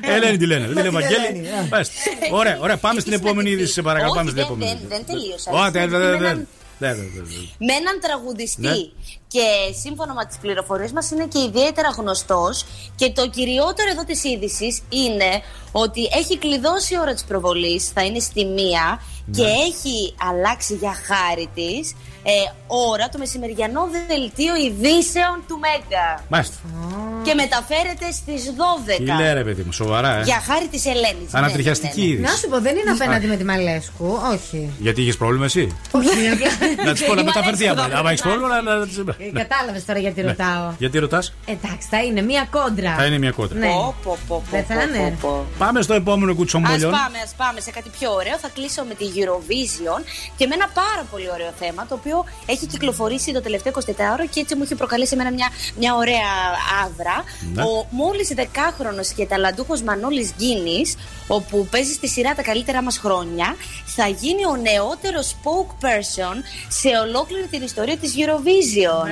Ελένη 0.00 0.36
τη 0.36 0.46
λένε, 0.46 0.66
δεν 0.66 0.68
τη 0.68 0.74
λένε 0.74 0.88
την 0.88 0.98
Βαγγέλη. 1.00 1.24
Ελένη, 1.28 1.48
α. 1.48 1.66
Πες. 1.70 1.90
Ωραία, 2.30 2.58
ωραία, 2.60 2.76
πάμε 2.76 3.00
στην 3.00 3.12
επόμενη 3.12 3.50
είδηση, 3.50 3.72
σε 3.72 3.82
παρακαλώ. 3.82 4.10
Όχι, 4.10 4.18
Πάμε 4.18 4.30
στην 4.30 4.42
δεν, 4.42 4.50
επόμενη. 4.52 4.78
δεν, 4.80 4.88
δεν 4.88 5.02
τελείωσα. 5.06 5.50
Ω, 5.50 5.70
δεν, 5.70 5.90
δεν, 5.90 6.00
δεν, 6.00 6.10
Με 6.10 6.16
δεν. 6.16 6.24
έναν- 6.26 6.46
Δεν, 6.78 6.96
δεν, 6.96 7.10
δεν, 7.14 7.24
δεν. 7.28 7.48
με 7.66 7.72
έναν 7.80 7.94
τραγουδιστή 8.00 8.60
Ναι. 8.60 8.74
Και 9.28 9.74
σύμφωνα 9.80 10.14
με 10.14 10.24
τις 10.24 10.36
πληροφορίες 10.38 10.92
μας 10.92 11.10
είναι 11.10 11.26
και 11.26 11.38
ιδιαίτερα 11.40 11.88
γνωστός 11.88 12.64
και 12.96 13.10
το 13.10 13.28
κυριότερο 13.28 13.90
εδώ 13.90 14.04
της 14.04 14.24
είδησης 14.24 14.82
είναι 14.88 15.42
ότι 15.72 16.08
έχει 16.12 16.38
κλειδώσει 16.38 16.94
η 16.94 16.98
ώρα 16.98 17.12
της 17.14 17.24
προβολής, 17.24 17.88
θα 17.88 18.04
είναι 18.04 18.18
στη 18.18 18.44
μία 18.44 19.00
και 19.30 19.42
Ναι. 19.42 19.50
έχει 19.50 20.14
αλλάξει 20.30 20.74
για 20.74 20.94
χάρη 21.06 21.48
της 21.54 21.94
ε, 22.28 22.32
ώρα 22.66 23.08
το 23.08 23.18
μεσημεριανό 23.18 23.82
δελτίο 24.08 24.54
ειδήσεων 24.64 25.36
του 25.48 25.56
Μέγκα 25.64 26.06
Μάλιστα. 26.28 26.56
και 27.26 27.34
μεταφέρεται 27.34 28.06
στις 28.20 28.42
12 28.56 28.96
Τι 28.96 29.02
λέει 29.22 29.32
ρε 29.32 29.44
παιδί 29.44 29.62
μου, 29.62 29.72
σοβαρά, 29.72 30.10
ε. 30.18 30.22
για 30.22 30.40
χάρη 30.48 30.66
της 30.68 30.86
Ελένης. 30.86 31.30
Ναι, 31.32 31.38
Ανατριχιαστική 31.38 32.00
ναι, 32.00 32.06
ναι. 32.06 32.12
είδηση. 32.12 32.30
Να 32.30 32.36
σου 32.36 32.48
πω, 32.48 32.60
δεν 32.60 32.76
είναι 32.76 32.90
απέναντι 32.90 33.26
με 33.26 33.36
τη 33.36 33.44
Μαλέσκου. 33.44 34.18
Όχι. 34.32 34.70
Γιατί 34.78 35.02
είχες 35.02 35.16
πρόβλημα 35.16 35.44
εσύ; 35.44 35.76
Να 36.84 36.92
της 36.92 37.04
πω 37.04 37.14
να 37.14 37.20
Η 37.20 37.24
μεταφερθεί 37.24 37.64
Μαλέσκου 37.64 37.80
άμα 37.82 37.88
θα 37.92 37.98
άμα 37.98 38.10
έχεις 38.10 38.22
πρόβλημα. 38.22 38.48
να- 38.62 38.76
να 38.76 38.86
της- 38.86 39.02
Κατάλαβες 39.42 39.84
τώρα 39.84 39.98
γιατί 39.98 40.20
Ναι. 40.22 40.26
ρωτάω. 40.28 40.72
Γιατί 40.78 40.98
ρωτάς; 40.98 41.34
Εντάξει, 41.46 41.86
θα 41.90 42.02
είναι 42.04 42.22
μία 42.22 42.46
κόντρα. 42.50 42.94
Θα 42.98 43.04
είναι 43.06 43.18
μια 43.18 43.30
κόντρα. 43.30 43.58
Ναι. 43.58 43.66
Πω, 43.66 43.94
πω, 44.02 44.18
πω, 44.28 44.42
πω, 44.50 44.56
Δεν 44.56 44.64
θα 44.64 44.74
πω, 44.74 44.80
είναι; 44.82 45.16
πω, 45.20 45.28
πω. 45.28 45.44
Πάμε 45.58 45.82
στο 45.82 45.94
επόμενο 45.94 46.30
Ας 46.30 46.36
κουτσομπολιόν. 46.36 46.90
πάμε, 46.90 47.18
ας 47.24 47.32
πάμε 47.36 47.60
σε 47.60 47.70
κάτι 47.70 47.88
πιο 47.98 48.12
ωραίο. 48.12 48.36
Θα 48.38 48.48
κλείσω 48.54 48.82
με 48.88 48.94
τη 48.94 49.04
Eurovision 49.20 50.00
και 50.36 50.46
με 50.46 50.54
ένα 50.54 50.68
πάρα 50.74 51.02
πολύ 51.10 51.28
ωραίο 51.34 51.52
θέμα 51.60 51.86
το 51.88 51.94
οποίο 51.94 52.15
έχει 52.46 52.66
κυκλοφορήσει 52.66 53.32
το 53.32 53.40
τελευταίο 53.42 53.72
24ωρο 53.86 54.26
και 54.30 54.40
έτσι 54.40 54.54
μου 54.54 54.62
έχει 54.62 54.74
προκαλέσει 54.74 55.14
εμένα 55.14 55.30
μια, 55.30 55.48
μια 55.78 55.94
ωραία 55.94 56.28
άβρα. 56.84 57.24
Ναι. 57.54 57.62
Ο 57.62 57.86
μόλις 57.90 58.32
10χρονος 58.36 59.12
και 59.16 59.26
ταλαντούχος 59.26 59.82
Μανώλης 59.82 60.32
Γκίνης, 60.36 60.94
όπου 61.26 61.66
παίζει 61.70 61.92
στη 61.92 62.08
σειρά 62.08 62.34
τα 62.34 62.42
καλύτερα 62.42 62.82
μας 62.82 62.98
χρόνια, 62.98 63.56
θα 63.86 64.06
γίνει 64.08 64.46
ο 64.46 64.56
νεότερος 64.56 65.34
spokesperson 65.36 66.36
σε 66.68 66.88
ολόκληρη 67.06 67.46
την 67.46 67.62
ιστορία 67.62 67.96
της 67.96 68.14
Eurovision. 68.16 69.08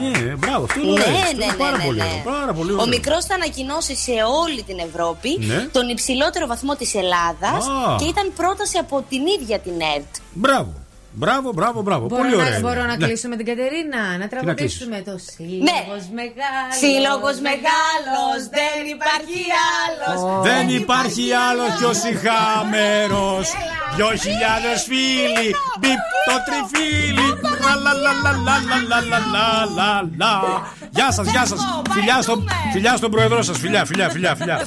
Ναι, 0.00 0.18
μπράβο, 0.34 0.64
αυτό 0.64 0.80
είναι 0.80 0.92
Ναι, 0.92 1.00
ωραίο. 1.00 1.10
ναι, 1.12 1.18
Αυτό 1.22 1.34
είναι 1.34 1.46
ναι, 1.46 1.52
Πάρα 1.52 1.76
ναι, 1.76 1.84
πολύ 1.84 1.98
ναι. 1.98 2.04
ωραίο. 2.04 2.22
Πάρα 2.40 2.52
πολύ 2.52 2.70
Ο 2.70 2.74
ωραίο. 2.74 2.86
μικρός 2.86 3.24
θα 3.24 3.34
ανακοινώσει 3.34 3.96
σε 3.96 4.12
όλη 4.42 4.62
την 4.62 4.78
Ευρώπη 4.78 5.38
Ναι. 5.40 5.68
τον 5.72 5.88
υψηλότερο 5.88 6.46
βαθμό 6.46 6.74
της 6.76 6.94
Ελλάδας 6.94 7.66
Α. 7.66 7.96
και 7.98 8.04
ήταν 8.04 8.32
πρόταση 8.36 8.78
από 8.78 9.04
την 9.08 9.22
ίδια 9.40 9.58
την 9.58 9.72
ΕΡΤ. 9.96 10.14
Μπράβο. 10.32 10.72
Μπράβο, 11.12 11.52
μπράβο, 11.52 11.82
μπράβο. 11.82 12.06
Μπορώ 12.06 12.22
Πολύ 12.22 12.34
ωραία. 12.34 12.50
Να, 12.50 12.60
μπορώ 12.60 12.82
να 12.84 12.96
ναι. 12.96 13.36
την 13.36 13.46
Κατερίνα, 13.46 14.02
να 14.18 14.28
τραγουδήσουμε 14.28 15.02
το 15.04 15.12
ναι. 15.12 15.18
σύλλογος 15.18 16.02
ναι. 16.08 16.20
μεγάλος. 16.20 16.74
Σύλλογος 16.82 17.36
μεγάλος, 17.48 18.38
δεν 18.58 18.80
υπάρχει 18.94 19.40
άλλος. 19.82 20.18
Δεν 20.48 20.64
υπάρχει 20.80 21.24
άλλος 21.48 21.70
κι 21.78 21.84
ο 21.84 21.94
συχάμερο. 22.02 23.28
Δυο 23.96 24.10
χιλιάδες 24.24 24.78
φίλοι, 24.88 25.48
μπιπ 25.80 26.00
το 26.28 26.36
τριφύλι. 26.46 27.28
Λα 29.78 29.90
Γεια 30.90 31.12
σας, 31.12 31.26
γεια 31.30 31.46
σας. 31.46 31.60
Φιλιά, 32.72 32.96
στον 32.96 33.10
πρόεδρό 33.10 33.42
σας. 33.42 33.58
Φιλιά, 33.58 33.84
φιλιά, 33.84 34.08
φιλιά. 34.08 34.34
φιλιά. 34.36 34.66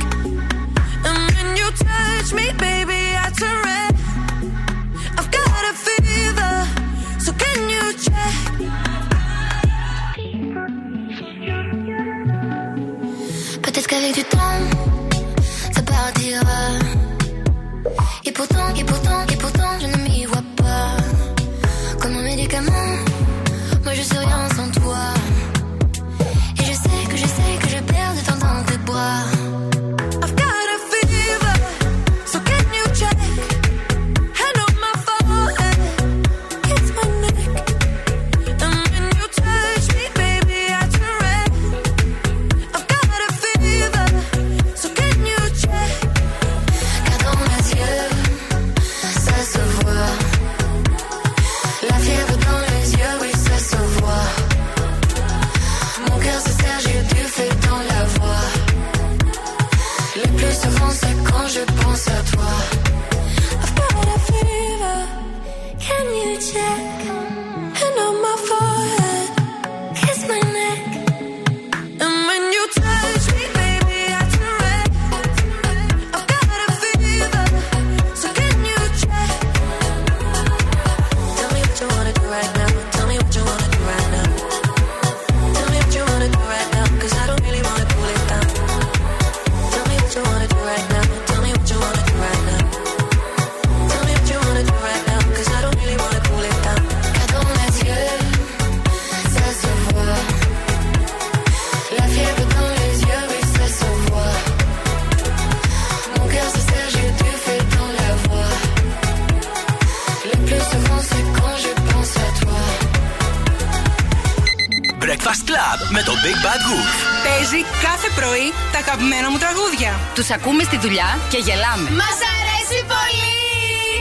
δουλειά 120.81 121.19
και 121.31 121.37
γελάμε. 121.37 121.89
Μας 122.01 122.17
αρέσει 122.33 122.79
πολύ! 122.93 123.35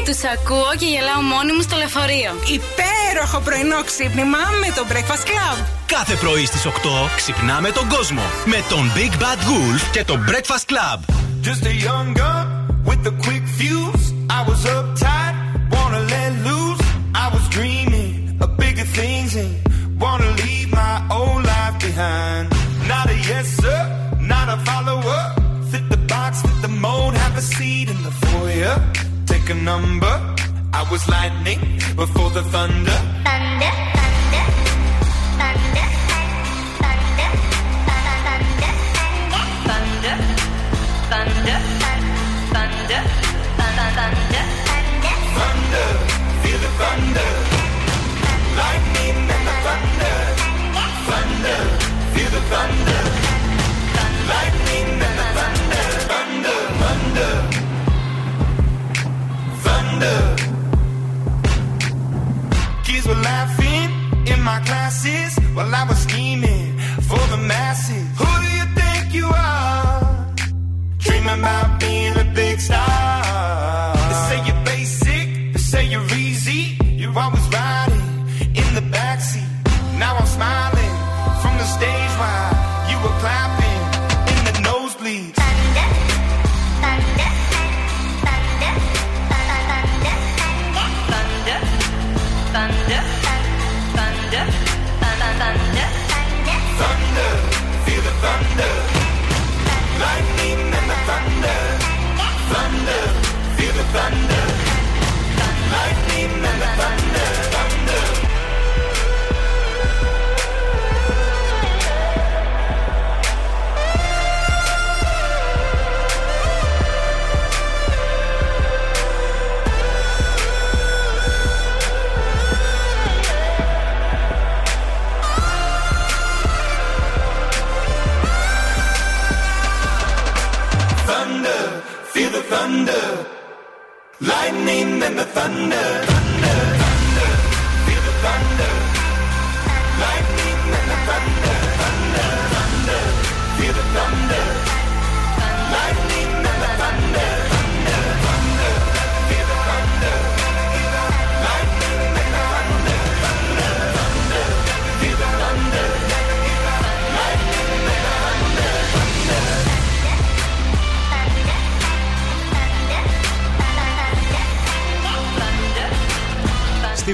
Τους 0.06 0.20
ακούω 0.34 0.72
και 0.80 0.86
γελάω 0.94 1.22
μόνοι 1.32 1.52
μου 1.56 1.62
στο 1.66 1.76
λεωφορείο. 1.76 2.30
Υπέροχο 2.58 3.38
πρωινό 3.46 3.80
ξύπνημα 3.90 4.42
με 4.62 4.68
το 4.76 4.82
Breakfast 4.90 5.24
Club. 5.30 5.56
Κάθε 5.86 6.14
πρωί 6.14 6.44
στις 6.46 6.62
8 6.66 6.70
ξυπνάμε 7.16 7.70
τον 7.70 7.88
κόσμο 7.88 8.22
με 8.44 8.64
τον 8.68 8.92
Big 8.96 9.14
Bad 9.22 9.40
Wolf 9.48 9.82
και 9.92 10.04
το 10.04 10.18
Breakfast 10.28 10.66
Club. 10.70 10.98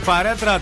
παρέτρα 0.07 0.61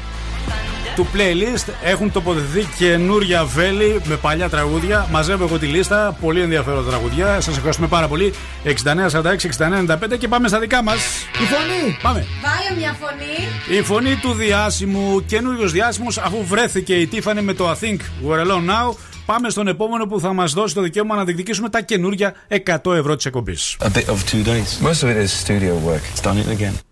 του 0.94 1.06
playlist 1.14 1.72
έχουν 1.82 2.12
τοποθετηθεί 2.12 2.68
καινούρια 2.78 3.44
βέλη 3.44 4.00
με 4.04 4.16
παλιά 4.16 4.48
τραγούδια. 4.48 5.06
Μαζεύω 5.10 5.44
εγώ 5.44 5.58
τη 5.58 5.66
λίστα. 5.66 6.16
Πολύ 6.20 6.40
ενδιαφέροντα 6.40 6.90
τραγουδιά. 6.90 7.40
Σας 7.40 7.56
ευχαριστούμε 7.56 7.88
πάρα 7.88 8.08
πολύ. 8.08 8.34
69, 8.64 9.10
46, 9.10 9.46
69, 10.14 10.18
και 10.18 10.28
πάμε 10.28 10.48
στα 10.48 10.58
δικά 10.58 10.82
μας. 10.82 10.96
Η 11.42 11.44
φωνή! 11.44 11.98
Πάμε. 12.02 12.26
Βάλε 12.42 12.80
μια 12.80 12.96
φωνή. 13.00 13.78
Η 13.78 13.82
φωνή 13.82 14.16
του 14.16 14.32
διάσημου, 14.32 15.24
καινούριο 15.26 15.68
διάσημο 15.68 16.08
αφού 16.22 16.44
βρέθηκε 16.46 16.94
η 16.94 17.06
Τίφανη 17.06 17.42
με 17.42 17.54
το 17.54 17.70
I 17.70 17.74
think 17.84 17.96
we're 18.26 18.46
alone 18.46 18.66
now. 18.68 18.96
Πάμε 19.26 19.50
στον 19.50 19.68
επόμενο 19.68 20.06
που 20.06 20.20
θα 20.20 20.32
μας 20.32 20.52
δώσει 20.52 20.74
το 20.74 20.80
δικαίωμα 20.80 21.16
να 21.16 21.24
διεκδικήσουμε 21.24 21.68
τα 21.68 21.80
καινούργια 21.80 22.34
100 22.82 22.94
ευρώ 22.94 23.16
της 23.16 23.24
εκπομπής. 23.24 23.76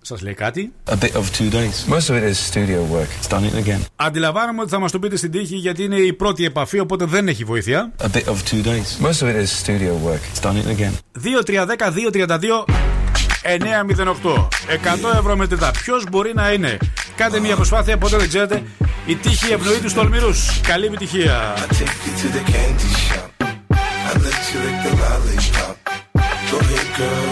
Σας 0.01 0.23
λέει 0.23 0.35
κάτι; 0.35 0.73
A 0.91 0.93
bit 0.93 1.13
of 1.13 1.23
two 1.39 1.51
days. 1.53 1.95
Most 1.95 2.09
of 2.11 2.17
it 2.17 2.25
is 2.31 2.37
studio 2.53 2.81
work. 2.93 3.09
It's 3.21 3.29
done 3.29 3.45
it 3.45 3.67
again. 3.67 3.81
Αντιλαμβάνομαι 3.97 4.61
ότι 4.61 4.71
θα 4.71 4.79
μας 4.79 4.93
το 4.93 4.99
πείτε 4.99 5.17
στην 5.17 5.31
τύχη 5.31 5.57
γιατί 5.57 5.85
είναι 5.85 5.97
η 5.97 6.13
πρώτη 6.13 6.45
επαφή, 6.45 6.79
οπότε 6.79 7.05
δεν 7.05 7.29
έχει 7.29 7.45
βοήθεια. 7.45 7.93
A 7.99 8.17
bit 8.17 8.25
of 8.25 8.37
two 8.51 8.65
days. 8.65 9.07
Most 9.07 9.23
of 9.23 9.29
it 9.29 9.43
is 9.43 9.51
studio 9.65 10.07
work. 10.07 10.21
It's 10.35 10.43
done 10.43 10.57
it 10.57 10.77
again. 10.77 10.93
2-3-10-2-32. 11.23 12.92
908. 13.43 14.49
100 14.69 15.19
ευρώ 15.19 15.37
μετρητά. 15.37 15.71
Ποιος 15.71 16.05
μπορεί 16.11 16.33
να 16.35 16.53
είναι; 16.53 16.79
Κάντε 17.17 17.41
μια 17.41 17.57
προσπάθεια, 17.57 17.99
ποτέ 17.99 18.17
δεν 18.17 18.29
ξέρετε. 18.29 18.63
Η 19.07 19.15
τύχη 19.15 19.53
ευνοεί 19.53 19.79
τους 19.79 19.95
τολμηρούς. 19.95 20.61
Καλή 20.61 20.87
επιτυχία. 20.87 21.55
Girl 26.99 27.32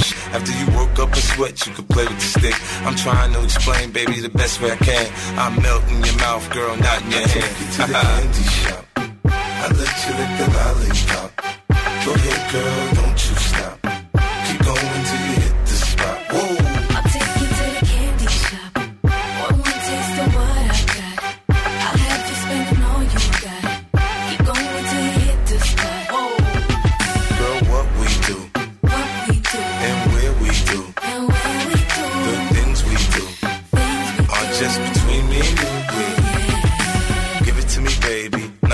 shit. 0.00 0.18
After 0.34 0.52
you 0.52 0.66
woke 0.76 0.98
up 0.98 1.12
and 1.12 1.24
sweat, 1.32 1.66
you 1.66 1.72
could 1.74 1.88
play 1.88 2.06
with 2.06 2.16
the 2.16 2.30
stick. 2.38 2.56
I'm 2.86 2.96
trying 2.96 3.32
to 3.32 3.42
explain, 3.44 3.90
baby, 3.92 4.20
the 4.20 4.28
best 4.30 4.60
way 4.60 4.72
I 4.72 4.76
can. 4.76 5.06
I 5.38 5.46
melt 5.60 5.84
in 5.90 6.02
your 6.04 6.16
mouth, 6.16 6.48
girl, 6.52 6.76
not 6.76 7.02
in 7.02 7.10
your 7.10 7.26
hand. 7.28 7.56
to 7.74 7.82
the 7.86 7.92
candy 7.92 8.44
shop. 8.60 8.84
I 9.62 9.66
let 9.80 9.94
you 10.04 10.12
lick 10.18 10.32
the 10.40 10.46
lollipop. 10.56 11.30
Go 12.04 12.12
ahead, 12.14 12.52
girl, 12.52 12.94
don't 12.94 13.20
you 13.28 13.34
stop. 13.36 13.99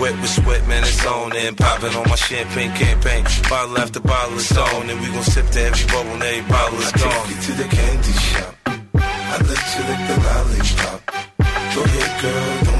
Wet 0.00 0.14
with 0.20 0.30
sweat, 0.30 0.66
man, 0.68 0.82
it's 0.82 1.04
on 1.06 1.34
and 1.36 1.56
popping 1.56 1.94
on 1.94 2.08
my 2.08 2.16
champagne 2.16 2.72
campaign. 2.72 3.24
Bottle 3.48 3.78
after 3.78 4.00
bottle 4.00 4.38
is 4.38 4.56
on, 4.56 4.90
and 4.90 5.00
we 5.00 5.08
gon' 5.08 5.22
sip 5.22 5.46
to 5.50 5.60
every 5.60 5.86
bubble 5.88 6.12
and 6.12 6.22
every 6.22 6.48
bottle 6.48 6.78
is 6.78 6.92
gone. 6.92 7.12
I 7.12 7.26
take 7.26 7.36
you 7.36 7.42
to 7.42 7.52
the 7.62 7.68
candy 7.76 8.12
shop. 8.12 8.54
I 8.66 9.36
let 9.50 9.62
you 9.74 9.82
lick 9.88 10.02
the 10.08 10.16
lollipop. 10.26 11.00
Go 11.74 11.82
ahead, 11.82 12.22
girl, 12.22 12.73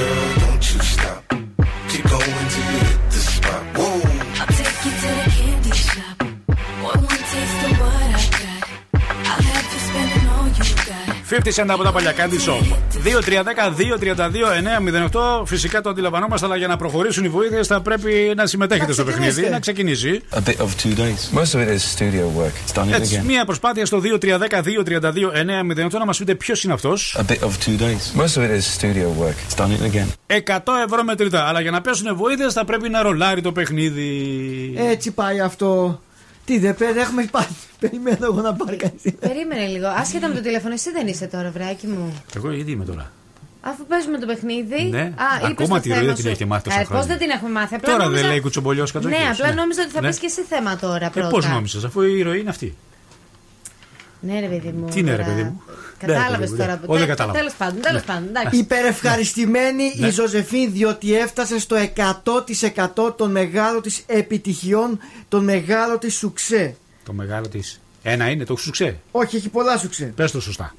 show. 0.00 0.29
50 11.30 11.36
cent 11.54 11.66
από 11.68 11.82
τα 11.82 11.92
παλιά 11.92 12.14
Candy 12.16 12.38
Shop. 12.48 12.62
2-3-10-2-32-9-08. 15.40 15.42
Φυσικά 15.44 15.80
το 15.80 15.90
αντιλαμβανόμαστε, 15.90 16.46
αλλά 16.46 16.56
για 16.56 16.66
να 16.66 16.76
προχωρήσουν 16.76 17.24
οι 17.24 17.28
βοήθειες 17.28 17.66
θα 17.66 17.80
πρέπει 17.80 18.32
να 18.36 18.46
συμμετέχετε 18.46 18.92
στο 18.92 19.04
παιχνίδι, 19.04 19.48
να 19.48 19.58
ξεκινήσει. 19.60 20.20
A 20.32 20.38
bit 20.48 20.56
of 20.56 20.68
two 20.82 20.94
days. 20.96 21.38
Most 21.38 21.52
of 21.54 21.60
it 21.60 21.68
is 21.68 21.82
studio 21.98 22.24
work. 22.40 22.54
It's 22.66 22.74
done 22.80 22.88
it 22.88 22.92
Έτσι, 22.92 23.20
again. 23.20 23.26
μία 23.26 23.44
προσπάθεια 23.44 23.86
στο 23.86 24.00
2-3-10-2-32-9-08 24.00 25.98
να 25.98 26.04
μας 26.04 26.18
πείτε 26.18 26.34
ποιος 26.34 26.64
είναι 26.64 26.72
αυτός. 26.72 27.16
A 27.18 27.22
bit 27.30 27.38
of 27.38 27.50
two 27.66 27.76
days. 27.80 28.20
Most 28.20 28.34
of 28.36 28.42
it 28.42 28.50
is 28.58 28.64
studio 28.80 29.06
work. 29.22 29.36
It's 29.48 29.56
done 29.60 29.70
it 29.70 29.82
again. 29.92 30.06
100 30.26 30.72
ευρώ 30.86 31.04
μετρητά. 31.04 31.44
Αλλά 31.44 31.60
για 31.60 31.70
να 31.70 31.80
πέσουν 31.80 32.16
βοήθειες 32.16 32.52
θα 32.52 32.64
πρέπει 32.64 32.88
να 32.88 33.02
ρολάρει 33.02 33.40
το 33.40 33.52
παιχνίδι. 33.52 34.10
Έτσι 34.90 35.10
πάει 35.10 35.40
αυτό. 35.40 36.00
Τι 36.44 36.58
δεν 36.58 36.74
πέρα, 36.74 37.00
έχουμε 37.00 37.24
πάει. 37.30 37.46
Περιμένω 37.80 38.18
εγώ 38.26 38.40
να 38.40 38.54
πάρει 38.54 38.76
κανείς. 38.76 39.02
Περίμενε 39.20 39.66
λίγο. 39.66 39.86
Άσχετα 39.88 40.28
με 40.28 40.34
το 40.34 40.40
τηλέφωνο, 40.40 40.74
εσύ 40.74 40.90
δεν 40.90 41.06
είσαι 41.06 41.26
τώρα, 41.26 41.50
βράκι 41.50 41.86
μου. 41.86 42.22
Εγώ 42.36 42.50
γιατί 42.52 42.70
είμαι 42.70 42.84
τώρα. 42.84 43.12
Αφού 43.60 43.86
παίζουμε 43.86 44.18
το 44.18 44.26
παιχνίδι. 44.26 44.82
Ναι. 44.90 45.00
Α, 45.00 45.04
είπες 45.38 45.50
Ακόμα 45.50 45.74
το 45.76 45.80
τη 45.82 45.88
θέμα 45.88 45.96
ροή 46.00 46.06
δεν 46.06 46.16
σου. 46.16 46.22
την 46.22 46.30
έχετε 46.30 46.44
μάθει 46.44 46.62
τόσα 46.64 46.76
Ε, 46.76 46.80
Πώς 46.80 46.88
χρόνια. 46.88 47.06
δεν 47.06 47.18
την 47.18 47.30
έχουμε 47.30 47.50
μάθει. 47.50 47.74
Απλά 47.74 47.90
Τώρα 47.92 48.04
νόμιζα... 48.04 48.20
δεν 48.22 48.30
λέει 48.30 48.40
κουτσομπολιός 48.40 48.92
κατοχή. 48.92 49.14
Ναι, 49.16 49.28
απλά 49.32 49.52
νόμιζα 49.54 49.82
ότι 49.82 49.90
θα 49.90 50.00
ναι. 50.00 50.08
πεις 50.08 50.18
και 50.18 50.26
εσύ 50.26 50.40
θέμα 50.48 50.76
τώρα 50.76 51.06
Ε, 51.06 51.08
πρώτα. 51.08 51.28
Πώ 51.28 51.38
νόμιζες, 51.40 51.84
αφού 51.84 52.02
η 52.02 52.22
ροή 52.22 52.40
είναι 52.40 52.50
αυτή. 52.50 52.74
Ναι, 54.20 54.40
ρε 54.40 54.46
παιδί 54.46 54.68
μου. 54.68 54.88
Τι 54.88 54.98
είναι, 54.98 55.10
ρε 55.10 55.22
τώρα. 55.22 55.28
παιδί 55.34 55.42
μου. 55.42 55.62
Κατάλαβες 55.98 56.30
Ναι, 56.30 56.36
ρε 56.36 56.40
παιδί 56.40 56.50
μου, 56.52 56.56
τώρα. 56.56 56.76
ναι. 56.80 56.86
Όχι, 56.86 56.98
δεν 56.98 57.08
κατάλαβα. 57.08 57.38
Τέλος 57.38 57.52
πάντων, 57.54 57.80
τέλος 57.80 58.02
πάντων. 58.02 58.28
εντάξει. 58.28 58.58
Υπερευχαριστημένη 58.58 59.92
Ναι. 59.96 60.06
η 60.06 60.10
Ζωζεφίν 60.10 60.72
διότι 60.72 61.14
έφτασε 61.16 61.58
στο 61.58 61.76
100% 61.76 63.14
των 63.16 63.30
μεγάλων 63.30 63.82
της 63.82 64.02
επιτυχιών, 64.06 64.98
των 65.28 65.44
μεγάλων 65.44 65.98
της 65.98 66.14
σουξέ. 66.14 66.76
Το 67.04 67.12
μεγάλο 67.12 67.48
της. 67.48 67.80
Ένα 68.02 68.30
είναι, 68.30 68.44
το 68.44 68.56
σουξέ. 68.56 69.00
Όχι, 69.10 69.36
έχει 69.36 69.48
πολλά 69.48 69.76
σουξέ. 69.78 70.04
Πες 70.16 70.30
το 70.30 70.40
σωστά. 70.40 70.74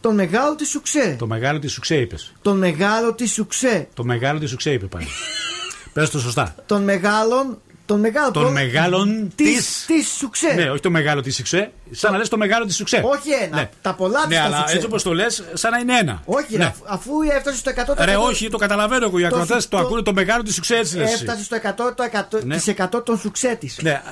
Τον 0.00 0.14
μεγάλο 0.14 0.54
της 0.54 0.68
σουξέ. 0.68 1.16
Το 1.18 1.26
μεγάλο 1.26 1.58
της 1.58 1.72
σουξέ 1.72 1.96
είπες. 1.96 2.32
Τον 2.42 2.58
μεγάλο 2.58 3.12
της 3.14 3.32
σουξέ. 3.32 3.88
Το 3.94 4.04
μεγάλο 4.04 4.38
της 4.38 4.50
σουξέ 4.50 4.72
είπε 4.72 4.86
πάλι. 4.86 5.06
Πες 5.92 6.10
το 6.10 6.18
σωστά. 6.18 6.54
Των 6.66 6.82
μεγάλων. 6.84 7.58
Των 7.88 8.00
μεγάλων. 8.00 8.32
Των 8.32 8.52
μεγάλων 8.52 9.32
τη. 9.34 9.44
της, 9.44 9.84
της 9.86 10.08
σουξέ. 10.18 10.52
Ναι, 10.54 10.70
όχι 10.70 10.80
το 10.80 10.90
μεγάλο 10.90 11.20
της 11.20 11.34
σουξέ. 11.36 11.70
Σαν 11.90 12.12
να 12.12 12.18
λες 12.18 12.28
το 12.28 12.36
μεγάλο 12.36 12.64
της 12.64 12.76
σουξέ. 12.76 13.02
Όχι 13.04 13.30
ένα. 13.42 13.56
Ναι. 13.56 13.68
Τα 13.82 13.94
πολλά 13.94 14.18
της 14.18 14.28
Ναι, 14.28 14.34
τα 14.34 14.42
αλλά 14.42 14.56
σουξέ. 14.56 14.74
έτσι 14.74 14.86
όπως 14.86 15.02
το 15.02 15.14
λες, 15.14 15.44
σαν 15.52 15.70
να 15.70 15.78
είναι 15.78 15.98
ένα. 15.98 16.22
Όχι, 16.24 16.56
Ναι. 16.56 16.64
αφ- 16.64 16.80
αφού 16.86 17.12
έφτασε 17.36 17.56
στο 17.58 17.70
100%. 17.70 18.04
Ρε, 18.04 18.16
όχι, 18.16 18.48
το 18.50 18.56
καταλαβαίνω 18.58 19.04
εγώ. 19.06 19.18
Οι 19.18 19.20
Το 19.20 19.26
ακροτέ 19.26 19.60
σου- 19.60 19.68
το 19.68 19.76
το- 19.76 19.82
ακούνε 19.84 20.02
το 20.02 20.12
μεγάλο 20.12 20.42
της 20.42 20.54
σουξέ 20.54 20.76
έτσι 20.76 20.96
λες 20.96 21.12
εσύ. 21.12 21.22
Έφτασε 21.22 21.44
στο 21.44 21.56
100%, 21.56 22.40
Ναι. 22.44 22.56
της 22.56 22.66
100 22.68 23.02
των 23.02 23.18
σουξέ 23.18 23.56
της. 23.60 23.78
Ναι. 23.82 24.02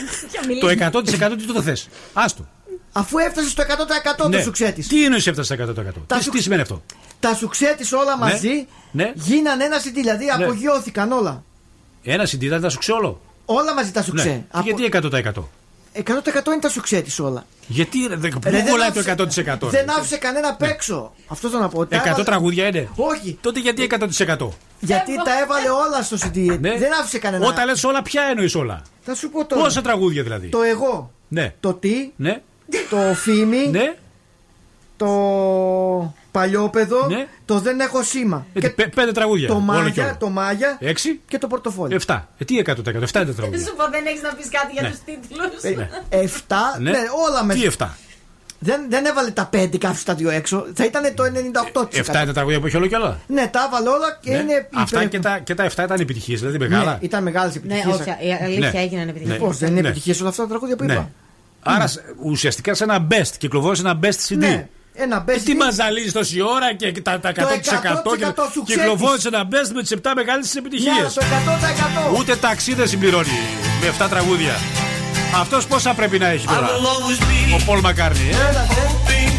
Το 0.60 0.68
100% 0.68 1.36
τι 1.36 1.52
το 1.52 1.62
θες. 1.62 1.88
Άστο. 2.12 2.46
Αφού 2.92 3.18
έφτασε 3.18 3.48
στο 3.48 3.62
100% 3.62 4.28
Ναι. 4.28 4.36
το 4.36 4.42
σουξέ 4.42 4.70
της. 4.72 4.86
Τι 4.88 5.04
εννοείς 5.04 5.26
έφτασε 5.26 5.54
100%. 5.54 6.04
Τα 6.06 6.16
Τι, 6.16 6.22
σου- 6.22 6.30
τι 6.30 6.42
σημαίνει 6.42 6.60
αυτό; 6.62 6.82
Τα 7.20 7.34
σουξέ 7.34 7.74
της 7.78 7.92
όλα 7.92 8.16
Ναι. 8.16 8.24
μαζί 8.24 8.66
Ναι. 8.92 9.12
γίνανε 9.14 9.64
ένα 9.64 9.76
CD, 9.80 9.90
δηλαδή 9.94 10.24
Ναι. 10.24 10.44
απογειώθηκαν 10.44 11.12
όλα. 11.12 11.42
Ένα 12.04 12.24
CD 12.24 12.40
ήταν 12.42 12.60
τα 12.60 12.68
σουξέ 12.68 12.92
όλο. 12.92 13.20
Όλα 13.44 13.74
μαζί 13.74 13.90
τα 13.90 14.02
σουξέ. 14.02 14.28
Ναι. 14.28 14.44
Από- 14.50 14.64
Γιατί 14.64 14.84
100%. 14.84 15.48
100% 15.92 16.46
είναι 16.52 16.60
τα 16.60 16.68
σουξέ 16.68 17.00
της 17.00 17.18
όλα. 17.18 17.46
Γιατί 17.66 18.06
ρε, 18.08 18.16
δεν- 18.16 18.30
πού 18.32 18.38
Ρε, 18.44 18.50
δεν 18.50 18.66
κολλάει 18.66 18.90
το 18.90 19.00
άφησε- 19.00 19.44
100%. 19.56 19.68
Δεν 19.68 19.90
άφησε 19.90 20.16
κανένα 20.16 20.48
απ' 20.48 20.62
έξω. 20.62 21.12
Αυτό 21.26 21.48
θέλω 21.48 21.60
να 21.60 21.68
πω. 21.68 21.86
Τα 21.86 21.96
100 21.96 22.06
έβαλε- 22.08 22.24
τραγούδια 22.26 22.66
είναι; 22.66 22.88
Όχι. 22.96 23.38
Τότε 23.40 23.60
γιατί 23.60 23.82
100%. 23.82 24.48
Γιατί 24.80 25.14
τα 25.24 25.38
έβαλε 25.42 25.68
όλα 25.68 26.02
στο 26.02 26.16
CD. 26.16 26.58
Δεν 26.60 26.92
άφησε 27.00 27.18
κανένα. 27.18 27.46
Όταν 27.46 27.66
λες 27.66 27.84
όλα, 27.84 28.02
ποια 28.02 28.22
εννοείς 28.22 28.54
όλα; 28.54 28.82
Θα 29.00 29.14
σου 29.14 29.30
πω 29.30 29.44
τώρα. 29.46 29.62
Πόσα 29.62 29.80
τραγούδια 29.80 30.22
δηλαδή; 30.22 30.48
Το 30.48 30.62
εγώ. 30.62 31.10
Ναι. 31.28 31.54
Το 31.60 31.72
τι. 31.74 32.10
Ναι. 32.16 32.40
Το 32.90 32.96
φίμι. 33.14 33.66
Ναι. 33.68 33.94
Το 34.96 35.06
παλιόπεδο. 36.38 37.06
Ναι. 37.06 37.26
Το 37.44 37.58
δεν 37.60 37.80
έχω 37.80 38.02
σήμα. 38.02 38.46
Ε, 38.54 38.68
πέ- 38.68 38.94
πέντε 38.94 39.12
τραγούδια. 39.12 39.48
Το 39.48 39.54
Όλο 39.54 39.62
και 39.64 39.70
μάγια, 39.72 40.04
όλο. 40.04 40.16
το 40.18 40.28
μάγια 40.28 40.76
Έξι. 40.80 41.20
και 41.28 41.38
το 41.38 41.46
πορτοφόλι. 41.46 42.00
7. 42.06 42.20
Ε, 42.38 42.44
τι 42.44 42.58
100%. 42.58 42.70
7 43.02 43.20
είναι 43.20 43.32
τα 43.32 43.34
τραγούδια. 43.34 43.58
Σου 43.66 43.74
πω, 43.76 43.84
δεν 43.90 44.06
έχεις 44.06 44.22
να 44.22 44.34
πεις 44.34 44.48
κάτι 44.50 44.72
για 44.72 44.82
Ναι. 44.82 44.88
τους 44.90 44.98
τίτλους. 45.04 45.62
Ε, 45.62 45.88
Εφτά. 46.08 46.76
Ναι. 46.80 46.90
Ναι, 46.90 46.98
όλα 47.28 47.44
μέσα. 47.44 47.60
Τι 47.60 47.66
7. 47.78 47.88
Δεν, 48.58 48.80
δεν 48.88 49.04
έβαλε 49.04 49.30
τα 49.30 49.48
5 49.52 49.78
και 49.78 49.86
άφησε 49.86 50.04
τα 50.04 50.14
δύο 50.14 50.30
έξω. 50.30 50.66
Θα 50.74 50.84
ήταν 50.84 51.14
το 51.14 51.22
98%. 51.24 51.88
7 51.92 52.14
είναι 52.16 52.26
τα 52.26 52.32
τραγούδια 52.32 52.60
που 52.60 52.66
έχει 52.66 52.76
όλο 52.76 52.86
και 52.86 52.96
όλα. 52.96 53.18
Ναι, 53.26 53.46
τα 53.52 53.64
έβαλε 53.68 53.88
όλα 53.88 54.18
και 54.20 54.30
Ναι. 54.30 54.36
είναι. 54.36 54.68
Αυτά 54.74 54.98
υπερ- 54.98 55.10
και 55.10 55.18
τα, 55.20 55.38
και 55.38 55.54
τα 55.54 55.64
7 55.64 55.82
ήταν 55.84 56.00
επιτυχίες, 56.00 56.40
δηλαδή 56.40 56.58
μεγάλα. 56.58 56.92
Ναι, 56.92 56.98
ήταν 57.00 57.22
μεγάλες 57.22 57.54
Ναι, 57.54 57.60
επιτυχίες. 57.60 57.94
όχι, 58.00 58.26
η 58.26 58.32
αλήθεια 58.44 58.70
Ναι. 58.72 58.80
έγιναν 58.80 59.08
επιτυχίες. 59.08 59.38
Πώ 59.38 59.50
δεν 59.50 59.70
είναι 59.70 59.80
Ναι. 59.80 59.86
επιτυχίες 59.88 60.20
όλα 60.20 60.28
αυτά 60.28 60.42
τα 60.42 60.48
τραγούδια 60.48 60.76
που 60.76 60.84
Ναι. 60.84 60.92
είπα. 60.92 61.10
Άρα 61.62 61.86
σ- 61.86 62.00
ουσιαστικά 62.22 62.74
σε 62.74 62.84
ένα 62.84 63.06
best, 63.10 63.30
κυκλοφόρησε 63.38 63.82
ένα 63.82 63.98
best 64.02 64.28
CD. 64.28 64.64
Ναι. 64.96 65.02
Ένα 65.02 65.24
best 65.24 65.28
Ε, 65.28 65.36
Τι 65.36 65.52
CD. 65.52 65.56
μας 65.56 65.74
ζαλίζει 65.74 66.12
τόση 66.12 66.40
ώρα 66.40 66.74
και 66.74 66.92
τα, 67.02 67.20
τα 67.20 67.28
100% 67.30 67.32
και 68.18 68.26
100% 68.26 68.32
σου 68.52 68.62
κυκλοφόρησε 68.62 69.28
ένα 69.28 69.48
best 69.50 69.70
με 69.74 69.82
τις 69.82 69.94
7 70.02 70.12
μεγάλες 70.14 70.54
επιτυχίε. 70.54 70.90
Ναι, 70.92 70.98
το 70.98 71.20
100%. 72.14 72.18
Ούτε 72.18 72.36
ταξίδες 72.36 72.90
συμπληρώνει 72.90 73.38
με 73.80 74.04
7 74.04 74.08
τραγούδια. 74.10 74.54
Αυτός 75.40 75.66
πόσα 75.66 75.94
πρέπει 75.94 76.18
να 76.18 76.26
έχει 76.26 76.46
τώρα; 76.46 76.68
Ο 77.60 77.64
Πολ 77.66 77.80
Μακάρνι. 77.80 78.28
ε; 78.28 79.33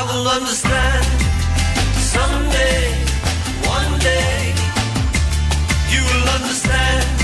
I 0.00 0.02
will 0.04 0.28
understand 0.28 1.04
someday, 1.98 2.86
one 3.66 3.98
day. 3.98 4.54
You 5.90 6.00
will 6.08 6.28
understand 6.38 7.17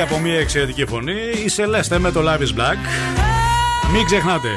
Μεγάλο 0.00 0.08
τραγούδι 0.08 0.14
από 0.14 0.18
μια 0.18 0.38
εξαιρετική 0.40 0.86
φωνή. 0.86 1.44
Η 1.44 1.48
Σελέστε 1.48 1.98
με 1.98 2.12
το 2.12 2.20
Love 2.24 2.38
is 2.40 2.58
Black. 2.60 2.76
Μην 3.92 4.04
ξεχνάτε, 4.04 4.48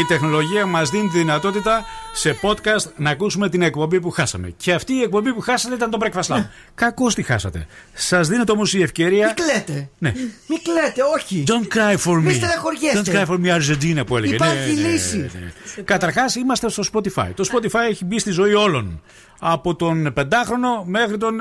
η 0.00 0.04
τεχνολογία 0.08 0.66
μας 0.66 0.90
δίνει 0.90 1.08
τη 1.08 1.18
δυνατότητα 1.18 1.84
σε 2.12 2.38
podcast 2.42 2.90
να 2.96 3.10
ακούσουμε 3.10 3.48
την 3.48 3.62
εκπομπή 3.62 4.00
που 4.00 4.10
χάσαμε. 4.10 4.52
Και 4.56 4.72
αυτή 4.72 4.92
η 4.92 5.02
εκπομπή 5.02 5.32
που 5.32 5.40
χάσατε 5.40 5.74
ήταν 5.74 5.90
το 5.90 5.98
Breakfast 6.00 6.34
Lab. 6.36 6.44
Κακώς 6.74 7.14
τη 7.14 7.22
χάσατε. 7.22 7.66
Σας 7.92 8.28
δίνεται 8.28 8.52
όμως 8.52 8.74
η 8.74 8.82
ευκαιρία. 8.82 9.26
Μην 9.26 9.34
κλαίτε. 9.34 9.88
Ναι. 9.98 10.12
Μην 10.46 10.58
κλαίτε, 10.62 11.02
όχι. 11.16 11.44
Don't 11.46 11.76
cry 11.76 11.96
for 12.04 12.16
me. 12.18 12.22
Μη 12.22 12.32
στεναχωριέστε. 12.32 13.02
Don't 13.04 13.14
cry 13.14 13.26
for 13.26 13.38
me, 13.44 13.58
Argentina 13.60 14.06
που 14.06 14.16
έλεγε. 14.16 14.34
Υπάρχει 14.34 14.74
Ναι, 14.74 14.80
ναι, 14.82 14.88
λύση. 14.88 15.16
ναι, 15.16 15.22
ναι. 15.22 15.51
Καταρχάς 15.84 16.34
είμαστε 16.34 16.68
στο 16.68 16.82
Spotify. 16.92 17.30
Το 17.34 17.44
Spotify 17.52 17.88
έχει 17.88 18.04
μπει 18.04 18.18
στη 18.18 18.30
ζωή 18.30 18.54
όλων. 18.54 19.02
Από 19.40 19.74
τον 19.74 20.12
5χρονο 20.16 20.84
μέχρι 20.84 21.16
τον 21.16 21.40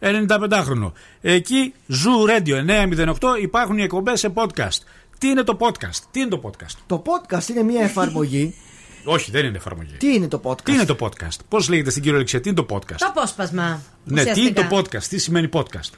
ε, 0.00 0.26
95χρονο. 0.28 0.92
Εκεί, 1.20 1.74
Zoo 1.88 2.30
Radio 2.30 2.86
908 3.04 3.14
υπάρχουν 3.42 3.78
οι 3.78 3.82
εκπομπές 3.82 4.18
σε 4.20 4.32
podcast. 4.34 4.78
Τι 5.18 5.28
είναι 5.28 5.42
το 5.42 5.56
podcast, 5.60 5.96
τι 6.10 6.20
είναι 6.20 6.28
το 6.28 6.40
podcast; 6.44 6.76
Το 6.86 7.02
podcast 7.06 7.48
είναι 7.48 7.62
μια 7.62 7.82
εφαρμογή. 7.82 8.54
Όχι, 9.04 9.30
δεν 9.30 9.44
είναι 9.44 9.56
εφαρμογή. 9.56 9.96
Τι 9.98 10.14
είναι 10.14 10.28
το 10.28 10.40
podcast; 10.44 10.60
Τι 10.62 10.72
είναι 10.72 10.84
το 10.84 10.96
podcast, 11.00 11.36
πώς 11.48 11.68
λέγεται 11.68 11.90
στην 11.90 12.02
κυριολεξία, 12.02 12.40
τι 12.40 12.48
είναι 12.48 12.62
το 12.64 12.76
podcast; 12.76 12.94
Το 12.98 13.06
απόσπασμα. 13.06 13.82
Ναι, 14.04 14.22
τι 14.22 14.30
είναι 14.30 14.30
ουσιαστικά. 14.30 14.68
το 14.68 14.76
podcast, 14.76 15.02
τι 15.02 15.18
σημαίνει 15.18 15.48
podcast; 15.52 15.90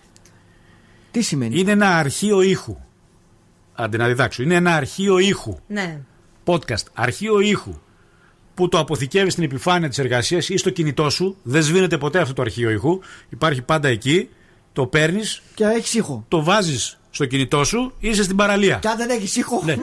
Τι 1.10 1.22
σημαίνει; 1.22 1.58
Είναι 1.60 1.70
ένα 1.70 1.96
αρχείο 1.96 2.40
ήχου. 2.40 2.76
Άντε 3.74 3.96
να 3.96 4.06
διδάξω. 4.06 4.42
Είναι 4.42 4.54
ένα 4.54 4.74
αρχείο 4.74 5.18
ήχου. 5.18 5.58
Ναι. 5.66 6.00
Podcast, 6.44 6.84
αρχείο 6.94 7.40
ήχου. 7.40 7.74
Που 8.54 8.68
το 8.68 8.78
αποθηκεύει 8.78 9.30
στην 9.30 9.44
επιφάνεια 9.44 9.88
της 9.88 9.98
εργασίας 9.98 10.48
ή 10.48 10.56
στο 10.56 10.70
κινητό 10.70 11.10
σου. 11.10 11.36
Δεν 11.42 11.62
σβήνεται 11.62 11.98
ποτέ 11.98 12.18
αυτό 12.20 12.34
το 12.34 12.42
αρχείο 12.42 12.70
ήχου. 12.70 12.98
Υπάρχει 13.28 13.62
πάντα 13.62 13.88
εκεί. 13.88 14.28
Το 14.72 14.86
παίρνεις. 14.86 15.42
Και 15.54 15.64
έχεις 15.64 15.94
ήχο. 15.94 16.24
Το 16.28 16.42
βάζεις 16.44 16.98
στο 17.10 17.26
κινητό 17.26 17.64
σου, 17.64 17.92
είσαι 17.98 18.22
στην 18.22 18.36
παραλία. 18.36 18.76
Και 18.82 18.88
αν 18.88 18.96
δεν 18.96 19.10
έχεις 19.10 19.36
ήχο. 19.36 19.62
Ναι. 19.64 19.74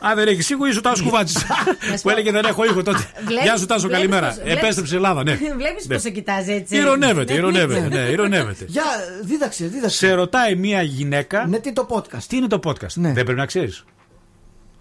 αν 0.00 0.14
δεν 0.16 0.28
έχεις 0.28 0.50
ήχο, 0.50 0.66
είσαι 0.66 0.78
ο 0.78 0.80
Τάσο 0.80 1.02
Κουβάτση. 1.04 1.46
που 2.02 2.10
έλεγε 2.10 2.30
δεν 2.30 2.44
έχω 2.44 2.64
ήχο 2.64 2.82
τότε. 2.82 3.08
Βλέπεις- 3.26 3.42
Γεια 3.44 3.56
σου 3.56 3.66
Τάσο, 3.66 3.86
βλέπεις 3.88 3.96
καλημέρα. 4.06 4.26
πως- 4.26 4.36
βλέπεις- 4.42 4.62
Επέστρεψε 4.62 4.96
Ελλάδα, 4.96 5.22
ναι. 5.22 5.34
Βλέπεις 5.58 5.86
Ναι. 5.86 5.94
πώ 5.94 6.00
σε 6.00 6.10
κοιτάζει 6.10 6.52
έτσι. 6.52 6.76
Ηρωνεύεται, 6.76 7.32
Ναι, 7.32 7.38
ηρωνεύεται. 7.38 7.80
ναι. 7.88 8.02
Ναι, 8.02 8.08
ηρωνεύεται. 8.10 8.64
Για, 8.68 8.82
δίδαξε, 9.22 9.66
δίδαξε. 9.66 9.96
Σε 9.96 10.12
ρωτάει 10.12 10.54
μια 10.54 10.82
γυναίκα. 10.82 11.46
Ναι, 11.46 11.58
τι 11.58 11.68
είναι 11.68 11.76
το 11.76 11.86
podcast; 11.90 12.22
Τι 12.28 12.36
είναι 12.36 12.46
το 12.46 12.60
podcast; 12.64 12.94
Δεν 12.96 13.12
πρέπει 13.12 13.34
να 13.34 13.46
ξέρεις. 13.46 13.84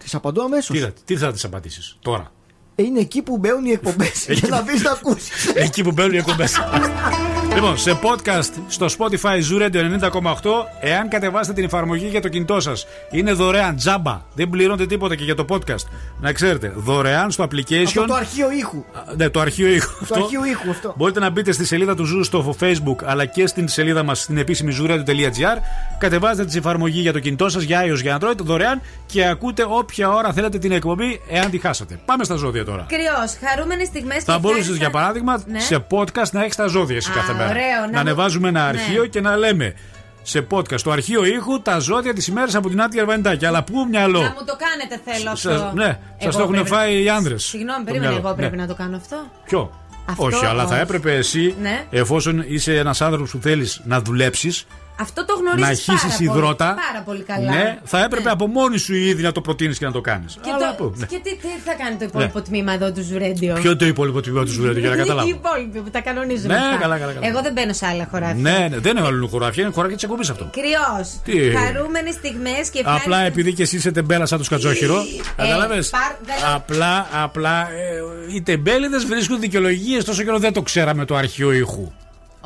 Τη 0.06 0.10
απαντώ 0.14 0.44
αμέσως. 0.44 0.76
Τι, 0.78 0.82
θα- 0.84 0.94
τι 1.06 1.18
θα 1.18 1.32
τη 1.32 1.42
απαντήσεις 1.46 1.98
τώρα; 2.02 2.32
Είναι 2.76 3.00
εκεί 3.00 3.22
που 3.22 3.38
μπαίνουν 3.38 3.66
οι 3.66 3.72
εκπομπές. 3.72 4.26
Για 4.30 4.50
να 4.50 4.62
μπει 4.62 4.80
να 4.84 4.92
ακούσεις. 4.92 5.46
Εκεί 5.54 5.84
που 5.84 5.92
μπαίνουν 5.92 6.14
οι 6.14 6.18
εκπομπές. 6.18 6.58
λοιπόν, 7.56 7.78
σε 7.78 8.00
podcast 8.04 8.50
στο 8.68 8.86
Spotify 8.86 9.40
Zoo 9.52 9.62
Radio 9.62 10.10
90,8, 10.10 10.50
εάν 10.80 11.08
κατεβάσετε 11.10 11.54
την 11.54 11.64
εφαρμογή 11.64 12.08
για 12.08 12.22
το 12.22 12.28
κινητό 12.30 12.60
σας, 12.60 12.88
είναι 13.12 13.32
δωρεάν, 13.32 13.76
τζάμπα. 13.76 14.22
Δεν 14.34 14.50
πληρώνετε 14.50 14.86
τίποτα 14.86 15.16
και 15.16 15.24
για 15.24 15.36
το 15.36 15.46
podcast. 15.50 15.86
Να 16.22 16.32
ξέρετε, 16.32 16.74
δωρεάν 16.76 17.32
στο 17.32 17.44
application. 17.44 17.84
Αυτό 17.86 18.06
το 18.06 18.14
αρχείο 18.14 18.52
ήχου. 18.52 18.84
Ναι, 19.18 19.30
το 19.30 19.40
αρχείο 19.40 19.68
ήχου. 19.68 19.90
Το 19.92 19.98
αυτό. 20.02 20.24
αρχείο 20.24 20.46
ήχου 20.46 20.70
αυτό. 20.70 20.94
Μπορείτε 20.98 21.20
να 21.20 21.30
μπείτε 21.30 21.52
στη 21.52 21.66
σελίδα 21.66 21.96
του 21.96 22.04
Zoo 22.04 22.20
στο 22.26 22.56
Facebook 22.60 22.96
αλλά 23.06 23.26
και 23.26 23.48
στην 23.48 23.68
σελίδα 23.68 24.04
μας 24.04 24.20
στην 24.22 24.38
επίσημη 24.38 24.76
zooradio.gr. 24.82 25.58
Κατεβάζετε 26.00 26.46
τη 26.46 26.58
εφαρμογή 26.58 27.00
για 27.00 27.14
το 27.14 27.20
κινητό 27.20 27.50
σας 27.50 27.64
για 27.64 27.82
iOS 27.86 28.02
για 28.02 28.18
Android 28.22 28.38
δωρεάν 28.38 28.82
και 29.06 29.28
ακούτε 29.28 29.66
όποια 29.70 30.10
ώρα 30.10 30.34
θέλετε 30.34 30.58
την 30.58 30.72
εκπομπή 30.72 31.22
εάν 31.30 31.50
τη 31.50 31.58
χάσατε. 31.60 32.00
Πάμε 32.06 32.24
στα 32.24 32.36
ζώδια 32.36 32.66
τώρα. 32.66 32.86
Κρυός, 32.90 33.38
χαρούμενες 33.50 33.88
στιγμές. 33.88 34.24
Θα 34.24 34.40
μπορούσες 34.40 34.76
για 34.76 34.90
παράδειγμα 34.90 35.44
Ναι. 35.48 35.60
σε 35.60 35.86
podcast 35.90 36.30
να 36.32 36.44
έχεις 36.44 36.56
τα 36.56 36.68
ζώδια 36.68 36.96
εσύ 36.96 37.10
Α, 37.12 37.14
κάθε 37.14 37.34
μέρα. 37.34 37.45
Ωραίο, 37.50 37.80
να 37.80 37.86
να 37.86 37.92
μου- 37.92 38.00
ανεβάζουμε 38.00 38.48
ένα 38.48 38.62
Ναι. 38.62 38.68
αρχείο 38.68 39.06
και 39.06 39.22
να 39.22 39.36
λέμε 39.38 39.74
σε 40.22 40.48
podcast 40.52 40.80
το 40.84 40.92
αρχείο 40.92 41.26
ήχου 41.26 41.62
τα 41.62 41.80
ζώδια 41.80 42.14
της 42.14 42.28
ημέρας 42.28 42.56
από 42.56 42.70
την 42.70 42.82
Άτια 42.82 43.02
Αρβανιτάκη. 43.02 43.46
Αλλά 43.46 43.64
πού 43.64 43.88
μυαλό; 43.90 44.22
Να 44.22 44.28
μου 44.28 44.46
το 44.46 44.56
κάνετε, 44.58 45.12
θέλω 45.12 45.30
αυτό. 45.30 45.50
Σας- 45.50 45.74
ναι, 45.74 45.84
σας 45.86 45.98
Εγώ 46.20 46.32
το 46.32 46.40
έχουν 46.40 46.52
πρέπει- 46.52 46.68
φάει 46.70 47.04
οι 47.04 47.10
άνδρες. 47.10 47.44
Συγγνώμη, 47.44 47.78
Το 47.78 47.84
περίμενε, 47.86 48.12
μυαλό. 48.12 48.28
εγώ 48.28 48.36
πρέπει 48.36 48.56
Ναι. 48.56 48.62
να 48.62 48.68
το 48.68 48.76
κάνω 48.76 48.96
αυτό; 48.98 49.18
Ποιο; 49.46 49.80
Αυτό 50.10 50.24
Όχι, 50.26 50.46
αλλά 50.46 50.66
θα 50.66 50.74
όχι. 50.74 50.82
έπρεπε 50.82 51.14
εσύ, 51.16 51.56
Ναι. 51.62 51.86
εφόσον 51.90 52.44
είσαι 52.48 52.76
ένας 52.78 53.02
άνθρωπος 53.02 53.32
που 53.32 53.40
θέλεις 53.42 53.82
να 53.86 54.02
δουλέψεις, 54.02 54.66
Αυτό 55.00 55.26
το 55.26 55.34
γνωρίζεις 55.40 55.88
να 55.88 55.94
πάρα 55.96 56.00
χύσει 56.08 56.18
πολύ. 56.26 56.38
υδρότα. 56.38 56.66
Πάρα 56.66 57.04
πολύ 57.06 57.24
καλά. 57.24 57.52
Ναι, 57.56 57.80
θα 57.84 58.04
έπρεπε 58.04 58.24
Ναι. 58.26 58.32
από 58.32 58.48
μόνη 58.48 58.78
σου 58.78 58.94
ήδη 58.96 59.22
να 59.24 59.32
το 59.32 59.42
προτείνεις 59.42 59.78
και 59.78 59.86
να 59.86 59.92
το 59.92 60.02
κάνεις. 60.02 60.38
Και, 60.42 60.50
το, 60.78 60.94
και 61.08 61.20
τι, 61.24 61.36
τι 61.36 61.48
θα 61.66 61.74
κάνει 61.74 61.96
το 61.96 62.06
υπόλοιπο 62.06 62.42
τμήμα 62.42 62.74
εδώ 62.74 62.92
του 62.92 63.02
Ζουρέντιο; 63.04 63.54
Ναι. 63.54 63.60
Ποιο 63.60 63.70
είναι 63.70 63.80
το 63.80 63.86
υπόλοιπο 63.86 64.22
τμήμα 64.22 64.42
του 64.44 64.52
Ζουρέντου 64.52 64.80
για 64.80 64.90
να 64.90 64.96
Οι 64.96 64.98
καταλάβω. 64.98 65.28
υπόλοιποι 65.30 65.80
που 65.80 65.90
τα 65.90 66.00
κανονίζουν. 66.02 66.48
Ναι, 66.48 66.56
αυτά. 66.56 66.78
καλά, 66.82 66.98
καλά, 66.98 67.12
καλά. 67.14 67.28
Εγώ 67.28 67.42
δεν 67.42 67.54
μπαίνω 67.54 67.74
σε 67.74 67.86
άλλα 67.86 68.08
χωράφια. 68.12 68.36
Ναι, 68.42 68.68
ναι, 68.70 68.78
δεν 68.80 68.98
είναι 68.98 69.08
άλλο 69.08 69.28
χωράφια, 69.28 69.64
είναι 69.64 69.72
χωράφια 69.74 69.96
της 69.96 70.04
εκπομπής 70.06 70.30
αυτό. 70.30 70.50
Κρυός. 70.52 71.08
Τι; 71.24 71.56
Χαρούμενες 71.58 72.14
στιγμές 72.14 72.70
και 72.70 72.80
Απλά 72.80 72.96
ευχάριστες- 72.96 73.28
επειδή 73.28 73.54
και 73.54 73.62
εσύ 73.64 73.76
είσαι 73.76 73.92
τεμπέλα 73.92 74.26
σαν 74.26 74.38
το 74.38 74.44
σκατζόχυρο. 74.44 74.96
Κατάλαβες; 75.36 75.88
Ε, 75.88 75.90
πάρ- 75.92 76.16
δεν- 76.26 76.54
Απλά, 76.56 77.08
απλά 77.24 77.62
ε, 77.62 78.36
οι 78.36 78.42
τεμπέληδες 78.42 79.06
βρίσκουν 79.06 79.40
δικαιολογίες 79.40 80.04
τόσο 80.04 80.24
καιρό 80.24 80.38
δεν 80.40 80.54
το 80.54 80.62
ξέραμε 80.62 81.06
το 81.06 81.16
αρχείο 81.16 81.52
ήχου. 81.52 81.92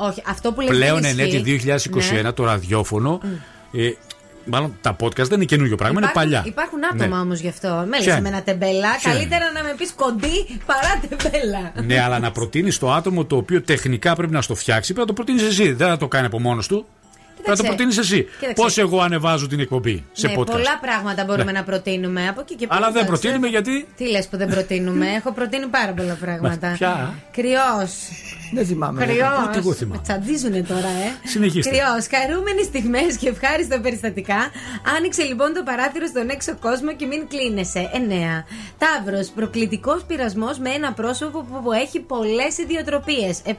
Όχι, 0.00 0.22
αυτό 0.26 0.52
που 0.52 0.60
λες 0.60 0.70
Πλέον 0.70 1.00
δεν 1.00 1.10
εν 1.10 1.18
έτη 1.26 1.36
ισχύει. 1.36 1.72
2021 2.20 2.22
Ναι. 2.22 2.32
το 2.32 2.44
ραδιόφωνο. 2.44 3.20
Ε, 3.72 3.90
μάλλον 4.44 4.76
τα 4.80 4.96
podcast 5.00 5.14
δεν 5.16 5.32
είναι 5.32 5.44
καινούριο 5.44 5.76
πράγμα, 5.76 5.98
είναι 6.00 6.08
Υπάρχουν- 6.10 6.30
παλιά. 6.32 6.50
Υπάρχουν 6.52 6.78
άτομα 6.84 7.16
Ναι. 7.16 7.22
όμως 7.22 7.38
γι' 7.40 7.48
αυτό. 7.48 7.68
Με 7.68 7.96
Ποια 7.96 7.98
λες 7.98 8.06
είναι; 8.06 8.20
με 8.20 8.28
ένα 8.28 8.42
τεμπέλα. 8.42 8.96
Ποια 8.96 9.10
είναι; 9.10 9.12
Καλύτερα 9.20 9.52
να 9.52 9.62
με 9.62 9.74
πεις 9.78 9.92
κοντή 9.96 10.58
παρά 10.66 11.00
τεμπέλα. 11.08 11.72
Ναι, 11.86 12.00
αλλά 12.00 12.18
να 12.18 12.30
προτείνεις 12.30 12.78
το 12.78 12.92
άτομο 12.92 13.24
το 13.24 13.36
οποίο 13.36 13.62
τεχνικά 13.62 14.14
πρέπει 14.14 14.32
να 14.32 14.42
στο 14.42 14.54
φτιάξει, 14.54 14.92
πρέπει 14.92 15.08
να 15.08 15.14
το 15.14 15.22
προτείνεις 15.22 15.42
εσύ. 15.42 15.72
Δεν 15.72 15.88
θα 15.88 15.96
το 15.96 16.08
κάνει 16.08 16.26
από 16.26 16.40
μόνος 16.40 16.66
του. 16.66 16.86
Πρέπει 17.42 17.50
να 17.50 17.56
το 17.56 17.62
προτείνεις 17.64 17.98
εσύ. 17.98 18.22
Κοίταξε. 18.22 18.52
Πώς 18.62 18.78
εγώ 18.78 19.00
ανεβάζω 19.00 19.46
την 19.46 19.60
εκπομπή 19.60 20.04
σε 20.12 20.26
ναι, 20.26 20.34
podcast. 20.36 20.46
πολλά 20.50 20.78
πράγματα 20.80 21.24
μπορούμε 21.24 21.52
Ναι. 21.52 21.58
να 21.58 21.64
προτείνουμε. 21.64 22.28
Από 22.28 22.40
εκεί 22.40 22.54
και 22.54 22.66
πέρα. 22.66 22.80
Αλλά 22.80 22.90
δεν 22.92 23.02
θα 23.02 23.08
προτείνουμε 23.08 23.48
ξέρω. 23.48 23.62
γιατί. 23.70 23.86
Τι 23.96 24.10
λες 24.10 24.26
που 24.28 24.36
δεν 24.36 24.48
προτείνουμε; 24.48 25.06
Έχω 25.18 25.32
προτείνει 25.32 25.66
πάρα 25.66 25.92
πολλά 25.92 26.14
πράγματα. 26.20 26.72
Ποια; 26.78 27.14
Κρυός. 27.32 27.92
Δεν 28.52 28.66
θυμάμαι. 28.66 29.04
Κρυός. 29.06 29.46
Ούτε 29.48 29.58
εγώ 29.58 29.72
θυμάμαι. 29.72 30.02
Τσαντίζουνε 30.02 30.62
τώρα, 30.62 30.88
ε. 30.88 31.28
Συνεχίστε. 31.28 31.70
Κρυός. 31.70 32.06
Χαρούμενες 32.14 32.64
στιγμές 32.64 33.16
και 33.16 33.28
ευχάριστα 33.28 33.80
περιστατικά. 33.80 34.50
Άνοιξε 34.96 35.22
λοιπόν 35.22 35.52
το 35.52 35.62
παράθυρο 35.62 36.06
στον 36.06 36.28
έξω 36.28 36.56
κόσμο 36.60 36.92
και 36.96 37.06
μην 37.06 37.28
κλείνεσαι. 37.28 37.90
9. 37.92 38.44
Ταύρος. 38.78 39.28
Προκλητικός 39.28 40.04
πειρασμός 40.06 40.58
με 40.58 40.70
ένα 40.70 40.92
πρόσωπο 40.92 41.38
που 41.42 41.60
που 41.62 41.72
έχει 41.72 42.00
πολλές 42.00 42.58
ιδιοτροπίες. 42.58 43.40
7. 43.46 43.50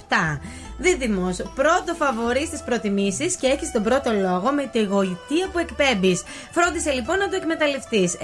Δίδυμος, 0.81 1.35
πρώτο 1.55 1.93
φαβορή 1.97 2.45
στις 2.45 2.61
προτιμήσεις 2.61 3.35
και 3.35 3.47
έχεις 3.47 3.71
τον 3.71 3.83
πρώτο 3.83 4.11
λόγο 4.11 4.51
με 4.51 4.69
τη 4.71 4.83
γοητεία 4.83 5.45
που 5.51 5.59
εκπέμπεις. 5.59 6.23
Φρόντισε 6.51 6.91
λοιπόν 6.91 7.17
να 7.17 7.29
το 7.29 7.35
εκμεταλλευτείς. 7.35 8.15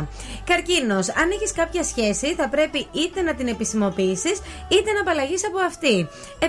9. 0.00 0.06
Καρκίνος, 0.44 1.08
αν 1.08 1.30
έχεις 1.36 1.52
κάποια 1.52 1.82
σχέση, 1.82 2.34
θα 2.34 2.48
πρέπει 2.48 2.86
είτε 2.92 3.22
να 3.22 3.34
την 3.34 3.48
επισημοποιήσεις 3.48 4.36
είτε 4.68 4.92
να 4.92 5.00
απαλλαγείς 5.00 5.46
από 5.46 5.58
αυτή. 5.58 6.08
7. 6.40 6.46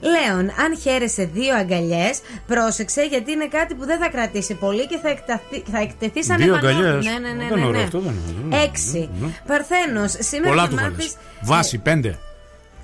Λέων, 0.00 0.44
αν 0.64 0.78
χαίρεσαι 0.82 1.24
δύο 1.32 1.54
αγκαλιές, 1.56 2.20
πρόσεξε 2.46 3.02
γιατί 3.02 3.32
είναι 3.32 3.46
κάτι 3.48 3.74
που 3.74 3.84
δεν 3.86 3.98
θα 3.98 4.08
κρατήσει 4.08 4.54
πολύ 4.54 4.86
και 4.86 4.98
θα, 5.02 5.08
εκταθεί, 5.08 5.62
θα 5.72 5.78
εκτεθεί 5.80 6.24
σαν 6.24 6.36
Δύο 6.36 6.54
επανόρθωση. 6.54 6.84
αγκαλιές. 6.86 7.04
Ναι, 7.04 7.18
ναι, 7.18 7.28
ναι. 7.28 7.48
Δεν 7.48 7.48
ναι, 7.48 7.60
είναι 7.60 7.66
ωραίο 7.66 7.80
ναι. 7.80 7.84
αυτό, 7.84 7.98
δεν 7.98 8.14
είναι. 8.44 8.70
6. 9.06 9.08
Παρθένος, 9.46 10.14
σήμερα 10.18 10.48
Πολλά 10.50 10.62
θα 10.62 10.68
του 10.68 10.74
μάθεις. 10.74 10.90
βάλες. 10.96 11.16
Βάση, 11.42 11.78
πέντε. 11.78 12.18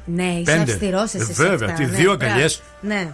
Ναι, 0.07 0.24
είσαι 0.24 0.57
Πέντε. 0.57 0.73
αυστηρός 0.73 1.15
Ε, 1.15 1.19
εσύ. 1.19 1.35
σε 1.35 1.43
βέβαια, 1.49 1.69
αυτά, 1.69 1.73
τι, 1.85 1.91
ναι. 1.91 1.97
δύο 1.97 2.15
Μπράβο. 2.15 2.24
αγκαλιές. 2.24 2.62
Ναι. 2.81 3.09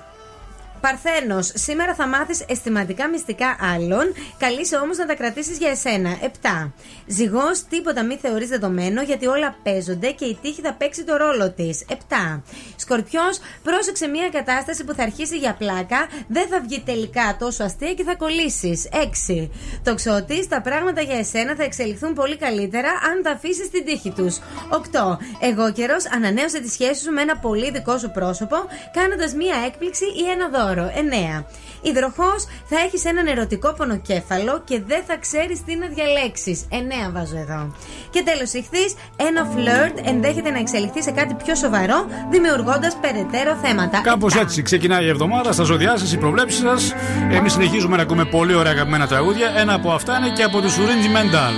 Παρθένος, 0.82 1.50
σήμερα 1.54 1.94
θα 1.94 2.06
μάθεις 2.06 2.44
αισθηματικά 2.48 3.09
μυστικά 3.09 3.56
άλλων. 3.74 4.14
Καλείσαι 4.38 4.76
όμως 4.76 4.96
να 4.96 5.06
τα 5.06 5.14
κρατήσεις 5.14 5.59
για 5.59 5.70
εσένα. 5.70 6.10
7. 6.20 6.72
Ζυγός, 7.06 7.64
τίποτα 7.68 8.04
μη 8.04 8.16
θεωρείς 8.16 8.48
δεδομένο 8.48 9.02
γιατί 9.02 9.26
όλα 9.26 9.56
παίζονται 9.62 10.10
και 10.10 10.24
η 10.24 10.38
τύχη 10.42 10.60
θα 10.60 10.72
παίξει 10.72 11.04
το 11.04 11.16
ρόλο 11.16 11.50
της. 11.50 11.84
7. 11.88 12.42
Σκορπιός, 12.76 13.38
πρόσεξε 13.62 14.06
μια 14.06 14.28
κατάσταση 14.28 14.84
που 14.84 14.94
θα 14.94 15.02
αρχίσει 15.02 15.36
για 15.38 15.54
πλάκα, 15.54 16.06
δεν 16.28 16.48
θα 16.48 16.60
βγει 16.60 16.80
τελικά 16.80 17.36
τόσο 17.38 17.64
αστεία 17.64 17.94
και 17.94 18.02
θα 18.02 18.14
κολλήσεις. 18.14 18.88
6. 18.92 19.50
Τοξότης, 19.84 20.48
τα 20.48 20.60
πράγματα 20.60 21.00
για 21.00 21.18
εσένα 21.18 21.54
θα 21.54 21.62
εξελιχθούν 21.62 22.14
πολύ 22.14 22.36
καλύτερα 22.36 22.88
αν 22.88 23.22
τα 23.22 23.30
αφήσεις 23.30 23.66
στην 23.66 23.84
τύχη 23.84 24.10
τους. 24.10 24.38
8. 24.70 25.18
Εγώ 25.40 25.72
καιρός, 25.72 26.04
ανανέωσε 26.14 26.60
τη 26.60 26.68
σχέση 26.68 27.02
σου 27.02 27.12
με 27.12 27.22
ένα 27.22 27.36
πολύ 27.36 27.70
δικό 27.70 27.98
σου 27.98 28.10
πρόσωπο, 28.10 28.56
κάνοντας 28.92 29.34
μία 29.34 29.56
έκπληξη 29.66 30.04
ή 30.04 30.30
ένα 30.30 30.48
δώρο. 30.48 30.70
9. 30.81 31.44
Υδροχό, 31.82 32.32
θα 32.69 32.78
έχεις 32.86 33.05
έναν 33.05 33.27
ερωτικό 33.27 33.73
πονοκέφαλο 33.73 34.62
και 34.65 34.81
δεν 34.86 35.03
θα 35.07 35.16
ξέρεις 35.16 35.65
τι 35.65 35.77
να 35.77 35.86
διαλέξεις. 35.86 36.65
9 36.70 37.11
βάζω 37.12 37.36
εδώ. 37.36 37.77
Και 38.11 38.23
τέλος, 38.23 38.53
ηχθείς, 38.53 38.94
ένα 39.16 39.44
φλερτ 39.55 39.99
ενδέχεται 40.03 40.51
να 40.51 40.59
εξελιχθεί 40.59 41.03
σε 41.03 41.11
κάτι 41.11 41.35
πιο 41.44 41.55
σοβαρό, 41.55 42.07
δημιουργώντας 42.31 42.97
περαιτέρω 43.01 43.59
θέματα. 43.62 44.01
Κάπως 44.01 44.35
έτσι 44.35 44.62
ξεκινάει 44.62 45.05
η 45.05 45.09
εβδομάδα 45.09 45.53
στα 45.53 45.62
ζωδιά 45.62 45.97
σας, 45.97 46.12
οι 46.12 46.16
προβλέψεις 46.16 46.61
σας. 46.61 46.93
Εμείς 47.32 47.53
συνεχίζουμε 47.53 47.97
να 47.97 48.03
ακούμε 48.03 48.24
πολύ 48.24 48.55
ωραία 48.55 48.73
αγαπημένα 48.73 49.07
τραγούδια. 49.07 49.53
Ένα 49.57 49.74
από 49.74 49.93
αυτά 49.93 50.16
είναι 50.16 50.31
και 50.31 50.43
από 50.43 50.61
τους 50.61 50.74
Ringy 50.77 51.11
Mental. 51.16 51.55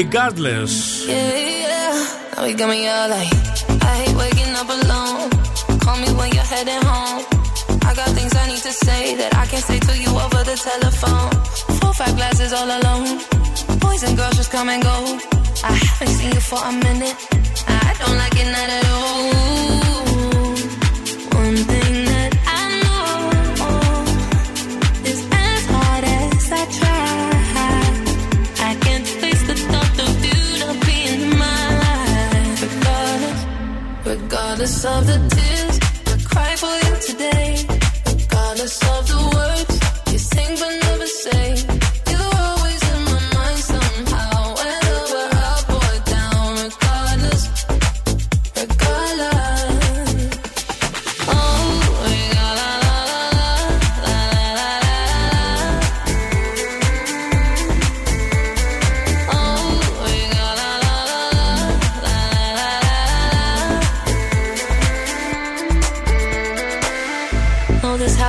Regardless. 0.00 0.72
Yeah, 1.08 1.36
yeah. 1.64 2.34
Now 2.34 2.44
you 2.48 2.56
got 2.60 2.68
me 2.72 2.80
all 2.94 3.08
like, 3.16 3.32
I 3.88 3.92
hate 4.00 4.16
waking 4.22 4.52
up 4.60 4.70
alone. 4.78 5.28
Call 5.84 5.96
me 6.02 6.08
when 6.18 6.28
you're 6.34 6.50
heading 6.54 6.84
home. 6.90 7.43
Got 7.94 8.08
things 8.08 8.34
I 8.34 8.48
need 8.48 8.62
to 8.62 8.72
say 8.72 9.14
that 9.14 9.36
I 9.36 9.46
can't 9.46 9.62
say 9.62 9.78
to 9.78 9.96
you 9.96 10.08
over 10.08 10.42
the 10.42 10.56
telephone. 10.56 11.30
Four, 11.78 11.94
five 11.94 12.16
glasses 12.16 12.52
all 12.52 12.66
alone. 12.66 13.20
Boys 13.78 14.02
and 14.02 14.16
girls 14.16 14.34
just 14.36 14.50
come 14.50 14.68
and 14.68 14.82
go. 14.82 14.96
I 15.62 15.72
haven't 15.72 16.08
seen 16.08 16.32
you 16.32 16.40
for 16.40 16.58
a 16.58 16.72
minute. 16.72 17.16
I 17.68 17.94
don't 18.00 18.16
like 18.22 18.36
it 18.42 18.48
not 18.56 18.68
at 18.78 18.86
all. 18.96 19.30
One 21.38 21.56
thing 21.70 22.04
that 22.10 22.32
I 22.60 22.62
know 22.82 23.10
is 25.10 25.20
as 25.30 25.66
hard 25.74 26.04
as 26.04 26.50
I 26.50 26.64
try, 26.78 28.70
I 28.70 28.74
can't 28.84 29.06
face 29.06 29.34
regardless 38.64 38.98
of 38.98 39.08
the 39.08 39.36
words 39.36 40.12
you 40.12 40.18
sing 40.18 40.56
but 40.58 40.83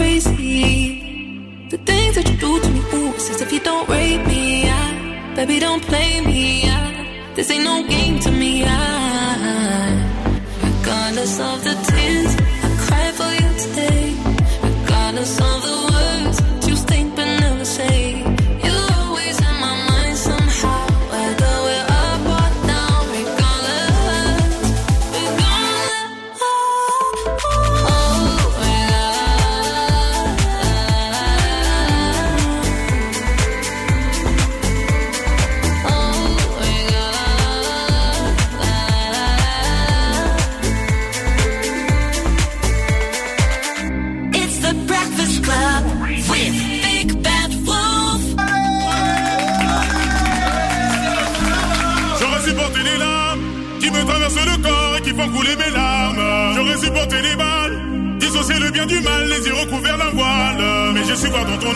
crazy? 0.00 1.66
The 1.68 1.78
things 1.90 2.14
that 2.16 2.26
you 2.30 2.36
do 2.46 2.52
to 2.64 2.68
me, 2.76 2.80
ooh, 2.94 3.12
it's 3.16 3.28
as 3.32 3.40
if 3.44 3.52
you 3.52 3.60
don't 3.60 3.86
rape 3.88 4.24
me. 4.26 4.44
I, 4.68 5.34
baby, 5.36 5.56
don't 5.66 5.82
play 5.90 6.12
me. 6.30 6.44
I, 6.78 6.80
this 7.36 7.50
ain't 7.50 7.64
no 7.64 7.76
game 7.94 8.18
to 8.26 8.30
me. 8.42 8.52
I, 8.64 8.70
regardless 10.68 11.34
of 11.48 11.56
the 11.66 11.74
tears 11.88 12.32
I 12.66 12.68
cry 12.84 13.06
for 13.18 13.30
you 13.40 13.50
today, 13.64 14.06
regardless 14.68 15.34
of 15.48 15.58
the 15.66 15.69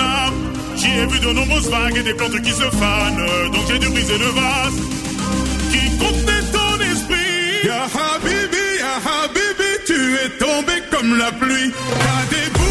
âme, 0.00 0.34
j'y 0.76 0.90
ai 0.98 1.06
vu 1.06 1.18
de 1.20 1.32
nombreuses 1.32 1.68
vagues 1.70 1.96
et 1.96 2.02
des 2.02 2.14
plantes 2.14 2.40
qui 2.42 2.50
se 2.50 2.68
fanent. 2.80 3.26
Donc 3.52 3.62
j'ai 3.68 3.78
dû 3.78 3.88
briser 3.88 4.18
le 4.18 4.26
vase 4.26 4.78
qui 5.72 5.98
contenait 5.98 6.44
ton 6.52 6.80
esprit. 6.92 7.64
Ya 7.64 7.84
Habibi, 7.84 8.66
Ya 8.78 8.94
Habibi, 9.06 9.70
tu 9.86 10.14
es 10.24 10.30
tombé 10.38 10.72
comme 10.90 11.16
la 11.18 11.32
pluie. 11.32 11.72
Déboulé 12.30 12.63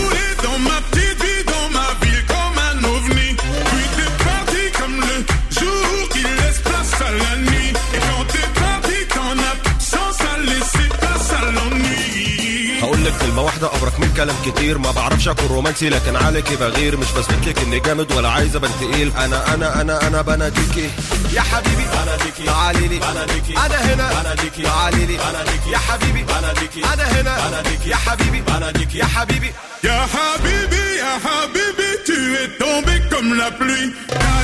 كلام 14.17 14.35
كتير 14.45 14.77
ما 14.77 14.91
بعرفش 14.91 15.27
أكون 15.27 15.47
رومانسي 15.47 15.89
لكن 15.89 16.15
عليكي 16.15 16.55
بغير 16.55 16.97
مش 16.97 17.07
بثبت 17.17 17.47
لك 17.47 17.59
إني 17.59 17.79
جامد 17.79 18.11
ولا 18.11 18.29
عايز 18.29 18.55
ابان 18.55 18.71
تقيل. 18.81 19.11
أنا 19.17 19.53
أنا 19.53 19.81
أنا 19.81 20.07
أنا 20.07 20.21
بناديكي. 20.21 20.89
يا 21.33 21.41
حبيبي 21.41 21.83
بناديكي. 21.83 22.43
تعالي 22.45 22.87
لي. 22.87 22.99
بناديكي. 22.99 23.53
أنا 23.53 23.93
هنا. 23.93 24.21
بناديكي. 24.21 24.61
تعالي 24.63 25.05
لي. 25.05 25.17
بناديكي. 25.17 25.71
يا 25.71 25.77
حبيبي. 25.77 26.23
بناديكي. 26.23 26.81
أنا 26.93 27.03
هنا. 27.03 27.49
بناديكي. 27.49 27.89
يا 27.89 27.95
حبيبي. 27.95 28.41
بناديكي. 28.41 28.97
يا 28.97 29.05
حبيبي. 29.05 29.53
Ya 29.83 30.07
Habibi, 30.13 30.83
ya 31.03 31.13
Habibi, 31.25 31.89
tu 32.07 32.17
es 32.41 32.47
tombé 32.57 32.95
comme 33.11 33.31
la 33.35 33.51
pluie. 33.51 33.91
T'as 34.07 34.41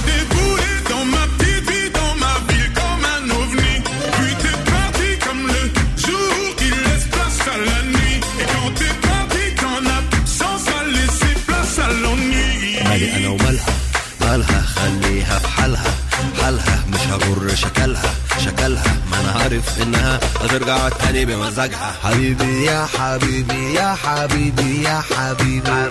شكلها 17.58 18.14
شكلها 18.44 18.96
ما 19.10 19.20
انا 19.20 19.32
عارف 19.42 19.82
انها 19.82 20.20
هترجع 20.40 20.88
تاني 20.88 21.24
بمزاجها 21.24 21.94
حبيبي 22.04 22.64
يا 22.64 22.86
حبيبي 22.98 23.74
يا 23.74 23.96
حبيبي 24.04 24.82
يا 24.82 25.02
حبيبي 25.10 25.90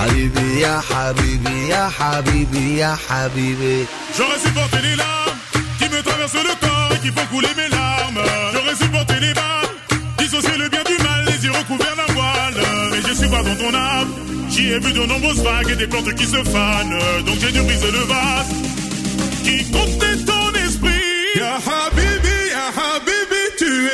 حبيبي 0.00 0.60
يا 0.60 0.80
حبيبي 0.90 1.68
يا 1.68 1.90
حبيبي 1.98 2.76
يا 2.78 2.96
حبيبي 3.08 3.86
J'aurais 4.18 4.40
supporté 4.46 4.78
les 4.88 4.96
larmes 4.96 5.38
qui 5.78 5.86
me 5.94 6.00
traversent 6.08 6.44
le 6.50 6.54
corps 6.64 6.90
et 6.94 6.98
qui 7.04 7.10
font 7.16 7.26
couler 7.32 7.52
mes 7.60 7.68
larmes. 7.76 8.20
J'aurais 8.54 8.76
supporté 8.84 9.14
les 9.24 9.34
balles, 9.40 9.72
dissocier 10.18 10.56
le 10.62 10.68
bien 10.68 10.84
du 10.90 10.96
mal, 11.06 11.20
les 11.30 11.38
yeux 11.44 11.52
recouverts 11.60 11.96
d'un 12.00 12.12
voile. 12.18 12.58
Mais 12.92 13.02
je 13.08 13.12
suis 13.20 13.28
pas 13.34 13.42
dans 13.48 13.56
ton 13.62 13.72
âme. 13.74 14.10
J'y 14.52 14.64
ai 14.74 14.78
vu 14.84 14.92
de 14.92 15.04
nombreuses 15.12 15.42
vagues 15.42 15.70
et 15.74 15.76
des 15.82 15.88
plantes 15.92 16.14
qui 16.18 16.26
se 16.34 16.40
fanent. 16.52 16.98
Donc 17.26 17.36
j'ai 17.40 17.52
dû 17.56 17.60
briser 17.68 17.90
le 17.98 18.02
vase 18.12 18.52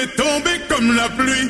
tombé 0.07 0.51
comme 0.69 0.95
la 0.95 1.09
pluie. 1.09 1.49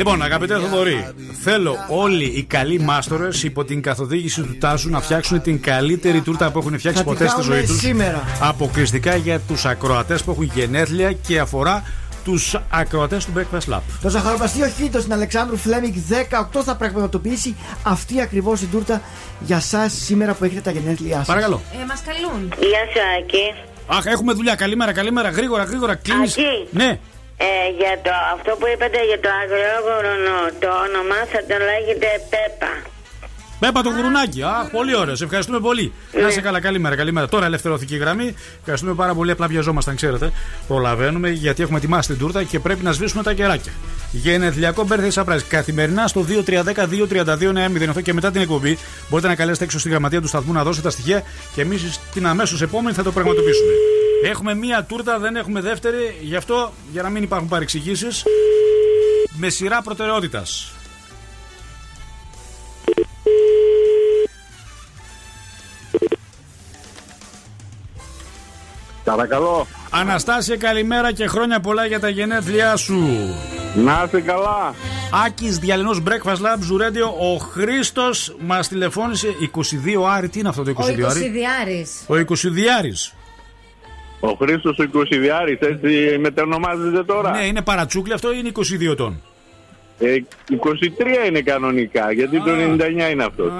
Λοιπόν, 0.00 0.22
αγαπητέ 0.22 0.58
Θοδωρή, 0.58 1.08
θέλω 1.42 1.76
όλοι 1.88 2.24
οι 2.24 2.42
καλοί 2.42 2.78
μάστορες 2.80 3.42
υπό 3.42 3.64
την 3.64 3.82
καθοδήγηση 3.82 4.42
του 4.42 4.56
Τάσου 4.58 4.90
να 4.90 5.00
φτιάξουν 5.00 5.42
την 5.42 5.60
καλύτερη 5.60 6.20
τούρτα 6.20 6.50
που 6.50 6.58
έχουν 6.58 6.78
φτιάξει 6.78 7.02
Θα 7.02 7.08
τη 7.08 7.14
ποτέ 7.14 7.28
στη 7.28 7.36
κάνουμε 7.36 7.54
ζωή 7.54 7.66
τους. 7.66 7.78
σήμερα. 7.78 8.24
Αποκλειστικά 8.40 9.16
για 9.16 9.40
τους 9.40 9.64
ακροατές 9.64 10.22
που 10.22 10.30
έχουν 10.30 10.50
γενέθλια 10.54 11.12
και 11.12 11.38
αφορά 11.38 11.84
τους 12.24 12.56
ακροατές 12.70 13.24
του 13.24 13.32
Breakfast 13.36 13.74
Lab. 13.74 13.80
Το 14.02 14.08
ζαχαροπαστείο 14.08 14.66
Χίτος 14.68 15.00
στην 15.00 15.12
Αλεξάνδρου 15.12 15.56
Φλέμιγκ 15.56 15.94
18 16.52 16.62
θα 16.64 16.76
πραγματοποιήσει 16.76 17.56
αυτή 17.82 18.20
ακριβώς 18.20 18.60
την 18.60 18.70
τούρτα 18.70 19.02
για 19.40 19.56
εσά 19.56 19.88
σήμερα 19.88 20.34
που 20.34 20.44
έχετε 20.44 20.60
τα 20.60 20.70
γενέθλιά 20.70 21.16
σας. 21.16 21.26
Παρακαλώ. 21.26 21.60
Ε, 21.82 21.84
μας 21.88 22.02
καλούν. 22.06 22.52
Γεια 22.58 22.80
σου, 22.92 23.00
Άκη. 23.18 23.70
Αχ, 23.86 24.04
έχουμε 24.06 24.32
δουλειά. 24.32 24.54
Καλημέρα, 24.54 24.92
καλημέρα. 24.92 25.30
Γρήγορα, 25.30 25.64
γρήγορα. 25.64 25.94
Κλείνεις. 25.94 26.32
Άκη. 26.38 26.46
Ναι. 26.70 26.98
Ε, 27.48 27.68
για 27.80 27.94
το, 28.04 28.10
αυτό 28.34 28.50
που 28.58 28.66
είπατε 28.72 29.04
για 29.04 29.20
το 29.20 29.30
αγριόγορνο, 29.42 30.36
το 30.62 30.68
όνομα 30.86 31.18
θα 31.32 31.40
το 31.48 31.56
λέγεται 31.68 32.08
Πέπα. 32.30 32.72
Πέπα 33.60 33.82
το 33.82 33.90
γουρουνάκι. 33.90 34.42
Αχ, 34.42 34.70
πολύ 34.70 34.96
ωραίο. 34.96 35.16
Σε 35.16 35.24
ευχαριστούμε 35.24 35.60
πολύ. 35.60 35.92
Να 36.20 36.28
είσαι 36.28 36.40
καλά, 36.40 36.60
καλημέρα, 36.60 36.96
καλημέρα. 36.96 37.28
Τώρα 37.28 37.46
ελευθερώθηκε 37.46 37.94
η 37.94 37.98
γραμμή. 37.98 38.34
Ευχαριστούμε 38.58 38.94
πάρα 38.94 39.14
πολύ. 39.14 39.30
Απλά 39.30 39.46
βιαζόμασταν, 39.46 39.96
ξέρετε. 39.96 40.32
Προλαβαίνουμε 40.68 41.30
γιατί 41.30 41.62
έχουμε 41.62 41.78
ετοιμάσει 41.78 42.08
την 42.08 42.18
τούρτα 42.18 42.42
και 42.42 42.60
πρέπει 42.60 42.84
να 42.84 42.92
σβήσουμε 42.92 43.22
τα 43.22 43.32
κεράκια. 43.32 43.72
Γενεθλιακό 44.12 44.86
birthday 44.88 45.12
surprise. 45.12 45.40
Καθημερινά 45.48 46.06
στο 46.06 46.24
2310-232-908 47.98 48.02
και 48.02 48.12
μετά 48.12 48.30
την 48.30 48.40
εκπομπή 48.40 48.78
μπορείτε 49.08 49.28
να 49.28 49.34
καλέσετε 49.34 49.64
έξω 49.64 49.78
στη 49.78 49.88
γραμματεία 49.88 50.20
του 50.20 50.28
σταθμού 50.28 50.52
να 50.52 50.62
δώσετε 50.62 50.82
τα 50.82 50.90
στοιχεία 50.90 51.22
και 51.54 51.60
εμείς 51.60 52.00
την 52.12 52.26
αμέσως 52.26 52.62
επόμενη 52.62 52.96
θα 52.96 53.02
το 53.02 53.12
πραγματοποιήσουμε. 53.12 53.72
Έχουμε 54.24 54.54
μία 54.54 54.84
τούρτα, 54.84 55.18
δεν 55.18 55.36
έχουμε 55.36 55.60
δεύτερη. 55.60 56.16
Γι' 56.20 56.36
αυτό, 56.36 56.72
για 56.92 57.02
να 57.02 57.08
μην 57.08 57.22
υπάρχουν 57.22 57.48
παρεξηγήσεις, 57.48 58.24
με 59.36 59.48
σειρά 59.48 59.82
προτεραιότητας. 59.82 60.72
Παρακαλώ. 69.10 69.66
Αναστάσια, 69.90 70.56
καλημέρα 70.56 71.12
και 71.12 71.26
χρόνια 71.26 71.60
πολλά 71.60 71.86
για 71.86 72.00
τα 72.00 72.08
γενέθλιά 72.08 72.76
σου. 72.76 73.08
Να 73.74 74.04
είσαι 74.06 74.20
καλά. 74.20 74.74
Άκης 75.26 75.58
Διαλυνός 75.58 76.02
Breakfast 76.06 76.36
Lab 76.36 76.60
Ζουρέντιο. 76.60 77.06
Ο 77.06 77.36
Χρήστος 77.36 78.36
μας 78.40 78.68
τηλεφώνησε 78.68 79.28
22 79.38 80.04
Άρη. 80.08 80.28
Τι 80.28 80.38
είναι 80.38 80.48
αυτό 80.48 80.62
το 80.62 80.70
22 80.70 80.74
Ο 80.82 80.84
Άρη; 80.84 80.92
Εικοσιδιάρης. 81.00 82.04
Ο 82.06 82.14
22 82.14 82.68
Άρης. 82.78 83.14
Ο 84.20 84.28
Χρήστος 84.28 84.78
ο 84.78 84.82
20 84.82 85.58
έτσι 85.60 86.18
μετανομάζεται 86.18 87.04
τώρα. 87.04 87.30
Ναι, 87.30 87.46
είναι 87.46 87.62
παρατσούκλι 87.62 88.12
αυτό 88.12 88.32
ή 88.32 88.36
είναι 88.38 88.52
22 88.88 88.92
ετών. 88.92 89.22
Ε, 89.98 90.14
23 91.24 91.28
είναι 91.28 91.40
κανονικά, 91.40 92.12
γιατί 92.12 92.42
το 92.42 92.50
99 92.50 93.10
είναι 93.10 93.24
αυτός. 93.24 93.50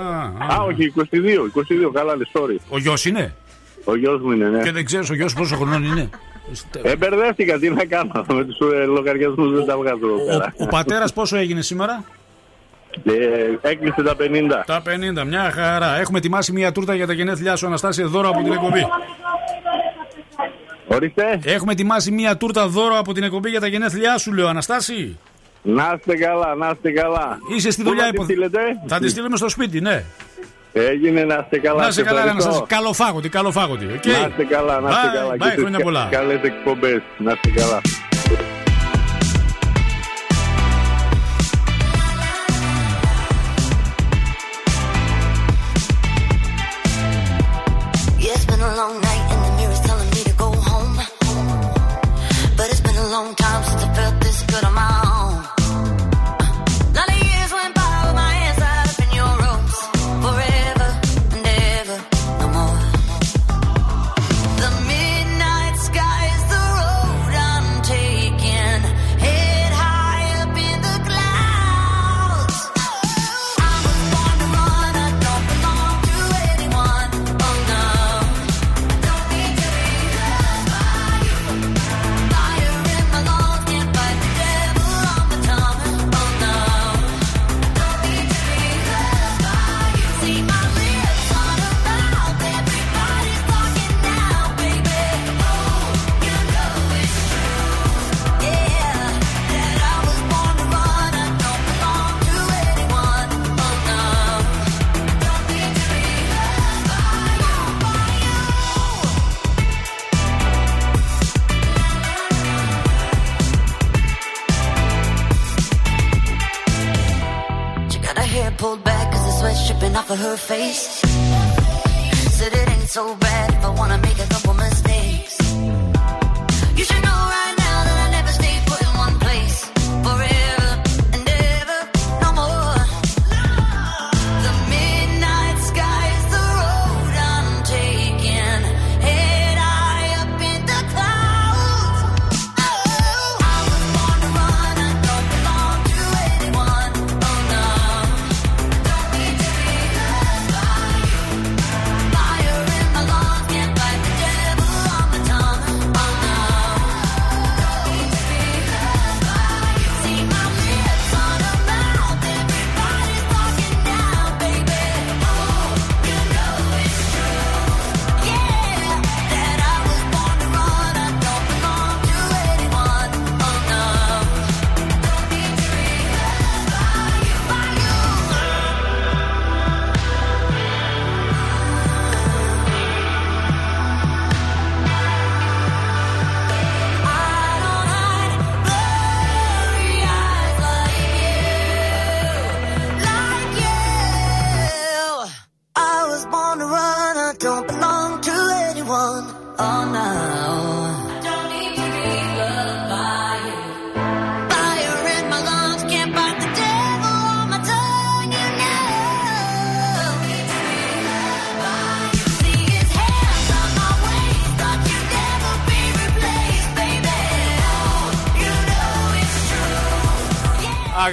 Α, 0.53 0.63
όχι, 0.63 0.93
22, 0.97 1.45
22, 1.45 1.91
καλά 1.93 2.17
λες, 2.17 2.31
sorry. 2.33 2.57
Ο 2.69 2.79
γιος 2.79 3.05
είναι; 3.05 3.35
Ο 3.85 3.97
γιος 3.97 4.21
μου 4.21 4.31
είναι, 4.31 4.49
ναι. 4.49 4.63
Και 4.63 4.73
δεν 4.73 4.85
ξέρεις 4.85 5.11
ο 5.11 5.15
γιος 5.15 5.35
πόσο 5.35 5.57
χρονών 5.57 5.85
είναι. 5.85 6.09
Ε, 6.83 6.97
μπερδεύτηκα, 6.97 7.59
τι 7.59 7.71
να 7.71 7.85
κάνω, 7.85 8.25
με 8.33 8.45
τους 8.45 8.59
ε, 8.75 8.85
λογαριασμούς 8.85 9.53
δεν 9.55 9.67
τα 9.67 9.77
βγάζω 9.77 10.07
εδώ 10.07 10.27
πέρα. 10.27 10.55
Ο 10.59 10.67
πατέρας 10.67 11.13
πόσο 11.13 11.37
έγινε 11.37 11.63
σήμερα; 11.63 12.05
Ε, 13.05 13.69
έκλεισε 13.71 14.03
τα 14.03 14.17
50. 14.17 14.65
Τα 14.67 14.83
50, 15.23 15.25
μια 15.27 15.51
χαρά. 15.51 15.99
Έχουμε 15.99 16.19
ετοιμάσει 16.19 16.53
μια 16.53 16.73
τούρτα 16.73 16.95
για 16.95 17.07
τα 17.07 17.13
γενέθλιά 17.13 17.57
σου, 17.57 17.67
Αναστάσια, 17.67 18.07
δώρο 18.07 18.29
από 18.29 18.43
την 18.43 18.53
εκπομπή. 18.53 18.87
Ορίστε. 20.87 21.41
Έχουμε 21.45 21.73
ετοιμάσει 21.73 22.11
μια 22.11 22.37
τούρτα 22.37 22.67
δώρο 22.69 22.99
από 22.99 23.13
την 23.13 23.23
εκπομπή 23.23 23.51
για 23.51 23.61
τα 23.61 23.67
γενέθλιά 23.67 24.19
σου, 24.19 24.33
λέω 24.33 24.49
Αναστάση. 24.49 25.19
Να 25.63 25.95
είστε 25.99 26.15
καλά, 26.17 26.55
να 26.55 26.71
είστε 26.75 26.91
καλά. 26.91 27.39
Είσαι 27.57 27.71
στη 27.71 27.83
Πού 27.83 27.89
δουλειά, 27.89 28.05
να 28.05 28.11
τη 28.11 28.15
υπο- 28.15 28.25
στείλετε; 28.25 28.59
Θα 28.87 28.99
τη 28.99 29.09
στείλουμε 29.09 29.37
στο 29.37 29.49
σπίτι, 29.49 29.81
ναι. 29.81 30.05
Έγινε 30.73 31.25
να 31.25 31.39
είστε 31.43 31.59
καλά. 31.59 31.81
Να 31.81 31.87
είσαι 31.89 31.93
σε 31.93 32.03
καλά, 32.03 32.19
ευχαριστώ. 32.21 32.49
Αναστάση. 32.51 32.75
Καλοφάγωτη, 32.75 33.29
καλοφάγωτη. 33.29 33.85
οκ. 33.85 34.07
Να 34.07 34.27
είστε 34.29 34.45
καλά, 34.45 34.81
να 34.81 34.89
είστε 34.91 35.01
Bye, 35.11 35.15
καλά. 35.15 35.35
bye, 35.35 35.39
Και 35.39 35.45
τις 35.45 35.55
χρόνια 35.61 35.79
κα- 35.79 35.85
πολλά. 35.85 36.09
Καλές 36.11 36.41
εκπομπές. 36.43 37.01
Να 37.19 37.33
είστε 37.33 37.51
καλά. 37.61 37.81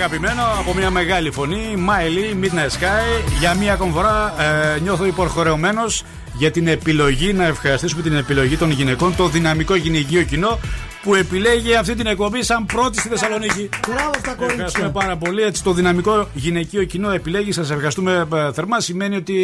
Αγαπημένο 0.09 0.43
από 0.59 0.73
μια 0.73 0.89
μεγάλη 0.89 1.31
φωνή, 1.31 1.75
Miley, 1.87 2.45
Midnight 2.45 2.79
Sky. 2.79 3.29
Για 3.39 3.53
μία 3.53 3.73
ακόμη 3.73 3.91
φορά 3.91 4.33
ε, 4.75 4.79
νιώθω 4.79 5.05
υποχρεωμένο 5.05 5.81
για 6.33 6.51
την 6.51 6.67
επιλογή, 6.67 7.33
να 7.33 7.45
ευχαριστήσουμε 7.45 8.01
την 8.01 8.15
επιλογή 8.15 8.57
των 8.57 8.71
γυναικών, 8.71 9.15
το 9.15 9.27
δυναμικό 9.27 9.75
γυναικείο 9.75 10.23
κοινό 10.23 10.59
που 11.07 11.15
επιλέγει 11.15 11.75
αυτή 11.75 11.95
την 11.95 12.05
εκπομπή 12.07 12.43
σαν 12.43 12.65
πρώτη 12.65 12.99
στη 12.99 13.07
Θεσσαλονίκη. 13.09 13.69
Μπράβο 13.87 14.11
στα 14.19 14.31
Ευχαριστούμε 14.31 14.55
κορίτσια. 14.55 14.89
πάρα 14.89 15.17
πολύ. 15.17 15.41
Έτσι, 15.41 15.63
το 15.63 15.73
δυναμικό 15.73 16.27
γυναικείο 16.33 16.83
κοινό 16.83 17.11
επιλέγει. 17.11 17.51
Σας 17.51 17.69
ευχαριστούμε 17.69 18.27
ε, 18.33 18.51
θερμά. 18.53 18.79
Σημαίνει 18.79 19.15
ότι 19.15 19.35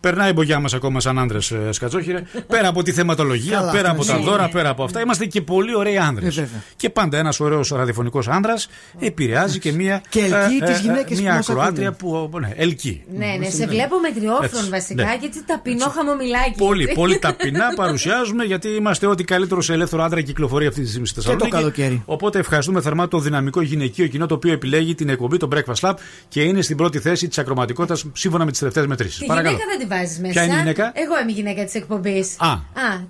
περνάει 0.00 0.30
η 0.30 0.32
μπογιά 0.34 0.60
μας 0.60 0.74
ακόμα 0.74 1.00
σαν 1.00 1.18
άντρε, 1.18 1.38
Σκατσόχυρε. 1.70 2.22
πέρα 2.52 2.68
από 2.68 2.82
τη 2.82 2.92
θεματολογία, 2.92 3.56
Καλά, 3.58 3.70
πέρα 3.72 3.90
από 3.90 4.04
ναι. 4.04 4.10
τα 4.12 4.18
Ναι. 4.18 4.24
δώρα, 4.24 4.48
πέρα 4.48 4.68
από 4.68 4.84
αυτά. 4.84 5.00
Είμαστε 5.00 5.24
και 5.26 5.40
πολύ 5.40 5.74
ωραίοι 5.76 5.98
άντρε. 5.98 6.26
Ε, 6.26 6.30
βέβαια. 6.30 6.62
και 6.76 6.90
πάντα 6.90 7.18
ένας 7.18 7.40
ωραίος 7.40 7.68
ραδιοφωνικός 7.68 8.28
άντρα 8.28 8.54
επηρεάζει 8.98 9.58
και 9.58 9.72
μία. 9.72 10.02
Και 10.08 10.20
ελκύει 10.20 10.58
ε, 10.62 10.66
τις 10.66 10.78
ε, 10.78 10.80
γυναίκες 10.82 11.20
Μία 11.20 11.30
που 11.30 11.36
μας 11.36 11.48
ακροάτρια 11.48 11.88
ακούνε. 11.88 12.28
που. 12.28 12.38
Ναι, 12.38 12.52
ελκύει. 12.56 13.04
Ναι, 13.16 13.26
ναι, 13.38 13.50
σε 13.50 13.66
βλέπω 13.66 14.00
μετριόφρον 14.00 14.44
Έτσι, 14.44 14.68
βασικά 14.70 15.04
ναι. 15.04 15.16
και 15.20 15.26
έτσι 15.26 15.44
ταπεινό 15.46 15.88
χαμομηλάκι. 15.88 16.54
Πολύ, 16.56 16.82
έτσι. 16.82 16.94
πολύ 16.94 17.18
ταπεινά 17.18 17.66
παρουσιάζουμε 17.74 18.44
γιατί 18.44 18.68
είμαστε 18.68 19.06
ό,τι 19.06 19.24
καλύτερο 19.24 19.60
σε 19.62 19.72
ελεύθερο 19.72 20.02
άντρα 20.02 20.20
κυκλοφορεί 20.20 20.66
αυτή 20.68 20.80
τη 20.82 20.88
στιγμή 20.88 21.06
στη 21.06 21.14
Θεσσαλονίκη. 21.20 21.50
καλοκαίρι. 21.50 22.02
Οπότε 22.06 22.38
ευχαριστούμε 22.38 22.80
θερμά 22.80 23.08
το 23.08 23.18
δυναμικό 23.18 23.60
γυναικείο 23.62 24.06
κοινό 24.06 24.26
το 24.26 24.34
οποίο 24.34 24.52
επιλέγει 24.52 24.94
την 24.94 25.08
εκπομπή, 25.08 25.36
το 25.36 25.48
Breakfast 25.54 25.88
Lab 25.88 25.94
και 26.28 26.42
είναι 26.42 26.62
στην 26.62 26.76
πρώτη 26.76 26.98
θέση 26.98 27.28
της 27.28 27.38
ακροματικότητας 27.38 28.04
σύμφωνα 28.12 28.44
με 28.44 28.50
τις 28.50 28.58
τελευταίες 28.60 28.86
μετρήσεις. 28.86 29.18
Τη 29.18 29.24
γυναίκα 29.24 29.50
δεν 29.50 29.78
τη 29.78 29.86
βάζεις 29.86 30.18
μέσα. 30.18 30.32
Ποια 30.32 30.44
είναι 30.44 30.54
η 30.54 30.56
γυναίκα; 30.58 30.92
Εγώ 30.94 31.20
είμαι 31.22 31.30
η 31.30 31.34
γυναίκα 31.34 31.64
της 31.64 31.74
εκπομπής. 31.74 32.34
Α, 32.40 32.48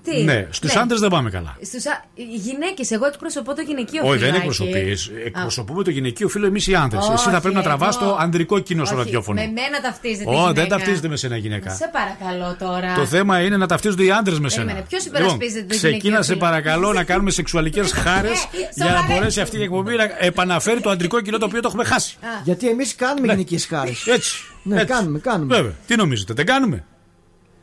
τι; 0.05 0.23
ναι, 0.23 0.47
στους 0.51 0.77
άντρες 0.77 1.01
δεν 1.01 1.11
πάμε 1.11 1.31
καλά. 1.31 1.57
Στους 1.63 1.87
α... 1.87 2.05
γυναίκες, 2.15 2.91
εγώ 2.91 3.07
εκπροσωπώ 3.07 3.55
το 3.55 3.63
γυναικείο 3.67 4.01
Όχι, 4.05 4.11
δεν 4.11 4.19
φυλάκι. 4.19 4.37
εκπροσωπείς. 4.37 5.11
Εκπροσωπούμε 5.25 5.83
το 5.85 5.91
γυναικείο 5.91 6.29
φίλο 6.29 6.47
εμείς 6.47 6.67
οι 6.67 6.75
άντρες. 6.75 7.03
Όχι, 7.05 7.13
Εσύ 7.13 7.31
θα 7.31 7.41
πρέπει 7.41 7.55
να 7.57 7.63
τραβάς 7.63 7.97
εγώ- 7.97 8.07
το 8.11 8.17
ανδρικό 8.21 8.59
κοινό 8.59 8.85
στο 8.85 8.95
Όχι, 8.95 9.05
ραδιόφωνο. 9.05 9.41
Με 9.41 9.47
μένα 9.47 9.81
ταυτίζεται. 9.83 10.31
η 10.31 10.35
Ω, 10.35 10.43
δεν 10.45 10.53
γυναίκα. 10.55 10.77
ταυτίζεται 10.77 11.09
με 11.09 11.17
σένα 11.17 11.37
γυναίκα. 11.37 11.71
Σε 11.75 11.91
παρακαλώ 11.93 12.57
τώρα. 12.59 12.95
Το 12.95 13.07
θέμα 13.07 13.41
είναι 13.41 13.57
να 13.57 13.67
ταυτίζονται 13.67 14.05
οι 14.05 14.11
άντρες 14.11 14.39
με 14.41 14.49
σένα. 14.49 14.65
Περίμενε, 14.65 14.87
ποιος 14.89 15.05
υπερασπίζεται 15.05 15.61
το 15.61 15.75
ξεκίνα 15.75 15.99
γυναικείο 15.99 16.23
σε 16.23 16.33
φύλλο; 16.33 16.39
παρακαλώ 16.45 16.93
να 16.93 17.05
κάνουμε 17.11 17.31
σεξουαλικές 17.49 17.93
χάρες 17.93 18.49
για 18.75 18.85
να 18.85 18.91
σοβαρέ. 18.91 19.15
μπορέσει 19.15 19.41
αυτή 19.41 19.59
η 19.59 19.63
εκπομπή 19.63 19.97
να 19.97 20.05
επαναφέρει 20.19 20.81
το 20.81 20.91
αντρικό 20.91 21.21
κοινό 21.21 21.39
το 21.39 21.45
οποίο 21.45 21.61
το 21.61 21.69
έχουμε 21.69 21.85
χάσει. 21.85 22.17
Γιατί 22.45 22.69
εμείς 22.69 22.95
κάνουμε 22.95 23.27
Ναι. 23.27 23.33
γυναικείε 23.33 23.59
χάρες. 23.59 24.07
Έτσι. 24.07 24.45
Ναι, 24.63 24.75
έτσι. 24.81 24.87
κάνουμε, 24.87 25.19
κάνουμε. 25.19 25.57
Βέβαια. 25.57 25.73
Τι 25.87 25.97
νομίζετε, 25.97 26.33
δεν 26.33 26.47
κάνουμε; 26.47 26.85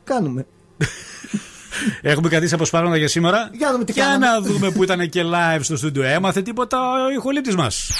Κάνουμε. 0.03 0.45
Έχουμε 2.01 2.29
κρατήσει 2.29 2.53
αποσπάσματα 2.53 2.97
για 2.97 3.07
σήμερα. 3.07 3.49
Για 3.53 3.65
να 3.67 3.71
δούμε 3.73 3.83
τι 3.85 3.91
Για 3.91 4.03
κάναμε. 4.03 4.25
να 4.25 4.41
δούμε 4.41 4.71
που 4.71 4.83
ήταν 4.83 5.09
και 5.09 5.21
live 5.23 5.59
στο 5.61 5.77
στούντιο. 5.77 6.03
Έμαθε 6.03 6.41
τίποτα 6.41 6.77
ο 6.79 7.11
ηχολήπτης 7.17 7.55
μας. 7.55 7.91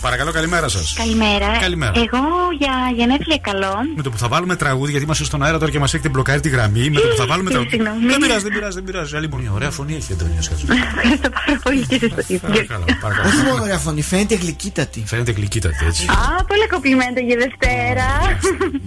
Παρακαλώ, 0.00 0.32
καλημέρα 0.32 0.68
σας. 0.68 0.94
Καλημέρα. 0.96 1.46
Καλημέρα. 1.60 1.92
Εγώ 1.96 2.24
για 2.58 2.72
γενέθλια 2.96 3.38
καλό. 3.40 3.74
Με 3.96 4.02
το 4.02 4.10
που 4.10 4.18
θα 4.18 4.28
βάλουμε 4.28 4.56
τραγούδι, 4.56 4.90
γιατί 4.90 5.04
είμαστε 5.04 5.24
στον 5.24 5.42
αέρα 5.42 5.58
τώρα 5.58 5.70
και 5.70 5.78
μας 5.78 5.94
έχετε 5.94 6.08
μπλοκάρει 6.08 6.40
τη 6.40 6.48
γραμμή. 6.48 6.90
Με 6.90 7.00
το 7.00 7.08
που 7.08 7.16
θα 7.16 7.26
βάλουμε 7.30 7.50
τραγούδι. 7.50 7.70
Συγγνώμη. 7.70 8.06
Δεν 8.06 8.18
πειράζει, 8.18 8.42
δεν 8.42 8.52
πειράζει, 8.52 8.74
δεν 8.74 8.84
πειράζει. 8.84 9.16
Άλλη 9.16 9.28
μια 9.40 9.50
ωραία 9.52 9.70
φωνή 9.70 9.94
έχει 9.94 10.12
η 10.12 10.14
Αντωνία 10.20 10.42
Σκάτσο. 10.42 10.66
Ευχαριστώ 10.96 11.28
πάρα 11.30 11.58
πολύ 11.62 11.86
και 11.86 11.94
εσείς 11.94 12.14
το 12.14 12.22
ίδιο. 12.26 12.38
Παρακαλώ, 12.48 12.84
παρακαλώ. 13.00 13.28
Όχι 13.28 13.42
μόνο 13.46 13.62
ωραία 13.62 13.78
φωνή, 13.78 14.02
φαίνεται 14.02 14.34
γλυκύτατη. 14.34 15.02
Φαίνεται 15.06 15.32
γλυκύτατη, 15.32 15.84
έτσι. 15.86 16.06
Α, 16.08 16.44
πολύ 16.44 16.66
κομπλιμέντο 16.68 17.20
για 17.20 17.36
Δευτέρα. 17.36 18.08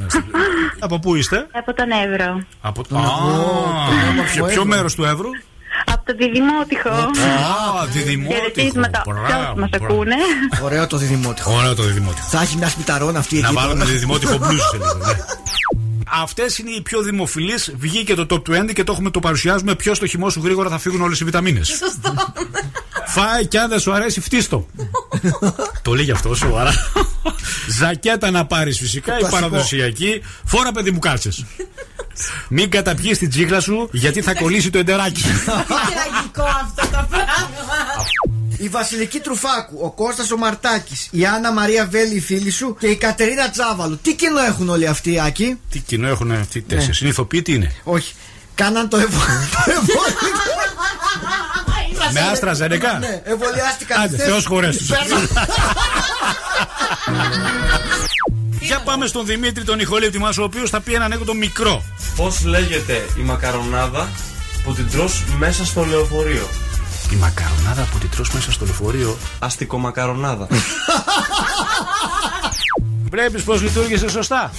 Από 0.85 0.99
πού 0.99 1.15
είστε; 1.15 1.47
Από 1.51 1.73
τον 1.73 1.85
Εύρο. 2.05 2.43
Από 2.61 2.87
το. 2.87 2.97
Α, 2.97 3.01
Ποιο, 4.33 4.45
ποιο 4.45 4.65
μέρος 4.65 4.95
του 4.95 5.03
Εύρου; 5.03 5.29
Από 5.85 6.05
το 6.05 6.13
Διδημότυχο. 6.17 6.89
Α, 6.89 7.85
διδημότυχο. 7.91 8.41
Χαιρετίσματα 8.41 9.03
σε 9.05 9.11
όσους 9.35 9.59
μας 9.59 9.69
ακούνε. 9.73 10.15
Ωραίο 10.63 10.87
το 10.87 10.97
διδημότυχο. 10.97 11.53
Ωραίο 11.57 11.75
το 11.75 11.83
διδημότυχο. 11.83 12.27
Θα 12.29 12.41
έχει 12.41 12.57
μια 12.57 12.69
σπιταρόνα 12.69 13.19
αυτή 13.19 13.39
Να 13.39 13.47
εκεί. 13.47 13.55
βάλουμε 13.55 13.79
τώρα. 13.79 13.91
διδημότυχο 13.91 14.33
blues 14.43 14.59
σε 14.71 14.77
λίγο. 14.77 14.93
ναι. 14.93 15.13
Αυτές 16.21 16.57
είναι 16.57 16.69
οι 16.71 16.81
πιο 16.81 17.01
δημοφιλείς. 17.01 17.73
Βγήκε 17.77 18.15
το 18.15 18.25
top 18.29 18.49
20 18.49 18.73
και 18.73 18.83
το 18.83 18.91
έχουμε 18.91 19.09
το 19.11 19.19
παρουσιάζουμε. 19.19 19.75
Ποιο 19.75 19.93
στο 19.93 20.07
χυμό 20.07 20.29
σου 20.29 20.41
γρήγορα 20.43 20.69
θα 20.69 20.77
φύγουν 20.77 21.01
όλες 21.01 21.19
οι 21.19 21.23
βιταμίνες. 21.23 21.67
Σωστό. 21.67 22.13
Φάει 23.05 23.47
και 23.47 23.59
αν 23.59 23.69
δεν 23.69 23.79
σου 23.79 23.93
αρέσει, 23.93 24.21
φτύστο. 24.21 24.65
το 25.81 25.93
λέει 25.93 26.03
γι' 26.03 26.11
αυτό, 26.11 26.35
σοβαρά. 26.35 26.71
Ζακέτα 27.79 28.31
να 28.31 28.45
πάρεις 28.45 28.77
φυσικά, 28.79 29.15
η 29.15 29.17
κλασικό. 29.19 29.41
παραδοσιακή. 29.41 30.21
Φόρα 30.45 30.71
παιδί 30.71 30.91
μου 30.91 30.99
κάτσε. 30.99 31.29
Μην 32.49 32.69
καταπιείς 32.69 33.17
την 33.17 33.29
τσίχλα 33.29 33.59
σου, 33.59 33.89
γιατί 33.91 34.21
θα 34.21 34.33
κολλήσει 34.33 34.69
το 34.69 34.77
εντεράκι 34.77 35.21
σου. 35.21 35.27
Τι 35.27 35.43
τραγικό 35.43 36.43
αυτό 36.43 36.81
το 36.81 37.07
πράγμα. 37.09 37.49
Η 38.57 38.67
Βασιλική 38.67 39.19
Τρουφάκου, 39.19 39.77
ο 39.81 39.91
Κώστας 39.91 40.31
ο 40.31 40.37
Μαρτάκης, 40.37 41.07
η 41.11 41.25
Άννα 41.25 41.51
Μαρία 41.51 41.87
Βέλη, 41.91 42.15
η 42.15 42.19
φίλη 42.19 42.49
σου 42.49 42.75
και 42.79 42.87
η 42.87 42.95
Κατερίνα 42.95 43.49
Τσάβαλου. 43.49 43.99
Τι 44.01 44.15
κοινό 44.15 44.39
έχουν 44.39 44.69
όλοι 44.69 44.87
αυτοί, 44.87 45.19
Άκη; 45.19 45.59
Τι 45.69 45.79
κοινό 45.79 46.07
έχουν 46.07 46.31
αυτοί 46.31 46.57
οι 46.57 46.61
τέσσερις; 46.61 46.99
Είναι 46.99 47.09
ηθοποιοί, 47.09 47.41
τι 47.41 47.53
είναι. 47.53 47.75
Όχι. 47.83 48.13
Κάναν 48.55 48.89
το 48.89 48.97
εμβόλιο. 48.97 49.47
Με 52.11 52.19
άστρα 52.19 52.53
ζενεκά. 52.53 52.97
Ναι, 52.97 53.21
εμβολιάστηκαν. 53.23 54.01
Άντε, 54.01 54.15
χθες. 54.15 54.27
Θεός 54.27 54.45
χωρές 54.45 54.77
τους. 54.77 54.87
Παίρνω. 54.87 55.17
Για 58.59 58.79
πάμε 58.79 59.05
στον 59.07 59.25
Δημήτρη 59.25 59.63
τον 59.63 59.79
ηχολήπτη 59.79 60.19
μας 60.19 60.37
ο 60.37 60.43
οποίος 60.43 60.69
θα 60.69 60.81
πει 60.81 60.93
ένα 60.93 61.05
ανέκδοτο 61.05 61.33
μικρό. 61.33 61.83
Πώς 62.15 62.43
λέγεται 62.45 63.05
η 63.17 63.21
μακαρονάδα 63.21 64.09
που 64.63 64.73
την 64.73 64.89
τρως 64.91 65.23
μέσα 65.37 65.65
στο 65.65 65.85
λεωφορείο; 65.85 66.47
Η 67.11 67.15
μακαρονάδα 67.15 67.87
που 67.91 67.97
την 67.97 68.09
τρως 68.09 68.31
μέσα 68.31 68.51
στο 68.51 68.65
λεωφορείο; 68.65 69.17
Αστικομακαρονάδα. 69.39 70.47
Βλέπεις 73.11 73.43
πως 73.43 73.61
λειτουργήσε 73.61 74.09
σωστά; 74.09 74.51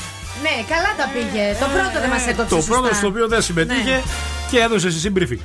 Ναι, 0.42 0.64
καλά 0.68 0.94
τα 0.96 1.10
πήγε. 1.12 1.56
Το 1.60 1.66
πρώτο 1.72 2.00
δεν 2.00 2.10
μας 2.10 2.26
έκοψε. 2.26 2.54
Το 2.54 2.54
σωστά. 2.54 2.72
πρώτο 2.78 2.94
στο 2.94 3.06
οποίο 3.06 3.28
δεν 3.28 3.42
συμμετείχε 3.42 3.82
Ναι. 3.90 4.02
και 4.50 4.58
έδωσε 4.58 4.86
εσύ 4.86 5.12
briefing. 5.16 5.42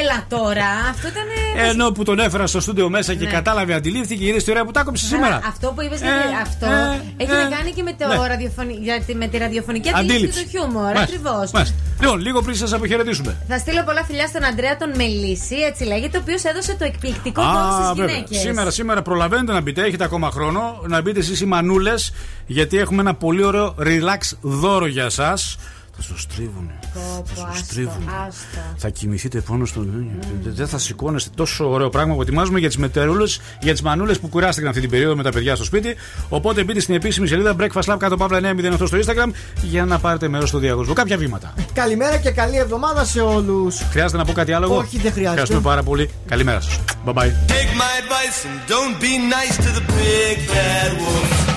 Έλα 0.00 0.24
τώρα, 0.28 0.66
αυτό 0.90 1.08
ήταν. 1.08 1.24
Ενώ 1.68 1.90
που 1.92 2.02
τον 2.04 2.18
έφερα 2.18 2.46
στο 2.46 2.60
στούντιο 2.60 2.88
μέσα 2.90 3.14
και 3.14 3.24
Ναι. 3.24 3.30
κατάλαβε, 3.30 3.74
αντιλήφθηκε, 3.74 4.24
είδε 4.26 4.38
τη 4.38 4.50
ωραία 4.50 4.64
που 4.64 4.70
τα 4.70 4.80
έκοψε 4.80 5.04
σήμερα. 5.06 5.26
Καλά, 5.34 5.42
Αυτό 5.48 5.72
που 5.74 5.82
είπες 5.82 6.00
Ε, 6.00 6.06
αυτό 6.42 6.66
ε, 6.66 7.00
έχει 7.16 7.30
ε, 7.30 7.34
να 7.34 7.56
κάνει 7.56 7.70
και 7.72 7.82
με, 7.82 7.92
το 7.98 8.06
ναι. 8.22 8.26
ραδιοφωνι... 8.28 8.78
για 8.80 9.00
τη- 9.06 9.14
με 9.14 9.26
τη 9.28 9.38
ραδιοφωνική 9.38 9.88
αντίληψη 9.88 10.14
Αντίληψη. 10.16 10.42
του 10.42 10.48
χιούμορ. 10.50 10.82
Μάλιστα, 10.82 11.02
Ακριβώς. 11.02 11.50
μάλιστα. 11.50 11.76
Λοιπόν, 12.00 12.20
λίγο 12.20 12.42
πριν 12.42 12.56
σας 12.56 12.72
αποχαιρετήσουμε. 12.72 13.36
Θα 13.48 13.58
στείλω 13.58 13.82
πολλά 13.84 14.04
φιλιά 14.04 14.26
στον 14.26 14.44
Αντρέα 14.44 14.76
τον 14.76 14.90
Μελίση, 14.96 15.54
έτσι 15.56 15.84
λέγεται, 15.84 16.16
ο 16.16 16.20
οποίος 16.22 16.44
έδωσε 16.44 16.76
το 16.78 16.84
εκπληκτικό 16.84 17.42
πόδι 17.42 17.72
στις 17.82 17.88
βέβαια. 17.96 18.14
γυναίκες. 18.14 18.38
Σήμερα, 18.38 18.70
σήμερα 18.70 19.02
προλαβαίνετε 19.02 19.52
να 19.52 19.60
μπείτε, 19.60 19.82
έχετε 19.82 20.04
ακόμα 20.04 20.30
χρόνο 20.30 20.80
να 20.86 21.00
μπείτε 21.00 21.18
εσείς 21.18 21.40
οι 21.40 21.44
μανούλες, 21.46 22.12
γιατί 22.46 22.78
έχουμε 22.78 23.00
ένα 23.00 23.14
πολύ 23.14 23.44
ωραίο 23.44 23.74
relax 23.78 24.36
δώρο 24.40 24.86
για 24.86 25.04
εσά. 25.04 25.34
Θα 26.00 26.04
σου 26.04 26.18
στρίβουνε. 26.18 26.78
Θα 27.24 27.52
σου 27.54 27.64
στρίβουνε. 27.64 28.10
Θα 28.76 28.88
κοιμηθείτε 28.88 29.40
πάνω 29.40 29.64
στο. 29.64 29.86
Δεν 30.42 30.68
θα 30.68 30.78
σηκώνεστε 30.78 31.30
τόσο 31.34 31.70
ωραίο 31.70 31.88
πράγμα 31.88 32.14
που 32.14 32.22
ετοιμάζουμε 32.22 32.58
για 32.58 32.68
τις 32.68 32.76
μετερούλες, 32.76 33.40
για 33.60 33.72
τις 33.72 33.82
μανούλες 33.82 34.18
που 34.18 34.28
κουράστηκαν 34.28 34.68
αυτή 34.68 34.80
την 34.80 34.90
περίοδο 34.90 35.16
με 35.16 35.22
τα 35.22 35.30
παιδιά 35.30 35.54
στο 35.54 35.64
σπίτι. 35.64 35.94
Οπότε 36.28 36.64
μπείτε 36.64 36.80
στην 36.80 36.94
επίσημη 36.94 37.26
σελίδα 37.26 37.56
Breakfast 37.58 37.92
Lab 37.92 37.96
κάτω 37.98 38.16
παύλα 38.16 38.40
908 38.40 38.86
στο 38.86 38.98
Instagram 38.98 39.30
για 39.62 39.84
να 39.84 39.98
πάρετε 39.98 40.28
μέρος 40.28 40.48
στο 40.48 40.58
διαγωνισμό. 40.58 40.94
Κάποια 40.94 41.16
βήματα. 41.16 41.54
Καλημέρα 41.72 42.16
και 42.16 42.30
καλή 42.30 42.56
εβδομάδα 42.56 43.04
σε 43.04 43.20
όλους. 43.20 43.80
Χρειάζεται 43.90 44.16
να 44.16 44.24
πω 44.24 44.32
κάτι 44.32 44.52
άλλο. 44.52 44.64
εγώ; 44.64 44.76
Όχι, 44.76 44.98
δεν 44.98 45.12
χρειάζεται. 45.12 45.28
Ευχαριστούμε 45.28 45.60
πάρα 45.60 45.82
πολύ. 45.82 46.10
Καλημέρα 46.26 46.60
σας. 46.60 46.80
Bye 47.06 47.12
bye. 47.12 47.22
Take 47.22 47.72
my 47.82 47.92
advice 48.02 48.38
and 48.48 48.58
don't 48.74 48.96
be 49.00 49.12
nice 49.36 49.56
to 49.64 49.70
the 49.78 49.84
big 49.92 50.36
bad 50.52 50.90
wolf. 51.00 51.48